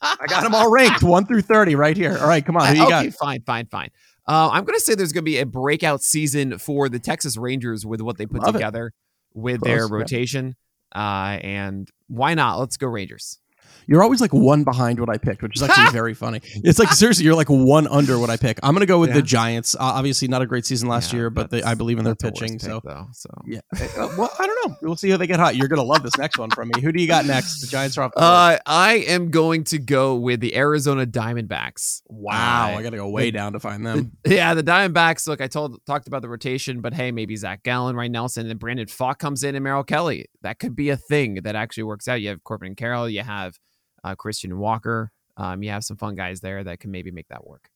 I 0.00 0.26
got 0.28 0.42
them 0.42 0.54
all 0.54 0.70
ranked 0.70 1.02
one 1.02 1.26
through 1.26 1.42
thirty 1.42 1.74
right 1.74 1.96
here. 1.96 2.16
All 2.18 2.28
right, 2.28 2.44
come 2.44 2.56
on. 2.56 2.68
Who 2.68 2.74
you 2.76 2.82
okay, 2.86 3.04
got? 3.06 3.14
fine, 3.14 3.42
fine, 3.42 3.66
fine. 3.66 3.90
Uh, 4.26 4.48
I'm 4.52 4.64
going 4.64 4.78
to 4.78 4.80
say 4.84 4.94
there's 4.94 5.12
going 5.12 5.22
to 5.24 5.30
be 5.30 5.38
a 5.38 5.44
breakout 5.46 6.02
season 6.02 6.58
for 6.58 6.88
the 6.88 6.98
Texas 6.98 7.36
Rangers 7.36 7.84
with 7.84 8.00
what 8.00 8.16
they 8.16 8.24
put 8.26 8.40
Love 8.42 8.54
it. 8.54 8.58
together 8.58 8.92
with 9.34 9.60
Close, 9.60 9.68
their 9.70 9.80
yeah. 9.82 9.88
rotation. 9.90 10.54
Uh, 10.94 11.38
and 11.42 11.88
why 12.06 12.32
not? 12.34 12.58
Let's 12.58 12.76
go 12.78 12.86
Rangers. 12.86 13.38
You're 13.86 14.02
always 14.02 14.20
like 14.20 14.32
one 14.32 14.64
behind 14.64 14.98
what 15.00 15.08
I 15.10 15.16
picked, 15.18 15.42
which 15.42 15.56
is 15.56 15.62
actually 15.62 15.90
very 15.92 16.14
funny. 16.14 16.40
It's 16.56 16.78
like 16.78 16.90
seriously, 16.92 17.24
you're 17.24 17.34
like 17.34 17.48
one 17.48 17.86
under 17.88 18.18
what 18.18 18.30
I 18.30 18.36
pick. 18.36 18.58
I'm 18.62 18.74
gonna 18.74 18.86
go 18.86 18.98
with 18.98 19.10
Yeah. 19.10 19.16
the 19.16 19.22
Giants. 19.22 19.74
Uh, 19.74 19.78
obviously, 19.80 20.28
not 20.28 20.42
a 20.42 20.46
great 20.46 20.66
season 20.66 20.88
last 20.88 21.12
Yeah, 21.12 21.18
year, 21.20 21.30
but 21.30 21.50
they, 21.50 21.62
I 21.62 21.74
believe 21.74 21.98
in 21.98 22.04
their 22.04 22.14
that's 22.14 22.24
a 22.24 22.26
worse 22.28 22.38
pitching. 22.40 22.58
pick, 22.58 22.60
So 22.62 22.80
though, 22.84 23.06
so 23.12 23.30
yeah. 23.46 23.60
Uh, 23.74 24.08
well, 24.18 24.30
I 24.38 24.46
don't 24.46 24.68
know. 24.70 24.76
We'll 24.82 24.96
see 24.96 25.10
how 25.10 25.16
they 25.16 25.26
get 25.26 25.38
hot. 25.40 25.56
You're 25.56 25.68
gonna 25.68 25.82
love 25.82 26.02
this 26.02 26.16
next 26.18 26.38
one 26.38 26.50
from 26.50 26.68
me. 26.74 26.80
Who 26.80 26.92
do 26.92 27.00
you 27.00 27.06
got 27.08 27.26
next? 27.26 27.60
The 27.60 27.66
Giants 27.66 27.98
are 27.98 28.02
off. 28.04 28.12
The. 28.14 28.20
Uh, 28.22 28.58
I 28.66 28.94
am 29.08 29.30
going 29.30 29.64
to 29.64 29.78
go 29.78 30.16
with 30.16 30.40
the 30.40 30.56
Arizona 30.56 31.06
Diamondbacks. 31.06 32.02
wow, 32.08 32.72
uh, 32.74 32.78
I 32.78 32.82
gotta 32.82 32.96
go 32.96 33.08
way 33.08 33.30
down 33.30 33.52
to 33.52 33.60
find 33.60 33.84
The- 33.84 33.90
them. 33.94 34.12
yeah, 34.26 34.54
the 34.54 34.62
Diamondbacks. 34.62 35.26
Look, 35.26 35.40
I 35.40 35.46
told 35.46 35.84
talked 35.86 36.06
about 36.06 36.22
the 36.22 36.28
rotation, 36.28 36.80
but 36.80 36.94
hey, 36.94 37.10
maybe 37.12 37.36
Zach 37.36 37.62
Gallen, 37.62 37.96
Ryan 37.96 38.12
Nelson, 38.12 38.40
and 38.42 38.50
then 38.50 38.56
Brandon 38.58 38.86
Pfaadt 38.86 39.18
comes 39.18 39.42
in, 39.44 39.54
and 39.54 39.62
Merrill 39.64 39.84
Kelly. 39.84 40.26
That 40.42 40.58
could 40.58 40.76
be 40.76 40.90
a 40.90 40.96
thing 40.96 41.36
that 41.44 41.54
actually 41.56 41.84
works 41.84 42.08
out. 42.08 42.20
You 42.20 42.28
have 42.30 42.44
Corbin 42.44 42.68
and 42.68 42.76
Carroll. 42.76 43.08
You 43.08 43.22
have 43.22 43.58
uh, 44.04 44.14
Christian 44.14 44.58
Walker. 44.58 45.10
Um, 45.36 45.62
you 45.64 45.70
have 45.70 45.82
some 45.82 45.96
fun 45.96 46.14
guys 46.14 46.40
there 46.40 46.62
that 46.62 46.78
can 46.78 46.92
maybe 46.92 47.10
make 47.10 47.26
that 47.28 47.44
work. 47.46 47.68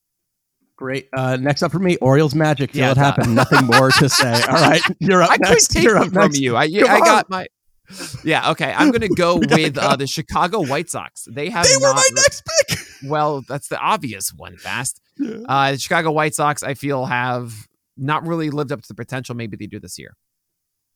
Great. 0.77 1.09
Uh, 1.11 1.35
next 1.35 1.61
up 1.61 1.73
for 1.73 1.79
me, 1.79 1.97
Orioles 1.97 2.33
Magic. 2.33 2.73
Yeah, 2.73 2.91
it 2.91 2.95
that- 2.95 3.03
happen. 3.17 3.35
Nothing 3.35 3.65
more 3.65 3.91
to 3.91 4.07
say. 4.07 4.31
All 4.43 4.53
right, 4.61 4.81
you're 4.99 5.21
up 5.21 5.31
I 5.31 5.37
next. 5.37 5.67
take 5.67 5.83
You're 5.83 5.97
up 5.97 6.05
from 6.13 6.13
next. 6.23 6.39
you. 6.39 6.55
I, 6.55 6.63
I 6.63 6.99
got 6.99 7.29
my. 7.29 7.47
yeah, 8.23 8.51
okay. 8.51 8.73
I'm 8.77 8.91
gonna 8.91 9.09
go 9.09 9.35
with 9.39 9.77
uh, 9.77 9.97
the 9.97 10.07
Chicago 10.07 10.61
White 10.65 10.89
Sox. 10.89 11.25
They 11.29 11.49
have 11.49 11.65
they 11.65 11.75
were 11.75 11.81
not 11.81 11.95
my 11.97 12.03
re- 12.09 12.15
next 12.15 12.43
pick. 12.69 12.79
well, 13.09 13.41
that's 13.49 13.67
the 13.67 13.77
obvious 13.79 14.31
one. 14.33 14.55
Fast. 14.55 15.01
Yeah. 15.17 15.39
Uh, 15.49 15.71
the 15.71 15.77
Chicago 15.79 16.11
White 16.11 16.33
Sox, 16.35 16.63
I 16.63 16.75
feel, 16.75 17.07
have 17.07 17.53
not 17.97 18.25
really 18.25 18.49
lived 18.49 18.71
up 18.71 18.81
to 18.81 18.87
the 18.87 18.95
potential 18.95 19.35
maybe 19.35 19.57
they 19.57 19.67
do 19.67 19.79
this 19.81 19.99
year. 19.99 20.15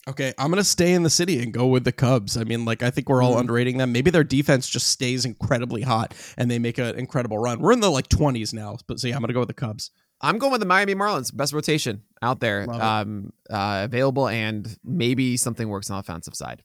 Okay, 0.07 0.33
I'm 0.37 0.49
gonna 0.51 0.63
stay 0.65 0.93
in 0.93 1.03
the 1.03 1.09
city 1.09 1.41
and 1.41 1.53
go 1.53 1.67
with 1.67 1.85
the 1.85 1.93
Cubs. 1.93 2.35
I 2.35 2.43
mean, 2.43 2.65
like 2.65 2.83
I 2.83 2.89
think 2.89 3.07
we're 3.07 3.21
all 3.23 3.35
Mhm. 3.35 3.39
underrating 3.39 3.77
them. 3.77 3.91
Maybe 3.93 4.11
their 4.11 4.23
defense 4.25 4.67
just 4.67 4.89
stays 4.89 5.23
incredibly 5.23 5.81
hot 5.81 6.13
and 6.37 6.51
they 6.51 6.59
make 6.59 6.77
an 6.77 6.95
incredible 6.99 7.37
run. 7.37 7.59
We're 7.61 7.71
in 7.71 7.79
the 7.79 7.89
like 7.89 8.09
20s 8.09 8.53
now, 8.53 8.77
but 8.87 8.99
so 8.99 9.07
yeah, 9.07 9.15
I'm 9.15 9.21
gonna 9.21 9.31
go 9.33 9.39
with 9.39 9.47
the 9.47 9.53
Cubs. 9.53 9.91
I'm 10.19 10.37
going 10.39 10.51
with 10.51 10.59
the 10.61 10.67
Miami 10.67 10.93
Marlins. 10.95 11.35
Best 11.35 11.53
rotation 11.53 12.01
out 12.21 12.39
there, 12.41 12.69
um, 12.69 13.31
uh, 13.49 13.81
available, 13.85 14.27
and 14.27 14.77
maybe 14.83 15.35
something 15.37 15.67
works 15.69 15.89
on 15.89 15.95
the 15.95 15.99
offensive 15.99 16.35
side. 16.35 16.63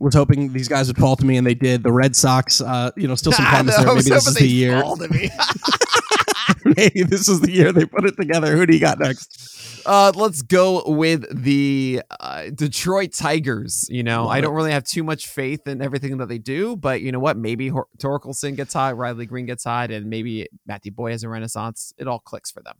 Was 0.00 0.14
hoping 0.14 0.52
these 0.52 0.66
guys 0.68 0.86
would 0.88 0.96
fall 0.96 1.14
to 1.16 1.26
me, 1.26 1.36
and 1.36 1.46
they 1.46 1.54
did. 1.54 1.82
The 1.82 1.92
Red 1.92 2.16
Sox, 2.16 2.60
uh, 2.60 2.90
you 2.96 3.06
know, 3.06 3.14
still 3.16 3.32
some 3.32 3.44
promise 3.46 3.76
there. 3.76 3.86
Maybe 3.86 4.00
this 4.02 4.26
is 4.26 4.34
the 4.34 4.46
year. 4.46 4.82
Maybe 6.64 7.02
this 7.02 7.28
is 7.28 7.40
the 7.40 7.50
year 7.50 7.72
they 7.72 7.84
put 7.84 8.04
it 8.04 8.16
together. 8.16 8.56
Who 8.56 8.66
do 8.66 8.74
you 8.74 8.80
got 8.80 8.98
next? 8.98 9.82
Uh, 9.86 10.12
let's 10.14 10.42
go 10.42 10.82
with 10.86 11.24
the 11.42 12.02
uh, 12.20 12.50
Detroit 12.54 13.12
Tigers. 13.12 13.86
You 13.88 14.02
know, 14.02 14.24
Love 14.24 14.32
I 14.32 14.40
don't 14.40 14.54
really 14.54 14.72
have 14.72 14.84
too 14.84 15.02
much 15.02 15.26
faith 15.26 15.66
in 15.66 15.80
everything 15.82 16.18
that 16.18 16.28
they 16.28 16.38
do, 16.38 16.76
but 16.76 17.00
you 17.00 17.12
know 17.12 17.18
what? 17.18 17.36
Maybe 17.36 17.68
Hor- 17.68 17.88
Torkelson 17.98 18.56
gets 18.56 18.74
hot, 18.74 18.96
Riley 18.96 19.26
Greene 19.26 19.46
gets 19.46 19.64
hot, 19.64 19.90
and 19.90 20.06
maybe 20.06 20.46
Matthew 20.66 20.92
Boyd 20.92 21.12
has 21.12 21.24
a 21.24 21.28
renaissance. 21.28 21.92
It 21.98 22.08
all 22.08 22.18
clicks 22.20 22.50
for 22.50 22.62
them. 22.62 22.76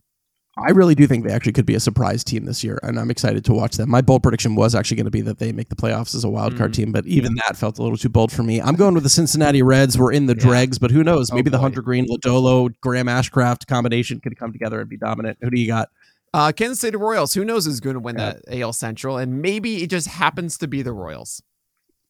I 0.57 0.71
really 0.71 0.95
do 0.95 1.07
think 1.07 1.23
they 1.25 1.31
actually 1.31 1.53
could 1.53 1.65
be 1.65 1.75
a 1.75 1.79
surprise 1.79 2.23
team 2.25 2.43
this 2.43 2.61
year, 2.63 2.77
and 2.83 2.99
I'm 2.99 3.09
excited 3.09 3.45
to 3.45 3.53
watch 3.53 3.77
them. 3.77 3.89
My 3.89 4.01
bold 4.01 4.21
prediction 4.21 4.55
was 4.55 4.75
actually 4.75 4.97
going 4.97 5.05
to 5.05 5.11
be 5.11 5.21
that 5.21 5.39
they 5.39 5.53
make 5.53 5.69
the 5.69 5.75
playoffs 5.77 6.13
as 6.13 6.25
a 6.25 6.29
wild 6.29 6.57
card 6.57 6.71
Mm. 6.71 6.75
team, 6.75 6.91
but 6.91 7.05
even 7.07 7.35
that 7.47 7.55
felt 7.55 7.79
a 7.79 7.81
little 7.83 7.97
too 7.97 8.09
bold 8.09 8.33
for 8.33 8.43
me. 8.43 8.61
I'm 8.61 8.75
going 8.75 8.93
with 8.93 9.03
the 9.03 9.09
Cincinnati 9.09 9.61
Reds. 9.63 9.97
We're 9.97 10.11
in 10.11 10.25
the 10.25 10.35
Yeah. 10.35 10.43
dregs, 10.45 10.77
but 10.77 10.91
who 10.91 11.03
knows? 11.05 11.31
Oh, 11.31 11.35
Maybe 11.35 11.49
the. 11.49 11.57
Hunter 11.59 11.81
Greene, 11.81 12.05
Lodolo, 12.07 12.73
Graham 12.81 13.07
Ashcraft 13.07 13.67
combination 13.67 14.19
could 14.19 14.37
come 14.37 14.51
together 14.51 14.81
and 14.81 14.89
be 14.89 14.97
dominant. 14.97 15.37
Who 15.41 15.49
do 15.51 15.59
you 15.59 15.67
got? 15.67 15.87
Uh, 16.33 16.51
Kansas 16.51 16.79
City 16.81 16.97
Royals. 16.97 17.33
Who 17.33 17.45
knows 17.45 17.65
who's 17.65 17.79
going 17.79 17.93
to 17.93 17.99
win 17.99 18.17
Yeah. 18.17 18.33
that 18.33 18.43
AL 18.61 18.73
Central, 18.73 19.17
and 19.17 19.41
maybe 19.41 19.83
it 19.83 19.89
just 19.89 20.07
happens 20.07 20.57
to 20.57 20.67
be 20.67 20.81
the 20.81 20.91
Royals. 20.93 21.41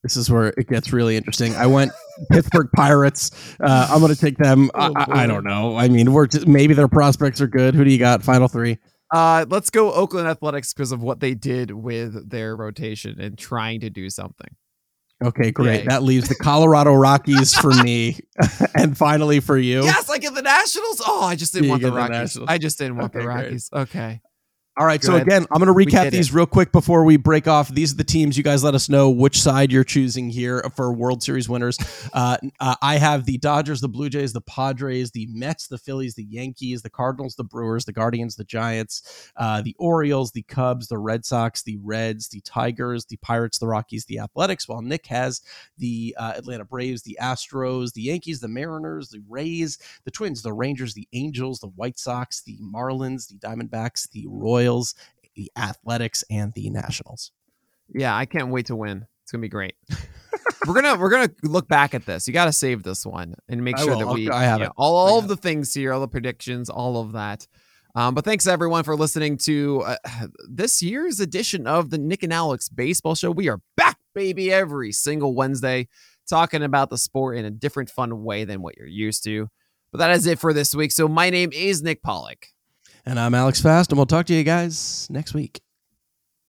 This 0.04 0.18
is 0.18 0.30
where 0.32 0.48
it 0.58 0.68
gets 0.68 0.92
really 0.92 1.16
interesting. 1.16 1.56
I 1.56 1.68
went 1.68 1.92
Pittsburgh 2.32 2.68
Pirates. 2.76 3.30
Uh, 3.60 3.88
I'm 3.92 4.00
going 4.00 4.14
to 4.14 4.20
take 4.20 4.38
them. 4.38 4.72
I, 4.74 4.88
Oh, 4.88 4.94
I, 4.98 5.24
I 5.24 5.28
don't 5.28 5.44
know. 5.44 5.78
I 5.78 5.90
mean, 5.90 6.12
we're 6.12 6.26
just, 6.28 6.48
maybe 6.48 6.74
their 6.74 6.88
prospects 6.88 7.40
are 7.40 7.48
good. 7.48 7.76
Who 7.76 7.84
do 7.84 7.92
you 7.92 8.00
got? 8.00 8.24
Final 8.24 8.48
three. 8.48 8.80
Uh, 9.12 9.46
let's 9.50 9.70
go 9.70 9.92
Oakland 9.94 10.28
Athletics 10.28 10.74
because 10.74 10.92
of 10.92 11.04
what 11.04 11.20
they 11.20 11.34
did 11.36 11.70
with 11.72 12.30
their 12.30 12.56
rotation 12.56 13.20
and 13.20 13.38
trying 13.38 13.82
to 13.82 13.90
do 13.90 14.10
something. 14.10 14.56
Okay, 15.24 15.52
great. 15.52 15.82
Yay. 15.82 15.86
That 15.86 16.02
leaves 16.02 16.30
the 16.30 16.36
Colorado 16.36 16.94
Rockies 16.96 17.54
for 17.54 17.72
me, 17.84 18.18
and 18.76 18.98
finally 18.98 19.40
for 19.40 19.56
you. 19.56 19.84
Yes, 19.84 20.10
I 20.10 20.18
get 20.18 20.34
the 20.34 20.42
Nationals. 20.42 21.00
Oh, 21.06 21.22
I 21.24 21.36
just 21.36 21.54
didn't 21.54 21.66
You 21.66 21.70
want 21.72 21.82
the 21.84 21.90
get 21.90 21.94
the 21.94 22.00
Rockies. 22.00 22.38
I 22.48 22.58
just 22.58 22.80
didn't 22.80 22.96
want 22.98 23.12
Okay, 23.14 23.20
the 23.20 23.26
great. 23.26 23.36
Rockies. 23.44 23.70
Okay. 23.72 24.22
All 24.78 24.86
right. 24.86 25.04
So 25.04 25.18
again, 25.18 25.46
I'm 25.52 25.62
going 25.62 25.68
to 25.68 25.74
recap 25.74 26.12
these 26.12 26.30
it. 26.30 26.34
real 26.34 26.46
quick 26.46 26.72
before 26.72 27.04
we 27.04 27.18
break 27.18 27.46
off. 27.46 27.68
These 27.68 27.92
are 27.92 27.98
the 27.98 28.06
teams. 28.06 28.38
You 28.38 28.44
guys 28.44 28.64
let 28.64 28.74
us 28.74 28.88
know 28.88 29.10
which 29.10 29.42
side 29.42 29.70
you're 29.70 29.84
choosing 29.84 30.30
here 30.30 30.64
for 30.78 30.94
World 30.94 31.22
Series 31.22 31.50
winners. 31.50 31.78
Uh, 32.14 32.38
uh, 32.62 32.76
I 32.82 32.96
have 32.96 33.26
the 33.26 33.38
Dodgers, 33.38 33.82
the 33.82 33.90
Blue 33.90 34.10
Jays, 34.10 34.32
the 34.32 34.40
Padres, 34.40 35.12
the 35.12 35.28
Mets, 35.30 35.68
the 35.68 35.78
Phillies, 35.78 36.16
the 36.16 36.24
Yankees, 36.24 36.82
the 36.82 36.90
Cardinals, 36.90 37.36
the 37.36 37.44
Brewers, 37.44 37.84
the 37.84 37.92
Guardians, 37.92 38.38
the 38.38 38.46
Giants, 38.46 39.30
uh, 39.36 39.62
the 39.62 39.76
Orioles, 39.78 40.32
the 40.32 40.44
Cubs, 40.44 40.88
the 40.88 40.98
Red 40.98 41.26
Sox, 41.26 41.64
the 41.64 41.78
Reds, 41.84 42.30
the 42.30 42.40
Tigers, 42.42 43.06
the 43.06 43.18
Pirates, 43.18 43.60
the 43.60 43.68
Rockies, 43.68 44.06
the 44.06 44.20
Athletics. 44.20 44.70
While 44.70 44.82
Nick 44.82 45.06
has 45.08 45.42
the 45.80 46.16
uh, 46.18 46.34
Atlanta 46.38 46.64
Braves, 46.64 47.02
the 47.02 47.18
Astros, 47.22 47.92
the 47.92 48.04
Yankees, 48.04 48.40
the 48.40 48.48
Mariners, 48.48 49.10
the 49.10 49.22
Rays, 49.28 49.80
the 50.06 50.12
Twins, 50.12 50.42
the 50.42 50.54
Rangers, 50.54 50.94
the 50.94 51.10
Angels, 51.12 51.60
the 51.60 51.68
White 51.68 52.00
Sox, 52.00 52.42
the 52.42 52.58
Marlins, 52.62 53.28
the 53.28 53.36
Diamondbacks, 53.36 54.10
the 54.12 54.26
Royals, 54.30 54.61
the 55.36 55.52
Athletics, 55.58 56.24
and 56.30 56.54
the 56.54 56.70
Nationals. 56.70 57.32
Yeah, 57.94 58.16
I 58.16 58.26
can't 58.26 58.50
wait 58.50 58.68
to 58.68 58.76
win. 58.76 59.06
It's 59.24 59.32
gonna 59.32 59.42
be 59.42 59.50
great. 59.50 59.76
we're 60.68 60.74
gonna 60.74 60.98
we're 60.98 61.10
gonna 61.10 61.32
look 61.44 61.68
back 61.68 61.94
at 61.94 62.06
this. 62.06 62.28
You 62.28 62.34
got 62.34 62.46
to 62.46 62.54
save 62.54 62.84
this 62.84 63.06
one 63.06 63.36
and 63.50 63.64
make 63.64 63.78
sure 63.78 63.96
that 63.98 64.08
we 64.08 64.30
I 64.30 64.44
have 64.44 64.60
yeah, 64.60 64.68
it. 64.68 64.72
all 64.78 64.96
all 64.96 65.20
of 65.20 65.28
the 65.28 65.38
things 65.38 65.74
here, 65.74 65.94
all 65.94 66.02
the 66.02 66.08
predictions, 66.08 66.70
all 66.70 67.02
of 67.02 67.14
that. 67.14 67.48
Um, 67.94 68.16
but 68.16 68.24
thanks 68.24 68.48
everyone 68.48 68.84
for 68.84 68.96
listening 68.96 69.38
to 69.40 69.82
uh, 69.82 69.96
this 70.50 70.82
year's 70.82 71.20
edition 71.20 71.68
of 71.68 71.90
the 71.90 71.98
Nick 71.98 72.24
and 72.24 72.34
Alex 72.34 72.70
Baseball 72.70 73.16
Show. 73.16 73.32
We 73.32 73.50
are 73.50 73.60
back, 73.76 73.98
baby, 74.16 74.52
every 74.52 74.92
single 74.92 75.36
Wednesday, 75.36 75.88
talking 76.30 76.64
about 76.64 76.90
the 76.90 76.98
sport 76.98 77.38
in 77.38 77.46
a 77.46 77.52
different, 77.52 77.90
fun 77.90 78.24
way 78.24 78.46
than 78.46 78.62
what 78.62 78.78
you're 78.78 78.88
used 78.88 79.24
to. 79.26 79.50
But 79.92 79.98
that 79.98 80.12
is 80.12 80.26
it 80.26 80.40
for 80.40 80.54
this 80.54 80.74
week. 80.74 80.94
So 80.94 81.10
my 81.10 81.30
name 81.30 81.52
is 81.54 81.84
Nick 81.84 82.02
Pollack. 82.02 82.48
And 83.06 83.20
I'm 83.20 83.34
Alex 83.34 83.62
Fast, 83.62 83.92
and 83.92 83.98
we'll 83.98 84.06
talk 84.06 84.28
to 84.28 84.34
you 84.34 84.44
guys 84.44 85.08
next 85.10 85.34
week. 85.34 85.62